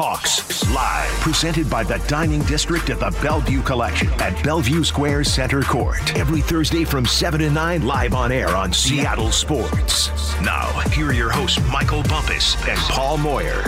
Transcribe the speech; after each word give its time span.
Hawks 0.00 0.64
live, 0.72 1.10
presented 1.22 1.68
by 1.68 1.82
the 1.82 1.98
Dining 2.06 2.40
District 2.42 2.88
at 2.88 3.00
the 3.00 3.10
Bellevue 3.20 3.62
Collection 3.62 4.08
at 4.20 4.40
Bellevue 4.44 4.84
Square 4.84 5.24
Center 5.24 5.60
Court. 5.60 6.16
Every 6.16 6.40
Thursday 6.40 6.84
from 6.84 7.04
7 7.04 7.40
to 7.40 7.50
9, 7.50 7.84
live 7.84 8.14
on 8.14 8.30
air 8.30 8.54
on 8.54 8.72
Seattle 8.72 9.32
Sports. 9.32 10.10
Now, 10.40 10.68
here 10.90 11.08
are 11.08 11.12
your 11.12 11.30
hosts, 11.30 11.60
Michael 11.72 12.04
Bumpus 12.04 12.54
and 12.68 12.78
Paul 12.78 13.18
Moyer. 13.18 13.64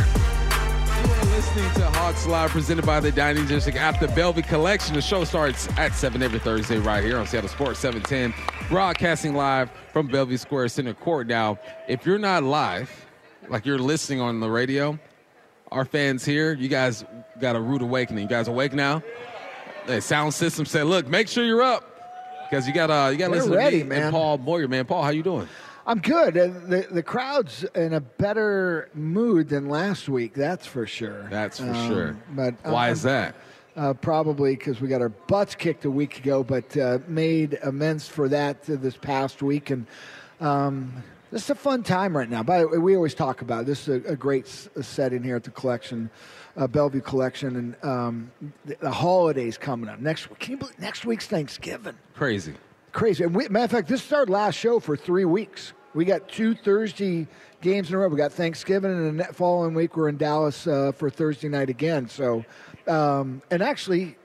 Listening 1.33 1.69
to 1.73 1.91
Hawks 1.95 2.25
Live, 2.29 2.51
presented 2.51 2.87
by 2.87 3.01
the 3.01 3.11
Dining 3.11 3.49
District 3.49 3.77
at 3.77 3.99
the 3.99 4.07
Bellevue 4.07 4.45
Collection. 4.45 4.95
The 4.95 5.03
show 5.03 5.25
starts 5.25 5.69
at 5.77 5.97
7 5.97 6.23
every 6.23 6.39
Thursday 6.39 6.79
right 6.79 7.03
here 7.03 7.19
on 7.19 7.27
Seattle 7.27 7.51
Sports 7.51 7.81
710, 7.81 8.33
broadcasting 8.69 9.35
live 9.35 9.69
from 9.93 10.07
Bellevue 10.07 10.37
Square 10.37 10.69
Center 10.69 10.95
Court. 10.95 11.27
Now, 11.27 11.59
if 11.89 12.07
you're 12.07 12.21
not 12.21 12.45
live, 12.45 12.89
like 13.49 13.67
you're 13.67 13.81
listening 13.81 14.21
on 14.21 14.39
the 14.39 14.49
radio, 14.49 14.97
our 15.73 15.85
fans 15.85 16.25
here, 16.25 16.53
you 16.55 16.69
guys 16.69 17.05
got 17.41 17.57
a 17.57 17.61
rude 17.61 17.83
awakening. 17.83 18.23
You 18.25 18.29
guys 18.29 18.49
awake 18.49 18.73
now? 18.73 19.03
The 19.87 20.01
sound 20.01 20.35
system 20.35 20.67
said, 20.67 20.87
"Look, 20.87 21.09
make 21.09 21.29
sure 21.29 21.45
you're 21.45 21.63
up." 21.63 21.87
Because 22.49 22.67
you 22.67 22.75
got 22.75 22.91
uh, 22.91 23.11
you 23.11 23.17
got 23.19 23.27
to 23.29 23.33
listen 23.35 23.53
ready, 23.53 23.79
to 23.79 23.85
me 23.85 23.91
man. 23.91 24.03
and 24.05 24.13
Paul 24.13 24.39
Moyer, 24.39 24.69
man. 24.69 24.85
Paul, 24.85 25.03
how 25.03 25.11
you 25.11 25.23
doing? 25.23 25.49
I'm 25.87 26.01
good. 26.01 26.37
Uh, 26.37 26.47
The 26.67 26.87
the 26.91 27.03
crowd's 27.03 27.65
in 27.75 27.95
a 27.95 28.01
better 28.01 28.89
mood 28.95 29.49
than 29.49 29.69
last 29.69 30.09
week. 30.09 30.35
That's 30.35 30.67
for 30.67 30.87
sure. 30.87 31.29
That's 31.31 31.59
for 31.59 31.71
Um, 31.71 31.89
sure. 31.89 32.17
But 32.33 32.55
Why 32.65 32.89
um, 32.89 32.93
is 32.93 33.03
that? 33.03 33.35
Uh, 33.77 33.95
probably 33.95 34.57
because 34.57 34.81
we 34.81 34.89
got 34.89 35.01
our 35.01 35.09
butts 35.09 35.55
kicked 35.55 35.85
a 35.85 35.91
week 35.91 36.19
ago, 36.19 36.43
but 36.43 36.77
uh, 36.77 36.99
made 37.07 37.59
amends 37.63 38.07
for 38.09 38.29
that 38.29 38.69
uh, 38.69 38.75
this 38.77 38.97
past 38.97 39.43
week. 39.43 39.71
And 39.71 39.87
um, 40.41 40.93
this 41.31 41.45
is 41.45 41.51
a 41.51 41.55
fun 41.55 41.83
time 41.83 42.17
right 42.17 42.29
now. 42.29 42.43
By 42.43 42.61
the 42.61 42.69
way, 42.69 42.79
we 42.79 42.97
always 42.97 43.15
talk 43.15 43.43
about 43.43 43.63
it. 43.63 43.67
this 43.67 43.87
is 43.89 44.05
a, 44.05 44.13
a 44.13 44.17
great 44.17 44.47
s- 44.47 44.69
setting 44.83 45.23
here 45.23 45.37
at 45.37 45.45
the 45.45 45.51
collection, 45.51 46.11
uh, 46.57 46.67
Bellevue 46.67 47.01
Collection, 47.01 47.57
and 47.57 47.85
um, 47.85 48.33
the, 48.65 48.77
the 48.81 48.91
holidays 48.91 49.57
coming 49.57 49.89
up 49.89 50.01
next 50.01 50.29
week. 50.31 50.39
Can 50.41 50.53
you 50.53 50.57
believe 50.59 50.79
next 50.79 51.05
week's 51.05 51.27
Thanksgiving? 51.27 51.95
Crazy. 52.15 52.55
crazy. 52.93 53.25
And 53.25 53.35
we, 53.35 53.49
matter 53.49 53.65
of 53.67 53.71
fact, 53.71 53.89
this 53.89 54.05
is 54.05 54.13
our 54.13 54.27
last 54.27 54.57
show 54.57 54.81
for 54.81 54.97
three 54.97 55.25
weeks. 55.25 55.73
We 55.95 56.05
got 56.05 56.29
two 56.29 56.55
Thursday 56.55 57.27
games 57.61 57.89
in 57.89 57.97
a 57.97 57.99
row. 57.99 58.09
We 58.09 58.17
got 58.17 58.33
Thanksgiving, 58.33 58.93
and 58.93 59.21
the 59.21 59.25
following 59.25 59.75
week 59.75 59.97
we're 59.97 60.09
in 60.09 60.17
Dallas 60.17 60.67
uh, 60.67 60.93
for 60.93 61.11
Thursday 61.11 61.49
night 61.49 61.69
again. 61.69 62.09
So, 62.09 62.45
um, 62.87 63.43
and 63.51 63.61
actually, 63.63 64.17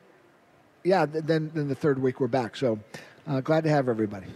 yeah, 0.83 1.05
th- 1.07 1.23
then 1.25 1.51
then 1.55 1.67
the 1.67 1.75
third 1.75 1.99
week 1.99 2.19
we're 2.19 2.27
back. 2.27 2.55
So, 2.55 2.79
uh, 3.27 3.41
glad 3.41 3.63
to 3.63 3.69
have 3.71 3.89
everybody. 3.89 4.27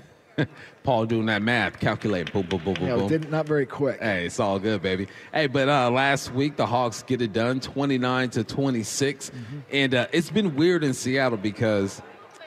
Paul 0.83 1.05
doing 1.05 1.25
that 1.27 1.41
math, 1.41 1.79
calculate, 1.79 2.31
boom, 2.33 2.47
boom, 2.47 2.61
boom, 2.63 2.73
boom, 2.75 2.87
You 2.87 2.95
boom. 2.95 3.07
didn't 3.07 3.31
not 3.31 3.45
very 3.45 3.65
quick. 3.65 3.99
Hey, 3.99 4.25
it's 4.25 4.39
all 4.39 4.59
good, 4.59 4.81
baby. 4.81 5.07
Hey, 5.33 5.47
but 5.47 5.69
uh, 5.69 5.89
last 5.91 6.33
week 6.33 6.55
the 6.55 6.65
Hawks 6.65 7.03
get 7.03 7.21
it 7.21 7.33
done, 7.33 7.59
twenty 7.59 7.97
nine 7.97 8.29
to 8.31 8.43
twenty 8.43 8.83
and 9.71 9.93
uh, 9.93 10.07
it's 10.11 10.29
been 10.31 10.55
weird 10.55 10.83
in 10.83 10.93
Seattle 10.93 11.37
because 11.37 12.01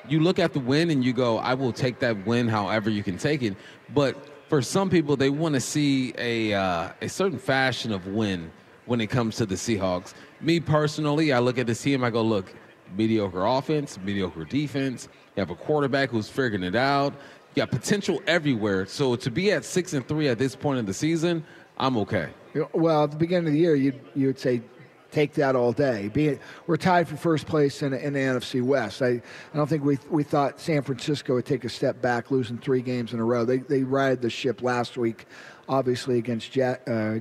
you 0.08 0.20
look 0.20 0.38
at 0.38 0.52
the 0.52 0.60
win 0.60 0.90
and 0.90 1.04
you 1.04 1.12
go, 1.12 1.38
"I 1.38 1.54
will 1.54 1.72
take 1.72 1.98
that 2.00 2.26
win, 2.26 2.48
however 2.48 2.90
you 2.90 3.02
can 3.02 3.18
take 3.18 3.42
it." 3.42 3.54
But 3.94 4.16
for 4.48 4.62
some 4.62 4.90
people, 4.90 5.16
they 5.16 5.30
want 5.30 5.54
to 5.54 5.60
see 5.60 6.12
a 6.18 6.52
uh, 6.54 6.90
a 7.00 7.08
certain 7.08 7.38
fashion 7.38 7.92
of 7.92 8.06
win 8.08 8.50
when 8.86 9.00
it 9.00 9.08
comes 9.08 9.36
to 9.36 9.46
the 9.46 9.54
Seahawks. 9.54 10.14
Me 10.40 10.58
personally, 10.60 11.32
I 11.32 11.38
look 11.38 11.58
at 11.58 11.66
this 11.66 11.80
team, 11.82 12.02
I 12.02 12.10
go, 12.10 12.22
"Look, 12.22 12.52
mediocre 12.96 13.44
offense, 13.46 13.98
mediocre 14.02 14.44
defense. 14.44 15.08
You 15.36 15.40
have 15.40 15.50
a 15.50 15.54
quarterback 15.54 16.10
who's 16.10 16.28
figuring 16.28 16.64
it 16.64 16.76
out." 16.76 17.14
You 17.54 17.60
got 17.62 17.70
potential 17.70 18.22
everywhere. 18.26 18.86
So 18.86 19.14
to 19.16 19.30
be 19.30 19.52
at 19.52 19.64
six 19.64 19.92
and 19.92 20.06
three 20.06 20.28
at 20.28 20.38
this 20.38 20.56
point 20.56 20.78
in 20.78 20.86
the 20.86 20.94
season, 20.94 21.44
I'm 21.76 21.98
okay. 21.98 22.30
Well, 22.72 23.04
at 23.04 23.10
the 23.10 23.16
beginning 23.16 23.48
of 23.48 23.52
the 23.52 23.58
year, 23.58 23.74
you'd 23.74 24.00
you 24.14 24.28
would 24.28 24.38
say. 24.38 24.62
Take 25.10 25.34
that 25.34 25.54
all 25.54 25.72
day. 25.72 26.08
Be 26.08 26.38
we're 26.66 26.78
tied 26.78 27.06
for 27.06 27.18
first 27.18 27.46
place 27.46 27.82
in, 27.82 27.92
in 27.92 28.14
the 28.14 28.18
NFC 28.18 28.62
West. 28.62 29.02
I, 29.02 29.08
I 29.52 29.56
don't 29.58 29.68
think 29.68 29.84
we 29.84 29.98
we 30.08 30.22
thought 30.22 30.58
San 30.58 30.80
Francisco 30.80 31.34
would 31.34 31.44
take 31.44 31.64
a 31.64 31.68
step 31.68 32.00
back, 32.00 32.30
losing 32.30 32.56
three 32.56 32.80
games 32.80 33.12
in 33.12 33.20
a 33.20 33.24
row. 33.26 33.44
They 33.44 33.58
they 33.58 33.82
ride 33.82 34.22
the 34.22 34.30
ship 34.30 34.62
last 34.62 34.96
week, 34.96 35.26
obviously 35.68 36.16
against 36.16 36.56
ja, 36.56 36.76
uh, 36.86 36.90
uh, 36.90 37.18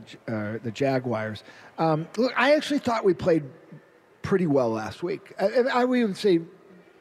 the 0.63 0.71
Jaguars. 0.73 1.43
Um, 1.77 2.07
look, 2.15 2.31
I 2.37 2.55
actually 2.55 2.79
thought 2.79 3.03
we 3.03 3.13
played 3.13 3.43
pretty 4.21 4.47
well 4.47 4.69
last 4.69 5.03
week. 5.03 5.33
I, 5.37 5.47
I 5.73 5.83
would 5.83 5.99
even 5.99 6.15
say 6.15 6.39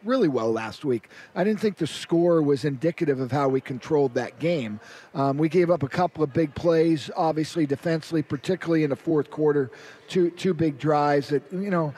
really 0.04 0.28
well 0.28 0.52
last 0.52 0.84
week. 0.84 1.08
I 1.34 1.44
didn't 1.44 1.60
think 1.60 1.76
the 1.76 1.86
score 1.86 2.42
was 2.42 2.64
indicative 2.64 3.20
of 3.20 3.30
how 3.30 3.48
we 3.48 3.60
controlled 3.60 4.14
that 4.14 4.38
game. 4.38 4.80
Um, 5.14 5.38
we 5.38 5.48
gave 5.48 5.70
up 5.70 5.82
a 5.82 5.88
couple 5.88 6.24
of 6.24 6.32
big 6.32 6.54
plays, 6.54 7.10
obviously 7.16 7.66
defensively, 7.66 8.22
particularly 8.22 8.84
in 8.84 8.90
the 8.90 8.96
fourth 8.96 9.30
quarter. 9.30 9.70
Two 10.08 10.30
two 10.30 10.54
big 10.54 10.78
drives 10.78 11.28
that 11.28 11.42
you 11.52 11.70
know. 11.70 11.94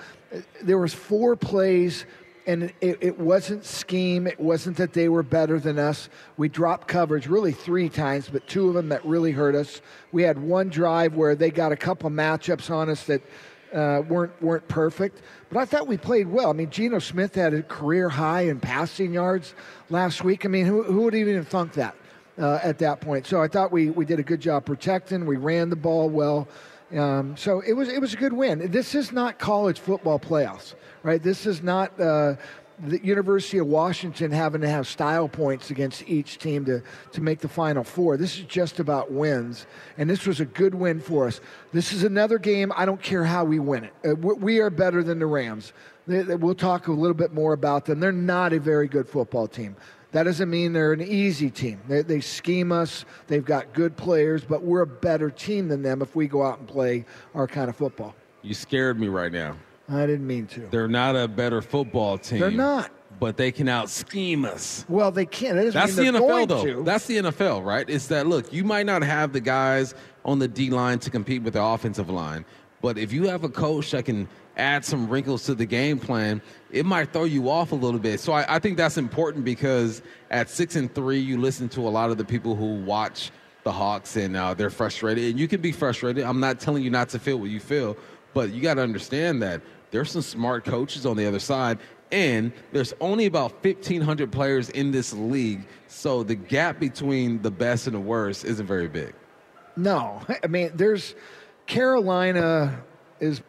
There 0.63 0.79
was 0.79 0.95
four 0.95 1.37
plays. 1.37 2.07
And 2.45 2.73
it, 2.81 2.99
it 3.01 3.21
wasn't 3.21 3.65
scheme. 3.65 4.27
It 4.27 4.41
wasn't 4.41 4.77
that 4.79 4.95
they 4.95 5.09
were 5.09 5.23
better 5.23 5.61
than 5.61 5.79
us. 5.79 6.09
We 6.37 6.49
dropped 6.49 6.89
coverage 6.89 7.29
really 7.29 7.53
three 7.53 7.89
times, 7.89 8.29
but 8.29 8.49
two 8.49 8.67
of 8.67 8.75
them 8.75 8.89
that 8.89 9.05
really 9.05 9.31
hurt 9.31 9.55
us. 9.55 9.81
We 10.11 10.25
had 10.25 10.39
one 10.43 10.69
drive 10.69 11.15
where 11.15 11.37
they 11.37 11.53
got 11.53 11.71
a 11.71 11.77
couple 11.77 12.11
matchups 12.11 12.69
on 12.69 12.91
us 12.91 13.05
that 13.05 13.23
uh, 13.73 14.03
weren't 14.09 14.41
weren't 14.43 14.67
perfect, 14.69 15.23
but 15.51 15.59
I 15.59 15.65
thought 15.65 15.87
we 15.87 15.97
played 15.97 16.29
well. 16.29 16.51
I 16.51 16.53
mean, 16.53 16.71
Geno 16.71 16.99
Smith 16.99 17.35
had 17.35 17.55
a 17.55 17.63
career 17.63 18.09
high 18.09 18.43
in 18.43 18.61
passing 18.61 19.13
yards 19.13 19.55
last 19.91 20.25
week. 20.25 20.45
I 20.45 20.49
mean, 20.49 20.67
who, 20.67 20.83
who 20.83 21.03
would 21.03 21.15
even 21.15 21.45
thunk 21.45 21.73
that 21.75 21.95
uh, 22.39 22.61
at 22.63 22.79
that 22.79 23.01
point? 23.01 23.27
So 23.27 23.43
I 23.43 23.49
thought 23.49 23.73
we, 23.73 23.91
we 23.91 24.05
did 24.05 24.19
a 24.19 24.23
good 24.23 24.41
job 24.41 24.65
protecting. 24.65 25.27
We 25.27 25.37
ran 25.37 25.71
the 25.71 25.77
ball 25.77 26.09
well. 26.09 26.49
Um, 26.97 27.37
so 27.37 27.61
it 27.61 27.73
was 27.73 27.89
it 27.89 28.01
was 28.01 28.13
a 28.13 28.17
good 28.19 28.33
win. 28.33 28.71
This 28.71 28.95
is 28.95 29.13
not 29.13 29.39
college 29.39 29.81
football 29.81 30.19
playoffs, 30.19 30.75
right? 31.03 31.23
This 31.23 31.47
is 31.47 31.63
not. 31.63 31.99
Uh, 31.99 32.37
the 32.87 33.05
University 33.05 33.59
of 33.59 33.67
Washington 33.67 34.31
having 34.31 34.61
to 34.61 34.69
have 34.69 34.87
style 34.87 35.29
points 35.29 35.71
against 35.71 36.09
each 36.09 36.39
team 36.39 36.65
to, 36.65 36.83
to 37.13 37.21
make 37.21 37.41
the 37.41 37.49
Final 37.49 37.85
Four. 37.85 38.17
This 38.17 38.39
is 38.39 38.45
just 38.45 38.81
about 38.81 39.13
wins, 39.13 39.67
and 39.99 40.09
this 40.09 40.27
was 40.27 40.41
a 40.41 40.45
good 40.45 40.75
win 40.75 41.01
for 41.01 41.27
us. 41.27 41.41
This 41.73 41.93
is 41.93 42.05
another 42.05 42.39
game. 42.39 42.73
I 42.77 42.85
don't 42.85 43.03
care 43.03 43.25
how 43.25 43.45
we 43.45 43.59
win 43.59 43.85
it. 43.85 43.93
Uh, 44.05 44.15
we- 44.15 44.61
are 44.61 44.71
better 44.71 45.03
than 45.03 45.19
the 45.19 45.27
Rams. 45.27 45.73
We'll 46.07 46.55
talk 46.55 46.89
a 46.89 46.93
little 46.93 47.15
bit 47.15 47.33
more 47.33 47.53
about 47.53 47.85
them. 47.87 48.01
They're 48.01 48.13
not 48.13 48.53
a 48.53 48.61
very 48.61 48.87
good 48.87 49.09
football 49.09 49.49
team. 49.49 49.77
That 50.13 50.25
doesn't 50.25 50.51
mean 50.51 50.73
they're 50.75 50.93
an 50.93 51.01
easy 51.01 51.51
team. 51.51 51.81
They, 51.89 52.03
they 52.03 52.21
scheme 52.21 52.71
us. 52.71 53.07
They've 53.29 53.45
got 53.45 53.73
good 53.73 53.97
players, 53.97 54.45
but 54.45 54.63
we're 54.63 54.83
a 54.83 54.87
better 54.87 55.31
team 55.31 55.69
than 55.69 55.83
them 55.83 56.03
if 56.03 56.15
we 56.15 56.29
go 56.29 56.43
out 56.43 56.59
and 56.59 56.69
play 56.69 57.07
our 57.35 57.47
kind 57.47 57.71
of 57.71 57.77
football. 57.77 58.15
You 58.43 58.55
scared 58.55 59.01
me 59.01 59.09
right 59.09 59.33
now. 59.33 59.57
I 59.89 60.07
didn't 60.07 60.27
mean 60.27 60.47
to. 60.49 60.61
They're 60.71 60.89
not 60.89 61.17
a 61.17 61.29
better 61.29 61.61
football 61.63 62.19
team. 62.19 62.41
They're 62.41 62.51
not. 62.51 62.91
But 63.21 63.37
they 63.37 63.53
can 63.53 63.69
out 63.69 63.89
scheme 63.89 64.45
us. 64.45 64.85
Well, 64.89 65.13
they 65.13 65.27
can't. 65.27 65.57
That 65.57 65.73
That's 65.73 65.95
the 65.95 66.03
NFL, 66.03 66.19
going 66.19 66.49
though. 66.49 66.65
to. 66.65 66.83
That's 66.83 67.07
the 67.07 67.19
NFL, 67.19 67.65
right? 67.65 67.89
It's 67.89 68.09
that 68.09 68.27
look. 68.27 68.53
You 68.53 68.65
might 68.65 68.87
not 68.87 69.03
have 69.03 69.33
the 69.33 69.41
guys 69.41 69.95
on 70.25 70.39
the 70.39 70.49
D 70.49 70.71
line 70.71 70.99
to 71.01 71.11
compete 71.11 71.43
with 71.43 71.53
the 71.53 71.63
offensive 71.63 72.11
line, 72.11 72.45
but 72.81 72.99
if 72.99 73.13
you 73.13 73.29
have 73.29 73.45
a 73.45 73.49
coach 73.49 73.93
that 73.93 74.07
can 74.07 74.29
add 74.57 74.85
some 74.85 75.09
wrinkles 75.09 75.45
to 75.45 75.55
the 75.55 75.65
game 75.65 75.99
plan, 75.99 76.43
it 76.71 76.85
might 76.85 77.13
throw 77.13 77.25
you 77.25 77.49
off 77.49 77.73
a 77.73 77.77
little 77.77 78.01
bit. 78.01 78.21
So 78.21 78.33
I, 78.33 78.57
I 78.57 78.59
think 78.59 78.77
that's 78.77 78.99
important 78.99 79.45
because 79.45 80.03
at 80.31 80.51
six 80.51 80.77
and 80.77 80.93
three, 80.93 81.21
you 81.21 81.39
listen 81.39 81.69
to 81.71 81.81
a 81.81 81.91
lot 81.91 82.11
of 82.11 82.19
the 82.19 82.25
people 82.25 82.55
who 82.55 82.75
watch 82.83 83.31
the 83.63 83.73
Hawks 83.73 84.17
and 84.17 84.37
uh, 84.37 84.55
they're 84.55 84.71
frustrated, 84.71 85.31
and 85.31 85.39
you 85.39 85.47
can 85.47 85.61
be 85.61 85.71
frustrated. 85.71 86.25
I'm 86.25 86.41
not 86.41 86.59
telling 86.59 86.83
you 86.83 86.91
not 86.91 87.09
to 87.11 87.19
feel 87.19 87.39
what 87.39 87.51
you 87.51 87.61
feel, 87.61 87.97
but 88.35 88.53
you 88.53 88.61
got 88.61 88.75
to 88.75 88.83
understand 88.83 89.43
that 89.43 89.63
there's 89.91 90.11
some 90.11 90.23
smart 90.23 90.65
coaches 90.65 91.07
on 91.07 91.17
the 91.17 91.27
other 91.27 91.39
side. 91.39 91.79
And 92.11 92.53
there's 92.73 92.93
only 93.01 93.25
about 93.27 93.65
1,500 93.65 94.31
players 94.31 94.69
in 94.71 94.91
this 94.91 95.15
league. 95.15 95.67
So 95.89 96.23
the 96.23 96.35
gap 96.35 96.79
between 96.79 97.41
the 97.41 97.51
best 97.51 97.87
and 97.87 97.97
the 97.97 98.01
worst 98.01 98.45
isn't 98.45 98.67
very 98.67 98.89
big. 98.89 99.15
No, 99.77 100.21
I 100.45 100.47
mean, 100.47 100.73
there's 100.75 101.15
Carolina 101.67 102.83
is 103.21 103.41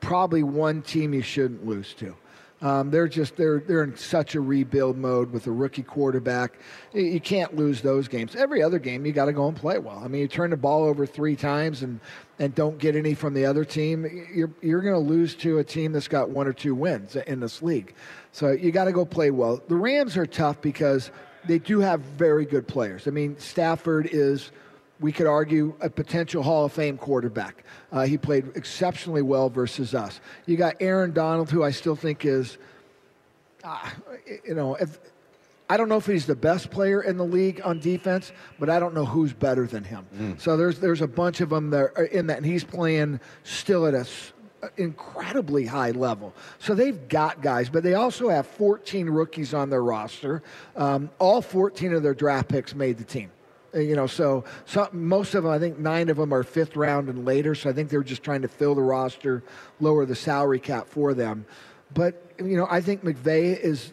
probably 0.00 0.42
one 0.42 0.82
team 0.82 1.14
you 1.14 1.22
shouldn't 1.22 1.66
lose 1.66 1.94
to. 1.94 2.16
Um, 2.60 2.90
they're 2.90 3.06
just 3.06 3.36
they're 3.36 3.60
they're 3.60 3.84
in 3.84 3.96
such 3.96 4.34
a 4.34 4.40
rebuild 4.40 4.96
mode 4.98 5.30
with 5.30 5.46
a 5.46 5.50
rookie 5.52 5.84
quarterback. 5.84 6.58
You- 6.92 7.20
can't 7.20 7.54
lose 7.54 7.82
those 7.82 8.08
games. 8.08 8.34
Every 8.34 8.62
other 8.62 8.78
game, 8.78 9.04
you 9.06 9.12
got 9.12 9.26
to 9.26 9.32
go 9.32 9.46
and 9.48 9.56
play 9.56 9.78
well. 9.78 10.00
I 10.02 10.08
mean, 10.08 10.22
you 10.22 10.28
turn 10.28 10.50
the 10.50 10.56
ball 10.56 10.84
over 10.84 11.06
three 11.06 11.36
times 11.36 11.82
and 11.82 12.00
and 12.38 12.54
don't 12.54 12.78
get 12.78 12.96
any 12.96 13.14
from 13.14 13.34
the 13.34 13.44
other 13.46 13.64
team, 13.64 14.26
you're 14.34 14.50
you're 14.60 14.80
going 14.80 14.94
to 14.94 14.98
lose 15.00 15.34
to 15.36 15.58
a 15.58 15.64
team 15.64 15.92
that's 15.92 16.08
got 16.08 16.30
one 16.30 16.46
or 16.48 16.52
two 16.52 16.74
wins 16.74 17.14
in 17.16 17.40
this 17.40 17.62
league. 17.62 17.94
So 18.32 18.50
you 18.50 18.72
got 18.72 18.84
to 18.84 18.92
go 18.92 19.04
play 19.04 19.30
well. 19.30 19.60
The 19.68 19.76
Rams 19.76 20.16
are 20.16 20.26
tough 20.26 20.60
because 20.60 21.10
they 21.46 21.58
do 21.58 21.80
have 21.80 22.00
very 22.00 22.44
good 22.44 22.66
players. 22.66 23.06
I 23.06 23.10
mean, 23.10 23.38
Stafford 23.38 24.08
is 24.10 24.50
we 25.00 25.12
could 25.12 25.26
argue 25.26 25.74
a 25.80 25.88
potential 25.88 26.42
Hall 26.42 26.64
of 26.64 26.72
Fame 26.72 26.98
quarterback. 26.98 27.64
Uh, 27.92 28.04
he 28.04 28.18
played 28.18 28.50
exceptionally 28.56 29.22
well 29.22 29.48
versus 29.48 29.94
us. 29.94 30.20
You 30.46 30.56
got 30.56 30.76
Aaron 30.80 31.12
Donald, 31.12 31.50
who 31.50 31.62
I 31.62 31.70
still 31.70 31.96
think 31.96 32.24
is, 32.24 32.58
uh, 33.64 33.90
you 34.46 34.54
know, 34.54 34.74
if, 34.74 34.98
I 35.70 35.76
don't 35.76 35.88
know 35.88 35.98
if 35.98 36.06
he's 36.06 36.26
the 36.26 36.36
best 36.36 36.70
player 36.70 37.02
in 37.02 37.16
the 37.16 37.24
league 37.24 37.60
on 37.62 37.78
defense, 37.78 38.32
but 38.58 38.70
I 38.70 38.78
don't 38.80 38.94
know 38.94 39.04
who's 39.04 39.32
better 39.32 39.66
than 39.66 39.84
him. 39.84 40.36
So 40.38 40.56
there's 40.56 40.78
there's 40.80 41.02
a 41.02 41.06
bunch 41.06 41.40
of 41.40 41.50
them 41.50 41.70
that 41.70 41.92
are 41.96 42.04
in 42.04 42.26
that, 42.28 42.38
and 42.38 42.46
he's 42.46 42.64
playing 42.64 43.20
still 43.44 43.86
at 43.86 43.94
a 43.94 44.06
incredibly 44.76 45.66
high 45.66 45.90
level. 45.92 46.34
So 46.58 46.74
they've 46.74 47.08
got 47.08 47.42
guys, 47.42 47.68
but 47.68 47.82
they 47.82 47.94
also 47.94 48.28
have 48.28 48.46
14 48.46 49.08
rookies 49.08 49.54
on 49.54 49.70
their 49.70 49.82
roster. 49.82 50.42
Um, 50.74 51.10
all 51.18 51.42
14 51.42 51.92
of 51.92 52.02
their 52.02 52.14
draft 52.14 52.48
picks 52.48 52.74
made 52.74 52.98
the 52.98 53.04
team. 53.04 53.30
Uh, 53.74 53.80
you 53.80 53.94
know, 53.94 54.06
so, 54.06 54.44
so 54.64 54.88
most 54.92 55.34
of 55.34 55.44
them, 55.44 55.52
I 55.52 55.58
think 55.58 55.78
nine 55.78 56.08
of 56.08 56.16
them 56.16 56.32
are 56.32 56.42
fifth 56.42 56.76
round 56.76 57.08
and 57.08 57.24
later. 57.24 57.54
So 57.54 57.70
I 57.70 57.72
think 57.72 57.90
they're 57.90 58.02
just 58.02 58.22
trying 58.22 58.42
to 58.42 58.48
fill 58.48 58.74
the 58.74 58.82
roster, 58.82 59.42
lower 59.80 60.06
the 60.06 60.14
salary 60.14 60.60
cap 60.60 60.88
for 60.88 61.14
them. 61.14 61.44
But 61.92 62.22
you 62.38 62.56
know, 62.56 62.66
I 62.70 62.80
think 62.80 63.02
McVay 63.02 63.58
is, 63.58 63.92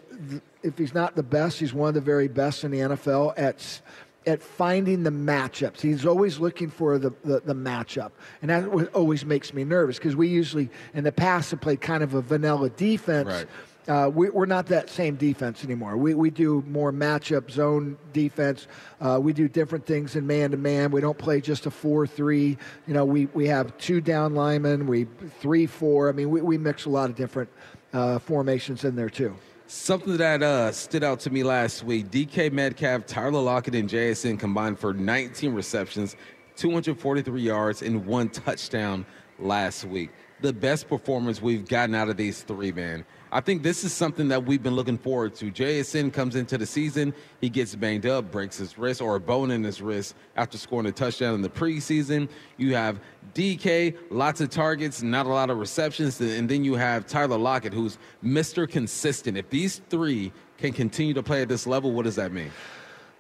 if 0.64 0.78
he's 0.78 0.94
not 0.94 1.16
the 1.16 1.24
best, 1.24 1.60
he's 1.60 1.74
one 1.74 1.90
of 1.90 1.96
the 1.96 2.02
very 2.02 2.28
best 2.28 2.64
in 2.64 2.72
the 2.72 2.80
NFL 2.80 3.34
at 3.38 3.82
at 4.28 4.42
finding 4.42 5.04
the 5.04 5.12
matchups. 5.12 5.82
He's 5.82 6.06
always 6.06 6.40
looking 6.40 6.70
for 6.70 6.98
the, 6.98 7.12
the, 7.24 7.42
the 7.42 7.54
matchup. 7.54 8.12
And 8.42 8.50
that 8.50 8.90
always 8.94 9.26
makes 9.26 9.54
me 9.54 9.64
nervous 9.64 9.98
because 9.98 10.16
we 10.16 10.28
usually, 10.28 10.70
in 10.94 11.04
the 11.04 11.12
past, 11.12 11.52
have 11.52 11.62
played 11.62 11.82
kind 11.82 12.04
of 12.04 12.14
a 12.14 12.22
vanilla 12.22 12.70
defense. 12.72 13.28
Right. 13.28 13.46
Uh, 13.88 14.10
we, 14.14 14.30
are 14.30 14.46
not 14.48 14.66
that 14.68 14.90
same 14.90 15.16
defense 15.16 15.64
anymore. 15.64 15.96
We, 15.96 16.16
we 16.16 16.32
do 16.32 16.64
more 16.68 16.92
matchup 16.92 17.52
zone 17.52 17.98
defense. 18.14 18.68
Uh, 19.00 19.20
we 19.22 19.32
do 19.32 19.48
different 19.48 19.86
things 19.86 20.16
in 20.16 20.26
man 20.26 20.52
to 20.52 20.58
man. 20.58 20.90
We 20.90 21.02
don't 21.02 21.18
play 21.18 21.40
just 21.40 21.68
a 21.68 21.72
4 21.72 22.08
3. 22.08 22.58
You 22.88 22.94
know, 22.94 23.06
we, 23.06 23.28
we 23.28 23.48
have 23.48 23.78
two 23.78 24.02
down 24.02 24.34
linemen, 24.34 24.88
we 24.88 25.06
3 25.40 25.68
4. 25.68 26.10
I 26.10 26.12
mean, 26.14 26.30
we, 26.32 26.42
we 26.42 26.58
mix 26.58 26.86
a 26.86 26.90
lot 26.90 27.10
of 27.10 27.16
different 27.16 27.50
uh, 27.94 28.18
formations 28.20 28.84
in 28.86 28.96
there, 28.96 29.10
too. 29.10 29.36
Something 29.68 30.18
that 30.18 30.44
uh, 30.44 30.72
stood 30.72 31.04
out 31.04 31.20
to 31.22 31.30
me 31.30 31.44
last 31.44 31.84
week 31.84 32.10
DK 32.10 32.52
Metcalf, 32.52 33.06
Tyler 33.06 33.42
Lockett, 33.42 33.76
and 33.76 33.90
JSN 33.90 34.40
combined 34.40 34.80
for 34.80 34.94
19 34.94 35.54
receptions, 35.54 36.16
243 36.56 37.42
yards, 37.42 37.82
and 37.82 38.06
one 38.06 38.30
touchdown 38.30 39.06
last 39.40 39.86
week. 39.86 40.12
The 40.42 40.54
best 40.54 40.88
performance 40.88 41.42
we've 41.42 41.68
gotten 41.68 41.96
out 41.96 42.10
of 42.10 42.18
these 42.18 42.44
three, 42.44 42.72
man. 42.72 43.06
I 43.36 43.42
think 43.42 43.64
this 43.64 43.84
is 43.84 43.92
something 43.92 44.30
that 44.30 44.46
we've 44.46 44.64
been 44.64 44.76
looking 44.76 44.98
forward 44.98 45.36
to. 45.36 45.52
JSN 45.52 46.14
comes 46.14 46.38
into 46.38 46.58
the 46.58 46.66
season, 46.66 47.14
he 47.42 47.50
gets 47.50 47.76
banged 47.76 48.06
up, 48.06 48.32
breaks 48.32 48.56
his 48.56 48.78
wrist 48.78 49.02
or 49.02 49.18
a 49.18 49.20
bone 49.20 49.52
in 49.52 49.62
his 49.62 49.82
wrist 49.82 50.16
after 50.38 50.58
scoring 50.58 50.86
a 50.86 50.92
touchdown 50.94 51.36
in 51.36 51.42
the 51.42 51.50
preseason. 51.50 52.30
You 52.56 52.76
have 52.76 53.02
DK, 53.34 53.98
lots 54.10 54.40
of 54.40 54.52
targets, 54.52 55.04
not 55.04 55.26
a 55.26 55.30
lot 55.30 55.50
of 55.50 55.58
receptions, 55.58 56.22
and 56.22 56.48
then 56.48 56.64
you 56.64 56.76
have 56.76 57.08
Tyler 57.08 57.38
Lockett, 57.38 57.74
who's 57.74 57.98
Mr. 58.24 58.72
Consistent. 58.72 59.36
If 59.36 59.50
these 59.50 59.82
three 59.90 60.32
can 60.58 60.72
continue 60.72 61.14
to 61.14 61.22
play 61.22 61.42
at 61.42 61.50
this 61.50 61.68
level, 61.68 61.92
what 61.92 62.06
does 62.06 62.16
that 62.16 62.32
mean? 62.32 62.52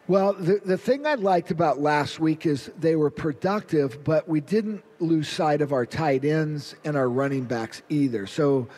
Well, 0.07 0.31
the, 0.31 0.61
the 0.63 0.77
thing 0.77 1.05
I 1.05 1.15
liked 1.15 1.51
about 1.51 1.81
last 1.81 2.21
week 2.21 2.45
is 2.45 2.71
they 2.79 2.95
were 2.95 3.09
productive, 3.09 4.01
but 4.05 4.29
we 4.29 4.39
didn't 4.39 4.81
lose 4.99 5.27
sight 5.27 5.59
of 5.59 5.73
our 5.73 5.85
tight 5.85 6.23
ends 6.23 6.75
and 6.85 6.95
our 6.95 7.09
running 7.09 7.43
backs 7.43 7.81
either. 7.89 8.27
So 8.27 8.69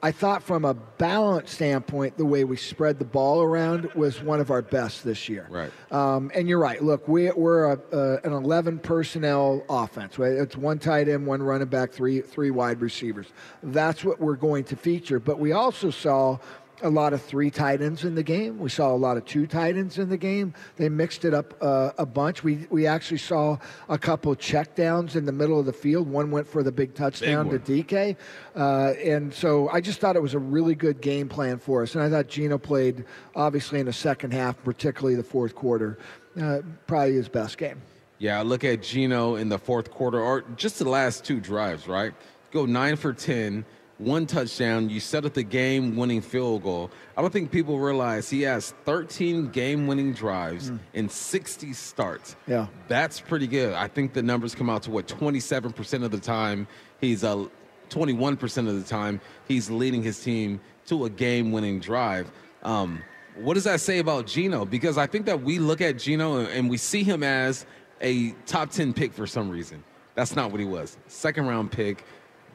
I 0.00 0.12
thought 0.12 0.44
from 0.44 0.64
a 0.64 0.74
balance 0.74 1.50
standpoint, 1.50 2.16
the 2.16 2.24
way 2.24 2.44
we 2.44 2.56
spread 2.56 3.00
the 3.00 3.04
ball 3.04 3.42
around 3.42 3.92
was 3.94 4.22
one 4.22 4.38
of 4.38 4.50
our 4.50 4.62
best 4.62 5.02
this 5.02 5.28
year. 5.28 5.48
Right. 5.50 5.72
Um, 5.90 6.30
and 6.34 6.48
you're 6.48 6.60
right. 6.60 6.80
Look, 6.82 7.08
we, 7.08 7.30
we're 7.32 7.72
a, 7.72 8.20
an 8.22 8.32
11 8.32 8.78
personnel 8.78 9.64
offense. 9.68 10.16
It's 10.16 10.56
one 10.56 10.78
tight 10.78 11.08
end, 11.08 11.26
one 11.26 11.42
running 11.42 11.66
back, 11.66 11.90
three 11.90 12.20
three 12.20 12.50
wide 12.50 12.80
receivers. 12.80 13.26
That's 13.62 14.04
what 14.04 14.20
we're 14.20 14.36
going 14.36 14.64
to 14.64 14.76
feature. 14.76 15.18
But 15.18 15.40
we 15.40 15.50
also 15.50 15.90
saw 15.90 16.38
a 16.82 16.88
lot 16.90 17.12
of 17.12 17.22
three 17.22 17.50
tight 17.50 17.82
ends 17.82 18.04
in 18.04 18.14
the 18.14 18.22
game. 18.22 18.58
We 18.58 18.68
saw 18.68 18.92
a 18.92 18.96
lot 18.96 19.16
of 19.16 19.24
two 19.24 19.46
tight 19.46 19.76
ends 19.76 19.98
in 19.98 20.08
the 20.08 20.16
game. 20.16 20.54
They 20.76 20.88
mixed 20.88 21.24
it 21.24 21.34
up 21.34 21.54
uh, 21.60 21.92
a 21.98 22.06
bunch. 22.06 22.44
We 22.44 22.66
we 22.70 22.86
actually 22.86 23.18
saw 23.18 23.58
a 23.88 23.98
couple 23.98 24.34
check 24.34 24.74
downs 24.74 25.16
in 25.16 25.24
the 25.24 25.32
middle 25.32 25.58
of 25.58 25.66
the 25.66 25.72
field. 25.72 26.08
One 26.08 26.30
went 26.30 26.46
for 26.46 26.62
the 26.62 26.72
big 26.72 26.94
touchdown 26.94 27.48
big 27.48 27.64
to 27.64 27.84
DK, 27.84 28.16
uh, 28.56 28.94
and 29.02 29.32
so 29.32 29.68
I 29.70 29.80
just 29.80 30.00
thought 30.00 30.16
it 30.16 30.22
was 30.22 30.34
a 30.34 30.38
really 30.38 30.74
good 30.74 31.00
game 31.00 31.28
plan 31.28 31.58
for 31.58 31.82
us. 31.82 31.94
And 31.94 32.04
I 32.04 32.10
thought 32.10 32.28
Geno 32.28 32.58
played 32.58 33.04
obviously 33.34 33.80
in 33.80 33.86
the 33.86 33.92
second 33.92 34.32
half, 34.32 34.62
particularly 34.62 35.16
the 35.16 35.22
fourth 35.22 35.54
quarter, 35.54 35.98
uh, 36.40 36.60
probably 36.86 37.14
his 37.14 37.28
best 37.28 37.58
game. 37.58 37.80
Yeah, 38.18 38.42
look 38.42 38.64
at 38.64 38.82
Geno 38.82 39.36
in 39.36 39.48
the 39.48 39.58
fourth 39.58 39.90
quarter, 39.90 40.20
or 40.20 40.42
just 40.56 40.78
the 40.78 40.88
last 40.88 41.24
two 41.24 41.40
drives. 41.40 41.86
Right, 41.86 42.12
go 42.50 42.66
nine 42.66 42.96
for 42.96 43.12
ten 43.12 43.64
one 43.98 44.26
touchdown. 44.26 44.88
You 44.88 45.00
set 45.00 45.24
up 45.24 45.34
the 45.34 45.42
game 45.42 45.96
winning 45.96 46.20
field 46.20 46.62
goal. 46.62 46.90
I 47.16 47.20
don't 47.20 47.32
think 47.32 47.50
people 47.50 47.78
realize 47.78 48.30
he 48.30 48.42
has 48.42 48.72
13 48.84 49.48
game 49.48 49.86
winning 49.86 50.12
drives 50.12 50.70
mm. 50.70 50.78
in 50.94 51.08
60 51.08 51.72
starts. 51.72 52.36
Yeah. 52.46 52.68
That's 52.86 53.20
pretty 53.20 53.46
good. 53.46 53.74
I 53.74 53.88
think 53.88 54.12
the 54.12 54.22
numbers 54.22 54.54
come 54.54 54.70
out 54.70 54.84
to 54.84 54.90
what 54.90 55.06
27% 55.06 56.04
of 56.04 56.10
the 56.10 56.20
time 56.20 56.66
he's 57.00 57.24
a 57.24 57.30
uh, 57.30 57.46
21% 57.90 58.68
of 58.68 58.74
the 58.74 58.86
time 58.86 59.18
he's 59.46 59.70
leading 59.70 60.02
his 60.02 60.22
team 60.22 60.60
to 60.86 61.06
a 61.06 61.10
game 61.10 61.52
winning 61.52 61.80
drive. 61.80 62.30
Um, 62.62 63.02
what 63.36 63.54
does 63.54 63.64
that 63.64 63.80
say 63.80 63.98
about 63.98 64.26
Geno? 64.26 64.66
Because 64.66 64.98
I 64.98 65.06
think 65.06 65.24
that 65.26 65.42
we 65.42 65.58
look 65.58 65.80
at 65.80 65.98
Geno 65.98 66.40
and 66.40 66.68
we 66.68 66.76
see 66.76 67.02
him 67.02 67.22
as 67.22 67.64
a 68.02 68.32
top 68.46 68.70
10 68.70 68.92
pick 68.92 69.12
for 69.12 69.26
some 69.26 69.48
reason. 69.48 69.82
That's 70.14 70.34
not 70.34 70.50
what 70.50 70.60
he 70.60 70.66
was. 70.66 70.98
Second 71.06 71.46
round 71.46 71.70
pick 71.70 72.04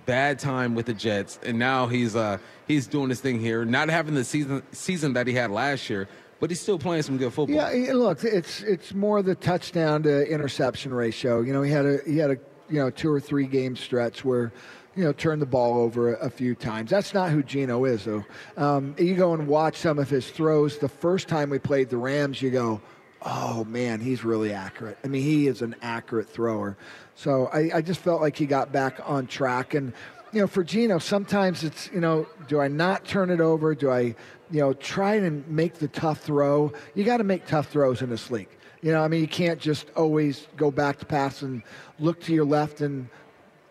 bad 0.06 0.40
time 0.40 0.76
with 0.76 0.86
the 0.86 0.94
Jets, 0.94 1.40
and 1.44 1.60
now 1.60 1.88
he's 1.88 2.16
uh, 2.16 2.38
he's 2.68 2.88
doing 2.88 3.10
this 3.10 3.22
thing 3.22 3.40
here, 3.40 3.66
not 3.66 3.90
having 3.90 4.16
the 4.16 4.24
season 4.24 4.64
season 4.72 5.14
that 5.14 5.28
he 5.28 5.34
had 5.34 5.52
last 5.52 5.90
year, 5.90 6.08
but 6.40 6.50
he's 6.50 6.60
still 6.60 6.80
playing 6.80 7.04
some 7.04 7.18
good 7.18 7.34
football. 7.34 7.56
Yeah, 7.56 7.94
look, 7.94 8.24
it's 8.24 8.62
it's 8.62 8.94
more 8.94 9.22
the 9.22 9.36
touchdown 9.36 10.04
to 10.04 10.28
interception 10.30 10.94
ratio. 10.94 11.42
You 11.42 11.54
know, 11.54 11.62
he 11.62 11.72
had 11.72 11.86
a 11.86 12.00
he 12.06 12.18
had 12.18 12.32
a 12.32 12.38
you 12.70 12.80
know 12.80 12.90
two 12.90 13.12
or 13.12 13.20
three 13.20 13.48
game 13.48 13.76
stretch 13.76 14.24
where 14.24 14.52
you 14.96 15.04
know, 15.04 15.12
turned 15.12 15.42
the 15.42 15.48
ball 15.48 15.80
over 15.80 16.14
a, 16.16 16.30
few 16.30 16.54
times. 16.54 16.92
That's 16.92 17.14
not 17.14 17.32
who 17.32 17.42
Geno 17.42 17.86
is, 17.86 18.06
though. 18.06 18.24
Um, 18.58 18.96
you 18.98 19.16
go 19.16 19.34
and 19.34 19.48
watch 19.48 19.78
some 19.78 19.98
of 19.98 20.10
his 20.10 20.30
throws. 20.30 20.78
The 20.78 20.90
first 20.90 21.28
time 21.28 21.50
we 21.50 21.60
played 21.60 21.90
the 21.90 21.98
Rams, 21.98 22.42
you 22.42 22.52
go, 22.52 22.82
oh 23.26 23.64
man, 23.66 24.00
he's 24.00 24.24
really 24.24 24.54
accurate. 24.54 24.98
I 25.04 25.08
mean, 25.08 25.24
he 25.24 25.48
is 25.48 25.62
an 25.62 25.76
accurate 25.82 26.30
thrower. 26.30 26.78
So 27.16 27.48
I, 27.48 27.72
I 27.76 27.82
just 27.82 28.00
felt 28.02 28.22
like 28.22 28.36
he 28.36 28.46
got 28.46 28.72
back 28.72 29.00
on 29.06 29.28
track. 29.28 29.74
And, 29.74 29.94
you 30.32 30.42
know, 30.42 30.48
for 30.48 30.64
Geno, 30.64 31.00
sometimes 31.00 31.64
it's, 31.64 31.90
you 31.94 32.00
know, 32.00 32.28
do 32.48 32.60
I 32.60 32.68
not 32.68 33.06
turn 33.06 33.30
it 33.30 33.40
over? 33.40 33.76
Do 33.76 33.92
I, 33.92 34.16
you 34.52 34.60
know, 34.60 34.74
try 34.74 35.16
and 35.16 35.48
make 35.48 35.76
the 35.76 35.88
tough 35.88 36.22
throw? 36.22 36.74
You 36.96 37.04
got 37.04 37.18
to 37.18 37.24
make 37.24 37.46
tough 37.48 37.68
throws 37.70 38.02
in 38.02 38.10
this 38.10 38.32
league. 38.32 38.50
You 38.82 38.92
know, 38.92 39.02
I 39.02 39.08
mean, 39.08 39.22
you 39.22 39.28
can't 39.28 39.60
just 39.60 39.90
always 39.96 40.48
go 40.58 40.70
back 40.70 41.00
to 41.00 41.06
pass 41.06 41.42
and 41.42 41.64
look 42.00 42.20
to 42.22 42.34
your 42.34 42.46
left 42.46 42.82
and 42.82 43.08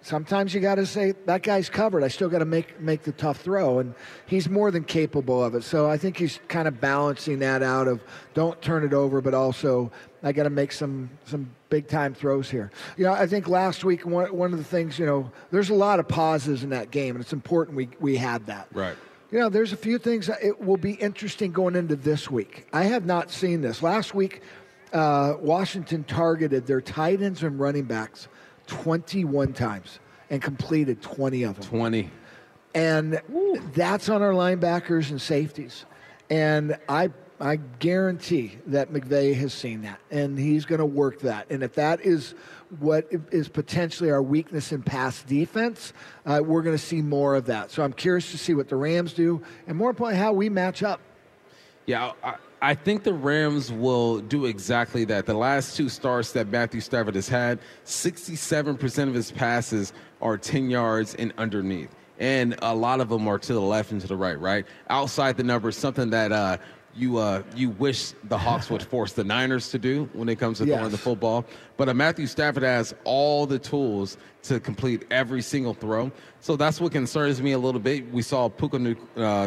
sometimes 0.02 0.52
you 0.52 0.60
got 0.60 0.74
to 0.74 0.86
say 0.86 1.12
that 1.26 1.42
guy's 1.42 1.68
covered. 1.68 2.04
I 2.04 2.08
still 2.08 2.28
got 2.28 2.40
to 2.40 2.44
make 2.44 2.80
make 2.80 3.02
the 3.02 3.12
tough 3.12 3.40
throw, 3.40 3.78
and 3.78 3.94
he's 4.26 4.48
more 4.48 4.70
than 4.70 4.84
capable 4.84 5.42
of 5.42 5.54
it. 5.54 5.62
So 5.64 5.88
I 5.88 5.96
think 5.96 6.16
he's 6.16 6.40
kind 6.48 6.68
of 6.68 6.80
balancing 6.80 7.38
that 7.38 7.62
out 7.62 7.88
of 7.88 8.02
don't 8.34 8.60
turn 8.60 8.84
it 8.84 8.92
over, 8.92 9.20
but 9.20 9.34
also 9.34 9.90
I 10.22 10.32
got 10.32 10.44
to 10.44 10.50
make 10.50 10.72
some 10.72 11.10
some 11.24 11.50
big 11.70 11.88
time 11.88 12.14
throws 12.14 12.50
here. 12.50 12.70
You 12.96 13.04
know, 13.04 13.12
I 13.12 13.26
think 13.26 13.48
last 13.48 13.84
week 13.84 14.04
one 14.04 14.34
one 14.36 14.52
of 14.52 14.58
the 14.58 14.64
things 14.64 14.98
you 14.98 15.06
know 15.06 15.30
there's 15.50 15.70
a 15.70 15.74
lot 15.74 16.00
of 16.00 16.08
pauses 16.08 16.62
in 16.62 16.70
that 16.70 16.90
game, 16.90 17.14
and 17.14 17.22
it's 17.22 17.32
important 17.32 17.76
we 17.76 17.88
we 18.00 18.16
had 18.16 18.46
that. 18.46 18.68
Right. 18.72 18.96
You 19.30 19.38
know, 19.38 19.48
there's 19.48 19.72
a 19.72 19.78
few 19.78 19.96
things 19.96 20.26
that 20.26 20.44
it 20.44 20.60
will 20.60 20.76
be 20.76 20.92
interesting 20.92 21.52
going 21.52 21.74
into 21.74 21.96
this 21.96 22.30
week. 22.30 22.66
I 22.70 22.84
have 22.84 23.06
not 23.06 23.30
seen 23.30 23.62
this. 23.62 23.82
Last 23.82 24.14
week, 24.14 24.42
uh, 24.92 25.36
Washington 25.40 26.04
targeted 26.04 26.66
their 26.66 26.82
tight 26.82 27.22
ends 27.22 27.42
and 27.42 27.58
running 27.58 27.84
backs 27.84 28.28
21 28.66 29.52
times 29.52 29.98
and 30.30 30.40
completed 30.40 31.02
20 31.02 31.42
of 31.44 31.60
them. 31.60 31.68
20. 31.68 32.10
And 32.74 33.20
that's 33.74 34.08
on 34.08 34.22
our 34.22 34.32
linebackers 34.32 35.10
and 35.10 35.20
safeties. 35.20 35.84
And 36.30 36.78
I 36.88 37.10
I 37.42 37.56
guarantee 37.56 38.56
that 38.66 38.92
McVay 38.92 39.34
has 39.34 39.52
seen 39.52 39.82
that, 39.82 39.98
and 40.12 40.38
he's 40.38 40.64
going 40.64 40.78
to 40.78 40.86
work 40.86 41.22
that. 41.22 41.50
And 41.50 41.64
if 41.64 41.74
that 41.74 42.00
is 42.00 42.36
what 42.78 43.08
is 43.32 43.48
potentially 43.48 44.12
our 44.12 44.22
weakness 44.22 44.70
in 44.70 44.80
pass 44.80 45.24
defense, 45.24 45.92
uh, 46.24 46.40
we're 46.44 46.62
going 46.62 46.76
to 46.76 46.82
see 46.82 47.02
more 47.02 47.34
of 47.34 47.46
that. 47.46 47.72
So 47.72 47.82
I'm 47.82 47.94
curious 47.94 48.30
to 48.30 48.38
see 48.38 48.54
what 48.54 48.68
the 48.68 48.76
Rams 48.76 49.12
do, 49.12 49.42
and 49.66 49.76
more 49.76 49.90
importantly, 49.90 50.22
how 50.22 50.32
we 50.32 50.50
match 50.50 50.84
up. 50.84 51.00
Yeah, 51.84 52.12
I, 52.22 52.36
I 52.62 52.76
think 52.76 53.02
the 53.02 53.12
Rams 53.12 53.72
will 53.72 54.20
do 54.20 54.46
exactly 54.46 55.04
that. 55.06 55.26
The 55.26 55.34
last 55.34 55.76
two 55.76 55.88
starts 55.88 56.30
that 56.32 56.46
Matthew 56.46 56.80
Stafford 56.80 57.16
has 57.16 57.28
had, 57.28 57.58
67% 57.84 59.08
of 59.08 59.14
his 59.14 59.32
passes 59.32 59.92
are 60.20 60.38
10 60.38 60.70
yards 60.70 61.16
and 61.16 61.34
underneath. 61.38 61.92
And 62.20 62.54
a 62.62 62.72
lot 62.72 63.00
of 63.00 63.08
them 63.08 63.26
are 63.26 63.38
to 63.40 63.52
the 63.52 63.60
left 63.60 63.90
and 63.90 64.00
to 64.00 64.06
the 64.06 64.16
right, 64.16 64.38
right? 64.40 64.64
Outside 64.90 65.36
the 65.36 65.42
numbers, 65.42 65.76
something 65.76 66.10
that 66.10 66.30
uh, 66.30 66.58
you 66.94 67.18
uh, 67.18 67.42
you 67.56 67.70
wish 67.70 68.12
the 68.24 68.38
Hawks 68.38 68.70
would 68.70 68.82
force 68.82 69.12
the 69.12 69.24
Niners 69.24 69.70
to 69.70 69.78
do 69.78 70.08
when 70.12 70.28
it 70.28 70.38
comes 70.38 70.58
to 70.58 70.66
yes. 70.66 70.76
throwing 70.76 70.92
the 70.92 70.98
football. 70.98 71.44
But 71.76 71.88
uh, 71.88 71.94
Matthew 71.94 72.28
Stafford 72.28 72.62
has 72.62 72.94
all 73.02 73.44
the 73.44 73.58
tools 73.58 74.18
to 74.44 74.60
complete 74.60 75.04
every 75.10 75.42
single 75.42 75.74
throw. 75.74 76.12
So 76.40 76.54
that's 76.54 76.80
what 76.80 76.92
concerns 76.92 77.42
me 77.42 77.52
a 77.52 77.58
little 77.58 77.80
bit. 77.80 78.08
We 78.12 78.22
saw 78.22 78.48
Puka 78.48 78.76
uh, 78.76 78.80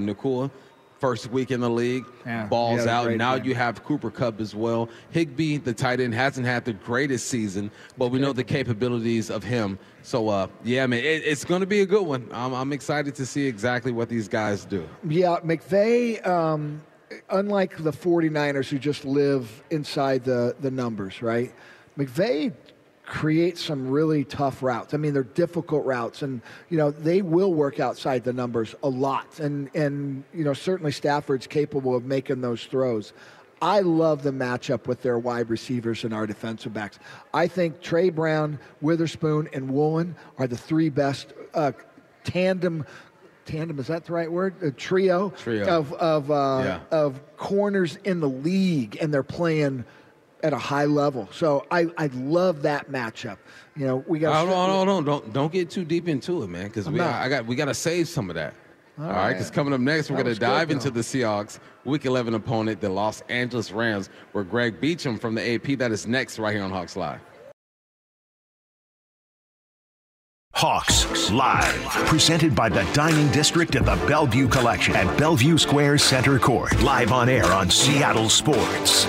Nacua 0.02 0.52
first 1.06 1.30
week 1.30 1.52
in 1.52 1.60
the 1.60 1.70
league, 1.70 2.04
Yeah, 2.26 2.48
balls 2.48 2.84
he 2.84 2.90
out. 2.90 3.12
Now 3.12 3.38
game. 3.38 3.46
you 3.46 3.54
have 3.54 3.84
Cooper 3.84 4.10
Kupp 4.10 4.42
as 4.42 4.56
well. 4.56 4.90
Higbee, 5.12 5.58
the 5.58 5.72
tight 5.72 6.00
end, 6.00 6.16
hasn't 6.16 6.48
had 6.48 6.66
the 6.66 6.74
greatest 6.74 7.28
season, 7.28 7.70
but 7.96 8.08
we 8.08 8.18
know 8.18 8.34
the 8.34 8.44
capabilities 8.44 9.30
of 9.30 9.44
him. 9.44 9.78
So, 10.02 10.30
uh, 10.30 10.48
yeah, 10.64 10.88
man, 10.88 11.00
it, 11.04 11.22
it's 11.24 11.46
going 11.46 11.62
to 11.62 11.68
be 11.68 11.82
a 11.82 11.86
good 11.86 12.08
one. 12.08 12.28
I'm, 12.32 12.54
I'm 12.54 12.74
excited 12.74 13.14
to 13.16 13.26
see 13.28 13.46
exactly 13.46 13.92
what 13.92 14.10
these 14.10 14.28
guys 14.28 14.66
do. 14.66 14.90
Yeah, 15.08 15.38
McVay, 15.44 16.26
um, 16.26 16.82
unlike 17.30 17.78
the 17.84 17.92
49ers 17.92 18.70
who 18.70 18.80
just 18.80 19.06
live 19.06 19.64
inside 19.70 20.24
the, 20.24 20.56
the 20.60 20.72
numbers, 20.72 21.22
right? 21.22 21.54
McVay 22.00 22.52
creates 23.06 23.62
some 23.62 23.88
really 23.90 24.24
tough 24.24 24.64
routes. 24.64 24.94
I 24.94 24.98
mean, 24.98 25.14
they're 25.14 25.24
difficult 25.24 25.86
routes, 25.86 26.22
and 26.22 26.42
you 26.70 26.78
know 26.78 26.92
they 26.92 27.22
will 27.22 27.54
work 27.54 27.80
outside 27.80 28.24
the 28.24 28.34
numbers 28.34 28.76
a 28.84 28.90
lot. 28.90 29.40
And 29.40 29.70
and 29.76 30.24
you 30.34 30.44
know 30.44 30.54
certainly 30.54 30.92
Stafford's 30.92 31.48
capable 31.48 31.96
of 31.96 32.06
making 32.06 32.42
those 32.42 32.66
throws. 32.66 33.14
I 33.62 33.80
love 33.80 34.22
the 34.22 34.32
matchup 34.32 34.86
with 34.86 35.02
their 35.02 35.18
wide 35.18 35.50
receivers 35.50 36.04
and 36.04 36.14
our 36.14 36.28
defensive 36.28 36.74
backs. 36.74 37.00
I 37.34 37.48
think 37.48 37.82
Tre 37.82 38.10
Brown, 38.10 38.60
Witherspoon, 38.82 39.48
and 39.54 39.70
Woolen 39.72 40.16
are 40.38 40.46
the 40.48 40.58
three 40.58 40.90
best 40.90 41.34
uh, 41.54 41.72
tandem. 42.24 42.86
Tandem 43.46 43.78
is 43.80 43.88
that 43.88 44.06
the 44.06 44.14
right 44.14 44.32
word? 44.32 44.56
A 44.64 44.72
trio, 44.72 45.30
Trio. 45.30 45.68
of 45.68 45.94
of 45.94 46.32
uh, 46.32 46.62
Yeah. 46.64 46.80
of 46.92 47.22
corners 47.38 47.98
in 48.04 48.20
the 48.20 48.30
league, 48.30 48.98
and 49.00 49.14
they're 49.14 49.22
playing 49.24 49.86
at 50.46 50.54
a 50.54 50.58
high 50.58 50.86
level. 50.86 51.28
So 51.32 51.66
I, 51.72 51.88
I 51.98 52.08
love 52.14 52.62
that 52.62 52.92
matchup. 52.92 53.38
You 53.76 53.88
know, 53.88 54.06
we 54.08 54.20
got. 54.20 54.46
Oh, 54.46 54.48
no, 54.48 54.86
no, 54.86 55.00
no, 55.00 55.06
don't 55.06 55.34
don't 55.34 55.52
get 55.52 55.70
too 55.70 55.84
deep 55.84 56.08
into 56.08 56.44
it, 56.44 56.48
man, 56.48 56.68
because 56.68 56.88
we 56.88 57.00
not. 57.00 57.22
I 57.22 57.28
got 57.28 57.46
we 57.46 57.56
got 57.56 57.66
to 57.66 57.74
save 57.74 58.08
some 58.08 58.30
of 58.30 58.36
that. 58.36 58.54
All 58.98 59.06
right, 59.06 59.14
right. 59.14 59.34
because 59.34 59.52
coming 59.52 59.74
up 59.74 59.82
next, 59.82 60.10
we're 60.10 60.24
going 60.24 60.34
to 60.34 60.40
dive 60.40 60.70
good, 60.70 60.76
into 60.76 60.90
the 60.90 61.02
Seahawks 61.02 61.60
Week 61.84 62.06
11 62.06 62.34
opponent, 62.34 62.80
the 62.80 62.88
Los 62.88 63.20
Angeles 63.28 63.72
Rams, 63.72 64.10
where 64.32 64.46
Greg 64.46 64.80
Beacham 64.80 65.20
from 65.20 65.36
the 65.36 65.56
AP. 65.56 65.78
That 65.80 65.92
is 65.92 66.08
next, 66.08 66.40
right 66.40 66.54
here 66.54 66.64
on 66.64 66.72
Hawks 66.72 66.96
Live. 66.96 67.20
Hawks 70.54 71.30
Live, 71.32 71.84
presented 72.08 72.56
by 72.56 72.70
the 72.70 72.88
Dining 72.94 73.30
District 73.34 73.76
of 73.76 73.86
the 73.86 73.96
Bellevue 74.08 74.48
Collection 74.48 74.96
at 74.96 75.18
Bellevue 75.18 75.58
Square 75.58 75.98
Center 75.98 76.40
Court. 76.40 76.82
Live 76.82 77.12
on 77.12 77.28
air 77.28 77.52
on 77.52 77.70
Seattle 77.70 78.30
Sports. 78.30 79.06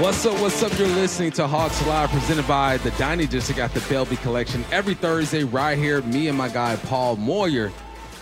What's 0.00 0.24
up? 0.24 0.40
What's 0.40 0.62
up? 0.62 0.76
You're 0.78 0.88
listening 0.88 1.30
to 1.32 1.46
Hawks 1.46 1.86
Live, 1.86 2.10
presented 2.10 2.48
by 2.48 2.78
the 2.78 2.90
Dining 2.92 3.26
District 3.26 3.60
at 3.60 3.72
the 3.74 3.80
Bellevue 3.80 4.16
Collection. 4.18 4.64
Every 4.72 4.94
Thursday, 4.94 5.44
right 5.44 5.76
here, 5.76 6.00
me 6.02 6.28
and 6.28 6.38
my 6.38 6.48
guy 6.48 6.76
Paul 6.76 7.16
Moyer 7.16 7.70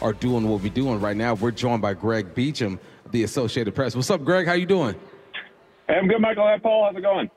are 0.02 0.12
doing 0.12 0.48
what 0.48 0.60
we're 0.60 0.70
doing 0.70 1.00
right 1.00 1.16
now. 1.16 1.34
We're 1.34 1.52
joined 1.52 1.80
by 1.80 1.94
Greg 1.94 2.34
Beacham, 2.34 2.80
the 3.12 3.22
Associated 3.22 3.76
Press. 3.76 3.94
What's 3.94 4.10
up, 4.10 4.24
Greg? 4.24 4.46
How 4.46 4.54
you 4.54 4.66
doing? 4.66 4.96
Hey, 5.86 5.94
I'm 5.94 6.08
good, 6.08 6.20
Michael. 6.20 6.48
Hey, 6.48 6.58
Paul. 6.60 6.86
How's 6.90 6.98
it 6.98 7.02
going? 7.02 7.30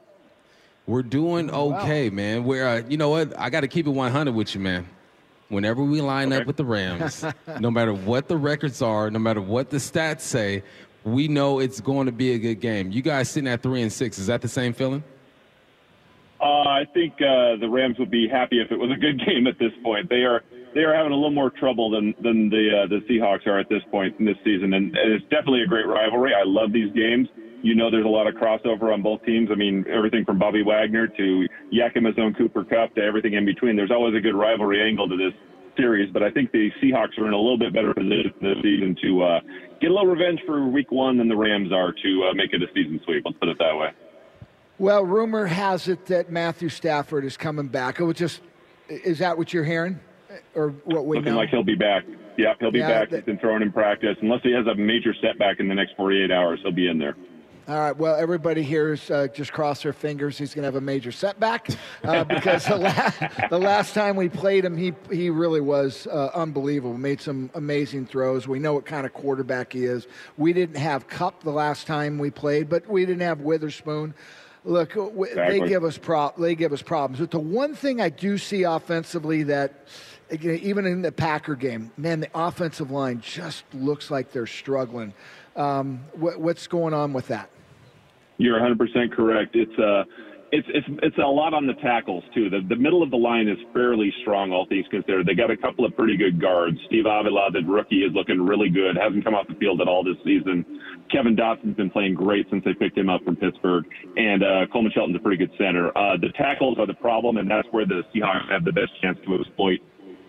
We're 0.88 1.04
doing 1.04 1.52
okay, 1.52 2.10
man. 2.10 2.44
We're, 2.44 2.66
uh, 2.68 2.82
you 2.90 2.98
know 2.98 3.10
what? 3.10 3.38
I 3.40 3.52
got 3.52 3.62
to 3.62 3.68
keep 3.68 3.86
it 3.86 3.92
100 3.92 4.32
with 4.34 4.56
you, 4.56 4.62
man. 4.62 4.88
Whenever 5.50 5.84
we 5.84 6.02
line 6.02 6.34
Okay. 6.34 6.42
up 6.42 6.48
with 6.48 6.58
the 6.58 6.66
Rams, 6.66 7.24
no 7.60 7.70
matter 7.70 7.94
what 7.94 8.28
the 8.28 8.38
records 8.38 8.82
are, 8.82 9.12
no 9.12 9.20
matter 9.20 9.42
what 9.42 9.70
the 9.70 9.78
stats 9.78 10.22
say, 10.22 10.64
we 11.04 11.28
know 11.28 11.60
it's 11.60 11.82
going 11.82 12.06
to 12.06 12.12
be 12.12 12.34
a 12.34 12.40
good 12.40 12.60
game. 12.60 12.92
You 12.92 13.02
guys 13.02 13.30
sitting 13.30 13.50
at 13.50 13.62
three 13.62 13.82
and 13.82 13.92
six, 13.92 14.20
is 14.20 14.28
that 14.28 14.42
the 14.42 14.48
same 14.48 14.74
feeling? 14.74 15.04
Uh, 16.40 16.66
I 16.68 16.86
think 16.94 17.14
uh, 17.22 17.56
the 17.60 17.70
Rams 17.70 17.98
would 18.00 18.10
be 18.10 18.28
happy 18.28 18.62
if 18.62 18.72
it 18.72 18.78
was 18.78 18.90
a 18.92 19.00
good 19.00 19.20
game 19.26 19.48
at 19.48 19.60
this 19.60 19.72
point. 19.84 20.10
They 20.10 20.24
are 20.24 20.44
they 20.74 20.82
are 20.82 20.96
having 20.96 21.12
a 21.12 21.16
little 21.16 21.32
more 21.32 21.50
trouble 21.50 21.92
than 21.92 22.16
than 22.22 22.50
the 22.50 22.84
uh, 22.84 22.88
the 22.88 23.02
Seahawks 23.10 23.46
are 23.46 23.60
at 23.60 23.70
this 23.70 23.84
point 23.92 24.16
in 24.20 24.26
this 24.26 24.38
season, 24.44 24.74
and, 24.74 24.96
and 24.96 25.14
it's 25.14 25.24
definitely 25.26 25.62
a 25.64 25.68
great 25.68 25.88
rivalry. 25.88 26.34
I 26.34 26.44
love 26.46 26.74
these 26.74 26.92
games. 26.94 27.28
You 27.62 27.76
know, 27.76 27.92
there's 27.92 28.06
a 28.06 28.10
lot 28.10 28.26
of 28.26 28.34
crossover 28.34 28.92
on 28.92 29.04
both 29.04 29.24
teams. 29.24 29.50
I 29.52 29.56
mean, 29.56 29.86
everything 29.88 30.26
from 30.26 30.40
Bobby 30.40 30.64
Wagner 30.64 31.08
to 31.08 31.48
Yakima's 31.72 32.18
own 32.18 32.34
Cooper 32.34 32.64
Kupp 32.64 32.96
to 32.96 33.02
everything 33.02 33.34
in 33.34 33.46
between. 33.46 33.76
There's 33.76 33.92
always 33.92 34.16
a 34.16 34.20
good 34.20 34.34
rivalry 34.34 34.82
angle 34.82 35.08
to 35.10 35.16
this 35.16 35.34
series, 35.78 36.12
but 36.12 36.24
I 36.24 36.32
think 36.32 36.52
the 36.52 36.72
Seahawks 36.82 37.20
are 37.20 37.28
in 37.28 37.34
a 37.34 37.38
little 37.38 37.60
bit 37.60 37.72
better 37.72 37.94
position 37.94 38.34
this 38.42 38.58
season 38.64 38.98
to 39.04 39.24
uh, 39.24 39.40
get 39.82 39.92
a 39.92 39.94
little 39.94 40.08
revenge 40.08 40.40
for 40.46 40.66
Week 40.68 40.92
One 40.92 41.18
than 41.18 41.28
the 41.28 41.36
Rams 41.36 41.72
are 41.72 41.92
to 41.92 42.28
uh, 42.30 42.34
make 42.34 42.54
it 42.54 42.62
a 42.64 42.68
season 42.74 43.02
sweep. 43.04 43.24
Let's 43.26 43.38
put 43.40 43.50
it 43.50 43.58
that 43.60 43.76
way. 43.76 43.90
Well, 44.78 45.04
rumor 45.06 45.46
has 45.46 45.88
it 45.88 46.06
that 46.08 46.32
Matthew 46.32 46.70
Stafford 46.70 47.26
is 47.26 47.38
coming 47.38 47.68
back. 47.68 48.00
It 48.00 48.04
was 48.04 48.16
just, 48.16 48.42
is 48.90 49.20
that 49.20 49.38
what 49.38 49.54
you're 49.54 49.64
hearing, 49.64 50.00
or 50.56 50.70
what 50.86 51.06
we 51.06 51.18
Looking 51.18 51.34
know? 51.34 51.38
like 51.38 51.50
he'll 51.50 51.64
be 51.64 51.76
back. 51.76 52.04
Yep, 52.38 52.58
he'll 52.60 52.72
be 52.72 52.80
Yeah, 52.80 52.88
back. 52.88 53.10
that- 53.10 53.16
He's 53.18 53.26
been 53.26 53.38
thrown 53.40 53.62
in 53.62 53.72
practice. 53.72 54.16
Unless 54.22 54.42
he 54.44 54.52
has 54.54 54.66
a 54.68 54.76
major 54.76 55.14
setback 55.22 55.60
in 55.60 55.68
the 55.68 55.76
next 55.76 55.96
48 55.98 56.32
hours, 56.32 56.60
he'll 56.64 56.72
be 56.72 56.88
in 56.88 56.98
there. 56.98 57.16
All 57.68 57.78
right. 57.80 57.96
Well, 57.96 58.16
everybody 58.16 58.64
here 58.64 58.94
is 58.94 59.10
uh, 59.12 59.28
just 59.28 59.54
cross 59.54 59.84
their 59.84 59.94
fingers. 59.94 60.38
He's 60.38 60.54
going 60.56 60.64
to 60.64 60.68
have 60.68 60.76
a 60.76 60.82
major 60.82 61.12
setback 61.12 61.70
uh, 62.04 62.24
because 62.26 62.66
the, 62.66 62.76
la- 62.76 63.48
the 63.50 63.60
last 63.60 63.94
time 63.94 64.16
we 64.16 64.30
played 64.30 64.66
him, 64.66 64.76
he 64.76 64.94
he 65.12 65.30
really 65.30 65.62
was 65.62 66.08
uh, 66.08 66.32
unbelievable. 66.34 66.98
Made 66.98 67.22
some 67.22 67.52
amazing 67.54 68.08
throws. 68.08 68.48
We 68.48 68.58
know 68.60 68.74
what 68.74 68.86
kind 68.86 69.06
of 69.06 69.14
quarterback 69.14 69.74
he 69.74 69.86
is. 69.86 70.08
We 70.38 70.54
didn't 70.54 70.78
have 70.78 71.08
Kupp 71.08 71.44
the 71.44 71.52
last 71.52 71.86
time 71.86 72.18
we 72.18 72.32
played, 72.32 72.68
but 72.68 72.88
we 72.90 73.06
didn't 73.06 73.22
have 73.22 73.42
Witherspoon. 73.42 74.16
Look, 74.66 74.94
w- 74.96 75.34
they 75.34 75.60
give 75.68 75.84
us 75.84 75.98
pro- 76.00 76.34
they 76.38 76.56
give 76.56 76.74
us 76.74 76.82
problems. 76.82 77.20
But 77.20 77.32
the 77.32 77.40
one 77.40 77.76
thing 77.76 78.02
I 78.02 78.10
do 78.10 78.38
see 78.40 78.64
offensively 78.64 79.44
that 79.44 79.88
even 80.42 80.86
in 80.86 81.04
the 81.04 81.12
Packer 81.12 81.56
game, 81.56 81.92
man, 81.96 82.22
the 82.22 82.30
offensive 82.34 82.90
line 82.90 83.22
just 83.22 83.66
looks 83.74 84.10
like 84.10 84.32
they're 84.32 84.48
struggling. 84.48 85.14
Um, 85.56 86.06
what, 86.14 86.40
what's 86.40 86.68
going 86.68 86.94
on 86.94 87.14
with 87.14 87.28
that? 87.28 87.50
You're 88.38 88.60
100% 88.60 89.12
correct. 89.12 89.56
It's 89.56 89.78
uh, 89.78 90.04
it's 90.52 90.68
it's 90.74 90.88
it's 91.02 91.18
a 91.18 91.22
lot 91.22 91.54
on 91.54 91.66
the 91.66 91.74
tackles 91.76 92.24
too. 92.34 92.50
The 92.50 92.60
the 92.68 92.76
middle 92.76 93.02
of 93.02 93.10
the 93.10 93.18
line 93.18 93.48
is 93.48 93.58
fairly 93.74 94.14
strong, 94.22 94.52
all 94.52 94.66
things 94.68 94.86
considered. 94.92 95.26
They 95.26 95.34
got 95.34 95.50
a 95.50 95.56
couple 95.56 95.86
of 95.86 95.96
pretty 95.96 96.18
good 96.18 96.42
guards. 96.42 96.78
Steve 96.88 97.06
Avila, 97.08 97.52
the 97.52 97.62
rookie, 97.64 98.04
is 98.04 98.12
looking 98.14 98.42
really 98.42 98.70
good. 98.70 98.98
Hasn't 98.98 99.24
come 99.24 99.34
off 99.34 99.48
the 99.48 99.56
field 99.56 99.80
at 99.80 99.88
all 99.88 100.04
this 100.04 100.18
season. 100.26 100.66
Kevin 101.10 101.36
Dotson's 101.36 101.76
been 101.76 101.90
playing 101.90 102.16
great 102.16 102.48
since 102.50 102.64
they 102.66 102.74
picked 102.74 102.98
him 102.98 103.10
up 103.10 103.24
from 103.24 103.36
Pittsburgh, 103.38 103.86
and 104.18 104.44
uh, 104.44 104.66
Coleman 104.72 104.92
Shelton's 104.94 105.16
a 105.16 105.24
pretty 105.24 105.38
good 105.38 105.56
center. 105.58 105.96
Uh, 105.98 106.18
the 106.18 106.30
tackles 106.38 106.78
are 106.80 106.88
the 106.88 106.96
problem, 106.96 107.38
and 107.38 107.50
that's 107.50 107.68
where 107.72 107.86
the 107.86 108.04
Seahawks 108.14 108.50
have 108.50 108.66
the 108.66 108.74
best 108.74 108.92
chance 109.02 109.18
to 109.26 109.36
exploit 109.40 109.80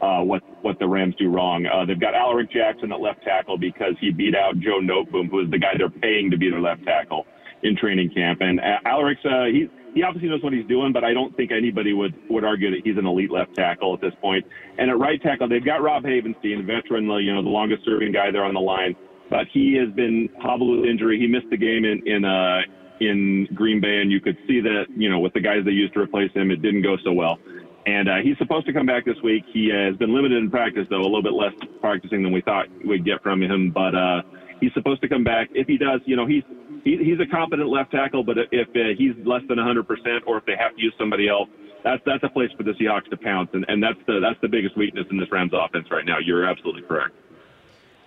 uh, 0.02 0.20
what 0.20 0.42
what 0.62 0.78
the 0.78 0.86
Rams 0.86 1.14
do 1.16 1.30
wrong. 1.30 1.64
Uh, 1.66 1.86
they've 1.86 2.00
got 2.00 2.14
Alaric 2.14 2.50
Jackson 2.50 2.92
at 2.92 3.00
left 3.00 3.22
tackle 3.22 3.56
because 3.56 3.94
he 4.00 4.10
beat 4.10 4.34
out 4.34 4.58
Joe 4.58 4.80
Noteboom, 4.82 5.30
who 5.30 5.40
is 5.40 5.50
the 5.50 5.58
guy 5.58 5.74
they're 5.78 5.88
paying 5.88 6.30
to 6.30 6.36
be 6.36 6.50
their 6.50 6.60
left 6.60 6.84
tackle 6.84 7.24
in 7.62 7.76
training 7.76 8.10
camp. 8.10 8.40
And 8.40 8.60
uh, 8.60 8.78
Alaric's 8.84 9.24
uh, 9.24 9.44
he 9.44 9.68
he 9.94 10.02
obviously 10.02 10.28
knows 10.28 10.42
what 10.42 10.52
he's 10.52 10.66
doing, 10.66 10.92
but 10.92 11.04
I 11.04 11.12
don't 11.12 11.36
think 11.36 11.52
anybody 11.52 11.92
would 11.92 12.14
would 12.28 12.44
argue 12.44 12.70
that 12.70 12.80
he's 12.84 12.96
an 12.98 13.06
elite 13.06 13.30
left 13.30 13.54
tackle 13.54 13.94
at 13.94 14.00
this 14.00 14.14
point. 14.20 14.44
And 14.78 14.90
at 14.90 14.98
right 14.98 15.22
tackle, 15.22 15.48
they've 15.48 15.64
got 15.64 15.82
Rob 15.82 16.02
Havenstein, 16.02 16.66
veteran, 16.66 17.04
you 17.22 17.32
know, 17.32 17.42
the 17.42 17.48
longest 17.48 17.84
serving 17.84 18.12
guy 18.12 18.30
there 18.32 18.44
on 18.44 18.54
the 18.54 18.60
line, 18.60 18.96
but 19.30 19.46
he 19.52 19.74
has 19.74 19.94
been 19.94 20.28
hobbled 20.40 20.80
with 20.80 20.90
injury. 20.90 21.18
He 21.20 21.28
missed 21.28 21.50
the 21.50 21.56
game 21.56 21.84
in 21.84 22.02
in 22.06 22.24
uh, 22.24 22.62
in 23.00 23.46
Green 23.54 23.80
Bay, 23.80 24.00
and 24.00 24.10
you 24.10 24.20
could 24.20 24.36
see 24.48 24.60
that 24.60 24.86
you 24.96 25.08
know 25.08 25.20
with 25.20 25.32
the 25.34 25.40
guys 25.40 25.64
they 25.64 25.70
used 25.70 25.94
to 25.94 26.00
replace 26.00 26.32
him, 26.32 26.50
it 26.50 26.60
didn't 26.62 26.82
go 26.82 26.96
so 27.04 27.12
well. 27.12 27.38
And 27.86 28.08
uh, 28.08 28.16
he's 28.22 28.38
supposed 28.38 28.66
to 28.66 28.72
come 28.72 28.86
back 28.86 29.04
this 29.04 29.20
week. 29.24 29.44
He 29.52 29.68
has 29.74 29.96
been 29.96 30.14
limited 30.14 30.38
in 30.38 30.50
practice, 30.50 30.86
though, 30.88 31.00
a 31.00 31.02
little 31.02 31.22
bit 31.22 31.32
less 31.32 31.52
practicing 31.80 32.22
than 32.22 32.32
we 32.32 32.40
thought 32.40 32.66
we'd 32.86 33.04
get 33.04 33.22
from 33.22 33.42
him. 33.42 33.72
But 33.72 33.94
uh, 33.94 34.22
he's 34.60 34.72
supposed 34.74 35.02
to 35.02 35.08
come 35.08 35.24
back. 35.24 35.48
If 35.52 35.66
he 35.66 35.78
does, 35.78 36.00
you 36.04 36.14
know, 36.14 36.26
he's 36.26 36.44
he, 36.84 36.98
he's 36.98 37.18
a 37.20 37.26
competent 37.26 37.68
left 37.68 37.90
tackle. 37.90 38.22
But 38.22 38.38
if 38.52 38.68
uh, 38.70 38.94
he's 38.96 39.14
less 39.26 39.42
than 39.48 39.58
100 39.58 39.86
percent, 39.86 40.22
or 40.26 40.38
if 40.38 40.46
they 40.46 40.54
have 40.56 40.76
to 40.76 40.80
use 40.80 40.94
somebody 40.96 41.28
else, 41.28 41.48
that's 41.82 42.02
that's 42.06 42.22
a 42.22 42.28
place 42.28 42.50
for 42.56 42.62
the 42.62 42.72
Seahawks 42.72 43.10
to 43.10 43.16
pounce. 43.16 43.50
And, 43.52 43.64
and 43.66 43.82
that's 43.82 43.98
the 44.06 44.20
that's 44.20 44.40
the 44.40 44.48
biggest 44.48 44.76
weakness 44.76 45.06
in 45.10 45.18
this 45.18 45.30
Rams 45.32 45.52
offense 45.52 45.88
right 45.90 46.06
now. 46.06 46.18
You're 46.24 46.46
absolutely 46.46 46.82
correct. 46.82 47.14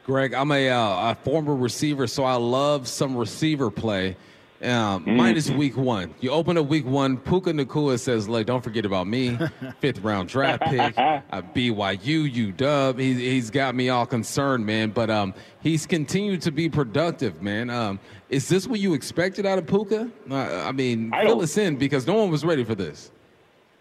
Greg, 0.05 0.36
I'm 0.36 0.51
a, 0.51 0.70
uh, 0.70 1.12
a 1.12 1.15
former 1.15 1.55
receiver, 1.55 2.05
so 2.05 2.24
I 2.24 2.36
love 2.36 2.88
some 2.88 3.17
receiver 3.17 3.72
play. 3.72 4.15
Um, 4.62 5.03
Minus 5.05 5.50
week 5.50 5.75
one. 5.75 6.13
You 6.21 6.31
open 6.31 6.57
up 6.57 6.67
week 6.67 6.85
one, 6.85 7.17
Puka 7.17 7.51
Nacua 7.51 8.00
says, 8.00 8.29
Look, 8.29 8.47
don't 8.47 8.63
forget 8.63 8.85
about 8.85 9.05
me. 9.05 9.38
Fifth 9.79 10.00
round 10.00 10.29
draft 10.29 10.63
pick, 10.63 10.97
uh, 10.97 11.21
BYU, 11.53 12.55
UW. 12.55 13.00
He, 13.00 13.13
he's 13.31 13.50
got 13.50 13.75
me 13.75 13.89
all 13.89 14.05
concerned, 14.05 14.65
man. 14.65 14.91
But 14.91 15.09
um, 15.09 15.33
he's 15.62 15.85
continued 15.85 16.41
to 16.43 16.51
be 16.51 16.69
productive, 16.69 17.41
man. 17.41 17.69
Um, 17.69 18.00
is 18.29 18.47
this 18.47 18.67
what 18.67 18.79
you 18.79 18.93
expected 18.93 19.45
out 19.45 19.57
of 19.57 19.67
Puka? 19.67 20.09
Uh, 20.31 20.35
I 20.35 20.71
mean, 20.71 21.13
I 21.13 21.25
fill 21.25 21.41
us 21.41 21.57
in 21.57 21.75
because 21.75 22.07
no 22.07 22.13
one 22.13 22.31
was 22.31 22.45
ready 22.45 22.63
for 22.63 22.75
this. 22.75 23.12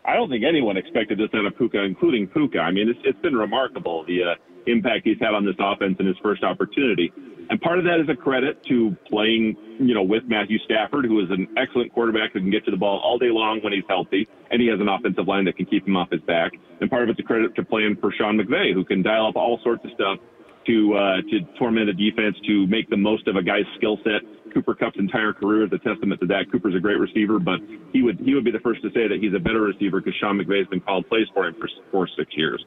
I 0.05 0.15
don't 0.15 0.29
think 0.29 0.45
anyone 0.45 0.77
expected 0.77 1.19
this 1.19 1.31
out 1.35 1.47
of 1.47 1.57
Puka, 1.57 1.83
including 1.83 2.27
Puka. 2.27 2.59
I 2.59 2.71
mean, 2.73 2.89
it's, 2.91 3.01
it's 3.05 3.19
been 3.21 3.37
remarkable 3.37 4.05
the 4.05 4.23
uh, 4.23 4.35
impact 4.67 5.07
he's 5.07 5.19
had 5.21 5.35
on 5.35 5.47
this 5.47 5.57
offense 5.59 5.97
in 5.99 6.07
his 6.07 6.17
first 6.23 6.43
opportunity. 6.43 7.13
And 7.51 7.61
part 7.61 7.79
of 7.79 7.85
that 7.85 8.01
is 8.01 8.09
a 8.09 8.17
credit 8.17 8.63
to 8.65 8.97
playing, 9.09 9.57
you 9.79 9.95
know, 9.95 10.03
with 10.03 10.25
Matthew 10.27 10.59
Stafford, 10.65 11.05
who 11.05 11.21
is 11.21 11.31
an 11.31 11.49
excellent 11.57 11.93
quarterback 11.93 12.33
who 12.33 12.41
can 12.41 12.51
get 12.51 12.65
to 12.65 12.71
the 12.71 12.77
ball 12.77 13.01
all 13.05 13.19
day 13.19 13.31
long 13.31 13.61
when 13.63 13.73
he's 13.73 13.85
healthy, 13.89 14.29
and 14.51 14.61
he 14.61 14.69
has 14.69 14.81
an 14.81 14.89
offensive 14.89 15.29
line 15.29 15.45
that 15.45 15.57
can 15.57 15.67
keep 15.67 15.87
him 15.87 15.97
off 15.97 16.11
his 16.11 16.23
back. 16.23 16.53
And 16.81 16.91
part 16.91 17.03
of 17.03 17.09
it's 17.11 17.21
a 17.21 17.23
credit 17.23 17.55
to 17.57 17.65
playing 17.65 17.97
for 18.01 18.13
Sean 18.13 18.39
McVay, 18.39 18.73
who 18.73 18.85
can 18.85 19.03
dial 19.03 19.27
up 19.27 19.37
all 19.37 19.61
sorts 19.63 19.85
of 19.85 19.91
stuff 19.93 20.19
to 20.67 20.95
uh, 20.95 21.17
to 21.31 21.41
torment 21.59 21.91
a 21.91 21.93
defense, 21.93 22.37
to 22.47 22.67
make 22.67 22.89
the 22.89 22.97
most 22.97 23.29
of 23.29 23.37
a 23.37 23.43
guy's 23.43 23.67
skill 23.77 23.99
set. 24.03 24.23
Cooper 24.53 24.75
Kupp's 24.75 24.99
entire 24.99 25.33
career 25.33 25.67
is 25.67 25.73
a 25.73 25.79
testament 25.79 26.21
to 26.21 26.27
that. 26.29 26.51
Cooper's 26.51 26.77
a 26.77 26.81
great 26.81 26.99
receiver, 26.99 27.39
but 27.39 27.59
he 27.93 28.03
would 28.03 28.21
he 28.21 28.35
would 28.35 28.45
be 28.45 28.51
the 28.51 28.61
first 28.61 28.81
to 28.83 28.89
say 28.91 29.09
that 29.09 29.19
he's 29.21 29.35
a 29.35 29.39
better 29.39 29.61
receiver 29.61 30.01
because 30.01 30.15
Sean 30.21 30.39
McVay 30.39 30.59
has 30.59 30.69
been 30.69 30.81
called 30.81 31.09
plays 31.09 31.27
for 31.35 31.47
him 31.47 31.55
for 31.59 31.69
four 31.91 32.09
six 32.17 32.31
years. 32.37 32.65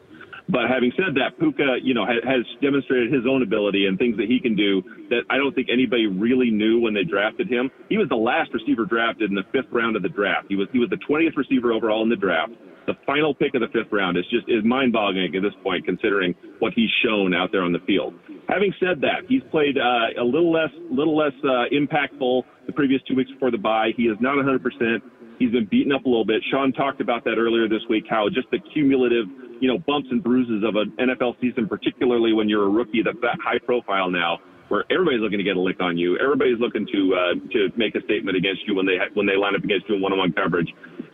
But 0.50 0.72
having 0.72 0.92
said 0.96 1.16
that, 1.16 1.38
Puka, 1.40 1.84
you 1.84 1.94
know, 1.94 2.06
has, 2.06 2.46
demonstrated 2.62 3.14
his 3.14 3.28
own 3.30 3.44
ability 3.44 3.86
and 3.86 4.00
things 4.00 4.18
that 4.18 4.28
he 4.28 4.40
can 4.40 4.56
do 4.56 4.82
that 5.10 5.24
I 5.30 5.38
don't 5.38 5.54
think 5.54 5.68
anybody 5.72 6.08
really 6.08 6.50
knew 6.50 6.80
when 6.80 6.94
they 6.94 7.04
drafted 7.04 7.48
him. 7.48 7.70
He 7.90 7.98
was 7.98 8.08
the 8.10 8.16
last 8.16 8.54
receiver 8.54 8.86
drafted 8.86 9.30
in 9.30 9.36
the 9.36 9.44
fifth 9.52 9.72
round 9.72 9.96
of 9.96 10.02
the 10.02 10.10
draft. 10.10 10.48
He 10.50 10.56
was 10.56 10.68
he 10.72 10.80
was 10.80 10.90
the 10.90 11.00
20th 11.08 11.36
receiver 11.36 11.72
overall 11.72 12.02
in 12.04 12.10
the 12.10 12.16
draft. 12.16 12.54
The 12.88 12.96
final 13.06 13.36
pick 13.36 13.54
of 13.54 13.62
the 13.62 13.68
fifth 13.68 13.92
round 13.92 14.18
is 14.18 14.24
just 14.32 14.48
is 14.48 14.64
mind-boggling 14.64 15.36
at 15.36 15.42
this 15.44 15.54
point, 15.62 15.86
considering 15.86 16.34
what 16.60 16.72
he's 16.74 16.90
shown 17.04 17.36
out 17.36 17.52
there 17.52 17.62
on 17.62 17.74
the 17.74 17.84
field. 17.86 18.16
Having 18.48 18.74
said 18.80 19.02
that, 19.02 19.28
he's 19.28 19.44
played 19.52 19.78
uh, 19.78 20.16
a 20.16 20.24
little 20.24 20.52
less 20.52 20.72
little 20.90 21.16
less 21.16 21.36
uh, 21.44 21.68
impactful 21.76 22.44
the 22.66 22.74
previous 22.74 23.02
two 23.04 23.16
weeks 23.16 23.30
before 23.32 23.52
the 23.52 23.58
bye. 23.60 23.92
He 23.96 24.04
is 24.04 24.18
not 24.22 24.38
100 24.38 24.64
percent. 24.64 25.04
He's 25.38 25.52
been 25.52 25.68
beaten 25.70 25.92
up 25.92 26.06
a 26.06 26.10
little 26.10 26.26
bit. 26.26 26.42
Sean 26.50 26.72
talked 26.74 27.02
about 27.02 27.24
that 27.26 27.38
earlier 27.38 27.70
this 27.70 27.84
week, 27.90 28.06
how 28.10 28.28
just 28.30 28.50
the 28.52 28.60
cumulative, 28.74 29.28
you 29.60 29.68
know, 29.68 29.78
bumps 29.80 30.08
and 30.12 30.24
bruises 30.24 30.64
of 30.64 30.76
an 30.76 30.94
NFL 31.00 31.40
season, 31.42 31.68
particularly 31.68 32.34
when 32.34 32.50
you're 32.50 32.66
a 32.66 32.70
rookie 32.70 33.02
that's 33.04 33.20
that 33.22 33.38
high 33.44 33.60
profile 33.60 34.10
now, 34.10 34.40
where 34.70 34.86
everybody's 34.92 35.22
looking 35.22 35.38
to 35.38 35.44
get 35.44 35.58
a 35.58 35.62
lick 35.62 35.80
on 35.80 35.98
you. 35.98 36.18
Everybody's 36.20 36.60
looking 36.60 36.86
to 36.88 37.16
uh, 37.16 37.34
to 37.54 37.70
make 37.78 37.96
a 37.96 38.02
statement 38.04 38.38
against 38.38 38.68
you 38.68 38.76
when 38.76 38.86
they 38.86 38.98
when 39.14 39.26
they 39.26 39.36
line 39.36 39.56
up 39.56 39.64
against 39.64 39.88
you 39.90 39.96
in 39.96 40.02
one-on-one 40.02 40.34
coverage. 40.34 40.70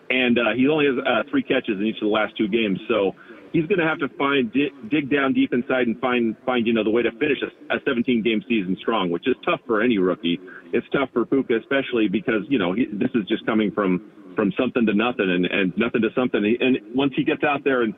And 0.09 0.37
uh, 0.37 0.53
he 0.55 0.67
only 0.67 0.85
has 0.85 0.95
uh, 0.99 1.29
three 1.29 1.43
catches 1.43 1.79
in 1.79 1.85
each 1.85 1.97
of 1.97 2.07
the 2.07 2.13
last 2.13 2.37
two 2.37 2.47
games, 2.47 2.79
so 2.87 3.15
he's 3.53 3.65
going 3.67 3.79
to 3.79 3.85
have 3.85 3.99
to 3.99 4.09
find 4.17 4.51
dig 4.89 5.09
down 5.09 5.33
deep 5.33 5.53
inside 5.53 5.87
and 5.87 5.99
find 6.01 6.35
find 6.45 6.67
you 6.67 6.73
know 6.73 6.83
the 6.83 6.89
way 6.89 7.01
to 7.01 7.11
finish 7.13 7.37
a, 7.41 7.75
a 7.75 7.79
17 7.85 8.21
game 8.21 8.43
season 8.49 8.75
strong, 8.81 9.09
which 9.09 9.27
is 9.27 9.35
tough 9.45 9.61
for 9.65 9.81
any 9.81 9.97
rookie. 9.97 10.39
It's 10.73 10.87
tough 10.91 11.09
for 11.13 11.25
Puka, 11.25 11.55
especially 11.57 12.09
because 12.09 12.43
you 12.49 12.59
know 12.59 12.73
he, 12.73 12.85
this 12.91 13.11
is 13.15 13.25
just 13.27 13.45
coming 13.45 13.71
from 13.71 14.11
from 14.35 14.51
something 14.59 14.85
to 14.87 14.93
nothing 14.93 15.29
and, 15.29 15.45
and 15.45 15.73
nothing 15.77 16.01
to 16.01 16.09
something. 16.15 16.43
And 16.59 16.77
once 16.95 17.13
he 17.15 17.23
gets 17.23 17.43
out 17.43 17.63
there 17.63 17.83
and 17.83 17.93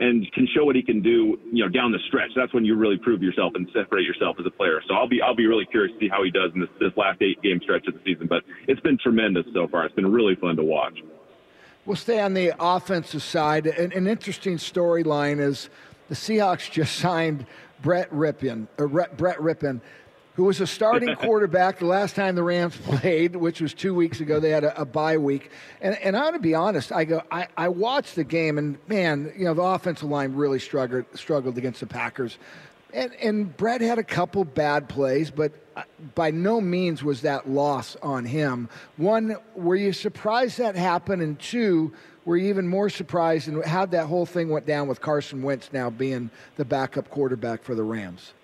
and 0.00 0.30
can 0.32 0.46
show 0.54 0.64
what 0.64 0.76
he 0.76 0.82
can 0.82 1.02
do, 1.02 1.38
you 1.52 1.64
know, 1.64 1.68
down 1.68 1.92
the 1.92 1.98
stretch, 2.06 2.30
that's 2.36 2.54
when 2.54 2.64
you 2.64 2.76
really 2.76 2.96
prove 2.96 3.22
yourself 3.22 3.52
and 3.56 3.68
separate 3.74 4.04
yourself 4.04 4.36
as 4.38 4.46
a 4.46 4.50
player. 4.50 4.80
So 4.86 4.94
I'll 4.94 5.08
be 5.08 5.20
I'll 5.20 5.34
be 5.34 5.46
really 5.46 5.66
curious 5.66 5.92
to 5.94 5.98
see 5.98 6.08
how 6.08 6.22
he 6.22 6.30
does 6.30 6.52
in 6.54 6.60
this, 6.60 6.70
this 6.78 6.92
last 6.96 7.20
eight 7.22 7.40
game 7.42 7.60
stretch 7.62 7.86
of 7.88 7.94
the 7.94 8.00
season. 8.04 8.26
But 8.26 8.44
it's 8.66 8.80
been 8.80 8.98
tremendous 8.98 9.46
so 9.52 9.66
far. 9.68 9.86
It's 9.86 9.94
been 9.94 10.10
really 10.10 10.36
fun 10.36 10.56
to 10.56 10.62
watch. 10.62 10.98
We'll 11.84 11.96
stay 11.96 12.20
on 12.20 12.34
the 12.34 12.54
offensive 12.60 13.22
side. 13.22 13.66
An, 13.66 13.92
an 13.92 14.06
interesting 14.06 14.56
storyline 14.56 15.40
is 15.40 15.70
the 16.08 16.14
Seahawks 16.14 16.70
just 16.70 16.96
signed 16.98 17.46
Brett 17.82 18.10
Rypien, 18.10 18.66
or 18.78 18.86
uh, 18.86 19.06
Brett 19.16 19.38
Rypien, 19.38 19.80
who 20.38 20.44
was 20.44 20.60
a 20.60 20.66
starting 20.68 21.14
quarterback 21.16 21.80
the 21.80 21.84
last 21.84 22.14
time 22.14 22.36
the 22.36 22.42
Rams 22.44 22.76
played, 22.84 23.34
which 23.34 23.60
was 23.60 23.74
two 23.74 23.92
weeks 23.92 24.20
ago. 24.20 24.38
They 24.38 24.50
had 24.50 24.62
a, 24.62 24.80
a 24.80 24.84
bye 24.84 25.18
week. 25.18 25.50
And, 25.80 25.96
and 25.96 26.16
I 26.16 26.22
want 26.22 26.36
to 26.36 26.40
be 26.40 26.54
honest, 26.54 26.92
I 26.92 27.04
go, 27.04 27.22
I, 27.28 27.48
I 27.56 27.66
watched 27.68 28.14
the 28.14 28.22
game, 28.22 28.56
and 28.56 28.78
man, 28.86 29.32
you 29.36 29.44
know, 29.44 29.52
the 29.52 29.62
offensive 29.62 30.08
line 30.08 30.34
really 30.34 30.60
struggled, 30.60 31.06
struggled 31.14 31.58
against 31.58 31.80
the 31.80 31.88
Packers. 31.88 32.38
And, 32.94 33.12
and 33.14 33.56
Brett 33.56 33.80
had 33.80 33.98
a 33.98 34.04
couple 34.04 34.44
bad 34.44 34.88
plays, 34.88 35.32
but 35.32 35.50
uh, 35.76 35.82
by 36.14 36.30
no 36.30 36.60
means 36.60 37.02
was 37.02 37.22
that 37.22 37.50
loss 37.50 37.96
on 38.00 38.24
him. 38.24 38.68
One, 38.96 39.38
were 39.56 39.74
you 39.74 39.92
surprised 39.92 40.58
that 40.58 40.76
happened? 40.76 41.20
And 41.20 41.36
two, 41.40 41.92
were 42.24 42.36
you 42.36 42.46
even 42.46 42.68
more 42.68 42.88
surprised 42.88 43.48
in 43.48 43.60
how 43.62 43.86
that 43.86 44.06
whole 44.06 44.24
thing 44.24 44.50
went 44.50 44.66
down 44.66 44.86
with 44.86 45.00
Carson 45.00 45.42
Wentz 45.42 45.70
now 45.72 45.90
being 45.90 46.30
the 46.54 46.64
backup 46.64 47.10
quarterback 47.10 47.64
for 47.64 47.74
the 47.74 47.82
Rams? 47.82 48.34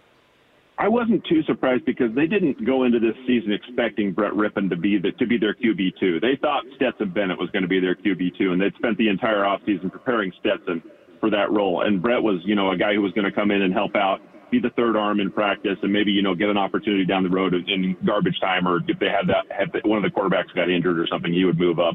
I 0.76 0.88
wasn't 0.88 1.24
too 1.26 1.42
surprised 1.44 1.84
because 1.84 2.12
they 2.14 2.26
didn't 2.26 2.64
go 2.66 2.82
into 2.82 2.98
this 2.98 3.14
season 3.26 3.52
expecting 3.52 4.12
Brett 4.12 4.32
Rypien 4.32 4.68
to 4.70 4.76
be 4.76 4.98
the, 4.98 5.12
to 5.12 5.26
be 5.26 5.38
their 5.38 5.54
QB 5.54 5.92
two. 6.00 6.18
They 6.18 6.36
thought 6.40 6.64
Stetson 6.74 7.10
Bennett 7.10 7.38
was 7.38 7.48
going 7.50 7.62
to 7.62 7.68
be 7.68 7.78
their 7.78 7.94
QB 7.94 8.36
two, 8.36 8.52
and 8.52 8.60
they'd 8.60 8.74
spent 8.74 8.98
the 8.98 9.08
entire 9.08 9.44
offseason 9.44 9.90
preparing 9.92 10.32
Stetson 10.40 10.82
for 11.20 11.30
that 11.30 11.50
role. 11.52 11.82
And 11.82 12.02
Brett 12.02 12.22
was, 12.22 12.40
you 12.44 12.56
know, 12.56 12.72
a 12.72 12.76
guy 12.76 12.94
who 12.94 13.02
was 13.02 13.12
going 13.12 13.24
to 13.24 13.32
come 13.32 13.52
in 13.52 13.62
and 13.62 13.72
help 13.72 13.94
out 13.94 14.20
be 14.50 14.60
the 14.60 14.70
third 14.70 14.96
arm 14.96 15.20
in 15.20 15.30
practice 15.30 15.78
and 15.82 15.92
maybe, 15.92 16.10
you 16.10 16.22
know, 16.22 16.34
get 16.34 16.48
an 16.48 16.58
opportunity 16.58 17.04
down 17.04 17.22
the 17.22 17.30
road 17.30 17.54
in 17.54 17.96
garbage 18.04 18.38
time 18.40 18.66
or 18.68 18.78
if 18.86 18.98
they 18.98 19.08
had 19.08 19.26
that, 19.26 19.46
had 19.50 19.70
one 19.84 20.02
of 20.02 20.04
the 20.04 20.14
quarterbacks 20.14 20.54
got 20.54 20.68
injured 20.68 20.98
or 20.98 21.06
something, 21.10 21.32
he 21.32 21.44
would 21.44 21.58
move 21.58 21.78
up. 21.78 21.94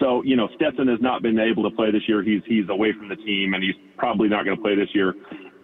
So, 0.00 0.22
you 0.24 0.34
know, 0.34 0.48
Stetson 0.56 0.88
has 0.88 1.00
not 1.00 1.22
been 1.22 1.38
able 1.38 1.68
to 1.68 1.76
play 1.76 1.92
this 1.92 2.02
year. 2.08 2.22
He's, 2.22 2.42
he's 2.46 2.68
away 2.68 2.92
from 2.92 3.08
the 3.08 3.16
team 3.16 3.54
and 3.54 3.62
he's 3.62 3.76
probably 3.96 4.28
not 4.28 4.44
going 4.44 4.56
to 4.56 4.62
play 4.62 4.74
this 4.74 4.88
year. 4.94 5.14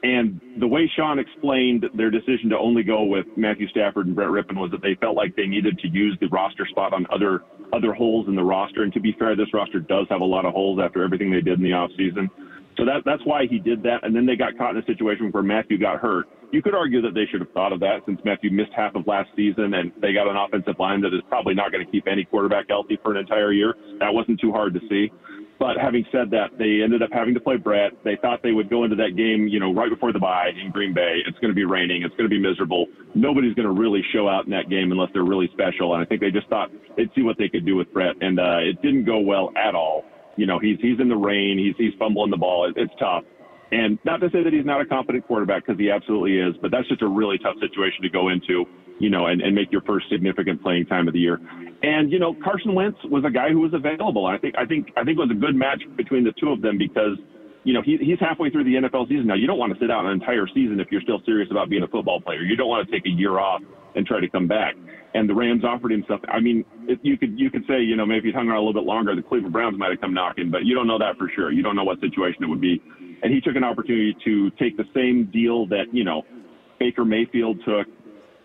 And 0.03 0.41
the 0.61 0.67
way 0.67 0.91
Sean 0.95 1.19
explained 1.19 1.85
their 1.95 2.11
decision 2.11 2.51
to 2.51 2.59
only 2.59 2.83
go 2.85 3.03
with 3.03 3.27
Matthew 3.37 3.69
Stafford 3.69 4.07
and 4.07 4.15
Brett 4.15 4.29
Rypien 4.29 4.57
was 4.57 4.71
that 4.71 4.83
they 4.83 4.95
felt 5.01 5.17
like 5.17 5.35
they 5.35 5.47
needed 5.47 5.79
to 5.81 5.89
use 5.89 6.17
the 6.21 6.29
roster 6.29 6.67
spot 6.67 6.93
on 6.93 7.07
other 7.13 7.43
other 7.73 7.93
holes 7.93 8.29
in 8.29 8.35
the 8.35 8.45
roster. 8.45 8.83
And 8.83 8.93
to 8.95 9.01
be 9.01 9.15
fair, 9.19 9.37
this 9.37 9.53
roster 9.53 9.81
does 9.81 10.07
have 10.09 10.21
a 10.21 10.25
lot 10.25 10.45
of 10.45 10.55
holes 10.55 10.81
after 10.83 11.03
everything 11.03 11.31
they 11.31 11.41
did 11.41 11.59
in 11.59 11.63
the 11.63 11.71
offseason. 11.71 12.31
So 12.79 12.85
that, 12.85 13.03
that's 13.05 13.23
why 13.27 13.47
he 13.51 13.59
did 13.59 13.83
that. 13.83 14.05
And 14.05 14.15
then 14.15 14.25
they 14.25 14.37
got 14.37 14.57
caught 14.57 14.77
in 14.77 14.83
a 14.83 14.87
situation 14.87 15.31
where 15.33 15.43
Matthew 15.43 15.79
got 15.79 15.99
hurt. 15.99 16.27
You 16.53 16.63
could 16.63 16.75
argue 16.75 17.03
that 17.03 17.13
they 17.13 17.27
should 17.31 17.41
have 17.41 17.51
thought 17.51 17.73
of 17.73 17.81
that 17.81 18.07
since 18.07 18.21
Matthew 18.25 18.51
missed 18.51 18.73
half 18.75 18.95
of 18.95 19.07
last 19.07 19.29
season 19.37 19.75
and 19.75 19.93
they 20.01 20.15
got 20.15 20.29
an 20.29 20.37
offensive 20.37 20.79
line 20.79 21.03
that 21.03 21.13
is 21.13 21.21
probably 21.29 21.55
not 21.55 21.73
going 21.73 21.85
to 21.85 21.93
keep 21.93 22.07
any 22.07 22.25
quarterback 22.25 22.67
healthy 22.69 22.99
for 23.03 23.11
an 23.11 23.19
entire 23.19 23.53
year. 23.53 23.75
That 23.99 24.15
wasn't 24.15 24.41
too 24.41 24.53
hard 24.53 24.73
to 24.75 24.81
see. 24.89 25.13
But 25.59 25.77
having 25.81 26.05
said 26.13 26.31
that, 26.31 26.57
they 26.57 26.83
ended 26.83 27.03
up 27.03 27.11
having 27.13 27.35
to 27.35 27.41
play 27.41 27.57
Brett. 27.57 27.93
They 28.05 28.17
thought 28.23 28.43
they 28.43 28.53
would 28.53 28.71
go 28.71 28.85
into 28.85 28.97
that 28.97 29.17
game, 29.17 29.49
you 29.49 29.59
know, 29.59 29.75
right 29.75 29.91
before 29.91 30.13
the 30.13 30.21
bye 30.21 30.51
in 30.55 30.71
Green 30.71 30.95
Bay. 30.95 31.19
It's 31.27 31.39
going 31.39 31.51
to 31.51 31.55
be 31.55 31.65
raining. 31.65 32.03
It's 32.03 32.15
going 32.15 32.31
to 32.31 32.35
be 32.35 32.41
miserable. 32.41 32.87
Nobody's 33.15 33.55
going 33.55 33.67
to 33.67 33.75
really 33.75 34.03
show 34.13 34.29
out 34.29 34.45
in 34.45 34.51
that 34.53 34.71
game 34.71 34.93
unless 34.93 35.11
they're 35.13 35.25
really 35.25 35.51
special. 35.53 35.95
And 35.95 36.03
I 36.03 36.07
think 36.07 36.21
they 36.21 36.31
just 36.31 36.49
thought 36.49 36.71
they'd 36.97 37.11
see 37.15 37.23
what 37.23 37.39
they 37.39 37.49
could 37.49 37.67
do 37.67 37.75
with 37.75 37.93
Brett. 37.93 38.15
And 38.21 38.39
uh, 38.39 38.59
it 38.59 38.81
didn't 38.83 39.05
go 39.05 39.19
well 39.19 39.51
at 39.57 39.75
all 39.75 40.05
you 40.39 40.47
know, 40.47 40.59
he's 40.61 40.79
he's 40.81 41.01
in 41.01 41.09
the 41.09 41.17
rain, 41.17 41.59
he's 41.59 41.75
he's 41.77 41.99
fumbling 41.99 42.31
the 42.31 42.37
ball. 42.37 42.71
It, 42.71 42.75
it's 42.77 42.95
tough. 42.99 43.25
And 43.73 43.99
not 44.05 44.21
to 44.23 44.31
say 44.31 44.43
that 44.43 44.53
he's 44.53 44.65
not 44.65 44.81
a 44.81 44.87
competent 44.87 45.27
quarterback 45.27 45.67
because 45.67 45.79
he 45.79 45.91
absolutely 45.91 46.39
is, 46.39 46.55
but 46.63 46.71
that's 46.71 46.89
just 46.89 47.03
a 47.03 47.09
really 47.09 47.37
tough 47.37 47.57
situation 47.61 48.01
to 48.03 48.09
go 48.09 48.31
into, 48.31 48.65
you 48.99 49.11
know, 49.11 49.27
and, 49.27 49.41
and 49.41 49.55
make 49.55 49.71
your 49.71 49.83
first 49.83 50.07
significant 50.11 50.63
playing 50.63 50.87
time 50.87 51.09
of 51.09 51.15
the 51.15 51.21
year. 51.21 51.41
And 51.83 52.11
you 52.11 52.19
know, 52.19 52.35
Carson 52.43 52.75
Wentz 52.75 52.99
was 53.05 53.25
a 53.25 53.31
guy 53.31 53.51
who 53.51 53.61
was 53.61 53.73
available. 53.75 54.27
I 54.27 54.39
think 54.39 54.55
I 54.59 54.65
think 54.65 54.89
I 54.97 55.05
think 55.05 55.19
it 55.19 55.21
was 55.21 55.31
a 55.31 55.39
good 55.39 55.55
match 55.55 55.83
between 55.97 56.25
the 56.25 56.33
two 56.33 56.51
of 56.51 56.63
them 56.63 56.79
because 56.79 57.19
you 57.65 57.75
know, 57.75 57.83
he, 57.83 57.99
he's 57.99 58.19
halfway 58.21 58.49
through 58.49 58.65
the 58.65 58.75
NFL 58.75 59.09
season 59.09 59.27
now. 59.27 59.35
You 59.35 59.47
don't 59.47 59.59
want 59.59 59.75
to 59.75 59.79
sit 59.79 59.91
out 59.91 60.07
an 60.07 60.13
entire 60.13 60.47
season 60.47 60.81
if 60.81 60.91
you're 60.91 61.03
still 61.03 61.21
serious 61.27 61.51
about 61.51 61.69
being 61.69 61.83
a 61.83 61.89
football 61.89 62.21
player. 62.21 62.41
You 62.41 62.57
don't 62.57 62.69
want 62.69 62.89
to 62.89 62.91
take 62.91 63.05
a 63.05 63.11
year 63.11 63.39
off 63.39 63.61
and 63.95 64.07
try 64.07 64.21
to 64.21 64.29
come 64.29 64.47
back 64.47 64.75
and 65.15 65.29
the 65.29 65.35
Rams 65.35 65.65
offered 65.65 65.93
him 65.93 66.03
stuff. 66.05 66.21
I 66.29 66.41
mean, 66.41 66.65
if 66.87 66.99
you 67.03 67.17
could 67.17 67.39
you 67.39 67.51
could 67.51 67.65
say, 67.67 67.81
you 67.81 67.97
know, 67.97 68.07
maybe 68.07 68.19
if 68.19 68.25
he'd 68.27 68.35
hung 68.35 68.49
around 68.49 68.59
a 68.59 68.61
little 68.61 68.81
bit 68.81 68.87
longer, 68.87 69.15
the 69.15 69.23
Cleveland 69.23 69.53
Browns 69.53 69.79
might 69.79 69.91
have 69.91 70.01
come 70.01 70.15
knocking, 70.15 70.51
but 70.51 70.65
you 70.65 70.75
don't 70.75 70.87
know 70.87 70.99
that 70.99 71.17
for 71.17 71.31
sure. 71.35 71.51
You 71.51 71.63
don't 71.63 71.77
know 71.77 71.85
what 71.85 72.01
situation 72.01 72.45
it 72.45 72.47
would 72.47 72.61
be. 72.61 72.83
And 73.23 73.33
he 73.33 73.41
took 73.41 73.57
an 73.57 73.65
opportunity 73.65 74.17
to 74.25 74.51
take 74.53 74.77
the 74.77 74.85
same 74.95 75.31
deal 75.33 75.67
that 75.69 75.87
you 75.93 76.05
know 76.05 76.23
Baker 76.79 77.05
Mayfield 77.05 77.59
took. 77.65 77.87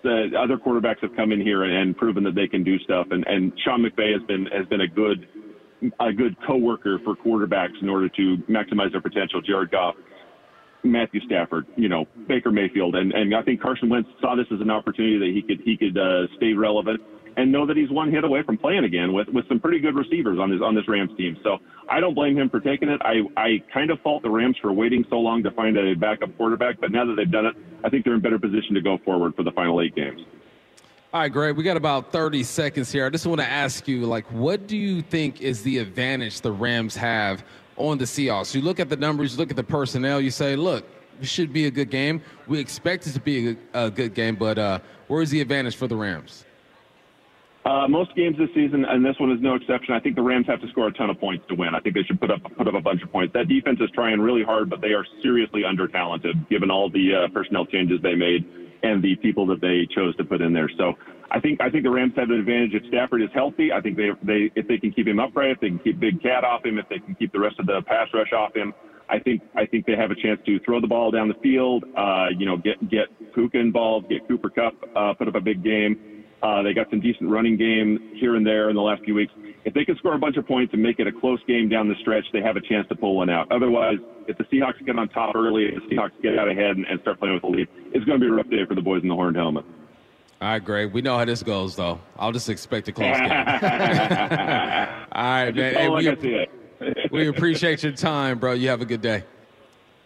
The 0.04 0.32
other 0.38 0.58
quarterbacks 0.58 1.00
have 1.00 1.16
come 1.16 1.32
in 1.32 1.42
here 1.42 1.64
and, 1.64 1.74
and 1.74 1.98
proven 1.98 2.24
that 2.26 2.36
they 2.36 2.48
can 2.48 2.64
do 2.64 2.78
stuff. 2.80 3.08
And 3.12 3.26
and 3.28 3.54
Sean 3.64 3.84
McVay 3.84 4.14
has 4.14 4.22
been 4.28 4.46
has 4.48 4.66
been 4.68 4.82
a 4.82 4.88
good 4.88 5.28
a 6.00 6.14
good 6.14 6.36
coworker 6.46 7.00
for 7.04 7.16
quarterbacks 7.16 7.82
in 7.82 7.90
order 7.90 8.10
to 8.10 8.38
maximize 8.50 8.92
their 8.92 9.02
potential. 9.02 9.42
Jared 9.42 9.72
Goff 9.72 9.96
Matthew 10.84 11.22
Stafford, 11.22 11.66
you 11.78 11.88
know, 11.88 12.06
Baker 12.28 12.52
Mayfield, 12.52 12.96
and 12.96 13.14
and 13.14 13.34
I 13.34 13.42
think 13.42 13.62
Carson 13.62 13.90
Wentz 13.90 14.10
saw 14.20 14.36
this 14.36 14.48
as 14.54 14.60
an 14.60 14.70
opportunity 14.70 15.18
that 15.18 15.32
he 15.34 15.42
could 15.42 15.62
he 15.64 15.78
could 15.78 15.98
uh, 15.98 16.28
stay 16.38 16.54
relevant 16.54 17.02
and 17.38 17.52
know 17.52 17.66
that 17.66 17.78
he's 17.78 17.90
one 17.90 18.12
hit 18.12 18.24
away 18.24 18.44
from 18.44 18.58
playing 18.58 18.84
again 18.84 19.14
with 19.14 19.28
with 19.30 19.48
some 19.48 19.60
pretty 19.60 19.80
good 19.80 19.96
receivers 19.96 20.40
on 20.40 20.52
his 20.52 20.62
on 20.62 20.76
this 20.76 20.88
Rams 20.88 21.12
team. 21.18 21.38
So 21.44 21.58
I 21.90 22.00
don't 22.00 22.14
blame 22.14 22.38
him 22.38 22.50
for 22.50 22.60
taking 22.60 22.90
it. 22.90 23.02
I 23.04 23.22
I 23.38 23.64
kind 23.74 23.92
of 23.92 24.00
fault 24.02 24.24
the 24.24 24.30
Rams 24.30 24.58
for 24.62 24.72
waiting 24.72 25.06
so 25.10 25.18
long 25.18 25.44
to 25.44 25.52
find 25.52 25.78
a 25.78 25.94
backup 25.96 26.36
quarterback, 26.38 26.80
but 26.80 26.92
now 26.92 27.06
that 27.06 27.16
they've 27.16 27.32
done 27.32 27.46
it, 27.46 27.56
I 27.84 27.90
think 27.90 28.06
they're 28.06 28.16
in 28.16 28.22
better 28.22 28.40
position 28.40 28.74
to 28.76 28.82
go 28.82 28.98
forward 29.06 29.36
for 29.36 29.44
the 29.44 29.52
final 29.52 29.82
eight 29.82 29.96
games. 29.96 30.22
All 31.14 31.20
right, 31.20 31.32
Greg, 31.32 31.56
we 31.56 31.64
got 31.64 31.78
about 31.78 32.12
30 32.12 32.42
seconds 32.42 32.92
here. 32.92 33.06
I 33.06 33.12
just 33.12 33.28
want 33.28 33.40
to 33.40 33.48
ask 33.48 33.88
you, 33.88 34.08
like, 34.08 34.26
what 34.32 34.66
do 34.66 34.76
you 34.76 35.04
think 35.04 35.42
is 35.42 35.62
the 35.62 35.78
advantage 35.78 36.42
the 36.42 36.52
Rams 36.52 36.96
have 36.96 37.44
on 37.78 37.98
the 37.98 38.06
Seahawks. 38.06 38.54
You 38.54 38.62
look 38.62 38.80
at 38.80 38.90
the 38.90 38.96
numbers, 38.96 39.34
you 39.34 39.40
look 39.40 39.50
at 39.50 39.56
the 39.56 39.64
personnel, 39.64 40.22
you 40.22 40.32
say, 40.32 40.56
look, 40.56 40.86
it 41.22 41.28
should 41.28 41.54
be 41.54 41.68
a 41.68 41.72
good 41.72 41.90
game. 41.90 42.22
We 42.48 42.60
expect 42.60 43.08
it 43.08 43.12
to 43.12 43.20
be 43.20 43.58
a, 43.74 43.86
a 43.86 43.92
good 43.92 44.14
game, 44.14 44.36
but 44.36 44.58
uh, 44.58 44.80
where's 45.08 45.30
the 45.30 45.42
advantage 45.42 45.76
for 45.76 45.88
the 45.88 45.96
Rams? 45.96 46.46
Uh, 47.66 47.88
most 47.88 48.14
games 48.16 48.38
this 48.38 48.50
season, 48.54 48.84
and 48.84 49.06
this 49.06 49.16
one 49.20 49.32
is 49.32 49.40
no 49.42 49.56
exception. 49.56 49.94
I 49.94 50.00
think 50.00 50.18
the 50.18 50.22
Rams 50.22 50.48
have 50.48 50.60
to 50.62 50.68
score 50.70 50.88
a 50.88 50.94
ton 50.94 51.10
of 51.10 51.18
points 51.20 51.46
to 51.48 51.56
win. 51.56 51.74
I 51.74 51.80
think 51.80 51.96
they 51.96 52.04
should 52.04 52.20
put 52.20 52.30
up 52.30 52.42
put 52.58 52.68
up 52.68 52.74
a 52.74 52.82
bunch 52.82 53.02
of 53.02 53.12
points. 53.12 53.34
That 53.34 53.48
defense 53.48 53.80
is 53.80 53.90
trying 53.92 54.20
really 54.20 54.44
hard, 54.44 54.70
but 54.70 54.82
they 54.82 54.92
are 54.92 55.06
seriously 55.22 55.64
under 55.64 55.88
talented 55.88 56.50
given 56.50 56.70
all 56.70 56.90
the 56.90 57.16
uh, 57.16 57.28
personnel 57.34 57.66
changes 57.66 58.02
they 58.04 58.16
made 58.16 58.46
and 58.84 59.02
the 59.02 59.16
people 59.16 59.46
that 59.48 59.62
they 59.62 59.88
chose 59.96 60.14
to 60.18 60.26
put 60.26 60.42
in 60.42 60.52
there. 60.52 60.70
So 60.78 60.94
I 61.32 61.40
think 61.40 61.62
I 61.62 61.70
think 61.70 61.84
the 61.84 61.90
Rams 61.90 62.14
have 62.18 62.30
an 62.30 62.40
advantage 62.40 62.74
if 62.74 62.86
Stafford 62.88 63.22
is 63.22 63.30
healthy. 63.34 63.72
I 63.72 63.80
think 63.80 63.96
they 63.96 64.10
they 64.24 64.52
if 64.56 64.68
they 64.68 64.78
can 64.78 64.92
keep 64.92 65.08
him 65.08 65.20
upright, 65.20 65.52
if 65.52 65.62
they 65.62 65.70
can 65.70 65.80
keep 65.80 66.02
Big 66.02 66.22
Cat 66.22 66.44
off 66.44 66.66
him, 66.66 66.78
if 66.78 66.90
they 66.90 67.00
can 67.00 67.16
keep 67.16 67.32
the 67.32 67.40
rest 67.40 67.60
of 67.60 67.66
the 67.66 67.82
pass 67.88 68.10
rush 68.14 68.34
off 68.34 68.54
him. 68.54 68.74
I 69.10 69.20
think 69.20 69.42
I 69.56 69.66
think 69.66 69.86
they 69.86 69.96
have 69.96 70.12
a 70.12 70.16
chance 70.16 70.42
to 70.46 70.60
throw 70.60 70.82
the 70.82 70.88
ball 70.88 71.12
down 71.12 71.30
the 71.30 71.40
field. 71.42 71.86
Uh, 71.96 72.28
you 72.38 72.46
know, 72.46 72.58
get 72.58 72.90
get 72.90 73.34
Puka 73.34 73.58
involved, 73.58 74.10
get 74.10 74.28
Cooper 74.28 74.50
Kupp 74.50 74.74
uh, 74.96 75.14
put 75.14 75.30
up 75.30 75.36
a 75.36 75.42
big 75.42 75.64
game. 75.64 76.13
Uh, 76.44 76.62
they 76.62 76.74
got 76.74 76.90
some 76.90 77.00
decent 77.00 77.30
running 77.30 77.56
game 77.56 78.12
here 78.16 78.36
and 78.36 78.46
there 78.46 78.70
in 78.70 78.76
the 78.76 78.82
last 78.82 79.02
few 79.06 79.16
weeks. 79.16 79.32
If 79.64 79.74
they 79.74 79.86
can 79.86 79.96
score 79.96 80.14
a 80.14 80.20
bunch 80.20 80.36
of 80.36 80.46
points 80.46 80.74
and 80.74 80.84
make 80.84 81.00
it 81.00 81.08
a 81.08 81.12
close 81.12 81.40
game 81.48 81.70
down 81.70 81.88
the 81.88 81.96
stretch, 82.02 82.26
they 82.34 82.42
have 82.42 82.58
a 82.58 82.62
chance 82.62 82.86
to 82.90 82.96
pull 82.96 83.16
one 83.16 83.30
out. 83.30 83.50
Otherwise, 83.50 83.96
if 84.28 84.38
the 84.38 84.44
Seahawks 84.46 84.86
get 84.86 85.00
on 85.00 85.08
top 85.08 85.36
early, 85.36 85.68
if 85.68 85.76
the 85.88 85.96
Seahawks 85.96 86.12
get 86.22 86.38
out 86.38 86.50
ahead 86.50 86.76
and, 86.76 86.86
and 86.86 87.00
start 87.00 87.20
playing 87.20 87.36
with 87.36 87.44
the 87.44 87.50
lead, 87.50 87.70
it's 87.94 88.04
going 88.04 88.20
to 88.20 88.26
be 88.26 88.30
a 88.30 88.36
rough 88.36 88.50
day 88.50 88.66
for 88.68 88.76
the 88.76 88.82
boys 88.82 89.02
in 89.02 89.08
the 89.08 89.16
horned 89.16 89.38
helmet. 89.38 89.64
All 90.42 90.50
right, 90.50 90.60
Greg. 90.60 90.92
We 90.92 91.02
know 91.02 91.18
how 91.18 91.24
this 91.24 91.42
goes, 91.42 91.78
though. 91.78 92.02
I'll 92.18 92.34
just 92.34 92.50
expect 92.50 92.90
a 92.90 92.92
close 92.92 93.16
game. 93.16 93.24
All 93.32 93.32
right, 93.32 93.48
man. 95.56 95.76
Hey, 95.76 95.88
we, 95.88 96.48
we 97.10 97.30
appreciate 97.30 97.84
your 97.84 97.94
time, 97.94 98.40
bro. 98.40 98.52
You 98.52 98.68
have 98.68 98.82
a 98.82 98.86
good 98.86 99.02
day. 99.02 99.24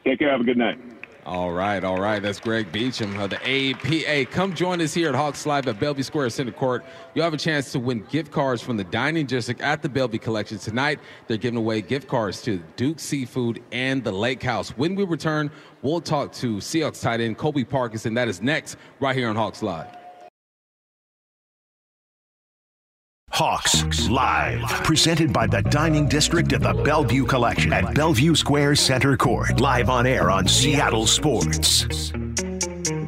Take 0.06 0.20
care. 0.20 0.30
Have 0.30 0.42
a 0.42 0.44
good 0.44 0.58
night. 0.58 0.78
All 1.28 1.52
right, 1.52 1.84
all 1.84 2.00
right. 2.00 2.22
That's 2.22 2.40
Greg 2.40 2.72
Beacham 2.72 3.20
of 3.20 3.32
the 3.32 3.36
APA. 3.44 4.32
Come 4.32 4.56
join 4.56 4.80
us 4.80 4.94
here 4.94 5.10
at 5.10 5.16
Hawks 5.16 5.46
Live 5.46 5.68
at 5.68 5.78
Bellevue 5.78 6.04
Square 6.04 6.30
Center 6.30 6.54
Court. 6.54 6.86
You'll 7.14 7.26
have 7.26 7.34
a 7.34 7.38
chance 7.38 7.74
to 7.74 7.80
win 7.80 8.06
gift 8.10 8.32
cards 8.32 8.62
from 8.62 8.78
the 8.78 8.86
Dining 8.86 9.26
District 9.26 9.60
at 9.60 9.82
the 9.82 9.90
Bellevue 9.90 10.20
Collection. 10.20 10.58
Tonight, 10.58 11.02
they're 11.28 11.36
giving 11.36 11.58
away 11.58 11.82
gift 11.82 12.08
cards 12.08 12.42
to 12.44 12.64
Duke 12.78 13.02
Seafood 13.02 13.62
and 13.74 14.06
the 14.06 14.12
Lake 14.14 14.42
House. 14.42 14.70
When 14.70 14.96
we 14.96 15.04
return, 15.04 15.52
we'll 15.82 16.00
talk 16.00 16.32
to 16.36 16.58
Seahawks 16.58 17.02
tight 17.02 17.20
end 17.20 17.38
Colby 17.38 17.66
Parkinson. 17.66 18.14
That 18.14 18.30
is 18.30 18.42
next, 18.42 18.78
right 19.02 19.14
here 19.14 19.28
on 19.28 19.36
Hawks 19.36 19.62
Live. 19.62 20.07
Hawks 23.40 24.10
Live, 24.10 24.64
presented 24.84 25.32
by 25.32 25.46
the 25.46 25.62
Dining 25.62 26.08
District 26.08 26.52
of 26.54 26.64
the 26.64 26.74
Bellevue 26.74 27.24
Collection 27.24 27.72
at 27.72 27.94
Bellevue 27.94 28.34
Square 28.34 28.78
Center 28.78 29.16
Court. 29.16 29.60
Live 29.60 29.92
on 29.92 30.08
air 30.08 30.32
on 30.32 30.48
Seattle 30.48 31.06
Sports. 31.06 32.12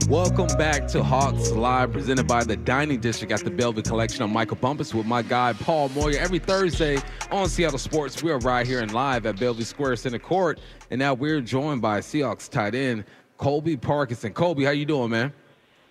Welcome 0.08 0.56
back 0.56 0.86
to 0.90 1.02
Hawks 1.02 1.50
Live, 1.50 1.92
presented 1.92 2.28
by 2.28 2.44
the 2.44 2.56
Dining 2.56 3.00
District 3.00 3.34
at 3.34 3.44
the 3.44 3.50
Bellevue 3.50 3.82
Collection. 3.82 4.22
I'm 4.22 4.32
Michael 4.32 4.58
Bumpus 4.58 4.94
with 4.94 5.08
my 5.08 5.24
guy 5.24 5.54
Paul 5.54 5.90
Moyer. 5.90 6.20
Every 6.20 6.38
Thursday 6.38 7.00
on 7.32 7.50
Seattle 7.50 7.80
Sports, 7.80 8.22
we 8.22 8.30
are 8.30 8.38
right 8.38 8.68
here 8.68 8.82
and 8.82 8.94
live 8.94 9.26
at 9.26 9.40
Bellevue 9.40 9.64
Square 9.64 9.96
Center 9.96 10.20
Court, 10.20 10.60
and 10.92 11.00
now 11.00 11.16
we're 11.16 11.42
joined 11.42 11.82
by 11.82 12.02
Seahawks 12.02 12.48
tight 12.48 12.76
end 12.76 13.04
Colby 13.40 13.76
Parkinson. 13.76 14.34
Colby, 14.34 14.64
how 14.64 14.70
you 14.70 14.86
doing, 14.86 15.10
man? 15.10 15.34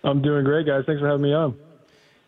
I'm 0.05 0.21
doing 0.21 0.45
great, 0.45 0.65
guys. 0.65 0.85
Thanks 0.85 1.01
for 1.01 1.07
having 1.07 1.23
me 1.23 1.33
on. 1.33 1.59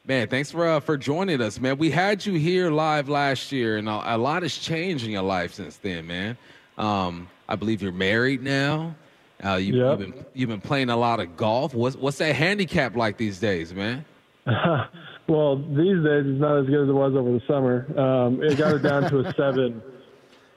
Man, 0.07 0.27
thanks 0.29 0.49
for 0.49 0.67
uh, 0.67 0.79
for 0.79 0.97
joining 0.97 1.41
us, 1.41 1.59
man. 1.59 1.77
We 1.77 1.91
had 1.91 2.25
you 2.25 2.33
here 2.33 2.71
live 2.71 3.07
last 3.07 3.51
year, 3.51 3.77
and 3.77 3.87
a, 3.87 4.15
a 4.15 4.17
lot 4.17 4.41
has 4.41 4.57
changed 4.57 5.05
in 5.05 5.11
your 5.11 5.21
life 5.21 5.53
since 5.53 5.77
then, 5.77 6.07
man. 6.07 6.37
Um, 6.75 7.29
I 7.47 7.55
believe 7.55 7.83
you're 7.83 7.91
married 7.91 8.41
now. 8.41 8.95
Uh, 9.43 9.55
you, 9.55 9.75
yep. 9.75 9.99
You've 9.99 9.99
been 9.99 10.25
you've 10.33 10.49
been 10.49 10.61
playing 10.61 10.89
a 10.89 10.97
lot 10.97 11.19
of 11.19 11.37
golf. 11.37 11.75
What's 11.75 11.95
what's 11.95 12.17
that 12.17 12.35
handicap 12.35 12.95
like 12.95 13.17
these 13.17 13.39
days, 13.39 13.75
man? 13.75 14.03
well, 15.27 15.57
these 15.57 16.03
days 16.03 16.25
it's 16.25 16.41
not 16.41 16.57
as 16.57 16.65
good 16.65 16.83
as 16.83 16.89
it 16.89 16.93
was 16.93 17.13
over 17.15 17.31
the 17.31 17.41
summer. 17.47 17.85
Um, 17.95 18.41
it 18.41 18.57
got 18.57 18.73
it 18.73 18.81
down 18.81 19.07
to 19.11 19.19
a 19.19 19.33
seven, 19.35 19.83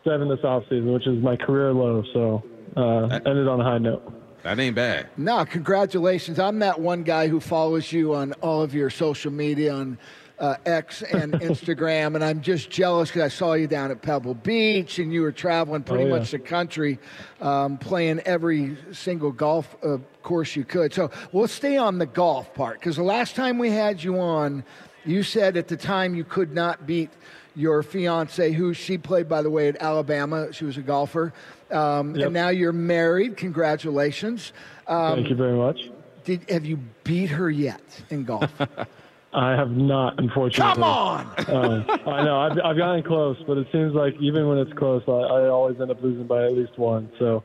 seven 0.05 0.29
this 0.29 0.43
off 0.43 0.63
season, 0.71 0.91
which 0.91 1.07
is 1.07 1.23
my 1.23 1.37
career 1.37 1.75
low. 1.75 2.03
So 2.15 2.43
uh, 2.79 3.21
ended 3.27 3.47
on 3.47 3.61
a 3.61 3.65
high 3.65 3.79
note. 3.79 4.11
That 4.45 4.61
ain't 4.61 4.77
bad. 4.77 5.09
No, 5.17 5.43
congratulations. 5.47 6.39
I'm 6.39 6.59
that 6.59 6.79
one 6.79 7.03
guy 7.03 7.29
who 7.29 7.41
follows 7.41 7.91
you 7.91 8.15
on 8.15 8.35
all 8.35 8.61
of 8.61 8.75
your 8.75 8.91
social 8.91 9.33
media 9.33 9.73
on 9.73 9.97
uh, 10.39 10.57
X 10.67 11.01
and 11.01 11.33
Instagram, 11.41 12.15
and 12.15 12.23
I'm 12.23 12.43
just 12.43 12.69
jealous 12.69 13.09
because 13.09 13.23
I 13.23 13.29
saw 13.29 13.55
you 13.55 13.67
down 13.67 13.91
at 13.91 14.03
Pebble 14.03 14.35
Beach 14.35 14.99
and 14.99 15.11
you 15.11 15.23
were 15.23 15.33
traveling 15.33 15.83
pretty 15.83 16.05
oh, 16.05 16.09
yeah. 16.09 16.19
much 16.19 16.31
the 16.31 16.39
country, 16.39 16.99
um, 17.41 17.79
playing 17.79 18.21
every 18.27 18.77
single 18.93 19.33
golf 19.33 19.77
uh, 19.83 19.97
course 20.23 20.55
you 20.55 20.65
could. 20.65 20.93
So 20.93 21.11
we'll 21.33 21.49
stay 21.49 21.79
on 21.79 21.97
the 21.97 22.05
golf 22.05 22.53
part 22.53 22.81
because 22.81 22.97
the 22.97 23.03
last 23.03 23.37
time 23.37 23.57
we 23.57 23.71
had 23.71 24.03
you 24.03 24.21
on, 24.21 24.63
you 25.07 25.23
said 25.23 25.57
at 25.57 25.69
the 25.69 25.77
time 25.79 26.15
you 26.15 26.25
could 26.25 26.53
not 26.53 26.87
beat 26.87 27.09
your 27.57 27.83
fiance, 27.83 28.53
who 28.53 28.75
she 28.75 28.99
played, 28.99 29.29
by 29.29 29.41
the 29.41 29.51
way, 29.51 29.69
at 29.69 29.81
Alabama. 29.81 30.53
She 30.53 30.65
was 30.65 30.77
a 30.77 30.83
golfer. 30.83 31.33
Um, 31.75 32.15
Yep. 32.15 32.27
And 32.27 32.35
now 32.35 32.49
you're 32.51 32.73
married. 32.73 33.37
Congratulations. 33.37 34.53
Um, 34.87 35.17
Thank 35.17 35.31
you 35.31 35.37
very 35.37 35.57
much. 35.57 35.79
did, 36.25 36.49
have 36.49 36.65
you 36.65 36.79
beat 37.05 37.31
her 37.31 37.51
yet 37.51 37.83
in 38.11 38.25
golf? 38.25 38.51
I 39.37 39.51
have 39.57 39.73
not, 39.73 40.21
unfortunately. 40.21 40.75
Come 40.75 40.85
on! 40.85 41.27
Um, 41.49 41.85
I 42.07 42.23
know 42.23 42.39
I've, 42.39 42.53
I've 42.65 42.77
gotten 42.77 43.03
close, 43.03 43.37
but 43.49 43.59
it 43.59 43.67
seems 43.73 43.93
like 43.93 44.15
even 44.21 44.47
when 44.49 44.59
it's 44.59 44.73
close, 44.75 45.03
I, 45.09 45.11
I 45.11 45.49
always 45.49 45.81
end 45.81 45.91
up 45.91 46.01
losing 46.01 46.27
by 46.29 46.45
at 46.45 46.53
least 46.53 46.79
one. 46.79 47.11
So 47.19 47.43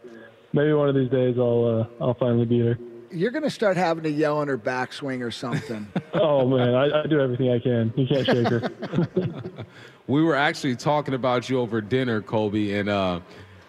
maybe 0.53 0.71
one 0.73 0.87
of 0.87 0.93
these 0.93 1.09
days 1.09 1.35
I'll 1.39 1.87
uh, 1.99 2.03
I'll 2.03 2.13
finally 2.13 2.45
beat 2.45 2.63
her. 2.65 2.77
You're 3.11 3.31
going 3.31 3.43
to 3.43 3.49
start 3.49 3.75
having 3.75 4.03
to 4.03 4.11
yell 4.11 4.37
on 4.37 4.47
her 4.49 4.57
backswing 4.57 5.21
or 5.21 5.31
something. 5.31 5.87
Oh 6.13 6.45
man, 6.47 6.73
I, 6.75 7.03
I 7.03 7.07
do 7.07 7.19
everything 7.21 7.51
I 7.51 7.59
can. 7.59 7.93
You 7.95 8.05
can't 8.07 8.25
shake 8.25 8.47
her. 8.47 9.65
We 10.07 10.23
were 10.23 10.35
actually 10.35 10.75
talking 10.75 11.13
about 11.13 11.49
you 11.49 11.59
over 11.59 11.81
dinner, 11.81 12.21
Colby, 12.21 12.73
and 12.75 12.89
uh, 12.89 13.19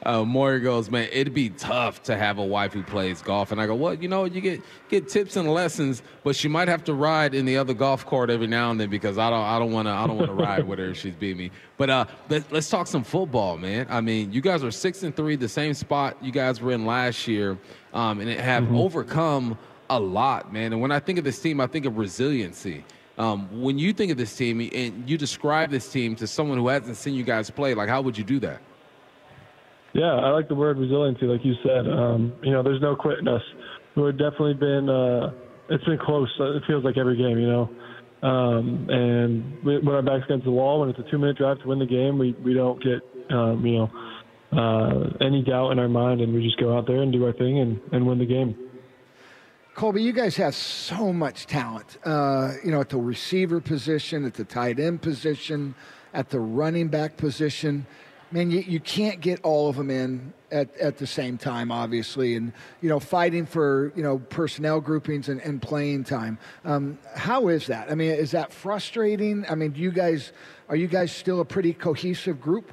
uh, 0.04 0.24
Moyer 0.24 0.58
goes, 0.58 0.90
"Man, 0.90 1.08
it'd 1.12 1.34
be 1.34 1.50
tough 1.50 2.02
to 2.04 2.16
have 2.16 2.38
a 2.38 2.44
wife 2.44 2.72
who 2.72 2.82
plays 2.82 3.20
golf." 3.20 3.52
And 3.52 3.60
I 3.60 3.66
go, 3.66 3.74
"Well, 3.74 3.94
you 3.94 4.08
know, 4.08 4.24
you 4.24 4.40
get 4.40 4.62
get 4.88 5.08
tips 5.08 5.36
and 5.36 5.52
lessons, 5.52 6.02
but 6.24 6.34
she 6.36 6.48
might 6.48 6.68
have 6.68 6.84
to 6.84 6.94
ride 6.94 7.34
in 7.34 7.44
the 7.44 7.56
other 7.56 7.74
golf 7.74 8.06
court 8.06 8.30
every 8.30 8.46
now 8.46 8.70
and 8.70 8.80
then 8.80 8.88
because 8.90 9.18
I 9.18 9.28
don't 9.30 9.44
I 9.44 9.58
don't 9.58 9.72
want 9.72 9.88
to 9.88 9.92
I 9.92 10.06
don't 10.06 10.16
want 10.16 10.28
to 10.28 10.34
ride 10.34 10.66
with 10.66 10.78
her 10.78 10.90
if 10.90 10.96
she's 10.98 11.14
beat 11.14 11.36
me." 11.36 11.50
But 11.76 11.90
uh, 11.90 12.06
let, 12.28 12.50
let's 12.52 12.68
talk 12.68 12.86
some 12.86 13.04
football, 13.04 13.58
man. 13.58 13.86
I 13.90 14.00
mean, 14.00 14.32
you 14.32 14.40
guys 14.40 14.64
are 14.64 14.70
six 14.70 15.02
and 15.02 15.14
three, 15.14 15.36
the 15.36 15.48
same 15.48 15.74
spot 15.74 16.16
you 16.22 16.32
guys 16.32 16.60
were 16.60 16.72
in 16.72 16.86
last 16.86 17.28
year, 17.28 17.58
um, 17.92 18.20
and 18.20 18.28
it 18.28 18.40
have 18.40 18.72
overcome 18.74 19.58
a 19.90 19.98
lot, 20.00 20.52
man. 20.52 20.72
And 20.72 20.80
when 20.80 20.92
I 20.92 21.00
think 21.00 21.18
of 21.18 21.24
this 21.24 21.40
team, 21.40 21.60
I 21.60 21.66
think 21.66 21.84
of 21.84 21.98
resiliency. 21.98 22.84
Um, 23.18 23.60
when 23.60 23.78
you 23.78 23.92
think 23.92 24.10
of 24.10 24.16
this 24.16 24.34
team 24.34 24.60
and 24.72 25.08
you 25.08 25.18
describe 25.18 25.70
this 25.70 25.92
team 25.92 26.16
to 26.16 26.26
someone 26.26 26.56
who 26.56 26.68
hasn't 26.68 26.96
seen 26.96 27.14
you 27.14 27.24
guys 27.24 27.50
play, 27.50 27.74
like 27.74 27.90
how 27.90 28.00
would 28.00 28.16
you 28.16 28.24
do 28.24 28.40
that? 28.40 28.62
Yeah, 29.92 30.14
I 30.14 30.31
like 30.31 30.48
the 30.48 30.55
word 30.55 30.79
resiliency, 30.79 31.26
like 31.26 31.44
you 31.44 31.55
said. 31.64 31.88
Um, 31.88 32.33
you 32.42 32.53
know, 32.53 32.62
there's 32.62 32.81
no 32.81 32.94
quitting 32.94 33.26
us. 33.26 33.42
We've 33.96 34.16
definitely 34.16 34.55
been. 34.55 34.88
Uh, 34.88 35.33
it's 35.68 35.85
been 35.85 35.98
close. 35.98 36.29
uh, 36.38 36.57
It 36.57 36.62
feels 36.66 36.85
like 36.85 36.96
every 36.96 37.16
game, 37.16 37.38
you 37.38 37.48
know. 37.48 37.70
Um, 38.22 38.87
and 38.90 39.64
we, 39.64 39.79
when 39.79 39.94
our 39.94 40.03
back's 40.03 40.24
against 40.26 40.44
the 40.44 40.50
wall, 40.50 40.81
when 40.81 40.90
it's 40.90 40.98
a 40.98 41.11
two-minute 41.11 41.38
drive 41.38 41.61
to 41.62 41.68
win 41.68 41.79
the 41.79 41.87
game, 41.87 42.18
we 42.18 42.33
we 42.44 42.55
don't 42.55 42.81
get 42.83 43.00
um, 43.35 43.64
you 43.64 43.79
know 43.79 43.90
uh, 44.53 45.24
any 45.24 45.42
doubt 45.42 45.70
in 45.70 45.79
our 45.79 45.88
mind, 45.88 46.20
and 46.20 46.33
we 46.35 46.42
just 46.42 46.59
go 46.61 46.76
out 46.76 46.87
there 46.87 47.03
and 47.03 47.12
do 47.12 47.24
our 47.24 47.33
thing 47.33 47.59
and, 47.59 47.81
and 47.92 48.07
win 48.07 48.18
the 48.18 48.26
game. 48.26 48.55
Colby, 49.74 50.03
you 50.03 50.12
guys 50.12 50.37
have 50.37 50.55
so 50.55 51.12
much 51.12 51.46
talent. 51.46 51.96
Uh, 52.05 52.53
you 52.64 52.70
know, 52.70 52.81
at 52.81 52.90
the 52.90 52.98
receiver 52.98 53.61
position, 53.61 54.24
at 54.26 54.35
the 54.35 54.44
tight 54.44 54.79
end 54.79 55.00
position, 55.00 55.74
at 56.12 56.29
the 56.29 56.40
running 56.40 56.88
back 56.88 57.16
position. 57.16 57.87
Man, 58.32 58.50
you, 58.50 58.60
you 58.60 58.80
can't 58.80 59.20
get 59.20 59.40
all 59.42 59.68
of 59.68 59.76
them 59.76 59.90
in 59.90 60.32
at, 60.52 60.76
at 60.76 60.98
the 60.98 61.06
same 61.06 61.36
time, 61.36 61.72
obviously, 61.72 62.36
and 62.36 62.52
you 62.80 62.88
know, 62.88 63.00
fighting 63.00 63.46
for 63.46 63.92
you 63.96 64.02
know 64.02 64.18
personnel 64.18 64.80
groupings 64.80 65.28
and, 65.28 65.40
and 65.40 65.60
playing 65.60 66.04
time. 66.04 66.38
Um, 66.64 66.98
how 67.14 67.48
is 67.48 67.66
that? 67.66 67.90
I 67.90 67.94
mean, 67.94 68.10
is 68.10 68.30
that 68.32 68.52
frustrating? 68.52 69.44
I 69.48 69.54
mean, 69.54 69.72
do 69.72 69.80
you 69.80 69.90
guys 69.90 70.32
are 70.68 70.76
you 70.76 70.86
guys 70.86 71.10
still 71.10 71.40
a 71.40 71.44
pretty 71.44 71.72
cohesive 71.72 72.40
group? 72.40 72.72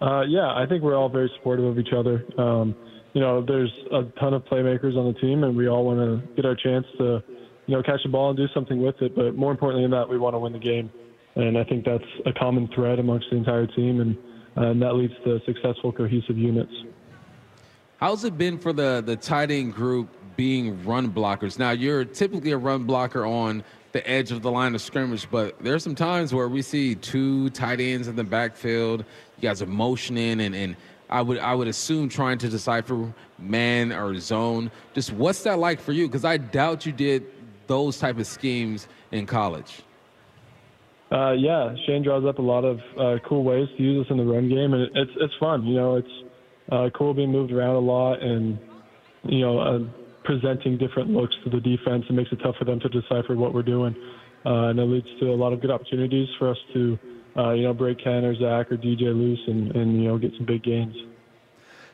Uh, 0.00 0.22
yeah, 0.22 0.52
I 0.54 0.64
think 0.66 0.82
we're 0.82 0.96
all 0.96 1.08
very 1.08 1.30
supportive 1.36 1.66
of 1.66 1.78
each 1.78 1.92
other. 1.96 2.24
Um, 2.38 2.74
you 3.12 3.20
know, 3.20 3.44
there's 3.44 3.72
a 3.92 4.02
ton 4.18 4.34
of 4.34 4.44
playmakers 4.44 4.96
on 4.96 5.12
the 5.12 5.18
team, 5.20 5.44
and 5.44 5.56
we 5.56 5.68
all 5.68 5.84
want 5.84 5.98
to 5.98 6.34
get 6.34 6.46
our 6.46 6.54
chance 6.54 6.86
to, 6.98 7.22
you 7.66 7.76
know, 7.76 7.82
catch 7.82 8.02
the 8.02 8.08
ball 8.08 8.30
and 8.30 8.36
do 8.36 8.46
something 8.54 8.82
with 8.82 9.00
it. 9.02 9.14
But 9.14 9.34
more 9.34 9.50
importantly 9.50 9.84
than 9.84 9.90
that, 9.92 10.08
we 10.08 10.16
want 10.16 10.34
to 10.34 10.38
win 10.38 10.52
the 10.52 10.58
game, 10.58 10.90
and 11.40 11.58
I 11.58 11.64
think 11.64 11.84
that's 11.84 12.04
a 12.26 12.32
common 12.32 12.68
thread 12.68 12.98
amongst 12.98 13.30
the 13.30 13.36
entire 13.36 13.66
team, 13.66 14.00
and, 14.00 14.16
uh, 14.56 14.70
and 14.70 14.82
that 14.82 14.94
leads 14.94 15.14
to 15.24 15.40
successful, 15.46 15.92
cohesive 15.92 16.36
units. 16.36 16.72
How's 17.98 18.24
it 18.24 18.38
been 18.38 18.58
for 18.58 18.72
the 18.72 19.02
the 19.04 19.16
tight 19.16 19.50
end 19.50 19.74
group 19.74 20.08
being 20.36 20.82
run 20.84 21.10
blockers? 21.10 21.58
Now 21.58 21.72
you're 21.72 22.04
typically 22.04 22.52
a 22.52 22.56
run 22.56 22.84
blocker 22.84 23.26
on 23.26 23.62
the 23.92 24.08
edge 24.08 24.30
of 24.30 24.40
the 24.40 24.50
line 24.50 24.74
of 24.74 24.80
scrimmage, 24.80 25.28
but 25.30 25.62
there's 25.62 25.82
some 25.82 25.94
times 25.94 26.32
where 26.32 26.48
we 26.48 26.62
see 26.62 26.94
two 26.94 27.50
tight 27.50 27.80
ends 27.80 28.08
in 28.08 28.16
the 28.16 28.24
backfield. 28.24 29.04
You 29.36 29.42
guys 29.42 29.60
are 29.60 29.66
motioning 29.66 30.40
and 30.40 30.54
and 30.54 30.76
I 31.10 31.20
would 31.20 31.38
I 31.38 31.54
would 31.54 31.68
assume 31.68 32.08
trying 32.08 32.38
to 32.38 32.48
decipher 32.48 33.12
man 33.38 33.92
or 33.92 34.18
zone. 34.18 34.70
Just 34.94 35.12
what's 35.12 35.42
that 35.42 35.58
like 35.58 35.80
for 35.80 35.92
you? 35.92 36.06
Because 36.06 36.24
I 36.24 36.36
doubt 36.38 36.86
you 36.86 36.92
did 36.92 37.26
those 37.66 37.98
type 37.98 38.18
of 38.18 38.26
schemes 38.26 38.88
in 39.12 39.26
college. 39.26 39.82
Uh, 41.12 41.32
yeah, 41.32 41.74
Shane 41.86 42.04
draws 42.04 42.24
up 42.24 42.38
a 42.38 42.42
lot 42.42 42.64
of 42.64 42.78
uh, 42.96 43.18
cool 43.28 43.42
ways 43.42 43.68
to 43.76 43.82
use 43.82 44.06
us 44.06 44.10
in 44.10 44.16
the 44.16 44.24
run 44.24 44.48
game, 44.48 44.74
and 44.74 44.82
it's 44.94 45.10
it's 45.16 45.34
fun. 45.40 45.66
You 45.66 45.74
know, 45.74 45.96
it's 45.96 46.08
uh, 46.70 46.88
cool 46.96 47.14
being 47.14 47.32
moved 47.32 47.52
around 47.52 47.74
a 47.74 47.80
lot, 47.80 48.22
and 48.22 48.58
you 49.24 49.40
know, 49.40 49.58
uh, 49.58 49.78
presenting 50.24 50.78
different 50.78 51.10
looks 51.10 51.34
to 51.44 51.50
the 51.50 51.60
defense. 51.60 52.04
It 52.08 52.12
makes 52.12 52.30
it 52.30 52.38
tough 52.42 52.54
for 52.58 52.64
them 52.64 52.78
to 52.80 52.88
decipher 52.88 53.34
what 53.34 53.52
we're 53.52 53.64
doing, 53.64 53.96
uh, 54.46 54.68
and 54.68 54.78
it 54.78 54.84
leads 54.84 55.08
to 55.18 55.32
a 55.32 55.34
lot 55.34 55.52
of 55.52 55.60
good 55.60 55.72
opportunities 55.72 56.28
for 56.38 56.50
us 56.50 56.58
to, 56.74 56.98
uh, 57.36 57.52
you 57.54 57.64
know, 57.64 57.74
break 57.74 57.98
Ken 57.98 58.24
or 58.24 58.34
Zach 58.36 58.70
or 58.70 58.76
DJ 58.76 59.06
loose, 59.06 59.40
and 59.48 59.74
and 59.74 60.00
you 60.00 60.08
know, 60.08 60.16
get 60.16 60.32
some 60.36 60.46
big 60.46 60.62
gains. 60.62 60.94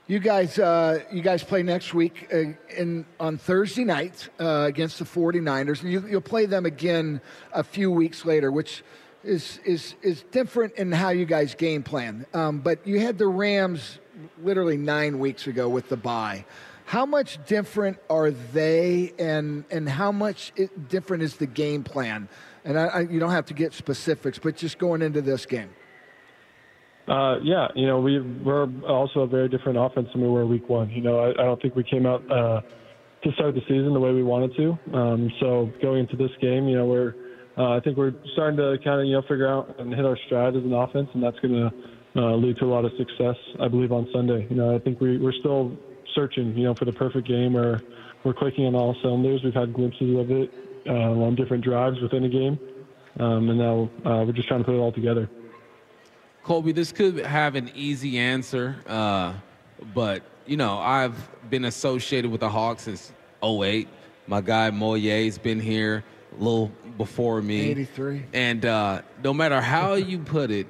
You 0.09 0.20
guys, 0.20 0.57
uh, 0.59 1.00
you 1.11 1.20
guys 1.20 1.42
play 1.42 1.64
next 1.64 1.92
week 1.94 2.31
in 2.31 3.07
on 3.18 3.38
Thursday 3.38 3.83
night 3.83 4.29
uh, 4.38 4.66
against 4.68 4.98
the 4.98 5.05
49ers, 5.05 5.83
and 5.83 5.90
you, 5.90 6.07
you'll 6.07 6.20
play 6.20 6.46
them 6.46 6.66
again 6.66 7.20
a 7.52 7.64
few 7.64 7.90
weeks 7.90 8.24
later, 8.24 8.52
which 8.52 8.85
is 9.26 9.60
is 9.64 9.94
is 10.02 10.24
different 10.30 10.74
in 10.74 10.92
how 10.92 11.10
you 11.10 11.26
guys 11.26 11.54
game 11.54 11.82
plan. 11.82 12.26
Um, 12.32 12.60
but 12.60 12.86
you 12.86 13.00
had 13.00 13.18
the 13.18 13.26
Rams 13.26 13.98
literally 14.42 14.76
nine 14.76 15.18
weeks 15.18 15.46
ago 15.46 15.68
with 15.68 15.88
the 15.88 15.96
bye. 15.96 16.44
How 16.84 17.04
much 17.04 17.44
different 17.46 17.98
are 18.08 18.30
they, 18.30 19.12
and 19.18 19.64
and 19.70 19.88
how 19.88 20.12
much 20.12 20.52
it, 20.56 20.88
different 20.88 21.22
is 21.24 21.36
the 21.36 21.46
game 21.46 21.82
plan? 21.82 22.28
And 22.64 22.78
I, 22.78 22.86
I, 22.86 23.00
you 23.00 23.20
don't 23.20 23.30
have 23.30 23.46
to 23.46 23.54
get 23.54 23.74
specifics, 23.74 24.38
but 24.38 24.56
just 24.56 24.78
going 24.78 25.02
into 25.02 25.20
this 25.20 25.46
game. 25.46 25.70
Uh, 27.08 27.38
yeah, 27.42 27.68
you 27.76 27.86
know, 27.86 28.00
we 28.00 28.20
we're 28.20 28.68
also 28.88 29.20
a 29.20 29.26
very 29.26 29.48
different 29.48 29.78
offense 29.78 30.08
than 30.12 30.22
we 30.22 30.28
were 30.28 30.46
week 30.46 30.68
one. 30.68 30.90
You 30.90 31.02
know, 31.02 31.20
I, 31.20 31.30
I 31.30 31.44
don't 31.44 31.60
think 31.60 31.76
we 31.76 31.84
came 31.84 32.06
out 32.06 32.22
uh, 32.30 32.60
to 33.22 33.32
start 33.32 33.54
the 33.54 33.60
season 33.62 33.92
the 33.92 34.00
way 34.00 34.12
we 34.12 34.24
wanted 34.24 34.56
to. 34.56 34.96
Um, 34.96 35.32
so 35.40 35.70
going 35.82 36.00
into 36.00 36.16
this 36.16 36.32
game, 36.40 36.68
you 36.68 36.76
know, 36.76 36.86
we're 36.86 37.14
uh, 37.58 37.70
I 37.70 37.80
think 37.80 37.96
we're 37.96 38.14
starting 38.34 38.58
to 38.58 38.76
kind 38.84 39.00
of 39.00 39.06
you 39.06 39.14
know 39.14 39.22
figure 39.22 39.48
out 39.48 39.76
and 39.78 39.94
hit 39.94 40.04
our 40.04 40.18
stride 40.26 40.56
as 40.56 40.62
an 40.62 40.74
offense, 40.74 41.08
and 41.14 41.22
that's 41.22 41.38
going 41.40 41.54
to 41.54 41.72
uh, 42.16 42.34
lead 42.36 42.58
to 42.58 42.64
a 42.64 42.66
lot 42.66 42.84
of 42.84 42.92
success, 42.98 43.36
I 43.60 43.68
believe, 43.68 43.92
on 43.92 44.08
Sunday. 44.12 44.46
You 44.50 44.56
know, 44.56 44.74
I 44.74 44.78
think 44.78 45.00
we 45.00 45.16
we're 45.16 45.32
still 45.32 45.76
searching, 46.14 46.56
you 46.56 46.64
know, 46.64 46.74
for 46.74 46.84
the 46.84 46.92
perfect 46.92 47.26
game, 47.26 47.56
or 47.56 47.82
we're 48.24 48.34
clicking 48.34 48.66
on 48.66 48.74
all 48.74 48.94
cylinders. 49.00 49.42
We've 49.42 49.54
had 49.54 49.72
glimpses 49.72 50.18
of 50.18 50.30
it 50.30 50.52
uh, 50.86 50.92
on 50.92 51.34
different 51.34 51.64
drives 51.64 52.00
within 52.00 52.24
a 52.24 52.28
game, 52.28 52.58
um, 53.18 53.48
and 53.48 53.58
now 53.58 53.90
uh, 54.04 54.24
we're 54.24 54.32
just 54.32 54.48
trying 54.48 54.60
to 54.60 54.64
put 54.64 54.74
it 54.74 54.78
all 54.78 54.92
together. 54.92 55.28
Colby, 56.42 56.72
this 56.72 56.92
could 56.92 57.18
have 57.18 57.54
an 57.54 57.70
easy 57.74 58.18
answer, 58.18 58.76
uh, 58.86 59.32
but 59.94 60.22
you 60.46 60.58
know 60.58 60.78
I've 60.78 61.28
been 61.48 61.64
associated 61.64 62.30
with 62.30 62.40
the 62.40 62.50
Hawks 62.50 62.82
since 62.82 63.12
08. 63.42 63.88
My 64.26 64.42
guy 64.42 64.70
Moyer's 64.70 65.38
been 65.38 65.60
here 65.60 66.04
little 66.38 66.70
before 66.96 67.42
me. 67.42 67.70
83. 67.70 68.25
And 68.33 68.64
uh, 68.64 69.03
no 69.22 69.35
matter 69.35 69.61
how 69.61 69.94
you 69.94 70.18
put 70.18 70.51
it, 70.51 70.66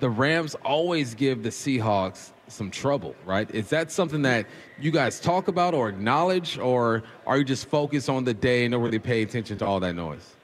the 0.00 0.10
Rams 0.10 0.54
always 0.64 1.14
give 1.14 1.42
the 1.42 1.50
Seahawks 1.50 2.32
some 2.48 2.70
trouble, 2.70 3.14
right? 3.24 3.50
Is 3.54 3.68
that 3.68 3.90
something 3.90 4.22
that 4.22 4.46
you 4.78 4.90
guys 4.90 5.20
talk 5.20 5.48
about 5.48 5.74
or 5.74 5.88
acknowledge, 5.88 6.58
or 6.58 7.02
are 7.26 7.38
you 7.38 7.44
just 7.44 7.66
focused 7.68 8.08
on 8.08 8.24
the 8.24 8.34
day 8.34 8.64
and 8.64 8.72
don't 8.72 8.82
really 8.82 8.98
pay 8.98 9.22
attention 9.22 9.58
to 9.58 9.66
all 9.66 9.80
that 9.80 9.94
noise? 9.94 10.36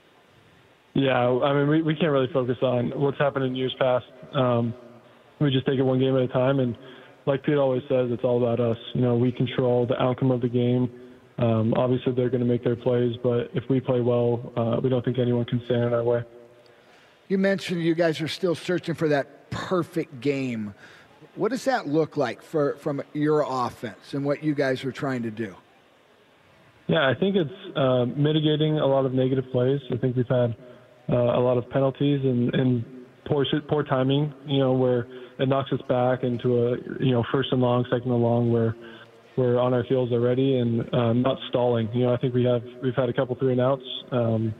Yeah, 0.94 1.16
I 1.16 1.52
mean, 1.54 1.68
we, 1.68 1.82
we 1.82 1.94
can't 1.94 2.10
really 2.10 2.32
focus 2.32 2.56
on 2.62 2.90
what's 2.98 3.18
happened 3.18 3.44
in 3.44 3.54
years 3.54 3.74
past. 3.78 4.06
Um, 4.32 4.74
we 5.40 5.50
just 5.50 5.66
take 5.66 5.78
it 5.78 5.82
one 5.82 6.00
game 6.00 6.16
at 6.16 6.22
a 6.22 6.28
time, 6.28 6.58
and 6.60 6.76
like 7.26 7.44
Pete 7.44 7.56
always 7.56 7.82
says, 7.88 8.10
it's 8.10 8.24
all 8.24 8.42
about 8.42 8.58
us. 8.58 8.78
You 8.94 9.02
know, 9.02 9.16
we 9.16 9.30
control 9.30 9.86
the 9.86 10.00
outcome 10.02 10.30
of 10.30 10.40
the 10.40 10.48
game. 10.48 10.90
Um, 11.38 11.72
obviously, 11.74 12.12
they're 12.12 12.30
going 12.30 12.42
to 12.42 12.46
make 12.46 12.64
their 12.64 12.76
plays, 12.76 13.16
but 13.22 13.50
if 13.54 13.64
we 13.70 13.80
play 13.80 14.00
well, 14.00 14.52
uh, 14.56 14.80
we 14.82 14.88
don't 14.88 15.04
think 15.04 15.18
anyone 15.18 15.44
can 15.44 15.62
stand 15.66 15.84
in 15.84 15.94
our 15.94 16.02
way. 16.02 16.24
You 17.28 17.38
mentioned 17.38 17.82
you 17.82 17.94
guys 17.94 18.20
are 18.20 18.28
still 18.28 18.54
searching 18.54 18.94
for 18.94 19.08
that 19.08 19.50
perfect 19.50 20.20
game. 20.20 20.74
What 21.36 21.50
does 21.50 21.64
that 21.66 21.86
look 21.86 22.16
like 22.16 22.42
for 22.42 22.76
from 22.76 23.02
your 23.12 23.44
offense 23.48 24.14
and 24.14 24.24
what 24.24 24.42
you 24.42 24.54
guys 24.54 24.84
are 24.84 24.90
trying 24.90 25.22
to 25.22 25.30
do? 25.30 25.54
Yeah, 26.88 27.06
I 27.06 27.14
think 27.14 27.36
it's 27.36 27.76
uh, 27.76 28.06
mitigating 28.06 28.78
a 28.78 28.86
lot 28.86 29.04
of 29.04 29.12
negative 29.12 29.44
plays. 29.52 29.80
I 29.92 29.98
think 29.98 30.16
we've 30.16 30.26
had 30.26 30.56
uh, 31.08 31.14
a 31.14 31.40
lot 31.40 31.58
of 31.58 31.68
penalties 31.70 32.20
and, 32.24 32.52
and 32.54 32.84
poor 33.26 33.46
poor 33.68 33.84
timing. 33.84 34.32
You 34.46 34.58
know, 34.58 34.72
where 34.72 35.06
it 35.38 35.48
knocks 35.48 35.70
us 35.70 35.80
back 35.88 36.24
into 36.24 36.66
a 36.66 36.76
you 36.98 37.12
know 37.12 37.22
first 37.30 37.52
and 37.52 37.60
long, 37.60 37.84
second 37.84 38.10
and 38.10 38.22
long, 38.22 38.50
where 38.50 38.74
we're 39.38 39.58
on 39.58 39.72
our 39.72 39.84
heels 39.84 40.10
already 40.12 40.58
and 40.58 40.92
um, 40.92 41.22
not 41.22 41.38
stalling. 41.48 41.88
You 41.94 42.06
know, 42.06 42.12
I 42.12 42.16
think 42.16 42.34
we 42.34 42.44
have 42.44 42.62
we've 42.82 42.94
had 42.94 43.08
a 43.08 43.12
couple 43.12 43.36
three 43.36 43.52
and 43.52 43.60
outs, 43.60 43.84
um, 44.10 44.52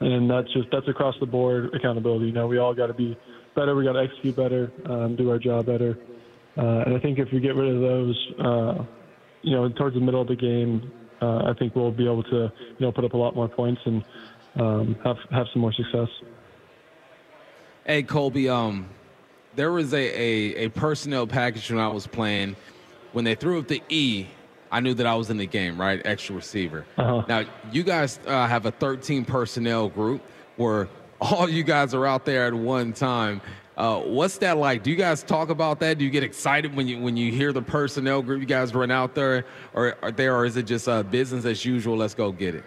and 0.00 0.30
that's 0.30 0.52
just 0.52 0.68
that's 0.70 0.86
across 0.86 1.14
the 1.18 1.26
board 1.26 1.74
accountability. 1.74 2.26
You 2.26 2.32
know, 2.32 2.46
we 2.46 2.58
all 2.58 2.74
got 2.74 2.88
to 2.88 2.94
be 2.94 3.18
better. 3.56 3.74
We 3.74 3.84
got 3.84 3.94
to 3.94 4.00
execute 4.00 4.36
better, 4.36 4.70
um, 4.84 5.16
do 5.16 5.30
our 5.30 5.38
job 5.38 5.66
better. 5.66 5.98
Uh, 6.56 6.84
and 6.84 6.94
I 6.94 6.98
think 7.00 7.18
if 7.18 7.32
we 7.32 7.40
get 7.40 7.56
rid 7.56 7.74
of 7.74 7.80
those, 7.80 8.32
uh, 8.38 8.84
you 9.40 9.56
know, 9.56 9.70
towards 9.70 9.94
the 9.94 10.02
middle 10.02 10.20
of 10.20 10.28
the 10.28 10.36
game, 10.36 10.92
uh, 11.22 11.50
I 11.50 11.54
think 11.58 11.74
we'll 11.74 11.90
be 11.90 12.04
able 12.04 12.22
to, 12.24 12.36
you 12.36 12.76
know, 12.80 12.92
put 12.92 13.04
up 13.04 13.14
a 13.14 13.16
lot 13.16 13.34
more 13.34 13.48
points 13.48 13.80
and 13.86 14.04
um, 14.56 14.96
have 15.02 15.16
have 15.30 15.46
some 15.54 15.62
more 15.62 15.72
success. 15.72 16.08
Hey, 17.86 18.02
Colby. 18.02 18.50
Um, 18.50 18.90
there 19.56 19.72
was 19.72 19.92
a, 19.94 19.96
a, 19.96 20.66
a 20.66 20.68
personnel 20.68 21.26
package 21.26 21.70
when 21.70 21.80
I 21.80 21.88
was 21.88 22.06
playing. 22.06 22.56
When 23.12 23.24
they 23.24 23.34
threw 23.34 23.58
up 23.58 23.68
the 23.68 23.82
E, 23.88 24.26
I 24.70 24.80
knew 24.80 24.94
that 24.94 25.06
I 25.06 25.14
was 25.14 25.30
in 25.30 25.36
the 25.36 25.46
game, 25.46 25.78
right? 25.78 26.00
Extra 26.04 26.34
receiver. 26.34 26.86
Uh-huh. 26.96 27.24
Now, 27.28 27.44
you 27.70 27.82
guys 27.82 28.18
uh, 28.26 28.46
have 28.46 28.64
a 28.64 28.70
13 28.70 29.24
personnel 29.24 29.88
group 29.88 30.22
where 30.56 30.88
all 31.20 31.48
you 31.48 31.62
guys 31.62 31.94
are 31.94 32.06
out 32.06 32.24
there 32.24 32.46
at 32.46 32.54
one 32.54 32.92
time. 32.92 33.40
Uh, 33.76 34.00
what's 34.00 34.38
that 34.38 34.58
like? 34.58 34.82
Do 34.82 34.90
you 34.90 34.96
guys 34.96 35.22
talk 35.22 35.48
about 35.48 35.80
that? 35.80 35.98
Do 35.98 36.04
you 36.04 36.10
get 36.10 36.22
excited 36.22 36.74
when 36.74 36.86
you 36.86 37.00
when 37.00 37.16
you 37.16 37.32
hear 37.32 37.54
the 37.54 37.62
personnel 37.62 38.20
group 38.20 38.40
you 38.40 38.46
guys 38.46 38.74
run 38.74 38.90
out 38.90 39.14
there, 39.14 39.46
or 39.72 39.96
are 40.02 40.10
there, 40.10 40.36
or 40.36 40.44
is 40.44 40.58
it 40.58 40.64
just 40.64 40.88
uh, 40.88 41.02
business 41.02 41.46
as 41.46 41.64
usual? 41.64 41.96
Let's 41.96 42.14
go 42.14 42.32
get 42.32 42.54
it. 42.54 42.64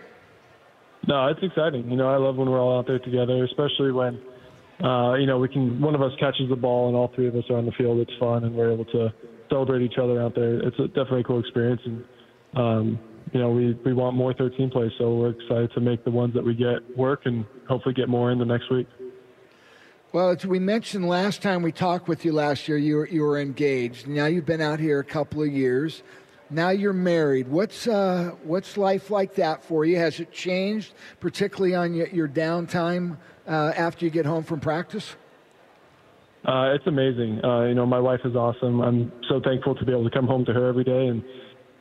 No, 1.07 1.27
it's 1.27 1.43
exciting. 1.43 1.89
You 1.91 1.95
know, 1.95 2.09
I 2.09 2.17
love 2.17 2.37
when 2.37 2.49
we're 2.49 2.59
all 2.59 2.79
out 2.79 2.87
there 2.87 2.97
together, 2.97 3.43
especially 3.45 3.91
when 3.91 4.19
uh, 4.83 5.13
you 5.13 5.27
know 5.27 5.37
we 5.37 5.47
can 5.47 5.79
one 5.79 5.93
of 5.93 6.01
us 6.01 6.11
catches 6.19 6.49
the 6.49 6.55
ball 6.55 6.87
and 6.87 6.97
all 6.97 7.11
three 7.13 7.27
of 7.27 7.35
us 7.35 7.43
are 7.51 7.57
on 7.57 7.67
the 7.67 7.71
field. 7.73 7.99
It's 7.99 8.17
fun 8.19 8.43
and 8.43 8.55
we're 8.55 8.71
able 8.71 8.85
to 8.85 9.13
celebrate 9.49 9.81
each 9.81 9.97
other 9.97 10.21
out 10.21 10.35
there. 10.35 10.59
It's 10.59 10.77
a, 10.79 10.87
definitely 10.87 11.21
a 11.21 11.23
cool 11.23 11.39
experience 11.39 11.81
and. 11.85 12.03
Um, 12.55 12.99
you 13.33 13.39
know, 13.41 13.49
we, 13.49 13.73
we 13.83 13.93
want 13.93 14.15
more 14.15 14.33
13 14.33 14.69
plays, 14.69 14.91
so 14.97 15.15
we're 15.15 15.31
excited 15.31 15.71
to 15.73 15.81
make 15.81 16.05
the 16.05 16.11
ones 16.11 16.33
that 16.35 16.45
we 16.45 16.53
get 16.53 16.95
work 16.95 17.25
and 17.25 17.45
hopefully 17.67 17.93
get 17.93 18.07
more 18.07 18.31
in 18.31 18.39
the 18.39 18.45
next 18.45 18.69
week. 18.69 18.87
Well, 20.13 20.29
as 20.29 20.45
we 20.45 20.59
mentioned 20.59 21.07
last 21.07 21.41
time 21.41 21.61
we 21.61 21.73
talked 21.73 22.07
with 22.07 22.23
you 22.23 22.31
last 22.31 22.69
year, 22.69 22.77
you 22.77 22.95
were, 22.95 23.07
you 23.07 23.23
were 23.23 23.37
engaged. 23.37 24.07
Now 24.07 24.27
you've 24.27 24.45
been 24.45 24.61
out 24.61 24.79
here 24.79 24.99
a 24.99 25.03
couple 25.03 25.41
of 25.41 25.51
years. 25.51 26.03
Now 26.49 26.69
you're 26.69 26.93
married. 26.93 27.49
What's 27.49 27.87
uh, 27.87 28.31
what's 28.43 28.77
life 28.77 29.09
like 29.09 29.35
that 29.35 29.63
for 29.63 29.83
you? 29.83 29.97
Has 29.97 30.19
it 30.19 30.31
changed, 30.31 30.93
particularly 31.19 31.75
on 31.75 31.93
your, 31.95 32.07
your 32.07 32.27
downtime 32.29 33.17
uh, 33.47 33.73
after 33.75 34.05
you 34.05 34.11
get 34.11 34.25
home 34.25 34.43
from 34.43 34.59
practice? 34.59 35.15
Uh, 36.45 36.73
it's 36.75 36.85
amazing. 36.85 37.43
Uh, 37.43 37.63
you 37.63 37.73
know, 37.73 37.85
my 37.85 37.99
wife 37.99 38.19
is 38.23 38.35
awesome. 38.35 38.79
I'm 38.81 39.11
so 39.29 39.41
thankful 39.43 39.73
to 39.75 39.85
be 39.85 39.91
able 39.91 40.07
to 40.07 40.15
come 40.15 40.27
home 40.27 40.45
to 40.45 40.53
her 40.53 40.67
every 40.67 40.83
day 40.83 41.07
and 41.07 41.23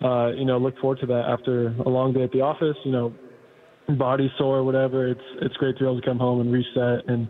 uh, 0.02 0.32
you 0.32 0.44
know 0.44 0.58
look 0.58 0.78
forward 0.78 1.00
to 1.00 1.06
that 1.06 1.24
after 1.28 1.68
a 1.68 1.88
long 1.88 2.12
day 2.12 2.22
at 2.22 2.32
the 2.32 2.40
office. 2.40 2.76
You 2.84 2.92
know, 2.92 3.14
body 3.88 4.32
sore, 4.38 4.64
whatever. 4.64 5.08
It's 5.08 5.20
it's 5.42 5.54
great 5.56 5.76
to 5.78 5.84
be 5.84 5.86
able 5.86 6.00
to 6.00 6.06
come 6.06 6.18
home 6.18 6.40
and 6.40 6.52
reset 6.52 7.08
and 7.08 7.28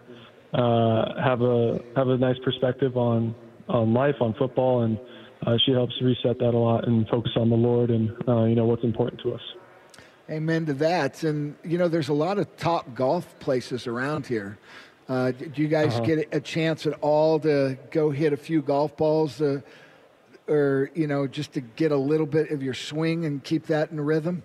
uh, 0.53 1.23
have 1.23 1.43
a 1.43 1.81
have 1.97 2.09
a 2.09 2.17
nice 2.17 2.39
perspective 2.45 2.97
on 2.97 3.35
on 3.69 3.93
life, 3.93 4.17
on 4.21 4.35
football, 4.35 4.83
and 4.83 4.99
uh, 5.47 5.57
she 5.65 5.73
helps 5.73 5.95
reset 6.03 6.39
that 6.39 6.55
a 6.55 6.59
lot 6.59 6.87
and 6.87 7.09
focus 7.09 7.33
on 7.37 7.51
the 7.51 7.57
Lord 7.57 7.91
and 7.91 8.11
uh, 8.29 8.45
you 8.45 8.55
know 8.55 8.65
what's 8.65 8.85
important 8.85 9.21
to 9.23 9.35
us. 9.35 9.43
Amen 10.31 10.65
to 10.67 10.75
that. 10.75 11.23
And 11.23 11.57
you 11.65 11.77
know, 11.77 11.89
there's 11.89 12.09
a 12.09 12.15
lot 12.15 12.39
of 12.39 12.57
top 12.57 12.95
golf 12.95 13.39
places 13.41 13.87
around 13.87 14.27
here. 14.27 14.59
Uh, 15.09 15.33
do 15.33 15.61
you 15.63 15.69
guys 15.69 15.97
Uh-huh. 15.97 16.05
get 16.05 16.29
a 16.33 16.41
chance 16.41 16.87
at 16.87 16.95
all 17.03 17.39
to 17.41 17.77
go 17.91 18.11
hit 18.11 18.33
a 18.33 18.37
few 18.37 18.63
golf 18.63 18.97
balls, 18.97 19.41
uh, 19.41 19.61
or 20.49 20.91
you 20.95 21.07
know, 21.07 21.27
just 21.27 21.53
to 21.53 21.61
get 21.61 21.93
a 21.93 21.97
little 21.97 22.27
bit 22.27 22.51
of 22.51 22.63
your 22.63 22.75
swing 22.75 23.25
and 23.27 23.45
keep 23.45 23.67
that 23.67 23.91
in 23.91 24.01
rhythm? 24.01 24.43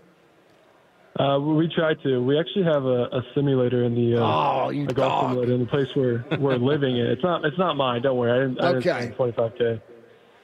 Uh, 1.17 1.39
we 1.39 1.67
try 1.73 1.93
to. 2.03 2.19
We 2.23 2.39
actually 2.39 2.63
have 2.65 2.83
a, 2.85 3.03
a 3.11 3.21
simulator 3.35 3.83
in 3.83 3.95
the 3.95 4.21
uh, 4.21 4.65
Oh, 4.65 4.69
you 4.69 4.83
a 4.83 4.93
golf 4.93 5.11
dog. 5.11 5.29
simulator 5.29 5.53
in 5.53 5.59
the 5.61 5.65
place 5.65 5.87
where 5.95 6.25
we're 6.39 6.55
living 6.57 6.97
in. 6.97 7.05
It's 7.07 7.23
not 7.23 7.43
it's 7.45 7.57
not 7.57 7.75
mine. 7.75 8.01
Don't 8.01 8.17
worry. 8.17 8.31
I 8.31 8.45
didn't, 8.47 8.61
I 8.61 8.73
didn't 8.73 8.87
Okay. 8.87 9.13
spend 9.15 9.35
25k 9.35 9.81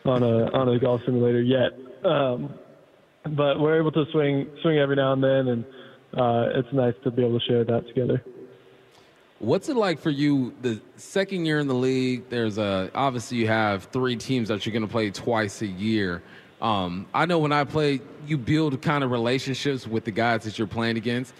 on 0.05 0.23
a 0.23 0.51
on 0.53 0.69
a 0.69 0.79
golf 0.79 1.01
simulator 1.05 1.41
yet. 1.41 1.71
Um, 2.09 2.53
but 3.35 3.59
we're 3.59 3.79
able 3.79 3.91
to 3.91 4.05
swing 4.11 4.47
swing 4.61 4.77
every 4.79 4.95
now 4.95 5.13
and 5.13 5.23
then, 5.23 5.47
and 5.49 5.65
uh, 6.13 6.57
it's 6.59 6.71
nice 6.73 6.93
to 7.03 7.11
be 7.11 7.23
able 7.23 7.39
to 7.39 7.45
share 7.45 7.63
that 7.65 7.87
together. 7.87 8.23
What's 9.39 9.67
it 9.67 9.75
like 9.75 9.99
for 9.99 10.09
you? 10.09 10.53
The 10.61 10.81
second 10.95 11.45
year 11.45 11.59
in 11.59 11.67
the 11.67 11.73
league, 11.73 12.29
there's 12.29 12.57
a 12.57 12.89
obviously 12.95 13.37
you 13.37 13.47
have 13.47 13.85
three 13.85 14.15
teams 14.15 14.47
that 14.47 14.65
you're 14.65 14.73
going 14.73 14.85
to 14.85 14.91
play 14.91 15.11
twice 15.11 15.61
a 15.61 15.67
year. 15.67 16.23
Um, 16.61 17.05
I 17.13 17.25
know 17.25 17.39
when 17.39 17.51
I 17.51 17.65
play, 17.65 17.99
you 18.25 18.37
build 18.37 18.81
kind 18.81 19.03
of 19.03 19.11
relationships 19.11 19.85
with 19.85 20.05
the 20.05 20.11
guys 20.11 20.43
that 20.43 20.57
you're 20.57 20.67
playing 20.67 20.95
against. 20.95 21.33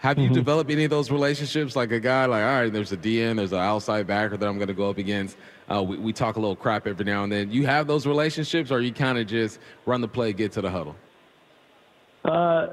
Have 0.00 0.18
you 0.18 0.28
developed 0.28 0.68
any 0.70 0.84
of 0.84 0.90
those 0.90 1.12
relationships? 1.12 1.76
Like 1.76 1.92
a 1.92 2.00
guy, 2.00 2.26
like 2.26 2.42
all 2.42 2.62
right, 2.62 2.72
there's 2.72 2.92
a 2.92 2.96
DN, 2.96 3.36
there's 3.36 3.52
an 3.52 3.60
outside 3.60 4.06
backer 4.06 4.36
that 4.36 4.46
I'm 4.46 4.56
going 4.56 4.68
to 4.68 4.74
go 4.74 4.90
up 4.90 4.98
against. 4.98 5.36
Uh, 5.70 5.82
we, 5.82 5.96
we 5.96 6.12
talk 6.12 6.36
a 6.36 6.40
little 6.40 6.56
crap 6.56 6.86
every 6.86 7.04
now 7.04 7.22
and 7.22 7.32
then. 7.32 7.50
You 7.50 7.66
have 7.66 7.86
those 7.86 8.04
relationships, 8.04 8.70
or 8.70 8.80
you 8.80 8.92
kind 8.92 9.16
of 9.16 9.26
just 9.26 9.58
run 9.86 10.00
the 10.00 10.08
play, 10.08 10.32
get 10.32 10.52
to 10.52 10.60
the 10.60 10.70
huddle. 10.70 10.96
Uh, 12.24 12.68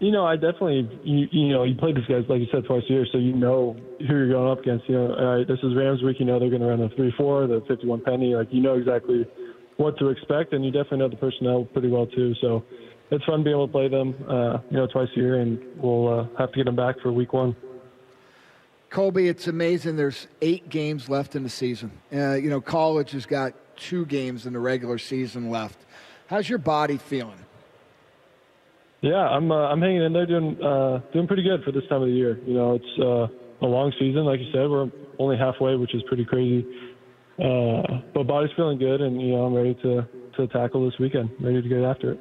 you 0.00 0.12
know, 0.12 0.24
I 0.24 0.36
definitely, 0.36 0.88
you, 1.02 1.26
you 1.32 1.48
know, 1.48 1.64
you 1.64 1.74
play 1.74 1.92
these 1.92 2.06
guys 2.06 2.24
like 2.28 2.40
you 2.40 2.46
said 2.52 2.64
twice 2.64 2.84
a 2.88 2.92
year, 2.92 3.06
so 3.10 3.18
you 3.18 3.32
know 3.34 3.76
who 3.98 4.06
you're 4.06 4.30
going 4.30 4.50
up 4.50 4.60
against. 4.60 4.88
You 4.88 4.94
know, 4.94 5.14
all 5.14 5.36
right, 5.38 5.46
this 5.46 5.58
is 5.62 5.74
Rams 5.76 6.02
week. 6.02 6.20
You 6.20 6.26
know 6.26 6.38
they're 6.38 6.50
going 6.50 6.62
to 6.62 6.68
run 6.68 6.80
a 6.80 6.88
three-four, 6.90 7.48
the 7.48 7.62
51 7.66 8.02
penny. 8.02 8.34
Like 8.34 8.48
you 8.50 8.60
know 8.60 8.74
exactly 8.74 9.26
what 9.76 9.98
to 9.98 10.08
expect, 10.08 10.52
and 10.52 10.64
you 10.64 10.70
definitely 10.70 10.98
know 10.98 11.08
the 11.08 11.16
personnel 11.16 11.64
pretty 11.64 11.88
well 11.88 12.06
too. 12.06 12.34
So 12.40 12.64
it's 13.10 13.24
fun 13.24 13.42
being 13.42 13.56
able 13.56 13.66
to 13.66 13.72
play 13.72 13.88
them, 13.88 14.14
uh, 14.28 14.58
you 14.70 14.76
know, 14.76 14.86
twice 14.86 15.08
a 15.16 15.18
year, 15.18 15.40
and 15.40 15.58
we'll 15.76 16.20
uh, 16.20 16.26
have 16.38 16.52
to 16.52 16.56
get 16.56 16.66
them 16.66 16.76
back 16.76 17.00
for 17.00 17.12
week 17.12 17.32
one. 17.32 17.56
Colby, 18.90 19.28
it's 19.28 19.48
amazing. 19.48 19.96
There's 19.96 20.28
eight 20.40 20.68
games 20.68 21.08
left 21.08 21.36
in 21.36 21.42
the 21.42 21.50
season. 21.50 21.90
Uh, 22.12 22.34
you 22.34 22.48
know, 22.48 22.60
college 22.60 23.10
has 23.10 23.26
got 23.26 23.52
two 23.76 24.06
games 24.06 24.46
in 24.46 24.52
the 24.52 24.58
regular 24.58 24.98
season 24.98 25.50
left. 25.50 25.78
How's 26.28 26.48
your 26.48 26.58
body 26.58 26.96
feeling? 26.96 27.38
Yeah, 29.00 29.14
I'm 29.14 29.52
uh, 29.52 29.68
I'm 29.68 29.80
hanging 29.80 30.02
in 30.02 30.12
there, 30.12 30.26
doing 30.26 30.60
uh, 30.62 31.00
doing 31.12 31.26
pretty 31.26 31.44
good 31.44 31.62
for 31.62 31.70
this 31.70 31.84
time 31.88 32.02
of 32.02 32.08
the 32.08 32.14
year. 32.14 32.38
You 32.44 32.54
know, 32.54 32.74
it's 32.74 32.98
uh, 32.98 33.64
a 33.64 33.68
long 33.68 33.92
season, 33.98 34.24
like 34.24 34.40
you 34.40 34.50
said. 34.52 34.68
We're 34.68 34.90
only 35.18 35.36
halfway, 35.36 35.76
which 35.76 35.94
is 35.94 36.02
pretty 36.08 36.24
crazy. 36.24 36.66
Uh, 37.38 38.00
but 38.12 38.24
body's 38.24 38.50
feeling 38.56 38.78
good, 38.78 39.00
and 39.00 39.20
you 39.20 39.28
know, 39.28 39.44
I'm 39.44 39.54
ready 39.54 39.74
to 39.82 40.06
to 40.36 40.46
tackle 40.48 40.84
this 40.84 40.98
weekend. 40.98 41.30
Ready 41.40 41.62
to 41.62 41.68
get 41.68 41.82
after 41.82 42.12
it. 42.12 42.20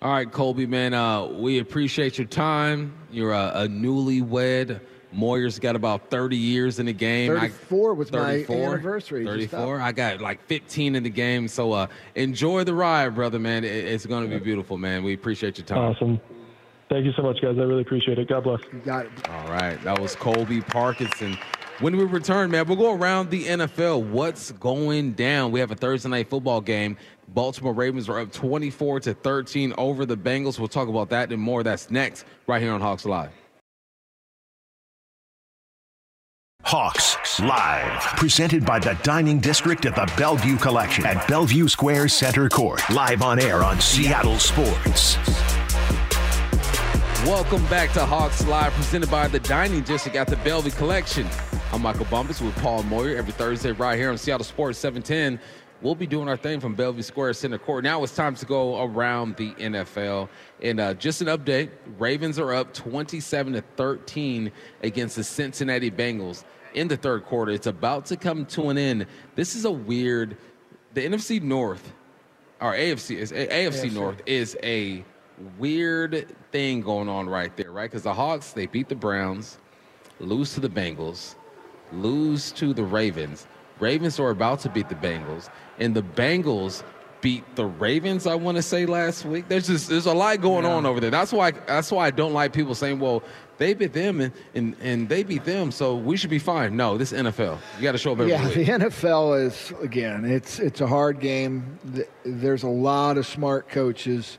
All 0.00 0.12
right, 0.12 0.30
Colby, 0.30 0.66
man. 0.66 0.94
Uh, 0.94 1.26
we 1.26 1.58
appreciate 1.58 2.18
your 2.18 2.26
time. 2.26 2.94
You're 3.10 3.32
a, 3.32 3.52
a 3.54 3.68
newlywed. 3.68 4.80
Moyer's 5.12 5.58
got 5.58 5.76
about 5.76 6.10
30 6.10 6.36
years 6.36 6.78
in 6.78 6.86
the 6.86 6.92
game. 6.92 7.28
34 7.28 7.90
I, 7.90 7.92
was 7.92 8.10
34, 8.10 8.56
my 8.56 8.62
anniversary. 8.64 9.24
34. 9.24 9.80
I 9.80 9.92
got 9.92 10.20
like 10.20 10.44
15 10.46 10.94
in 10.94 11.02
the 11.02 11.10
game. 11.10 11.48
So 11.48 11.72
uh, 11.72 11.86
enjoy 12.14 12.64
the 12.64 12.74
ride, 12.74 13.14
brother, 13.14 13.38
man. 13.38 13.64
It, 13.64 13.72
it's 13.72 14.06
going 14.06 14.28
to 14.28 14.30
be 14.30 14.42
beautiful, 14.42 14.78
man. 14.78 15.02
We 15.02 15.14
appreciate 15.14 15.58
your 15.58 15.66
time. 15.66 15.78
Awesome. 15.78 16.20
Thank 16.88 17.06
you 17.06 17.12
so 17.12 17.22
much, 17.22 17.40
guys. 17.40 17.56
I 17.58 17.62
really 17.62 17.82
appreciate 17.82 18.18
it. 18.18 18.28
God 18.28 18.44
bless. 18.44 18.60
You 18.72 18.78
got 18.80 19.06
it. 19.06 19.28
All 19.28 19.48
right. 19.48 19.82
That 19.82 19.98
was 19.98 20.14
Colby 20.14 20.60
Parkinson. 20.60 21.38
When 21.80 21.96
we 21.96 22.04
return, 22.04 22.50
man, 22.50 22.66
we'll 22.66 22.76
go 22.76 22.94
around 22.94 23.30
the 23.30 23.44
NFL. 23.44 24.04
What's 24.04 24.52
going 24.52 25.12
down? 25.12 25.52
We 25.52 25.60
have 25.60 25.70
a 25.70 25.74
Thursday 25.74 26.08
night 26.08 26.28
football 26.28 26.60
game. 26.60 26.96
Baltimore 27.28 27.72
Ravens 27.72 28.08
are 28.08 28.20
up 28.20 28.30
24 28.30 29.00
to 29.00 29.14
13 29.14 29.74
over 29.78 30.04
the 30.04 30.16
Bengals. 30.16 30.58
We'll 30.58 30.68
talk 30.68 30.88
about 30.88 31.08
that 31.10 31.32
and 31.32 31.40
more. 31.40 31.62
That's 31.62 31.90
next, 31.90 32.24
right 32.46 32.60
here 32.60 32.72
on 32.72 32.80
Hawks 32.80 33.04
Live. 33.04 33.30
Hawks 36.74 37.38
Live, 37.38 38.00
presented 38.16 38.64
by 38.64 38.78
the 38.78 38.98
Dining 39.02 39.38
District 39.38 39.84
at 39.84 39.94
the 39.94 40.10
Bellevue 40.16 40.56
Collection 40.56 41.04
at 41.04 41.28
Bellevue 41.28 41.68
Square 41.68 42.08
Center 42.08 42.48
Court. 42.48 42.80
Live 42.88 43.20
on 43.20 43.38
air 43.38 43.62
on 43.62 43.78
Seattle 43.78 44.38
Sports. 44.38 45.18
Welcome 47.26 47.62
back 47.66 47.92
to 47.92 48.06
Hawks 48.06 48.46
Live, 48.46 48.72
presented 48.72 49.10
by 49.10 49.28
the 49.28 49.40
Dining 49.40 49.82
District 49.82 50.16
at 50.16 50.28
the 50.28 50.36
Bellevue 50.36 50.70
Collection. 50.70 51.28
I'm 51.74 51.82
Michael 51.82 52.06
Bumpus 52.06 52.40
with 52.40 52.56
Paul 52.62 52.84
Moyer 52.84 53.18
every 53.18 53.34
Thursday 53.34 53.72
right 53.72 53.98
here 53.98 54.08
on 54.08 54.16
Seattle 54.16 54.42
Sports 54.42 54.78
710 54.78 55.38
we'll 55.82 55.94
be 55.94 56.06
doing 56.06 56.28
our 56.28 56.36
thing 56.36 56.60
from 56.60 56.74
Bellevue 56.74 57.02
Square 57.02 57.34
Center 57.34 57.58
Court. 57.58 57.84
Now 57.84 58.02
it's 58.02 58.14
time 58.14 58.34
to 58.36 58.46
go 58.46 58.84
around 58.84 59.36
the 59.36 59.50
NFL. 59.54 60.28
And 60.62 60.80
uh, 60.80 60.94
just 60.94 61.20
an 61.20 61.26
update 61.26 61.70
Ravens 61.98 62.38
are 62.38 62.54
up 62.54 62.72
27 62.72 63.54
to 63.54 63.62
13 63.76 64.52
against 64.82 65.16
the 65.16 65.24
Cincinnati 65.24 65.90
Bengals 65.90 66.44
in 66.74 66.88
the 66.88 66.96
third 66.96 67.24
quarter. 67.24 67.52
It's 67.52 67.66
about 67.66 68.06
to 68.06 68.16
come 68.16 68.46
to 68.46 68.70
an 68.70 68.78
end. 68.78 69.06
This 69.34 69.54
is 69.54 69.64
a 69.64 69.70
weird, 69.70 70.36
the 70.94 71.02
NFC 71.06 71.42
North, 71.42 71.92
or 72.60 72.72
AFC, 72.74 73.16
is 73.16 73.32
AFC, 73.32 73.50
AFC 73.50 73.92
North 73.92 74.22
is 74.26 74.56
a 74.62 75.04
weird 75.58 76.34
thing 76.52 76.80
going 76.80 77.08
on 77.08 77.28
right 77.28 77.56
there, 77.56 77.72
right? 77.72 77.90
Because 77.90 78.02
the 78.02 78.14
Hawks, 78.14 78.52
they 78.52 78.66
beat 78.66 78.88
the 78.88 78.94
Browns, 78.94 79.58
lose 80.20 80.54
to 80.54 80.60
the 80.60 80.68
Bengals, 80.68 81.34
lose 81.92 82.52
to 82.52 82.72
the 82.72 82.84
Ravens. 82.84 83.46
Ravens 83.80 84.20
are 84.20 84.30
about 84.30 84.60
to 84.60 84.68
beat 84.68 84.88
the 84.88 84.94
Bengals 84.94 85.50
and 85.78 85.94
the 85.94 86.02
Bengals 86.02 86.84
beat 87.20 87.56
the 87.56 87.64
Ravens. 87.66 88.26
I 88.26 88.34
want 88.34 88.56
to 88.56 88.62
say 88.62 88.86
last 88.86 89.24
week. 89.24 89.48
There's 89.48 89.66
just 89.66 89.88
there's 89.88 90.06
a 90.06 90.12
lot 90.12 90.40
going 90.40 90.64
yeah. 90.64 90.72
on 90.72 90.86
over 90.86 91.00
there. 91.00 91.10
That's 91.10 91.32
why 91.32 91.52
that's 91.52 91.90
why 91.90 92.06
I 92.06 92.10
don't 92.10 92.32
like 92.32 92.52
people 92.52 92.74
saying, 92.74 92.98
"Well, 92.98 93.22
they 93.58 93.74
beat 93.74 93.92
them 93.92 94.20
and, 94.20 94.32
and, 94.54 94.76
and 94.80 95.08
they 95.08 95.22
beat 95.22 95.44
them, 95.44 95.70
so 95.70 95.96
we 95.96 96.16
should 96.16 96.30
be 96.30 96.38
fine." 96.38 96.76
No, 96.76 96.98
this 96.98 97.12
NFL. 97.12 97.58
You 97.76 97.82
got 97.82 97.92
to 97.92 97.98
show 97.98 98.12
up 98.12 98.20
every 98.20 98.32
Yeah, 98.32 98.44
week. 98.46 98.54
the 98.54 98.64
NFL 98.64 99.46
is 99.46 99.72
again. 99.82 100.24
It's 100.24 100.58
it's 100.58 100.80
a 100.80 100.86
hard 100.86 101.20
game. 101.20 101.78
There's 102.24 102.62
a 102.62 102.68
lot 102.68 103.18
of 103.18 103.26
smart 103.26 103.68
coaches. 103.68 104.38